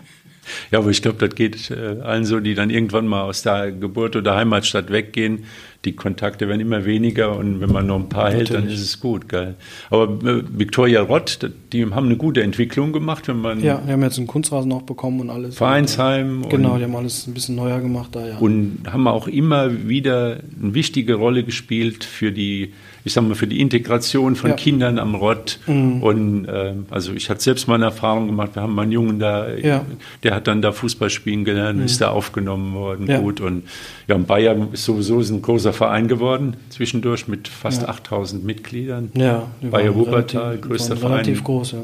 Ja, 0.71 0.79
aber 0.79 0.89
ich 0.91 1.01
glaube, 1.01 1.17
das 1.27 1.35
geht 1.35 1.71
äh, 1.71 1.99
allen 2.01 2.23
so, 2.23 2.39
die 2.39 2.53
dann 2.55 2.69
irgendwann 2.69 3.05
mal 3.05 3.23
aus 3.23 3.41
der 3.41 3.71
Geburt 3.73 4.15
oder 4.15 4.35
Heimatstadt 4.35 4.89
weggehen. 4.91 5.43
Die 5.83 5.91
Kontakte 5.93 6.47
werden 6.47 6.61
immer 6.61 6.85
weniger 6.85 7.35
und 7.37 7.59
wenn 7.61 7.71
man 7.71 7.85
noch 7.85 7.97
ein 7.99 8.07
paar 8.09 8.31
hält, 8.31 8.49
dann 8.49 8.61
Natürlich. 8.61 8.79
ist 8.79 8.85
es 8.85 8.99
gut, 8.99 9.27
geil. 9.29 9.55
Aber 9.89 10.05
äh, 10.27 10.43
Viktoria 10.49 11.01
Rott, 11.01 11.39
die 11.73 11.83
haben 11.85 12.05
eine 12.05 12.15
gute 12.15 12.43
Entwicklung 12.43 12.93
gemacht, 12.93 13.27
wenn 13.27 13.41
man 13.41 13.61
Ja, 13.61 13.81
wir 13.85 13.93
haben 13.93 14.01
jetzt 14.03 14.17
einen 14.17 14.27
Kunstrasen 14.27 14.71
auch 14.71 14.81
bekommen 14.83 15.19
und 15.19 15.29
alles. 15.29 15.55
Vereinsheim 15.57 16.43
Und, 16.43 16.45
äh, 16.45 16.49
genau, 16.55 16.73
und- 16.73 16.79
die 16.79 16.83
haben 16.85 16.95
alles 16.95 17.27
ein 17.27 17.33
bisschen 17.33 17.55
neuer 17.55 17.79
gemacht 17.81 18.15
da, 18.15 18.25
ja. 18.27 18.37
und 18.37 18.79
haben 18.89 19.07
auch 19.07 19.27
immer 19.27 19.87
wieder 19.89 20.39
eine 20.61 20.73
wichtige 20.73 21.15
Rolle 21.15 21.43
gespielt 21.43 22.03
für 22.05 22.31
die, 22.31 22.73
ich 23.07 23.13
sag 23.13 23.23
mal, 23.27 23.33
für 23.35 23.47
die 23.47 23.59
Integration 23.59 24.35
von 24.35 24.51
Ja. 24.51 24.55
Kindern 24.55 24.99
am 24.99 25.15
Rott. 25.15 25.59
Und 25.65 26.45
ähm, 26.47 26.85
also 26.91 27.13
ich 27.13 27.29
hatte 27.29 27.41
selbst 27.41 27.67
mal 27.67 27.75
eine 27.75 27.85
Erfahrung 27.85 28.27
gemacht. 28.27 28.51
Wir 28.55 28.61
haben 28.61 28.75
mal 28.75 28.83
einen 28.83 28.91
Jungen 28.91 29.17
da, 29.19 29.49
Ja. 29.55 29.83
der 30.23 30.35
hat 30.35 30.47
dann 30.47 30.61
da 30.61 30.71
Fußball 30.71 31.09
spielen 31.09 31.45
gelernt, 31.45 31.83
ist 31.83 32.01
da 32.01 32.09
aufgenommen 32.09 32.73
worden, 32.75 33.07
Ja. 33.07 33.19
gut. 33.19 33.41
Und 33.41 33.63
ja, 34.07 34.15
und 34.15 34.27
Bayern 34.27 34.69
ist 34.73 34.85
sowieso 34.85 35.19
ein 35.19 35.41
großer 35.41 35.73
Verein 35.73 36.07
geworden 36.07 36.55
zwischendurch 36.69 37.27
mit 37.27 37.47
fast 37.47 37.81
Ja. 37.81 37.87
8000 37.89 38.43
Mitgliedern. 38.45 39.09
ja, 39.15 39.47
Bayer 39.61 39.95
Wuppertal, 39.95 40.41
relativ- 40.51 40.61
größter 40.67 41.01
waren 41.01 41.11
relativ 41.13 41.37
Verein. 41.39 41.45
groß, 41.45 41.71
ja. 41.71 41.77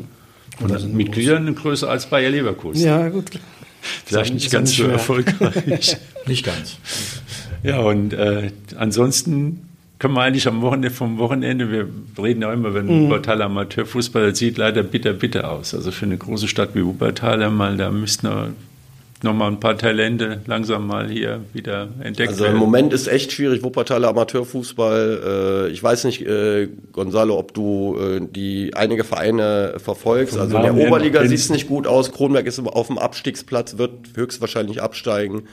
Und 0.59 0.79
sind 0.79 0.93
Mitgliedern 0.93 1.55
größer 1.55 1.89
als 1.89 2.05
Bayer 2.05 2.29
Leverkusen. 2.29 2.85
Ja, 2.85 3.09
gut. 3.09 3.31
Vielleicht 4.05 4.29
Ist 4.29 4.33
nicht 4.43 4.51
ganz 4.51 4.69
nicht 4.69 4.77
so 4.77 4.83
schwer. 4.83 4.93
erfolgreich. 4.93 5.97
Nicht 6.27 6.45
ganz. 6.45 6.77
Ja, 7.63 7.79
und 7.79 8.13
äh, 8.13 8.51
ansonsten 8.77 9.67
können 10.03 10.15
wir 10.15 10.21
eigentlich 10.21 10.49
am 10.49 10.61
Wochenende 10.61 10.89
vom 10.89 11.17
Wochenende, 11.17 11.71
wir 11.71 11.87
reden 12.21 12.41
ja 12.41 12.51
immer, 12.51 12.73
wenn 12.73 12.87
Mhm. 12.87 13.05
Wuppertal 13.05 13.41
Amateurfußball, 13.41 14.31
das 14.31 14.37
sieht 14.37 14.57
leider 14.57 14.83
bitter, 14.83 15.13
bitter 15.13 15.49
aus. 15.49 15.73
Also 15.73 15.91
für 15.91 16.05
eine 16.05 16.17
große 16.17 16.49
Stadt 16.49 16.71
wie 16.75 16.83
Wuppertal 16.83 17.41
einmal, 17.41 17.77
da 17.77 17.89
müssten 17.89 18.27
noch, 18.27 18.47
noch 19.21 19.33
mal 19.33 19.47
ein 19.47 19.61
paar 19.61 19.77
Talente 19.77 20.41
langsam 20.45 20.87
mal 20.87 21.09
hier 21.09 21.39
wieder 21.53 21.87
entdeckt 22.01 22.31
Also 22.31 22.43
im 22.43 22.51
werden. 22.51 22.59
Moment 22.59 22.91
ist 22.91 23.07
echt 23.07 23.31
schwierig, 23.31 23.63
Wuppertaler 23.63 24.09
Amateurfußball. 24.09 25.67
Äh, 25.69 25.71
ich 25.71 25.81
weiß 25.81 26.03
nicht, 26.03 26.21
äh, 26.27 26.67
Gonzalo, 26.91 27.39
ob 27.39 27.53
du 27.53 27.97
äh, 27.97 28.19
die 28.29 28.73
einige 28.73 29.05
Vereine 29.05 29.75
verfolgst. 29.77 30.37
Also 30.37 30.57
in 30.57 30.63
der 30.63 30.75
Oberliga 30.75 31.25
sieht 31.25 31.39
es 31.39 31.49
nicht 31.49 31.69
gut 31.69 31.87
aus. 31.87 32.11
Kronberg 32.11 32.45
ist 32.45 32.59
auf 32.59 32.87
dem 32.87 32.97
Abstiegsplatz, 32.97 33.77
wird 33.77 33.93
höchstwahrscheinlich 34.15 34.81
absteigen. 34.81 35.43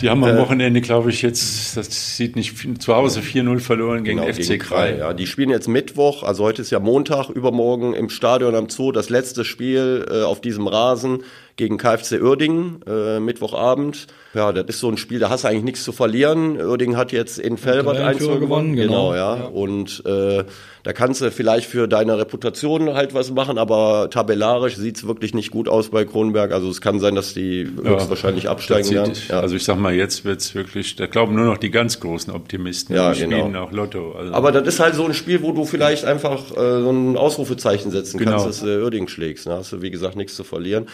Die 0.00 0.08
haben 0.08 0.24
am 0.24 0.36
äh, 0.36 0.38
Wochenende, 0.38 0.80
glaube 0.80 1.10
ich, 1.10 1.22
jetzt, 1.22 1.76
das 1.76 2.16
sieht 2.16 2.36
nicht, 2.36 2.82
zu 2.82 2.94
Hause 2.94 3.20
4-0 3.20 3.58
verloren 3.60 4.04
gegen 4.04 4.20
Genau, 4.20 4.32
FC 4.32 4.48
gegen. 4.48 4.62
Krei, 4.62 4.96
Ja, 4.98 5.12
die 5.12 5.26
spielen 5.26 5.50
jetzt 5.50 5.68
Mittwoch, 5.68 6.22
also 6.22 6.44
heute 6.44 6.62
ist 6.62 6.70
ja 6.70 6.80
Montag, 6.80 7.28
übermorgen 7.30 7.94
im 7.94 8.08
Stadion 8.08 8.54
am 8.54 8.68
Zoo 8.68 8.92
das 8.92 9.10
letzte 9.10 9.44
Spiel 9.44 10.06
äh, 10.10 10.22
auf 10.22 10.40
diesem 10.40 10.66
Rasen 10.66 11.22
gegen 11.60 11.76
KfC 11.76 12.20
Uerdingen, 12.22 12.80
äh, 12.88 13.20
Mittwochabend. 13.20 14.06
Ja, 14.32 14.50
das 14.52 14.64
ist 14.68 14.80
so 14.80 14.88
ein 14.88 14.96
Spiel, 14.96 15.18
da 15.18 15.28
hast 15.28 15.44
du 15.44 15.48
eigentlich 15.48 15.64
nichts 15.64 15.84
zu 15.84 15.92
verlieren. 15.92 16.56
Uerdingen 16.60 16.96
hat 16.96 17.12
jetzt 17.12 17.38
in 17.38 17.56
Felbert 17.58 17.96
1 17.98 18.18
Tabellenführer 18.18 18.38
gewonnen. 18.40 18.72
gewonnen, 18.74 18.88
Genau, 18.88 19.10
genau. 19.10 19.14
ja. 19.14 19.36
Ja. 19.36 19.44
Und 19.46 20.02
äh, 20.06 20.44
da 20.84 20.92
kannst 20.94 21.20
du 21.20 21.30
vielleicht 21.30 21.66
für 21.68 21.86
deine 21.88 22.16
Reputation 22.16 22.94
halt 22.94 23.12
was 23.12 23.30
machen, 23.32 23.58
aber 23.58 24.08
tabellarisch 24.10 24.76
sieht's 24.76 25.06
wirklich 25.06 25.34
nicht 25.34 25.50
gut 25.50 25.68
aus 25.68 25.90
bei 25.90 26.04
Kronberg. 26.06 26.52
Also 26.52 26.70
es 26.70 26.80
kann 26.80 26.98
sein, 27.00 27.14
dass 27.16 27.34
die 27.34 27.68
höchstwahrscheinlich 27.82 28.44
Das 28.44 28.52
absteigen 28.52 28.84
sieht- 28.84 28.94
werden. 28.96 29.12
Ja. 29.28 29.40
Also 29.40 29.56
ich 29.56 29.64
sag 29.64 29.78
mal, 29.78 29.92
jetzt 29.92 30.24
wird's 30.24 30.54
wirklich, 30.54 30.96
da 30.96 31.06
glauben 31.06 31.34
nur 31.34 31.44
noch 31.44 31.58
die 31.58 31.70
ganz 31.70 32.00
großen 32.00 32.32
Optimisten. 32.32 32.94
Ja, 32.96 33.12
die 33.12 33.20
genau. 33.20 33.38
spielen 33.40 33.56
auch 33.56 33.72
Lotto. 33.72 34.12
Also 34.12 34.32
Aber 34.32 34.52
das 34.52 34.66
ist 34.66 34.80
halt 34.80 34.94
so 34.94 35.04
ein 35.04 35.12
Spiel, 35.12 35.42
wo 35.42 35.52
du 35.52 35.64
vielleicht 35.66 36.04
einfach 36.06 36.50
äh, 36.52 36.54
so 36.82 36.90
ein 36.90 37.16
Ausrufezeichen 37.18 37.90
setzen 37.90 38.16
Genau. 38.18 38.30
kannst, 38.30 38.46
dass 38.46 38.60
du 38.60 38.82
Uerdingen 38.82 39.08
schlägst. 39.08 39.46
Da 39.46 39.56
hast 39.58 39.72
du, 39.72 39.82
wie 39.82 39.90
gesagt, 39.90 40.16
nichts 40.16 40.34
zu 40.36 40.44
verlieren. 40.44 40.86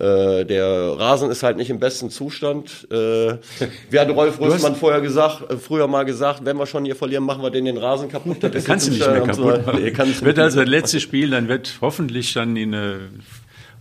Äh, 0.00 0.44
der 0.44 0.96
Rasen 0.98 1.28
ist 1.30 1.42
halt 1.42 1.56
nicht 1.56 1.70
im 1.70 1.80
besten 1.80 2.08
Zustand. 2.10 2.86
Äh, 2.90 3.36
wie 3.90 3.98
hat 3.98 4.08
Rolf 4.10 4.38
Rüssmann 4.40 4.76
vorher 4.76 5.00
gesagt, 5.00 5.50
äh, 5.50 5.56
früher 5.56 5.88
mal 5.88 6.04
gesagt, 6.04 6.44
wenn 6.44 6.56
wir 6.56 6.66
schon 6.66 6.84
hier 6.84 6.94
verlieren, 6.94 7.24
machen 7.24 7.42
wir 7.42 7.50
den 7.50 7.64
den 7.64 7.78
Rasen 7.78 8.08
kaputt. 8.08 8.36
Das 8.40 8.64
kannst 8.64 8.86
du 8.86 8.92
nicht 8.92 9.00
mehr 9.04 9.20
kaputt 9.20 9.34
so- 9.34 9.44
machen. 9.46 9.80
Nee, 9.82 9.92
wird 10.22 10.38
also 10.38 10.60
das 10.60 10.68
letzte 10.68 11.00
Spiel, 11.00 11.30
dann 11.30 11.48
wird 11.48 11.78
hoffentlich 11.80 12.32
dann 12.32 12.56
in 12.56 12.74
eine 12.74 12.98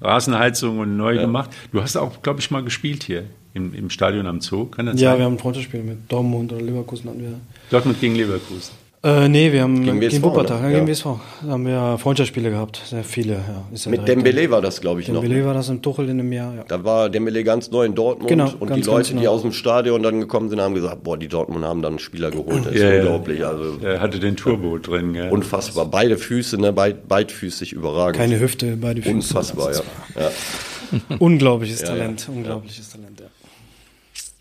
Rasenheizung 0.01 0.79
und 0.79 0.97
neu 0.97 1.17
gemacht. 1.17 1.51
Du 1.71 1.81
hast 1.81 1.95
auch, 1.97 2.21
glaube 2.21 2.39
ich, 2.39 2.49
mal 2.51 2.63
gespielt 2.63 3.03
hier 3.03 3.23
im, 3.53 3.73
im 3.73 3.89
Stadion 3.89 4.25
am 4.27 4.41
Zoo. 4.41 4.65
Kann 4.65 4.87
das 4.87 4.99
Ja, 4.99 5.11
sein? 5.11 5.19
wir 5.19 5.25
haben 5.25 5.33
ein 5.35 5.39
Freundschaftsspiel 5.39 5.83
mit 5.83 6.11
Dortmund 6.11 6.51
oder 6.53 6.61
Leverkusen 6.63 7.09
hatten 7.09 7.21
wir. 7.21 7.39
Dortmund 7.69 7.99
gegen 7.99 8.15
Leverkusen. 8.15 8.73
Äh, 9.07 9.29
nee, 9.29 9.53
wir 9.53 9.61
haben 9.61 9.83
Gegen 9.85 9.99
gegen, 10.01 10.21
Wuppertal, 10.21 10.61
ne? 10.61 10.71
ja, 10.73 10.79
gegen. 10.79 10.87
WSV. 10.87 11.05
Da 11.45 11.51
haben 11.51 11.65
wir 11.65 11.97
Freundschaftsspiele 11.97 12.49
gehabt, 12.49 12.81
sehr 12.85 13.05
viele. 13.05 13.35
Ja. 13.35 13.63
Ist 13.71 13.85
ja 13.85 13.91
Mit 13.91 14.05
Dembele 14.05 14.51
war 14.51 14.61
das, 14.61 14.81
glaube 14.81 14.99
ich, 14.99 15.05
dann- 15.05 15.15
noch. 15.15 15.21
Dembele 15.21 15.45
war 15.45 15.53
das 15.53 15.69
im 15.69 15.81
Tuchel 15.81 16.09
in 16.09 16.19
einem 16.19 16.31
Jahr, 16.33 16.53
ja. 16.55 16.63
Da 16.67 16.83
war 16.83 17.09
Dembele 17.09 17.43
ganz 17.45 17.71
neu 17.71 17.85
in 17.85 17.95
Dortmund 17.95 18.27
Genau, 18.29 18.51
und 18.59 18.67
ganz, 18.67 18.81
die 18.81 18.89
Leute, 18.89 19.11
ganz 19.11 19.21
die 19.21 19.27
aus 19.29 19.41
dem 19.43 19.53
Stadion 19.53 20.03
dann 20.03 20.19
gekommen 20.19 20.49
sind, 20.49 20.59
haben 20.59 20.73
gesagt, 20.75 21.03
boah, 21.03 21.17
die 21.17 21.29
Dortmund 21.29 21.63
haben 21.63 21.81
dann 21.81 21.93
einen 21.93 21.99
Spieler 21.99 22.31
geholt. 22.31 22.65
Das 22.65 22.73
ist 22.73 22.81
Ja, 22.81 22.89
ja. 22.91 22.99
unglaublich. 23.01 23.45
Also 23.45 23.77
Er 23.81 24.01
hatte 24.01 24.19
den 24.19 24.35
Turbo 24.35 24.77
drin. 24.77 25.15
Ja. 25.15 25.29
unfassbar. 25.29 25.85
Beide 25.85 26.17
Füße, 26.17 26.57
ne, 26.59 26.73
beid, 26.73 27.07
beidfüßig 27.07 27.71
überragend. 27.71 28.17
Keine 28.17 28.39
Hüfte, 28.41 28.75
beide 28.75 29.01
Füße. 29.01 29.15
Unfassbar, 29.15 29.71
ja. 29.73 29.81
ja. 30.19 30.31
Unglaubliches 31.19 31.81
Talent, 31.81 32.27
unglaubliches 32.33 32.89
Talent, 32.89 33.19
ja. 33.21 33.25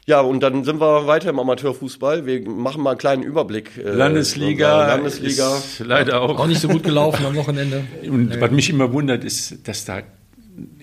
Ja, 0.09 0.20
und 0.20 0.40
dann 0.40 0.62
sind 0.62 0.80
wir 0.80 1.09
weiter 1.09 1.30
im 1.30 1.40
Amateurfußball. 1.40 2.26
Wir 2.26 2.48
machen 2.48 2.80
mal 2.80 2.90
einen 2.90 2.98
kleinen 2.98 3.22
Überblick. 3.24 3.76
äh, 3.76 3.90
Landesliga, 3.90 4.86
Landesliga. 4.86 5.57
ist 5.57 5.80
leider 5.80 6.20
auch. 6.22 6.38
Auch 6.38 6.46
nicht 6.46 6.61
so 6.61 6.68
gut 6.68 6.84
gelaufen 6.84 7.26
am 7.26 7.34
Wochenende. 7.34 7.82
Und 8.09 8.40
was 8.40 8.50
mich 8.52 8.70
immer 8.70 8.92
wundert, 8.92 9.24
ist, 9.24 9.66
dass 9.66 9.84
da 9.84 10.02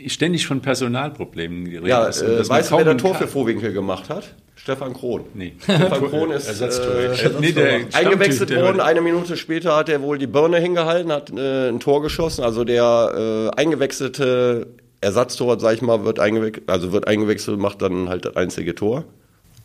ständig 0.07 0.45
von 0.45 0.59
Personalproblemen 0.61 1.65
geredet 1.65 1.87
Ja, 1.87 2.05
ist. 2.05 2.21
äh, 2.21 2.47
weißt 2.47 2.71
du, 2.71 2.77
wer 2.77 2.83
der 2.83 2.97
Tor 2.97 3.15
für 3.15 3.27
Vorwinkel 3.27 3.71
gemacht 3.71 4.09
hat? 4.09 4.35
Stefan 4.55 4.93
Krohn. 4.93 5.23
Nee. 5.33 5.53
Stefan 5.61 6.09
Krohn 6.09 6.31
ist 6.31 6.61
äh, 6.61 7.29
nee, 7.39 7.53
der 7.53 7.79
eingewechselt 7.93 8.53
worden. 8.53 8.81
Eine 8.81 8.99
Minute 9.01 9.37
später 9.37 9.75
hat 9.77 9.87
er 9.87 10.01
wohl 10.01 10.17
die 10.17 10.27
Birne 10.27 10.57
hingehalten, 10.59 11.11
hat 11.13 11.31
äh, 11.31 11.69
ein 11.69 11.79
Tor 11.79 12.01
geschossen. 12.01 12.43
Also 12.43 12.65
der 12.65 13.51
äh, 13.55 13.59
eingewechselte 13.61 14.67
Ersatztorwart, 15.03 15.61
sag 15.61 15.75
ich 15.75 15.81
mal, 15.81 16.03
wird 16.05 16.19
eingewechselt, 16.19 16.69
also 16.69 16.91
wird 16.91 17.07
eingewechselt, 17.07 17.59
macht 17.59 17.81
dann 17.81 18.09
halt 18.09 18.25
das 18.25 18.35
einzige 18.35 18.73
Tor. 18.73 19.03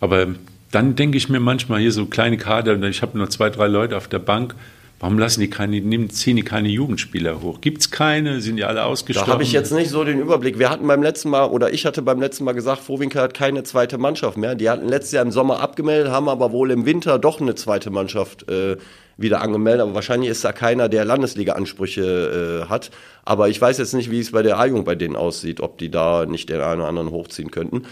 Aber 0.01 0.27
dann 0.71 0.97
denke 0.97 1.17
ich 1.17 1.29
mir 1.29 1.41
manchmal 1.41 1.81
hier 1.81 1.93
so 1.93 2.07
kleine 2.07 2.37
Kader, 2.37 2.81
ich 2.83 3.03
habe 3.03 3.17
nur 3.17 3.31
zwei, 3.31 3.51
drei 3.51 3.69
Leute 3.69 3.97
auf 3.97 4.09
der 4.09 4.19
Bank. 4.19 4.55
Warum 5.01 5.17
lassen 5.17 5.41
die 5.41 5.49
keine, 5.49 5.81
nehmen, 5.81 6.11
ziehen 6.11 6.35
die 6.35 6.43
keine 6.43 6.69
Jugendspieler 6.69 7.41
hoch? 7.41 7.61
Gibt 7.61 7.83
es 7.83 7.91
keine? 7.93 8.41
Sind 8.41 8.57
die 8.57 8.65
alle 8.65 8.83
ausgestorben? 8.85 9.29
Da 9.29 9.33
habe 9.33 9.45
ich 9.45 9.53
jetzt 9.53 9.73
nicht 9.73 9.91
so 9.91 10.03
den 10.03 10.19
Überblick. 10.19 10.59
Wir 10.59 10.71
hatten 10.71 10.89
beim 10.89 11.05
letzten 11.05 11.31
Mal, 11.31 11.47
oder 11.47 11.73
ich 11.73 11.87
hatte 11.87 12.03
beim 12.03 12.21
letzten 12.21 12.43
Mal 12.43 12.53
gesagt, 12.53 12.83
Vorwinkel 12.83 13.23
hat 13.23 13.33
keine 13.33 13.63
zweite 13.63 13.97
Mannschaft 13.97 14.37
mehr. 14.37 14.57
Die 14.57 14.69
hatten 14.69 14.89
letztes 14.89 15.13
Jahr 15.13 15.25
im 15.25 15.31
Sommer 15.31 15.61
abgemeldet, 15.61 16.11
haben 16.11 16.29
aber 16.29 16.51
wohl 16.51 16.73
im 16.73 16.85
Winter 16.85 17.21
doch 17.21 17.41
eine 17.41 17.55
zweite 17.55 17.91
Mannschaft 17.91 18.51
äh, 18.51 18.77
wieder 19.17 19.41
angemeldet. 19.41 19.83
Aber 19.83 19.95
wahrscheinlich 19.95 20.31
ist 20.31 20.45
da 20.45 20.51
keiner, 20.51 20.89
der 20.89 21.05
Landesliga-Ansprüche 21.05 22.65
äh, 22.65 22.69
hat. 22.69 22.91
Aber 23.25 23.49
ich 23.49 23.61
weiß 23.61 23.79
jetzt 23.79 23.95
nicht, 23.95 24.11
wie 24.11 24.19
es 24.19 24.33
bei 24.33 24.43
der 24.43 24.59
A-Jugend 24.59 24.85
bei 24.85 24.97
denen 24.97 25.15
aussieht, 25.15 25.61
ob 25.61 25.79
die 25.79 25.93
da 25.93 26.27
nicht 26.27 26.49
den 26.49 26.61
einen 26.61 26.81
oder 26.81 26.89
anderen 26.89 27.13
hochziehen 27.13 27.53
könnten. 27.53 27.85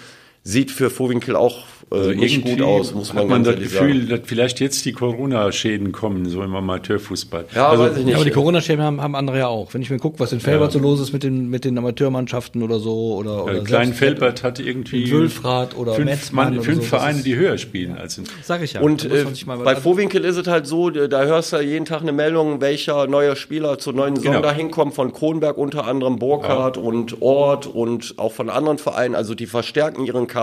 Sieht 0.48 0.70
für 0.70 0.90
Vorwinkel 0.90 1.34
auch 1.34 1.64
äh, 1.90 1.96
Also 1.96 2.10
nicht 2.12 2.42
gut 2.44 2.62
aus, 2.62 2.94
muss 2.94 3.12
man 3.12 3.24
hat 3.24 3.30
man 3.30 3.42
ganz 3.42 3.56
das 3.56 3.64
Gefühl, 3.72 4.06
sagen. 4.06 4.08
dass 4.10 4.20
vielleicht 4.28 4.60
jetzt 4.60 4.84
die 4.84 4.92
Corona-Schäden 4.92 5.90
kommen, 5.90 6.28
so 6.28 6.40
im 6.42 6.54
Amateurfußball. 6.54 7.46
Ja, 7.52 7.68
also, 7.68 7.82
weiß 7.82 7.96
ich 7.96 8.04
nicht. 8.04 8.10
Ja, 8.10 8.16
aber 8.16 8.24
die 8.24 8.30
Corona-Schäden 8.30 8.80
haben, 8.84 9.00
haben 9.00 9.16
andere 9.16 9.38
ja 9.38 9.48
auch. 9.48 9.74
Wenn 9.74 9.82
ich 9.82 9.90
mir 9.90 9.98
gucke, 9.98 10.20
was 10.20 10.32
in 10.32 10.38
Felbert 10.38 10.70
so 10.70 10.78
los 10.78 11.00
ist 11.00 11.12
mit 11.12 11.24
den, 11.24 11.50
mit 11.50 11.64
den 11.64 11.76
Amateurmannschaften 11.78 12.62
oder 12.62 12.78
so, 12.78 13.16
oder, 13.16 13.42
oder 13.44 13.54
äh, 13.56 13.60
Klein 13.64 13.86
selbst- 13.86 13.98
Felbert 13.98 14.42
hat 14.44 14.60
irgendwie 14.60 15.02
in 15.04 15.10
Wülfrath 15.10 15.76
oder 15.76 15.94
fünf, 15.94 16.06
Metzmann 16.10 16.44
Mann, 16.50 16.54
oder 16.58 16.62
fünf 16.64 16.82
so, 16.84 16.90
Vereine, 16.90 17.18
ist- 17.18 17.26
die 17.26 17.34
höher 17.34 17.58
spielen 17.58 17.96
als 17.98 18.16
in 18.18 18.24
Sag 18.44 18.62
ich 18.62 18.74
ja. 18.74 18.82
Und 18.82 19.04
äh, 19.04 19.24
mal- 19.46 19.58
bei 19.58 19.70
also- 19.70 19.80
Vorwinkel 19.82 20.24
ist 20.24 20.36
es 20.36 20.46
halt 20.46 20.68
so, 20.68 20.90
da 20.90 21.24
hörst 21.24 21.52
du 21.52 21.58
jeden 21.60 21.86
Tag 21.86 22.02
eine 22.02 22.12
Meldung, 22.12 22.60
welcher 22.60 23.08
neue 23.08 23.34
Spieler 23.34 23.78
zur 23.80 23.94
neuen 23.94 24.14
Saison 24.14 24.32
Genau. 24.34 24.42
da 24.46 24.52
hinkommt, 24.52 24.94
von 24.94 25.12
Kronberg 25.12 25.58
unter 25.58 25.88
anderem, 25.88 26.20
Burkhardt 26.20 26.76
und 26.78 27.20
Ort 27.20 27.66
und 27.66 28.14
auch 28.16 28.30
von 28.32 28.48
anderen 28.48 28.78
Vereinen. 28.78 29.16
Also 29.16 29.34
die 29.34 29.46
verstärken 29.46 30.04
ihren 30.06 30.28
Kader. 30.28 30.35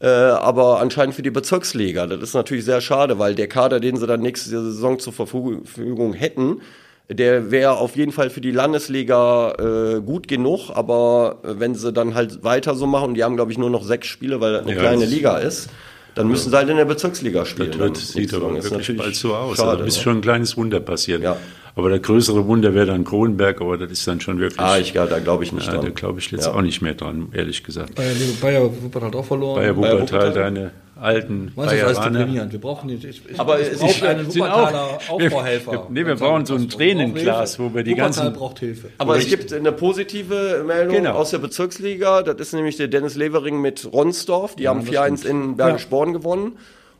Äh, 0.00 0.06
aber 0.08 0.80
anscheinend 0.80 1.14
für 1.14 1.22
die 1.22 1.30
Bezirksliga. 1.30 2.06
Das 2.08 2.20
ist 2.20 2.34
natürlich 2.34 2.64
sehr 2.64 2.80
schade, 2.80 3.18
weil 3.20 3.34
der 3.36 3.46
Kader, 3.46 3.78
den 3.78 3.96
sie 3.96 4.06
dann 4.06 4.20
nächste 4.20 4.50
Saison 4.50 4.98
zur 4.98 5.12
Verfügung 5.12 6.12
hätten, 6.12 6.60
der 7.08 7.50
wäre 7.50 7.76
auf 7.76 7.94
jeden 7.96 8.10
Fall 8.10 8.28
für 8.30 8.40
die 8.40 8.50
Landesliga 8.50 9.52
äh, 9.52 10.00
gut 10.00 10.26
genug, 10.28 10.70
aber 10.74 11.38
äh, 11.44 11.60
wenn 11.60 11.74
sie 11.74 11.92
dann 11.92 12.14
halt 12.14 12.42
weiter 12.42 12.74
so 12.74 12.86
machen, 12.86 13.10
und 13.10 13.14
die 13.14 13.22
haben 13.24 13.36
glaube 13.36 13.52
ich 13.52 13.58
nur 13.58 13.70
noch 13.70 13.84
sechs 13.84 14.06
Spiele, 14.08 14.40
weil 14.40 14.52
das 14.54 14.62
eine 14.62 14.74
Ja, 14.74 14.80
kleine 14.80 15.02
das- 15.02 15.10
Liga 15.10 15.38
ist, 15.38 15.68
dann 16.14 16.28
müssen 16.28 16.50
sie 16.50 16.56
halt 16.56 16.68
in 16.68 16.76
der 16.76 16.84
Bezirksliga 16.84 17.44
spielen. 17.46 17.72
Das 17.78 18.08
sieht 18.12 18.34
aber 18.34 18.52
wirklich 18.62 18.96
bald 18.96 19.14
so 19.14 19.34
aus. 19.34 19.56
Schade, 19.56 19.70
also, 19.70 19.80
da 19.82 19.86
ist 19.86 20.00
schon 20.00 20.18
ein 20.18 20.20
kleines 20.20 20.56
Wunder 20.56 20.80
passiert. 20.80 21.22
Ja. 21.22 21.36
Aber 21.74 21.88
der 21.88 22.00
größere 22.00 22.46
Wunder 22.46 22.74
wäre 22.74 22.86
dann 22.86 23.04
Kronberg, 23.04 23.60
aber 23.62 23.78
das 23.78 23.90
ist 23.90 24.06
dann 24.06 24.20
schon 24.20 24.38
wirklich. 24.38 24.60
Ah, 24.60 24.78
ich, 24.78 24.92
ja, 24.92 25.06
da 25.06 25.18
glaube 25.20 25.44
ich 25.44 25.52
nicht 25.52 25.66
ja, 25.66 25.72
da 25.74 25.80
dran. 25.80 25.94
glaube 25.94 26.18
ich 26.18 26.30
jetzt 26.30 26.46
Ja. 26.46 26.52
auch 26.54 26.60
nicht 26.60 26.82
mehr 26.82 26.94
dran, 26.94 27.28
ehrlich 27.32 27.64
gesagt. 27.64 27.94
Bayer, 27.94 28.12
Bayer 28.42 28.62
Wuppertal 28.82 29.08
hat 29.08 29.16
auch 29.16 29.24
verloren. 29.24 29.56
Bayer 29.56 29.76
Wuppertal, 29.76 30.00
Wuppertal. 30.02 30.32
deine 30.34 30.70
alten 31.00 31.50
Meinst 31.56 31.72
du, 31.72 31.76
Bayeraner. 31.78 32.10
deprimierend? 32.18 32.52
Wir 32.52 32.60
brauchen 32.60 32.86
nicht, 32.88 33.04
ich, 33.04 33.22
ich, 33.28 33.40
Aber 33.40 33.58
es 33.58 33.68
ist- 33.82 34.02
einen 34.02 34.26
Wuppertaler 34.26 34.84
auch- 35.08 35.10
Aufbauhelfer. 35.10 35.72
wir- 35.72 35.86
nee, 35.88 36.06
wir 36.06 36.14
brauchen 36.16 36.44
so 36.46 36.54
ein 36.54 36.68
Tränenglas, 36.68 37.58
wo 37.58 37.74
wir 37.74 37.82
die 37.82 37.92
Wuppertal 37.92 38.24
ganzen- 38.24 38.38
braucht 38.38 38.58
Hilfe. 38.58 38.88
Aber 38.98 39.16
es 39.16 39.26
gibt 39.26 39.50
eine 39.52 39.72
positive 39.72 40.64
Meldung 40.66 40.94
Genau. 40.96 41.12
aus 41.14 41.30
der 41.30 41.38
Bezirksliga. 41.38 42.22
Das 42.22 42.36
ist 42.38 42.52
nämlich 42.52 42.76
der 42.76 42.88
Dennis 42.88 43.14
Levering 43.16 43.60
mit 43.62 43.88
Ronsdorf. 43.90 44.56
Die 44.56 44.68
haben 44.68 44.82
4-1 44.82 45.24
in 45.24 45.56
Bergisch 45.56 45.86
Born 45.86 46.12
gewonnen. 46.12 46.52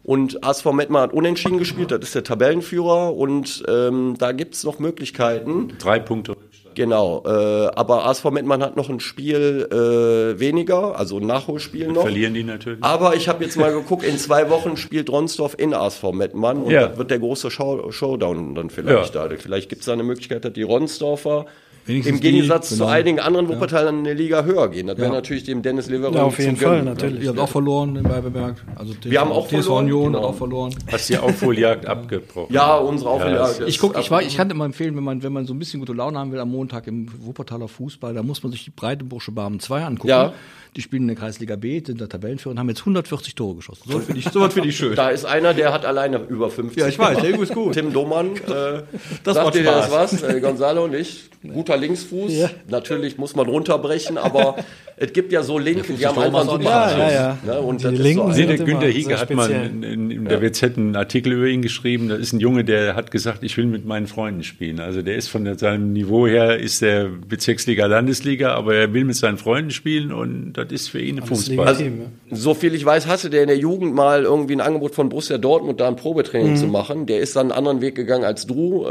Und 0.04 0.44
ASV 0.44 0.72
Mettmann 0.72 1.02
hat 1.02 1.12
unentschieden 1.12 1.58
gespielt. 1.58 1.90
Das 1.92 2.00
ist 2.00 2.14
der 2.14 2.24
Tabellenführer. 2.24 3.14
Und 3.16 3.62
ähm, 3.68 4.16
da 4.18 4.32
gibt's 4.32 4.64
noch 4.64 4.78
Möglichkeiten. 4.78 5.74
Drei 5.78 5.98
Punkte. 6.00 6.36
Genau. 6.74 7.22
Äh, 7.26 7.30
aber 7.74 8.06
ASV 8.06 8.24
Mettmann 8.30 8.62
hat 8.62 8.76
noch 8.76 8.88
ein 8.88 8.98
Spiel 8.98 9.68
äh, 9.70 10.40
weniger, 10.40 10.98
also 10.98 11.18
ein 11.18 11.26
Nachholspiel 11.26 11.88
noch. 11.88 12.00
Verlieren 12.02 12.32
die 12.34 12.44
natürlich. 12.44 12.82
Aber 12.82 13.14
ich 13.14 13.28
habe 13.28 13.44
jetzt 13.44 13.56
mal 13.58 13.72
geguckt, 13.72 14.04
in 14.04 14.16
zwei 14.16 14.48
Wochen 14.48 14.76
spielt 14.78 15.10
Ronsdorf 15.10 15.54
in 15.58 15.74
ASV 15.74 16.12
Mettmann 16.12 16.62
und 16.62 16.70
Ja. 16.70 16.88
das 16.88 16.98
wird 16.98 17.10
der 17.10 17.18
große 17.18 17.50
Show 17.50 17.90
Showdown 17.92 18.54
dann 18.54 18.70
vielleicht 18.70 19.14
Ja. 19.14 19.28
da. 19.28 19.36
Vielleicht 19.36 19.68
gibt 19.68 19.80
es 19.82 19.86
da 19.86 19.92
eine 19.92 20.02
Möglichkeit, 20.02 20.44
dass 20.46 20.52
die 20.54 20.62
Ronsdorfer 20.62 21.44
Wenigstens 21.86 22.14
im 22.16 22.20
Gegensatz 22.20 22.68
die, 22.68 22.74
zu 22.76 22.80
genau. 22.82 22.92
einigen 22.92 23.18
anderen 23.20 23.48
Wuppertalern 23.48 23.98
eine 23.98 24.14
Liga 24.14 24.44
höher 24.44 24.68
gehen. 24.68 24.86
Das 24.86 24.96
wäre 24.98 25.08
Ja. 25.08 25.14
natürlich 25.14 25.44
dem 25.44 25.62
Dennis 25.62 25.88
Levering 25.88 26.14
Ja, 26.14 26.22
auf 26.24 26.38
jeden 26.38 26.56
zu 26.56 26.64
gönnen, 26.64 26.76
Fall, 26.76 26.84
ne? 26.84 26.90
natürlich. 26.90 27.22
Ihr 27.24 27.28
habt 27.30 27.38
auch 27.40 27.48
verloren 27.48 27.96
in 27.96 28.04
Weiberberg. 28.08 28.56
Also 28.76 28.94
Wir 29.02 29.20
haben 29.20 29.32
auch 29.32 29.46
TSV 29.48 29.50
verloren, 29.64 29.84
Union 29.84 30.04
genau. 30.12 30.18
hat 30.20 30.24
auch 30.26 30.34
verloren. 30.36 30.74
Hast 30.90 31.08
die 31.08 31.18
Aufholjagd 31.18 31.86
abgebrochen. 31.86 32.54
Ja, 32.54 32.76
unsere 32.76 33.10
Ja, 33.10 33.16
Auflage. 33.16 33.36
das- 33.36 33.60
Ich 33.60 33.78
guck, 33.78 33.98
ich, 33.98 34.10
war, 34.10 34.22
ich 34.22 34.36
kann 34.36 34.48
immer 34.50 34.64
empfehlen, 34.64 34.94
wenn 34.96 35.04
man, 35.04 35.22
wenn 35.22 35.32
man 35.32 35.46
so 35.46 35.54
ein 35.54 35.58
bisschen 35.58 35.80
gute 35.80 35.92
Laune 35.92 36.18
haben 36.18 36.30
will 36.32 36.38
am 36.40 36.50
Montag 36.50 36.86
im 36.86 37.08
Wuppertaler 37.24 37.66
Fußball, 37.68 38.14
da 38.14 38.22
muss 38.22 38.42
man 38.42 38.52
sich 38.52 38.64
die 38.64 38.70
Breitenbursche 38.70 39.32
Barmen 39.32 39.58
2 39.60 39.84
angucken. 39.84 40.08
Ja. 40.08 40.32
Die 40.74 40.80
spielen 40.80 41.02
in 41.02 41.08
der 41.08 41.16
Kreisliga 41.16 41.56
B, 41.56 41.82
sind 41.84 42.00
der 42.00 42.08
Tabellenführer 42.08 42.52
und 42.52 42.58
haben 42.58 42.68
jetzt 42.68 42.80
140 42.80 43.34
Tore 43.34 43.56
geschossen. 43.56 43.82
So 43.86 43.98
finde 43.98 44.20
ich, 44.20 44.28
so 44.32 44.40
was 44.40 44.54
finde 44.54 44.70
ich 44.70 44.76
schön. 44.76 44.94
Da 44.94 45.10
ist 45.10 45.24
einer, 45.24 45.52
der 45.52 45.72
hat 45.72 45.84
alleine 45.84 46.18
über 46.28 46.50
50. 46.50 46.80
Ja, 46.80 46.88
ich 46.88 46.98
weiß, 46.98 47.18
der 47.18 47.38
ist 47.38 47.54
gut. 47.54 47.74
Tim 47.74 47.92
Domann, 47.92 48.36
äh, 48.36 48.82
Das 49.22 49.34
sagt 49.34 49.46
macht 49.46 49.54
dir 49.54 49.64
das 49.64 49.90
was? 49.90 50.22
Äh, 50.22 50.40
Gonzalo 50.40 50.84
und 50.84 50.94
ich, 50.94 51.28
guter 51.52 51.76
Linksfuß. 51.76 52.32
Natürlich 52.68 53.18
muss 53.18 53.36
man 53.36 53.46
runterbrechen, 53.48 54.16
aber 54.16 54.56
es 54.96 55.12
gibt 55.12 55.32
ja 55.32 55.42
so 55.42 55.58
Linken, 55.58 55.96
die 55.96 56.06
haben 56.06 56.18
einfach 56.18 56.40
einen 56.40 56.50
super 56.50 56.62
Ja, 56.64 56.98
ja, 56.98 57.12
ja. 57.12 57.38
Ne? 57.44 57.60
Und 57.60 57.80
Die 57.80 57.84
das 57.84 57.92
ist 57.94 57.98
Linken 57.98 58.28
so 58.28 58.32
sind 58.32 58.48
der 58.50 58.80
sehr 58.80 58.90
Hieger 58.90 59.18
hat 59.18 59.30
mal 59.30 59.50
in, 59.50 59.82
in, 59.82 60.10
in 60.10 60.24
der 60.26 60.40
WZ 60.40 60.76
einen 60.76 60.96
Artikel 60.96 61.32
über 61.32 61.46
ihn 61.46 61.62
geschrieben. 61.62 62.08
Das 62.08 62.20
ist 62.20 62.32
ein 62.32 62.40
Junge, 62.40 62.64
der 62.64 62.94
hat 62.94 63.10
gesagt, 63.10 63.42
ich 63.42 63.56
will 63.56 63.66
mit 63.66 63.84
meinen 63.84 64.06
Freunden 64.06 64.42
spielen. 64.44 64.80
Also 64.80 65.02
der 65.02 65.16
ist 65.16 65.28
von 65.28 65.58
seinem 65.58 65.92
Niveau 65.92 66.26
her, 66.26 66.58
ist 66.58 66.82
der 66.82 67.08
Bezirksliga, 67.08 67.86
Landesliga, 67.86 68.54
aber 68.54 68.74
er 68.74 68.92
will 68.94 69.04
mit 69.04 69.16
seinen 69.16 69.38
Freunden 69.38 69.70
spielen 69.70 70.12
und 70.12 70.52
das 70.64 70.82
ist 70.82 70.88
für 70.88 71.00
ihn 71.00 71.20
Fußball. 71.22 71.66
ja. 71.80 72.36
So 72.36 72.54
viel 72.54 72.74
ich 72.74 72.84
weiß, 72.84 73.06
hatte 73.06 73.30
der 73.30 73.42
in 73.42 73.48
der 73.48 73.56
Jugend 73.58 73.94
mal 73.94 74.22
irgendwie 74.24 74.54
ein 74.54 74.60
Angebot 74.60 74.94
von 74.94 75.08
Borussia 75.08 75.38
Dortmund, 75.38 75.80
da 75.80 75.88
ein 75.88 75.96
Probetraining 75.96 76.52
Mhm. 76.52 76.56
zu 76.56 76.66
machen. 76.66 77.06
Der 77.06 77.20
ist 77.20 77.36
dann 77.36 77.46
einen 77.50 77.52
anderen 77.58 77.80
Weg 77.80 77.94
gegangen 77.94 78.24
als 78.24 78.46
du, 78.46 78.84
äh, 78.84 78.88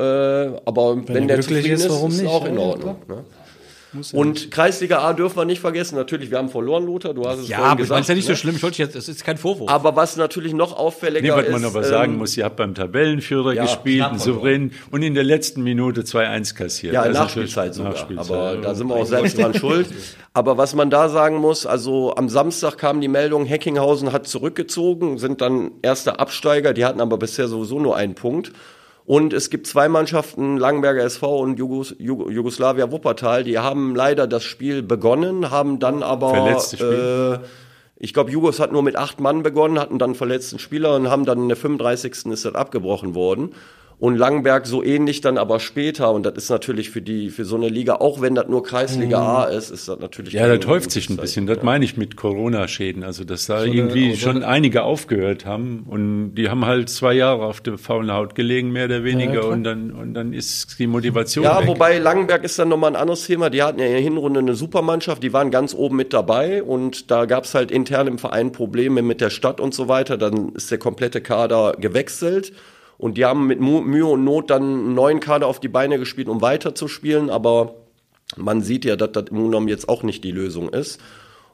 aber 0.65 0.97
wenn, 1.07 1.28
er 1.30 1.38
der 1.38 1.38
glücklich 1.38 1.43
zufrieden 1.43 1.74
ist, 1.74 1.86
ist, 1.86 1.91
warum 1.91 2.11
ist 2.11 2.22
nicht? 2.22 2.30
auch 2.32 2.45
in 2.45 2.55
Ja, 2.55 2.59
Ordnung. 2.61 2.95
klar. 3.07 3.24
Ne? 3.93 4.01
Und 4.13 4.51
Kreisliga 4.51 4.99
A 4.99 5.13
dürfen 5.13 5.37
wir 5.37 5.45
nicht 5.45 5.59
vergessen. 5.59 5.95
Natürlich, 5.95 6.31
wir 6.31 6.37
haben 6.37 6.49
verloren, 6.49 6.85
Lothar. 6.85 7.13
Du 7.13 7.25
hast 7.27 7.39
es 7.39 7.49
Ja, 7.49 7.57
vorhin 7.57 7.71
aber 7.71 7.81
gesagt. 7.81 7.99
es 7.99 8.05
ist 8.05 8.09
ja 8.09 8.15
nicht 8.15 8.25
so 8.25 8.31
ne? 8.31 8.37
schlimm. 8.37 8.55
Ich 8.55 8.63
wollte 8.63 8.77
jetzt, 8.77 8.95
das 8.95 9.09
ist 9.09 9.23
kein 9.25 9.37
Vorwurf. 9.37 9.69
Aber 9.69 9.95
was 9.95 10.15
natürlich 10.15 10.53
noch 10.53 10.77
auffälliger 10.77 11.35
Nee, 11.35 11.41
was 11.41 11.47
ist, 11.47 11.51
man 11.51 11.65
aber 11.65 11.83
sagen 11.83 12.13
ähm, 12.13 12.19
muss, 12.19 12.37
ihr 12.37 12.45
habt 12.45 12.55
beim 12.55 12.73
Tabellenführer 12.73 13.53
ja, 13.53 13.63
gespielt, 13.63 14.03
einen 14.03 14.19
souverän 14.19 14.71
und 14.91 15.03
in 15.03 15.13
der 15.13 15.23
letzten 15.23 15.63
Minute 15.63 16.01
2-1 16.01 16.55
kassiert. 16.55 16.93
Ja, 16.93 17.03
in 17.03 17.11
ist 17.11 17.17
Nachspielzeit 17.17 17.73
sogar. 17.73 17.91
Nachspielzeit, 17.91 18.31
aber 18.31 18.55
ja. 18.55 18.61
da 18.61 18.75
sind 18.75 18.87
wir 18.87 18.95
auch 18.95 19.05
selbst 19.05 19.37
dran 19.37 19.53
schuld. 19.53 19.87
Aber 20.33 20.57
was 20.57 20.73
man 20.75 20.89
da 20.89 21.09
sagen 21.09 21.37
muss, 21.37 21.65
also 21.65 22.15
am 22.15 22.29
Samstag 22.29 22.77
kam 22.77 23.01
die 23.01 23.09
Meldung, 23.09 23.45
Heckinghausen 23.45 24.13
hat 24.13 24.27
zurückgezogen, 24.27 25.17
sind 25.17 25.41
dann 25.41 25.71
erste 25.81 26.19
Absteiger, 26.19 26.73
die 26.73 26.85
hatten 26.85 27.01
aber 27.01 27.17
bisher 27.17 27.49
sowieso 27.49 27.79
nur 27.79 27.97
einen 27.97 28.15
Punkt. 28.15 28.53
Und 29.12 29.34
es 29.34 29.49
gibt 29.49 29.68
zwei 29.68 29.89
Mannschaften, 29.89 30.55
Langenberger 30.55 31.03
SV 31.03 31.41
und 31.41 31.59
Jugos, 31.59 31.93
Jug 31.99 32.32
Jugoslawia 32.32 32.93
Wuppertal, 32.93 33.43
die 33.43 33.59
haben 33.59 33.93
leider 33.93 34.26
das 34.26 34.41
Spiel 34.45 34.84
begonnen, 34.84 35.51
haben 35.51 35.80
dann 35.80 36.01
aber 36.01 36.49
äh, 36.80 37.39
ich 37.97 38.14
glaube, 38.14 38.32
Jugos 38.32 38.62
hat 38.62 38.72
nur 38.72 38.84
mit 38.84 38.95
acht 38.95 39.20
Mann 39.20 39.43
begonnen, 39.43 39.80
hatten 39.80 39.99
dann 39.99 40.16
verletzten 40.16 40.59
Spieler 40.59 40.95
und 40.95 41.09
haben 41.09 41.26
dann 41.26 41.39
in 41.39 41.49
der 41.49 41.57
35. 41.57 42.28
ist 42.28 42.45
das 42.45 42.55
abgebrochen 42.55 43.14
worden. 43.14 43.51
Und 44.01 44.17
Langenberg 44.17 44.65
so 44.65 44.83
ähnlich 44.83 45.21
dann 45.21 45.37
aber 45.37 45.59
später. 45.59 46.11
Und 46.11 46.25
das 46.25 46.33
ist 46.33 46.49
natürlich 46.49 46.89
für 46.89 47.03
die, 47.03 47.29
für 47.29 47.45
so 47.45 47.55
eine 47.55 47.69
Liga, 47.69 47.97
auch 47.97 48.19
wenn 48.19 48.33
das 48.33 48.47
nur 48.47 48.63
Kreisliga 48.63 49.19
A 49.21 49.43
ist, 49.43 49.69
ist 49.69 49.87
das 49.87 49.99
natürlich. 49.99 50.33
Mhm. 50.33 50.39
Ja, 50.39 50.57
das 50.57 50.65
häuft 50.65 50.89
sich 50.89 51.05
ein 51.05 51.17
Zeichen. 51.17 51.21
bisschen. 51.21 51.45
Das 51.45 51.61
meine 51.61 51.85
ich 51.85 51.97
mit 51.97 52.15
Corona-Schäden. 52.17 53.03
Also, 53.03 53.23
dass 53.25 53.45
da 53.45 53.59
eine- 53.59 53.71
irgendwie 53.71 54.13
so 54.15 54.17
schon 54.21 54.37
eine- 54.37 54.47
einige 54.47 54.81
aufgehört 54.81 55.45
haben 55.45 55.85
und 55.87 56.33
die 56.33 56.49
haben 56.49 56.65
halt 56.65 56.89
zwei 56.89 57.13
Jahre 57.13 57.45
auf 57.45 57.61
der 57.61 57.77
faulen 57.77 58.11
Haut 58.11 58.33
gelegen, 58.33 58.71
mehr 58.71 58.85
oder 58.85 59.03
weniger, 59.03 59.47
und 59.47 59.63
dann, 59.63 59.91
und 59.91 60.15
dann 60.15 60.33
ist 60.33 60.79
die 60.79 60.87
Motivation 60.87 61.43
Ja, 61.43 61.59
weg. 61.59 61.67
wobei 61.67 61.99
Langenberg 61.99 62.43
ist 62.43 62.57
dann 62.57 62.69
nochmal 62.69 62.89
ein 62.89 62.95
anderes 62.95 63.27
Thema. 63.27 63.51
Die 63.51 63.61
hatten 63.61 63.79
ja 63.79 63.85
in 63.85 63.91
der 63.91 64.01
Hinrunde 64.01 64.39
eine 64.39 64.55
Supermannschaft, 64.55 65.21
die 65.21 65.31
waren 65.31 65.51
ganz 65.51 65.75
oben 65.75 65.95
mit 65.97 66.11
dabei 66.11 66.63
und 66.63 67.11
da 67.11 67.25
gab 67.25 67.43
es 67.43 67.53
halt 67.53 67.69
intern 67.69 68.07
im 68.07 68.17
Verein 68.17 68.51
Probleme 68.51 69.03
mit 69.03 69.21
der 69.21 69.29
Stadt 69.29 69.59
und 69.61 69.75
so 69.75 69.87
weiter. 69.87 70.17
Dann 70.17 70.53
ist 70.55 70.71
der 70.71 70.79
komplette 70.79 71.21
Kader 71.21 71.75
gewechselt 71.79 72.51
und 73.01 73.17
die 73.17 73.25
haben 73.25 73.47
mit 73.47 73.59
Mühe 73.59 74.05
und 74.05 74.23
Not 74.23 74.51
dann 74.51 74.61
einen 74.61 74.93
neuen 74.93 75.19
Kader 75.19 75.47
auf 75.47 75.59
die 75.59 75.67
Beine 75.67 75.97
gespielt, 75.97 76.29
um 76.29 76.41
weiterzuspielen, 76.41 77.31
aber 77.31 77.73
man 78.37 78.61
sieht 78.61 78.85
ja, 78.85 78.95
dass 78.95 79.11
das 79.13 79.23
im 79.23 79.37
Grunde 79.37 79.49
genommen 79.49 79.67
jetzt 79.69 79.89
auch 79.89 80.03
nicht 80.03 80.23
die 80.23 80.29
Lösung 80.29 80.69
ist. 80.69 81.01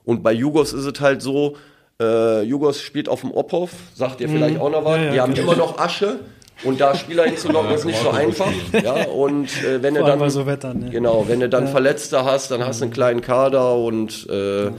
Und 0.03 0.23
bei 0.23 0.33
Jugos 0.33 0.73
ist 0.73 0.83
es 0.83 0.99
halt 0.99 1.21
so, 1.21 1.55
äh, 2.01 2.41
Jugos 2.43 2.81
spielt 2.81 3.07
auf 3.07 3.21
dem 3.21 3.31
Ophof, 3.31 3.71
sagt 3.95 4.19
ihr 4.19 4.27
vielleicht 4.27 4.59
auch 4.59 4.69
noch 4.69 4.83
was, 4.83 4.97
Ja, 4.97 5.03
ja, 5.03 5.11
die 5.13 5.21
haben 5.21 5.33
immer 5.35 5.55
noch 5.55 5.79
Asche. 5.79 6.19
Und 6.65 6.81
da 6.81 6.95
Spieler 6.95 7.23
hinzulocken, 7.27 7.71
ist 7.71 7.85
nicht 7.85 8.01
so 8.01 8.09
einfach. 8.09 8.51
Ja, 8.83 9.05
und 9.07 9.45
äh, 9.63 9.81
wenn 9.81 9.93
du 9.93 10.01
Vor 10.01 10.09
allem 10.09 10.19
dann 10.19 10.29
so 10.29 10.45
Wettern, 10.47 10.79
ne? 10.79 10.89
Genau, 10.89 11.25
wenn 11.29 11.39
du 11.39 11.47
dann 11.47 11.67
Verletzte 11.67 12.25
hast, 12.25 12.51
dann 12.51 12.65
hast 12.65 12.81
du 12.81 12.85
einen 12.85 12.93
kleinen 12.93 13.21
Kader 13.21 13.75
und 13.75 14.27
äh, 14.29 14.71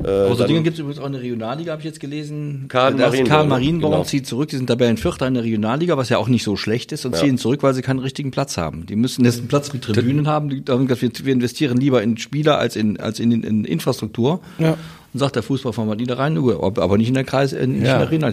Aber 0.00 0.34
so 0.36 0.46
Dinge 0.46 0.62
gibt 0.62 0.74
es 0.74 0.80
übrigens 0.80 1.00
auch 1.00 1.06
in 1.06 1.12
der 1.12 1.22
Regionalliga, 1.22 1.72
habe 1.72 1.80
ich 1.80 1.86
jetzt 1.86 2.00
gelesen. 2.00 2.66
Karl 2.68 2.94
Marienborn, 2.94 3.28
Karl 3.28 3.46
Marienborn 3.46 3.92
genau. 3.92 4.04
zieht 4.04 4.26
zurück, 4.26 4.48
die 4.48 4.56
sind 4.56 4.66
Tabellenvierter 4.66 5.26
in 5.26 5.34
der 5.34 5.42
Regionalliga, 5.42 5.96
was 5.96 6.08
ja 6.08 6.18
auch 6.18 6.28
nicht 6.28 6.44
so 6.44 6.56
schlecht 6.56 6.92
ist, 6.92 7.04
und 7.04 7.16
ziehen 7.16 7.38
zurück, 7.38 7.62
weil 7.62 7.74
sie 7.74 7.82
keinen 7.82 7.98
richtigen 7.98 8.30
Platz 8.30 8.56
haben. 8.56 8.86
Die 8.86 8.96
müssen 8.96 9.24
jetzt 9.24 9.38
einen 9.38 9.48
Platz 9.48 9.72
mit 9.72 9.82
Tribünen 9.82 10.28
haben. 10.28 10.50
Die, 10.50 10.62
wir 10.66 11.32
investieren 11.32 11.78
lieber 11.78 12.02
in 12.02 12.16
Spieler 12.16 12.58
als 12.58 12.76
in, 12.76 13.00
als 13.00 13.18
in, 13.18 13.32
in 13.42 13.64
Infrastruktur. 13.64 14.40
Ja. 14.58 14.76
Und 15.12 15.20
sagt 15.20 15.36
der 15.36 15.42
Fußballverband 15.42 16.00
Niederrhein, 16.00 16.36
aber 16.36 16.98
nicht 16.98 17.08
in 17.08 17.14
der 17.14 17.24
Kreis, 17.24 17.52
äh, 17.52 17.66
nicht 17.66 17.84
Ja. 17.86 17.94
in 17.94 17.98
der 17.98 18.06
Arena. 18.08 18.30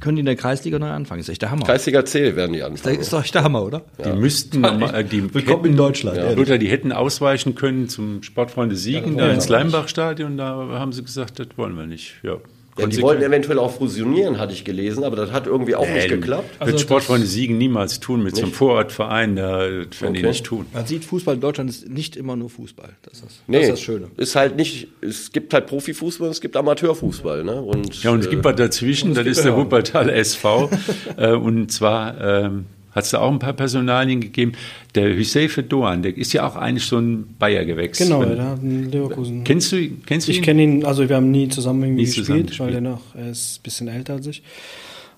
Können 0.00 0.16
die 0.16 0.20
in 0.20 0.26
der 0.26 0.36
Kreisliga 0.36 0.78
neu 0.78 0.90
anfangen? 0.90 1.20
Ist 1.20 1.28
echt 1.28 1.42
der 1.42 1.50
Hammer. 1.50 1.64
Kreisliga 1.64 2.04
C 2.04 2.36
werden 2.36 2.52
die 2.52 2.58
Das 2.60 2.68
anfangen. 2.70 3.00
ist 3.00 3.12
doch 3.12 3.22
echt 3.24 3.34
der 3.34 3.42
Hammer, 3.44 3.62
oder? 3.64 3.82
Die 4.04 4.12
müssten, 4.12 4.62
äh, 4.64 5.04
die 5.04 5.32
Willkommen 5.34 5.64
in 5.66 5.76
Deutschland, 5.76 6.18
ehrlich. 6.18 6.36
Luther, 6.36 6.58
die 6.58 6.68
hätten 6.68 6.92
ausweichen 6.92 7.54
können 7.54 7.88
zum 7.88 8.22
Sportfreunde 8.22 8.76
Siegen, 8.76 9.16
da 9.16 9.30
ins 9.30 9.48
Leimbachstadion, 9.48 10.36
da 10.36 10.54
haben 10.72 10.92
sie 10.92 11.02
gesagt, 11.02 11.38
das 11.38 11.48
wollen 11.56 11.76
wir 11.76 11.86
nicht. 11.86 12.14
Ja. 12.22 12.36
Ja, 12.78 12.86
die 12.86 13.00
wollten 13.00 13.22
eventuell 13.22 13.58
auch 13.58 13.70
fusionieren, 13.76 14.38
hatte 14.38 14.52
ich 14.52 14.64
gelesen, 14.64 15.02
aber 15.04 15.16
das 15.16 15.32
hat 15.32 15.46
irgendwie 15.46 15.74
auch 15.74 15.88
nicht 15.88 16.08
geklappt. 16.08 16.48
Wird 16.64 16.80
Sportfreunde 16.80 17.26
Siegen 17.26 17.56
niemals 17.58 18.00
tun 18.00 18.22
mit 18.22 18.36
so 18.36 18.42
einem 18.42 18.52
Vorortverein, 18.52 19.36
da 19.36 19.60
werden 19.60 19.88
die 20.00 20.06
Okay. 20.06 20.26
nicht 20.26 20.44
tun. 20.44 20.66
Man 20.72 20.86
sieht, 20.86 21.04
Fußball 21.04 21.36
in 21.36 21.40
Deutschland 21.40 21.70
ist 21.70 21.88
nicht 21.88 22.16
immer 22.16 22.36
nur 22.36 22.50
Fußball. 22.50 22.90
Das 23.02 23.14
ist 23.14 23.24
das, 23.24 23.32
Nee, 23.46 23.58
das, 23.60 23.64
ist 23.64 23.70
das 23.72 23.80
Schöne. 23.80 24.06
Ist 24.16 24.36
halt 24.36 24.56
nicht, 24.56 24.88
es 25.00 25.32
gibt 25.32 25.54
halt 25.54 25.66
Profifußball 25.66 26.26
und 26.28 26.32
es 26.32 26.40
gibt 26.40 26.56
Amateurfußball, 26.56 27.44
ne? 27.44 27.62
Und, 27.62 28.02
Ja, 28.02 28.10
und 28.10 28.20
es 28.20 28.26
äh, 28.26 28.30
gibt 28.30 28.44
was 28.44 28.56
dazwischen, 28.56 29.14
das 29.14 29.26
ist 29.26 29.44
der 29.44 29.56
Wuppertal 29.56 30.10
SV. 30.10 30.70
äh, 31.16 31.32
und 31.32 31.72
zwar 31.72 32.20
ähm, 32.20 32.66
hat 32.96 33.04
es 33.04 33.10
da 33.10 33.20
auch 33.20 33.30
ein 33.30 33.38
paar 33.38 33.52
Personalien 33.52 34.20
gegeben. 34.20 34.52
Der 34.96 35.14
Hüsefe 35.14 35.62
Doan, 35.62 36.02
der 36.02 36.16
ist 36.16 36.32
ja 36.32 36.44
auch 36.48 36.56
eigentlich 36.56 36.86
so 36.86 36.98
ein 36.98 37.36
Bayer-Gewächs. 37.38 37.98
Genau, 37.98 38.22
Wenn- 38.22 38.34
der 38.36 38.44
hat 38.48 38.62
in 38.62 38.90
Leverkusen. 38.90 39.44
Kennst 39.44 39.70
du, 39.70 39.88
kennst 40.06 40.26
du 40.26 40.32
Ich 40.32 40.38
ihn? 40.38 40.42
kenne 40.44 40.62
ihn, 40.64 40.84
also 40.84 41.08
wir 41.08 41.14
haben 41.14 41.30
nie 41.30 41.48
zusammen 41.48 41.82
irgendwie 41.84 42.02
Nie 42.02 42.08
zusammen 42.08 42.46
gespielt, 42.46 42.60
weil 42.60 42.66
gespielt. 42.72 42.84
er 42.86 42.90
noch, 42.90 43.14
er 43.14 43.30
ist 43.30 43.60
ein 43.60 43.62
bisschen 43.62 43.86
älter 43.88 44.14
als 44.14 44.26
ich. 44.26 44.42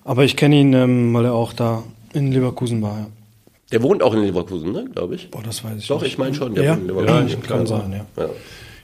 Aber 0.03 0.23
ich 0.23 0.35
kenne 0.35 0.59
ihn, 0.59 0.73
ähm, 0.73 1.13
weil 1.13 1.25
er 1.25 1.33
auch 1.33 1.53
da 1.53 1.83
in 2.13 2.31
Leverkusen 2.31 2.81
war. 2.81 2.97
Ja. 2.99 3.07
Der 3.71 3.83
wohnt 3.83 4.01
auch 4.03 4.13
in 4.15 4.23
Leverkusen, 4.23 4.71
ne, 4.71 4.85
glaube 4.93 5.15
ich. 5.15 5.29
Boah, 5.29 5.43
das 5.43 5.63
weiß 5.63 5.77
ich 5.77 5.87
Doch, 5.87 6.01
nicht. 6.01 6.11
ich 6.13 6.17
meine 6.17 6.33
schon, 6.35 6.55
der 6.55 6.63
ja, 6.63 6.71
wohnt 6.75 6.89
in 6.89 6.95
ja, 6.95 7.01
Leverkusen. 7.01 7.39
ich 7.41 7.47
kann 7.47 7.67
sein, 7.67 7.91
ja. 8.17 8.23
Ja. 8.23 8.29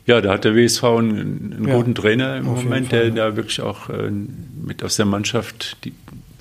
Ja, 0.08 0.22
da 0.22 0.34
hat 0.34 0.44
der 0.44 0.56
WSV 0.56 0.84
einen, 0.84 1.54
einen 1.58 1.68
Ja, 1.68 1.76
guten 1.78 1.96
Trainer 1.96 2.38
im 2.38 2.46
Moment, 2.46 2.90
Fall, 2.90 3.10
der 3.10 3.30
da 3.32 3.36
wirklich 3.36 3.60
auch 3.62 3.90
äh, 3.90 4.12
mit 4.64 4.84
aus 4.84 4.98
der 4.98 5.08
Mannschaft 5.08 5.78
die 5.84 5.94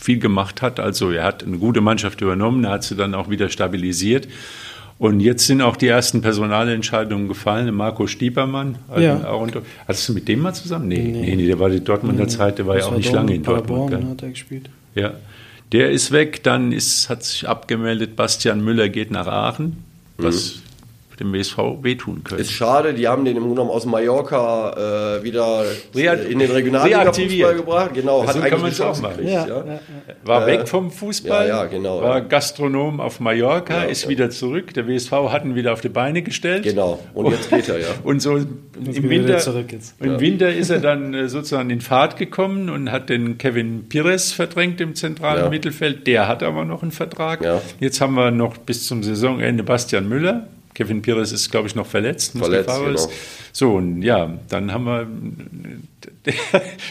viel 0.04 0.18
gemacht 0.18 0.60
hat. 0.62 0.78
Also 0.78 1.10
er 1.10 1.24
hat 1.24 1.42
eine 1.44 1.56
gute 1.58 1.80
Mannschaft 1.80 2.20
übernommen, 2.20 2.64
er 2.64 2.72
hat 2.72 2.84
sie 2.84 2.94
dann 2.94 3.14
auch 3.14 3.30
wieder 3.30 3.48
stabilisiert. 3.48 4.28
Und 4.98 5.18
jetzt 5.20 5.46
sind 5.46 5.60
auch 5.60 5.76
die 5.76 5.88
ersten 5.88 6.20
Personalentscheidungen 6.20 7.26
gefallen. 7.26 7.74
Marco 7.74 8.06
Stiepermann, 8.06 8.76
Ja. 8.96 9.24
auch 9.28 9.40
unter, 9.40 9.62
hattest 9.88 10.08
du 10.08 10.12
mit 10.12 10.28
dem 10.28 10.40
mal 10.40 10.52
zusammen? 10.54 10.86
Nee, 10.88 10.98
nee, 10.98 11.34
nee, 11.34 11.46
der 11.46 11.58
war 11.58 11.68
die 11.70 11.80
Dortmunder 11.82 12.28
Zeit, 12.28 12.58
der 12.58 12.66
war 12.66 12.78
ja 12.78 12.84
auch 12.84 12.96
nicht 12.96 13.10
lange 13.12 13.34
in 13.34 13.42
Dortmund. 13.42 13.90
Paderborn, 13.90 14.10
hat 14.10 14.22
er 14.22 14.28
gespielt. 14.28 14.70
Ja, 14.94 15.14
der 15.72 15.90
ist 15.90 16.12
weg. 16.12 16.44
Dann 16.44 16.70
ist, 16.70 17.08
hat 17.08 17.24
sich 17.24 17.48
abgemeldet, 17.48 18.14
Bastian 18.14 18.62
Müller 18.62 18.88
geht 18.88 19.10
nach 19.10 19.26
Aachen, 19.26 19.78
was 20.16 20.60
dem 21.20 21.32
WSV 21.32 21.58
wehtun 21.82 22.22
könnte. 22.24 22.42
Ist 22.42 22.50
schade, 22.52 22.94
die 22.94 23.06
haben 23.08 23.24
den 23.24 23.36
im 23.36 23.42
Grunde 23.42 23.56
genommen 23.56 23.70
aus 23.70 23.86
Mallorca 23.86 25.16
äh, 25.18 25.22
wieder 25.22 25.64
Reakt- 25.94 26.28
in 26.28 26.38
den 26.38 26.50
Regionalliga-Fußball 26.50 27.54
gebracht. 27.54 27.90
Genau, 27.94 28.22
Ja, 28.22 28.28
hat 28.28 28.44
kann 28.50 28.60
Chance 28.62 28.84
auch 28.84 29.00
machen. 29.02 29.16
gekriegt, 29.18 29.32
Ja, 29.32 29.46
ja. 29.46 29.64
ja, 29.64 29.78
War 30.24 30.46
weg 30.46 30.68
vom 30.68 30.90
Fußball, 30.90 31.48
ja, 31.48 31.62
ja, 31.62 31.64
genau, 31.66 32.00
war 32.02 32.18
ja. 32.18 32.24
Gastronom 32.24 33.00
auf 33.00 33.20
Mallorca, 33.20 33.84
Ja, 33.84 33.84
ist 33.84 34.04
ja. 34.04 34.08
wieder 34.10 34.30
zurück. 34.30 34.74
Der 34.74 34.86
WSV 34.88 35.10
hat 35.12 35.44
ihn 35.44 35.54
wieder 35.54 35.72
auf 35.72 35.80
die 35.80 35.88
Beine 35.88 36.22
gestellt. 36.22 36.64
Genau, 36.64 36.98
und 37.14 37.30
jetzt 37.30 37.50
geht 37.50 37.68
er, 37.68 37.78
ja. 37.80 37.86
Und 38.04 38.20
so 38.20 38.36
im 38.36 38.46
er 38.76 38.94
Winter, 39.10 39.28
wieder 39.28 39.38
zurück 39.38 39.72
jetzt. 39.72 39.94
im 40.00 40.20
Winter 40.20 40.52
ist 40.52 40.70
er 40.70 40.80
dann 40.80 41.14
äh, 41.14 41.28
sozusagen 41.28 41.70
in 41.70 41.80
Fahrt 41.80 42.16
gekommen 42.16 42.68
und 42.70 42.90
hat 42.90 43.08
den 43.08 43.38
Kevin 43.38 43.88
Pires 43.88 44.32
verdrängt 44.32 44.80
im 44.80 44.94
zentralen 44.94 45.44
Ja. 45.44 45.48
Mittelfeld. 45.50 46.06
Der 46.06 46.28
hat 46.28 46.42
aber 46.42 46.64
noch 46.64 46.82
einen 46.82 46.92
Vertrag. 46.92 47.42
Ja. 47.42 47.60
Jetzt 47.80 48.00
haben 48.00 48.14
wir 48.14 48.30
noch 48.30 48.56
bis 48.58 48.86
zum 48.86 49.02
Saisonende 49.02 49.62
Bastian 49.62 50.08
Müller. 50.08 50.48
Kevin 50.74 51.02
Pires 51.02 51.30
ist, 51.32 51.50
glaube 51.50 51.68
ich, 51.68 51.74
noch 51.74 51.86
verletzt. 51.86 52.36
Verletzt, 52.36 52.68
genau. 52.68 53.08
So, 53.52 53.74
und 53.74 54.02
ja, 54.02 54.38
dann 54.48 54.72
haben 54.72 54.84
wir 54.84 55.06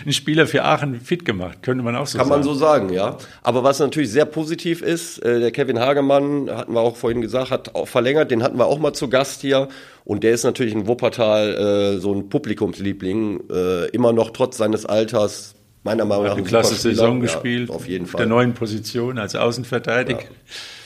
einen 0.04 0.14
Spieler 0.14 0.48
für 0.48 0.64
Aachen 0.64 1.02
fit 1.02 1.26
gemacht, 1.26 1.60
könnte 1.62 1.84
man 1.84 1.96
auch 1.96 2.08
so 2.08 2.18
Kann 2.18 2.28
sagen. 2.28 2.40
man 2.40 2.48
so 2.48 2.54
sagen, 2.54 2.94
ja. 2.94 3.18
Aber 3.42 3.64
was 3.64 3.80
natürlich 3.80 4.10
sehr 4.10 4.26
positiv 4.26 4.82
ist, 4.82 5.20
äh, 5.20 5.42
der 5.42 5.52
Kevin 5.52 5.80
Hagemann, 5.80 6.50
hatten 6.50 6.74
wir 6.74 6.80
auch 6.80 6.96
vorhin 6.96 7.22
gesagt, 7.22 7.52
hat 7.52 7.76
auch 7.76 7.88
verlängert, 7.88 8.32
den 8.32 8.42
hatten 8.42 8.58
wir 8.58 8.68
auch 8.68 8.80
mal 8.80 8.94
zu 8.94 9.10
Gast 9.10 9.42
hier. 9.42 9.68
Und 10.06 10.24
der 10.24 10.34
ist 10.34 10.44
natürlich 10.44 10.74
in 10.74 10.88
Wuppertal 10.88 11.96
äh, 11.96 12.00
so 12.00 12.14
ein 12.14 12.30
Publikumsliebling, 12.30 13.42
äh, 13.50 13.88
immer 13.90 14.14
noch 14.14 14.32
trotz 14.32 14.58
seines 14.58 14.86
Alters, 14.86 15.56
meiner 15.84 16.06
Meinung 16.06 16.24
nach 16.24 16.32
Hat 16.32 16.38
eine 16.38 16.46
ein 16.46 16.48
klasse. 16.48 16.76
Saison 16.76 17.18
Ja, 17.18 17.22
gespielt. 17.24 17.70
Auf 17.70 17.88
jeden 17.88 18.06
Auf 18.06 18.12
Fall. 18.12 18.20
der 18.20 18.28
neuen 18.28 18.54
Position 18.54 19.18
als 19.18 19.36
Außenverteidiger. 19.36 20.20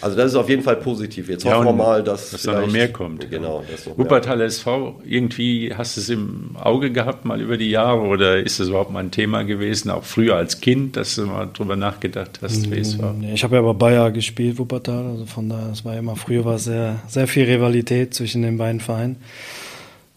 Also 0.02 0.16
das 0.16 0.28
ist 0.28 0.36
auf 0.36 0.50
jeden 0.50 0.62
Fall 0.64 0.76
positiv. 0.78 1.30
Jetzt 1.30 1.44
Ja, 1.44 1.56
hoffen 1.56 1.66
wir 1.66 1.74
mal, 1.74 2.04
dass, 2.04 2.32
dass 2.32 2.44
da 2.44 2.62
noch 2.62 2.72
mehr 2.72 2.92
kommt. 2.92 3.30
Genau. 3.30 3.64
Wuppertal 3.96 4.42
SV, 4.42 5.02
irgendwie 5.04 5.74
hast 5.76 5.98
du 5.98 6.02
es 6.02 6.10
im 6.10 6.56
Auge 6.56 6.92
gehabt, 6.92 7.26
mal 7.26 7.42
über 7.42 7.58
die 7.58 7.70
Jahre, 7.70 8.02
oder 8.02 8.38
ist 8.38 8.60
das 8.60 8.68
überhaupt 8.70 8.92
mal 8.92 9.00
ein 9.00 9.12
Thema 9.12 9.44
gewesen, 9.44 9.90
auch 9.90 10.04
früher 10.04 10.36
als 10.36 10.62
Kind, 10.62 10.98
dass 10.98 11.16
du 11.16 11.26
mal 11.26 11.48
drüber 11.52 11.76
nachgedacht 11.76 12.40
hast, 12.42 12.70
WSV? 12.70 13.00
Nee, 13.20 13.34
Ich 13.34 13.44
habe 13.44 13.56
ja 13.56 13.62
bei 13.62 13.74
Bayer 13.74 14.12
gespielt, 14.12 14.60
Wuppertal, 14.60 15.06
also 15.06 15.26
von 15.26 15.50
daher, 15.50 15.72
es 15.72 15.84
war 15.84 15.98
immer, 15.98 16.16
früher 16.16 16.46
war 16.46 16.60
sehr, 16.60 17.00
sehr 17.08 17.28
viel 17.28 17.46
Rivalität 17.46 18.14
zwischen 18.14 18.44
den 18.44 18.58
beiden 18.58 18.80
Vereinen. 18.82 19.18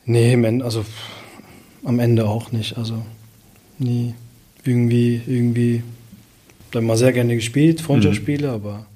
Nee, 0.04 0.36
also 0.62 0.84
am 1.84 1.98
Ende 2.00 2.28
auch 2.28 2.52
nicht, 2.52 2.76
also 2.76 3.02
nie 3.78 4.14
irgendwie, 4.64 5.20
irgendwie, 5.26 5.82
da 6.70 6.80
mal 6.80 6.96
sehr 6.96 7.12
gerne 7.12 7.34
gespielt, 7.34 7.80
Freundschaftsspiele, 7.80 8.48
Mhm. 8.48 8.54
aber 8.54 8.86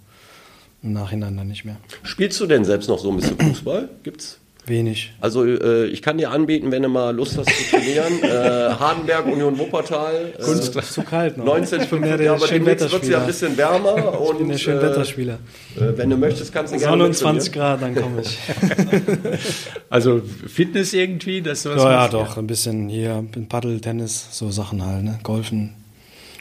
im 0.82 0.92
Nachhinein 0.92 1.36
dann 1.36 1.48
nicht 1.48 1.64
mehr. 1.64 1.76
Spielst 2.02 2.40
du 2.40 2.46
denn 2.46 2.64
selbst 2.64 2.88
noch 2.88 2.98
so 2.98 3.10
ein 3.10 3.16
bisschen 3.16 3.38
Fußball? 3.38 3.88
Gibt's? 4.02 4.38
Wenig. 4.66 5.12
Also 5.20 5.44
äh, 5.44 5.86
ich 5.86 6.00
kann 6.00 6.16
dir 6.16 6.30
anbieten, 6.30 6.72
wenn 6.72 6.82
du 6.82 6.88
mal 6.88 7.14
Lust 7.14 7.36
hast 7.36 7.48
zu 7.48 7.76
trainieren, 7.76 8.12
äh, 8.22 8.70
Hardenberg, 8.70 9.26
Union 9.26 9.58
Wuppertal. 9.58 10.32
Äh, 10.38 10.42
Kunst 10.42 10.72
zu 10.92 11.02
kalt 11.02 11.36
noch. 11.36 11.44
19, 11.44 11.82
ich 11.82 11.90
bin 11.90 12.04
ja 12.04 12.16
der 12.16 12.32
aber 12.32 12.46
demnächst 12.46 12.90
wird 12.90 13.02
es 13.02 13.08
ja 13.08 13.20
ein 13.20 13.26
bisschen 13.26 13.56
wärmer. 13.56 13.94
Ich 14.24 14.38
bin 14.38 14.42
und, 14.42 14.48
der 14.48 14.58
Schönwetterspieler. 14.58 15.38
Äh, 15.78 15.84
äh, 15.84 15.98
wenn 15.98 16.10
du 16.10 16.16
möchtest, 16.16 16.52
kannst 16.52 16.72
du 16.72 16.78
gerne 16.78 16.92
Sonne 16.92 17.04
und 17.04 17.14
20 17.14 17.54
mittrainieren. 17.54 17.94
Grad, 17.94 17.94
dann 17.94 18.02
komme 18.02 18.22
ich. 18.22 18.38
Also 19.90 20.22
Fitness 20.46 20.92
irgendwie, 20.92 21.44
was 21.44 21.64
Ja, 21.64 21.92
ja, 21.92 22.08
doch, 22.08 22.36
ein 22.36 22.46
bisschen 22.46 22.88
hier, 22.88 23.24
Paddel, 23.48 23.80
Tennis, 23.80 24.28
so 24.32 24.50
Sachen 24.50 24.84
halt, 24.84 25.04
ne? 25.04 25.18
Golfen. 25.22 25.83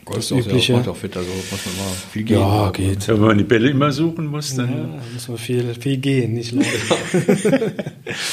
Golf 0.06 0.18
Das 0.18 0.32
ist 0.32 0.70
auch 0.70 0.78
macht 0.78 0.88
auch 0.88 0.96
fit, 0.98 1.16
also 1.16 1.30
muss 1.30 1.66
man 1.66 1.76
mal 1.78 1.94
viel 2.12 2.24
gehen. 2.24 2.40
Ja, 2.40 2.72
geht. 2.72 3.08
Wenn 3.08 3.20
man 3.20 3.38
die 3.38 3.44
Bälle 3.44 3.70
immer 3.70 3.92
suchen 3.92 4.28
muss, 4.28 4.56
dann. 4.56 4.70
Ja, 4.70 4.78
da 4.78 5.02
muss 5.14 5.28
man 5.28 5.38
viel, 5.38 5.74
viel 5.76 5.98
gehen, 5.98 6.34
nicht 6.34 6.52
laufen. 6.52 6.72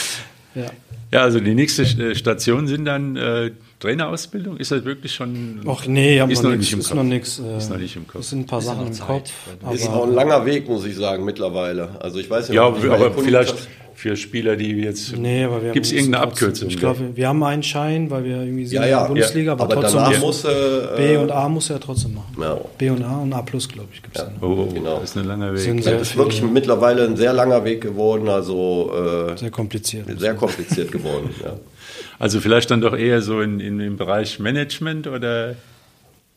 ja. 0.54 0.70
Ja, 1.12 1.22
also 1.22 1.40
die 1.40 1.54
nächste 1.54 1.82
äh, 1.82 2.14
Station 2.14 2.68
sind 2.68 2.84
dann 2.84 3.16
äh, 3.16 3.50
Trainerausbildung. 3.80 4.56
Ist 4.58 4.70
das 4.70 4.84
wirklich 4.84 5.12
schon. 5.14 5.60
Och 5.66 5.86
nee, 5.86 6.18
ist 6.18 6.42
noch 6.42 6.50
noch 6.50 6.50
nix, 6.50 6.60
nicht 6.60 6.72
im 6.74 6.78
ist 6.80 6.88
Kopf. 6.88 6.96
noch 6.96 7.02
nichts. 7.04 7.38
Äh, 7.40 7.56
Ist 7.58 7.70
noch 7.70 7.78
nicht 7.78 7.96
im 7.96 8.06
Kopf. 8.06 8.20
Es 8.20 8.30
sind 8.30 8.40
ein 8.40 8.46
paar 8.46 8.58
Ist 8.60 8.66
ja 8.66 8.74
Sachen 8.74 8.86
im 8.88 8.92
Zeit. 8.92 9.06
Kopf. 9.06 9.74
Ist 9.74 9.88
auch 9.88 10.06
ein 10.06 10.12
langer 10.14 10.44
Weg, 10.46 10.68
muss 10.68 10.84
ich 10.84 10.96
sagen, 10.96 11.24
mittlerweile. 11.24 11.90
Also 12.00 12.18
ich 12.18 12.28
weiß 12.30 12.48
ja, 12.48 12.54
Ja, 12.54 12.70
nicht, 12.70 12.84
aber 12.86 13.10
vielleicht 13.12 13.54
für 13.94 14.16
Spieler, 14.16 14.56
die 14.56 14.70
jetzt. 14.78 15.14
nee, 15.18 15.44
aber 15.44 15.62
wir 15.62 15.72
Gibt 15.72 15.84
es 15.84 15.92
irgendeine 15.92 16.24
trotzdem- 16.24 16.46
Abkürzung? 16.48 16.68
Ich 16.70 16.78
glaube, 16.78 16.98
wir 17.16 17.28
haben 17.28 17.42
einen 17.42 17.62
Schein, 17.62 18.10
weil 18.10 18.24
wir 18.24 18.36
irgendwie 18.42 18.64
sind 18.64 18.76
Ja, 18.76 18.84
in 18.84 18.90
ja, 18.90 19.00
der 19.02 19.08
Bundesliga, 19.08 19.52
aber, 19.52 19.64
aber 19.64 19.74
trotzdem 19.74 20.00
danach 20.00 20.20
muss 20.20 20.44
äh, 20.44 20.48
B 20.96 21.16
und 21.18 21.30
A 21.30 21.48
muss 21.50 21.68
er 21.68 21.80
trotzdem 21.80 22.14
machen. 22.14 22.34
Ja. 22.40 22.58
B 22.78 22.88
und 22.90 23.02
A 23.02 23.18
und 23.18 23.32
A 23.34 23.42
plus, 23.42 23.68
glaube 23.68 23.88
ich, 23.92 24.02
gibt 24.02 24.16
es 24.16 24.24
dann. 24.24 24.34
Oh, 24.40 24.66
oh, 24.68 24.72
Genau. 24.72 25.00
das 25.00 25.10
ist 25.10 25.16
ein 25.18 25.26
langer 25.26 25.52
Weg. 25.52 25.58
Sind 25.60 25.84
Das 25.86 26.00
ist 26.00 26.16
wirklich 26.16 26.42
mittlerweile 26.42 27.04
ein 27.04 27.16
sehr 27.16 27.32
langer 27.34 27.62
Weg 27.64 27.82
geworden, 27.82 28.28
also 28.30 28.90
äh, 29.34 29.36
sehr 29.38 29.50
kompliziert. 29.50 30.06
sehr 30.18 30.34
kompliziert 30.34 30.90
geworden. 30.92 31.28
Ja. 31.44 31.52
Also 32.20 32.38
vielleicht 32.40 32.70
dann 32.70 32.80
doch 32.80 32.96
eher 32.96 33.20
so 33.22 33.40
in, 33.40 33.58
in, 33.58 33.80
im 33.80 33.96
Bereich 33.96 34.38
Management 34.38 35.06
oder 35.08 35.56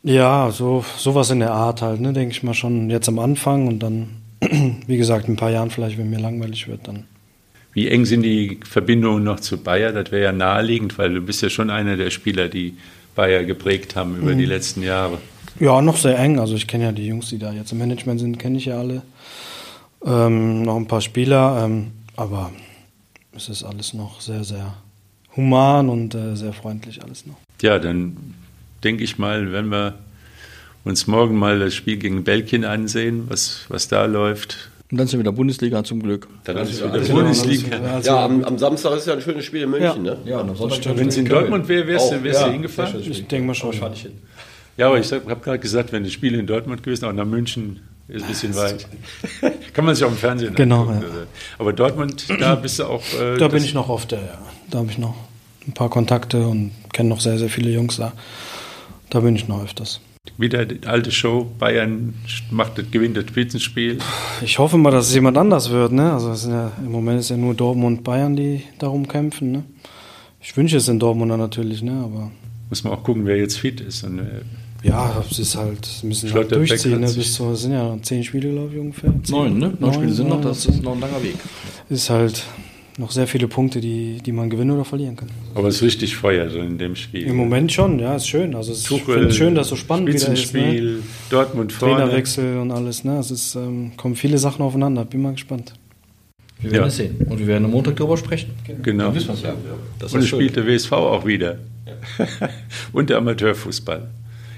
Ja, 0.01 0.49
so 0.49 0.84
sowas 0.97 1.29
in 1.29 1.39
der 1.41 1.51
Art 1.51 1.81
halt, 1.84 1.99
ne, 2.01 2.13
denke 2.13 2.31
ich 2.34 2.41
mal 2.41 2.53
schon 2.55 2.89
jetzt 2.89 3.07
am 3.07 3.19
Anfang 3.19 3.67
und 3.67 3.79
dann, 3.79 4.07
wie 4.88 4.97
gesagt, 4.97 5.27
in 5.27 5.34
ein 5.34 5.38
paar 5.38 5.51
Jahren 5.51 5.69
vielleicht, 5.69 5.97
wenn 5.97 6.09
mir 6.09 6.19
langweilig 6.19 6.67
wird, 6.67 6.88
dann. 6.88 7.03
wie 7.73 7.88
eng 7.89 8.05
sind 8.05 8.23
die 8.23 8.59
Verbindungen 8.67 9.23
noch 9.23 9.39
zu 9.41 9.57
Bayer? 9.57 9.91
Das 9.91 10.11
wäre 10.11 10.23
ja 10.23 10.31
naheliegend, 10.31 10.97
weil 10.97 11.13
du 11.13 11.21
bist 11.21 11.41
ja 11.41 11.49
schon 11.49 11.69
einer 11.69 11.97
der 11.97 12.09
Spieler, 12.11 12.47
die 12.47 12.77
Bayer 13.15 13.43
geprägt 13.43 13.95
haben 13.95 14.15
über 14.17 14.31
Mhm. 14.34 14.38
die 14.39 14.45
letzten 14.45 14.81
Jahre. 14.84 15.17
Ja, 15.59 15.81
noch 15.81 15.97
sehr 15.97 16.17
eng. 16.17 16.39
Also 16.39 16.55
ich 16.55 16.65
kenne 16.65 16.86
ja 16.86 16.91
die 16.91 17.05
Jungs, 17.07 17.29
die 17.29 17.38
da 17.38 17.51
jetzt 17.53 17.71
im 17.73 17.77
Management 17.77 18.19
sind, 18.19 18.39
kenne 18.39 18.57
ich 18.57 18.65
ja 18.65 18.79
alle. 18.79 19.03
Ähm, 20.05 20.63
noch 20.63 20.75
ein 20.77 20.88
paar 20.88 21.01
Spieler, 21.01 21.63
ähm, 21.65 21.91
aber 22.15 22.51
es 23.36 23.49
ist 23.49 23.63
alles 23.63 23.93
noch 23.93 24.19
sehr, 24.21 24.43
sehr 24.43 24.73
human 25.36 25.89
und 25.89 26.15
äh, 26.15 26.36
sehr 26.36 26.53
freundlich 26.53 27.03
alles 27.03 27.25
noch. 27.25 27.36
Ja, 27.61 27.79
dann 27.79 28.17
denke 28.84 29.03
ich 29.03 29.17
mal, 29.17 29.51
wenn 29.51 29.67
wir 29.69 29.95
uns 30.84 31.07
morgen 31.07 31.38
mal 31.38 31.59
das 31.59 31.73
Spiel 31.75 31.97
gegen 31.97 32.23
Belgien 32.23 32.65
ansehen, 32.65 33.23
was, 33.29 33.65
was 33.69 33.88
da 33.88 34.05
läuft. 34.05 34.69
Und 34.91 34.97
dann 34.97 35.07
sind 35.07 35.17
wir 35.19 35.23
wieder 35.23 35.31
Bundesliga 35.31 35.84
zum 35.84 36.03
Glück. 36.03 36.27
Dann 36.43 36.57
ist 36.57 36.77
wieder 36.84 36.99
Bundesliga. 36.99 37.77
Also, 37.79 38.09
Ja, 38.11 38.25
am, 38.25 38.43
am 38.43 38.57
Samstag 38.59 38.97
ist 38.97 39.07
ja 39.07 39.13
ein 39.13 39.21
schönes 39.21 39.45
Spiel 39.45 39.61
in 39.63 39.69
München, 39.71 40.05
Ja. 40.05 40.13
ne? 40.13 40.17
Ja, 40.25 40.39
am 40.41 40.55
Sonntag 40.55 40.97
Wenn 40.97 41.07
es 41.07 41.17
in 41.17 41.25
Dortmund 41.25 41.67
wäre, 41.67 41.88
wärst 41.88 42.11
du 42.11 42.23
wärst 42.23 42.41
du 42.41 42.45
ja. 42.47 42.51
hingefahren? 42.51 42.99
ich 42.99 43.25
denke 43.27 43.47
mal 43.47 43.55
schon. 43.55 43.71
hin. 43.71 44.11
Ja, 44.77 44.88
aber 44.88 44.99
ich 44.99 45.11
habe 45.11 45.36
gerade 45.41 45.59
gesagt, 45.59 45.91
wenn 45.93 46.03
das 46.03 46.11
Spiel 46.13 46.36
in 46.36 46.45
Dortmund 46.45 46.84
gewesen, 46.84 47.05
auch 47.05 47.13
nach 47.13 47.25
München 47.25 47.79
ist 48.07 48.23
ein 48.23 48.27
bisschen 48.27 48.55
weit. 48.57 48.86
Kann 49.73 49.86
man 49.86 49.95
sich 49.95 50.03
auch 50.03 50.11
im 50.11 50.17
Fernsehen 50.17 50.53
Genau, 50.53 50.81
angucken. 50.81 51.05
ja. 51.15 51.23
Aber 51.57 51.73
Dortmund, 51.73 52.25
da 52.39 52.55
bist 52.55 52.77
du 52.79 52.84
auch. 52.86 53.01
Äh, 53.19 53.38
Da 53.38 53.47
bin 53.47 53.63
ich 53.63 53.73
noch 53.73 53.88
oft, 53.89 54.11
ja. 54.11 54.19
Da 54.74 54.80
habe 54.80 54.89
ich 54.89 54.97
noch 54.97 55.13
ein 55.67 55.74
paar 55.74 55.89
Kontakte 55.89 56.47
und 56.47 56.71
kenne 56.91 57.09
noch 57.09 57.21
sehr, 57.21 57.38
sehr 57.38 57.49
viele 57.49 57.69
Jungs 57.69 57.97
da. 57.97 58.11
Da 59.11 59.19
bin 59.19 59.36
ich 59.36 59.47
noch 59.47 59.63
öfters. 59.63 60.01
Wieder 60.36 60.65
die 60.65 60.88
alte 60.88 61.11
Show, 61.11 61.45
Bayern 61.59 62.15
macht 62.49 62.80
das, 62.80 62.89
gewinnt 62.89 63.15
das 63.15 63.26
Spitzenspiel. 63.28 63.99
Ich 64.43 64.57
hoffe 64.57 64.80
mal, 64.80 64.89
dass 64.89 65.09
es 65.09 65.13
jemand 65.13 65.38
anders 65.38 65.69
wird. 65.69 65.91
Ne? 65.91 66.11
Also 66.11 66.32
es 66.32 66.47
ja, 66.47 66.71
im 66.80 66.91
Moment 66.91 67.19
ist 67.19 67.30
ja 67.30 67.38
nur 67.38 67.53
Dortmund 67.53 67.99
und 67.99 68.03
Bayern, 68.03 68.36
die 68.36 68.63
darum 68.80 69.07
kämpfen. 69.07 69.51
Ne? 69.51 69.63
Ich 70.41 70.57
wünsche 70.57 70.78
es 70.78 70.88
den 70.88 70.97
Dortmunder 70.97 71.38
natürlich, 71.38 71.84
ne? 71.84 71.91
aber... 72.03 72.32
Muss 72.69 72.84
man 72.84 72.93
auch 72.93 73.03
gucken, 73.03 73.28
wer 73.28 73.38
jetzt 73.38 73.59
fit 73.59 73.80
ist. 73.80 74.03
Und, 74.03 74.17
äh, 74.17 74.41
ja, 74.82 75.24
es 75.30 75.38
ist 75.38 75.55
halt, 75.55 75.88
müssen 76.01 76.34
halt 76.34 76.51
durchziehen. 76.51 76.99
Ne? 76.99 77.13
Bis 77.13 77.36
zu, 77.36 77.53
sind 77.53 77.74
ja 77.74 77.95
zehn 78.01 78.24
Spiele, 78.24 78.49
glaube 78.49 78.74
ich, 78.74 78.80
ungefähr. 78.80 79.13
Zehn, 79.21 79.36
Neun, 79.36 79.59
ne? 79.59 79.67
Neun, 79.67 79.78
Neun 79.80 79.93
Spiele 79.93 80.13
sind 80.13 80.30
noch, 80.30 80.41
das 80.41 80.65
ist 80.65 80.82
noch 80.82 80.93
ein 80.93 80.99
langer 80.99 81.21
Weg. 81.21 81.36
Ist 81.91 82.09
halt 82.09 82.43
noch 82.97 83.11
sehr 83.11 83.27
viele 83.27 83.47
Punkte, 83.47 83.81
die, 83.81 84.19
die 84.23 84.31
man 84.31 84.49
gewinnen 84.49 84.71
oder 84.71 84.85
verlieren 84.85 85.15
kann. 85.15 85.29
Aber 85.55 85.67
es 85.67 85.77
ist 85.77 85.83
richtig 85.83 86.15
Feuer 86.15 86.49
so 86.49 86.59
in 86.59 86.77
dem 86.77 86.95
Spiel. 86.95 87.23
Im 87.23 87.35
Moment 87.35 87.71
schon, 87.71 87.99
ja, 87.99 88.15
ist 88.15 88.27
schön. 88.27 88.55
Also 88.55 88.73
es 88.73 88.83
Tuchel, 88.83 89.27
ist 89.27 89.35
schön, 89.35 89.55
dass 89.55 89.67
es 89.67 89.69
so 89.71 89.75
spannend 89.75 90.09
wieder 90.09 90.31
ist. 90.31 90.53
Ne? 90.53 90.99
Dortmund 91.29 91.71
vorne. 91.71 91.95
Trainerwechsel 91.95 92.57
und 92.57 92.71
alles. 92.71 93.03
Ne? 93.03 93.17
Es 93.17 93.31
ist, 93.31 93.55
ähm, 93.55 93.93
kommen 93.97 94.15
viele 94.15 94.37
Sachen 94.37 94.61
aufeinander. 94.61 95.05
Bin 95.05 95.21
mal 95.21 95.33
gespannt. 95.33 95.73
Wir 96.59 96.71
werden 96.71 96.83
ja. 96.83 96.87
es 96.87 96.97
sehen. 96.97 97.17
Und 97.29 97.39
wir 97.39 97.47
werden 97.47 97.65
am 97.65 97.71
Montag 97.71 97.95
darüber 97.97 98.17
sprechen. 98.17 98.51
Genau. 98.83 99.05
Dann 99.05 99.15
wissen 99.15 99.35
ja. 99.43 99.53
Das 99.99 100.13
und 100.13 100.21
es 100.21 100.29
spielt 100.29 100.55
der 100.55 100.65
WSV 100.65 100.91
auch 100.93 101.25
wieder. 101.25 101.57
Ja. 101.85 102.27
und 102.93 103.09
der 103.09 103.17
Amateurfußball. 103.17 104.07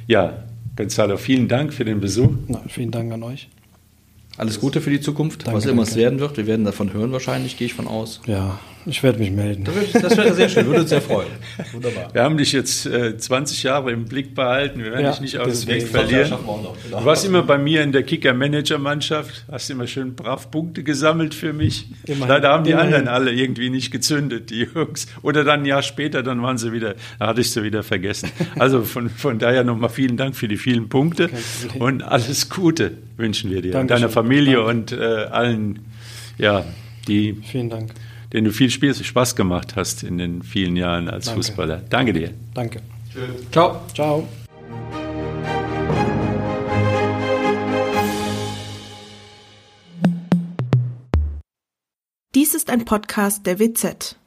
Ja, 0.08 0.44
Gonzalo, 0.76 1.18
vielen 1.18 1.48
Dank 1.48 1.74
für 1.74 1.86
den 1.86 2.00
Besuch. 2.00 2.32
Na, 2.48 2.62
vielen 2.68 2.92
Dank 2.92 3.12
an 3.12 3.24
euch. 3.24 3.50
Alles 4.38 4.60
Gute 4.60 4.82
für 4.82 4.90
die 4.90 5.00
Zukunft, 5.00 5.48
danke, 5.48 5.58
was 5.58 5.66
immer 5.66 5.84
danke. 5.84 5.92
es 5.92 5.96
werden 5.96 6.20
wird. 6.20 6.38
Wir 6.38 6.48
werden 6.48 6.66
davon 6.66 6.92
hören 6.94 7.12
wahrscheinlich, 7.12 7.58
gehe 7.58 7.68
ich 7.68 7.74
von 7.74 7.88
aus. 7.88 8.22
Ja, 8.26 8.60
ich 8.86 9.02
werde 9.02 9.20
mich 9.20 9.32
melden. 9.32 9.68
Das 9.94 10.16
wäre 10.16 10.34
sehr 10.34 10.50
schön, 10.50 10.68
würde 10.68 10.82
uns 10.82 10.90
sehr 10.90 11.02
freuen. 11.02 11.30
Wunderbar. 11.72 12.14
Wir 12.14 12.24
haben 12.24 12.38
dich 12.38 12.52
jetzt 12.52 12.86
äh, 12.86 13.18
20 13.18 13.64
Jahre 13.64 13.92
im 13.92 14.06
Blick 14.06 14.36
behalten, 14.36 14.84
wir 14.84 14.92
werden 14.92 15.06
ja, 15.06 15.12
dich 15.12 15.22
nicht 15.22 15.38
aus 15.40 15.62
dem 15.62 15.74
Weg 15.74 15.88
verlieren. 15.88 16.30
Genau. 16.30 17.00
Du 17.00 17.06
warst 17.06 17.26
immer 17.26 17.42
bei 17.42 17.58
mir 17.58 17.82
in 17.82 17.92
der 17.92 18.04
Kicker-Manager-Mannschaft, 18.04 19.46
hast 19.52 19.70
immer 19.70 19.88
schön 19.88 20.16
brav 20.16 20.52
Punkte 20.52 20.84
gesammelt 20.84 21.34
für 21.34 21.54
mich. 21.54 21.88
Immerhin. 22.06 22.28
Leider 22.28 22.50
haben 22.50 22.64
die 22.64 22.72
Immerhin. 22.72 22.94
anderen 22.94 23.08
alle 23.08 23.32
irgendwie 23.32 23.70
nicht 23.70 23.92
gezündet, 23.92 24.50
die 24.52 24.68
Jungs. 24.76 25.08
Oder 25.24 25.44
dann 25.44 25.62
ein 25.62 25.66
Jahr 25.66 25.82
später, 25.82 26.22
dann 26.22 26.42
waren 26.42 26.58
sie 26.58 26.72
wieder, 26.72 26.96
da 27.18 27.28
hatte 27.28 27.42
ich 27.42 27.52
sie 27.52 27.64
wieder 27.64 27.84
vergessen. 27.84 28.30
Also 28.60 28.84
von, 28.84 29.10
von 29.10 29.40
daher 29.40 29.64
nochmal 29.64 29.90
vielen 29.90 30.18
Dank 30.18 30.36
für 30.36 30.48
die 30.48 30.58
vielen 30.58 30.90
Punkte 30.90 31.30
und 31.80 32.04
alles 32.04 32.50
Gute 32.50 32.92
wünschen 33.18 33.52
wir 33.52 33.62
dir, 33.62 33.72
Dankeschön. 33.72 34.02
deiner 34.02 34.12
Familie 34.12 34.58
Danke. 34.58 34.70
und 34.70 34.92
äh, 34.92 35.04
allen, 35.26 35.80
ja, 36.38 36.66
die. 37.08 37.34
Vielen 37.44 37.70
Dank 37.70 37.92
den 38.36 38.44
du 38.44 38.52
viel 38.52 38.70
Spaß 38.70 39.38
gemacht 39.38 39.78
hast 39.78 40.04
in 40.04 40.18
den 40.18 40.44
vielen 40.44 40.76
Jahren 40.76 41.08
als 41.08 41.28
Danke. 41.28 41.40
Fußballer. 41.40 41.78
Danke 41.90 42.12
dir. 42.12 42.34
Danke. 42.54 42.82
Tschüss. 43.10 43.50
Ciao. 43.50 43.82
Ciao. 43.94 44.28
Dies 52.36 52.54
ist 52.54 52.70
ein 52.70 52.84
Podcast 52.84 53.46
der 53.46 53.58
WZ. 53.58 54.18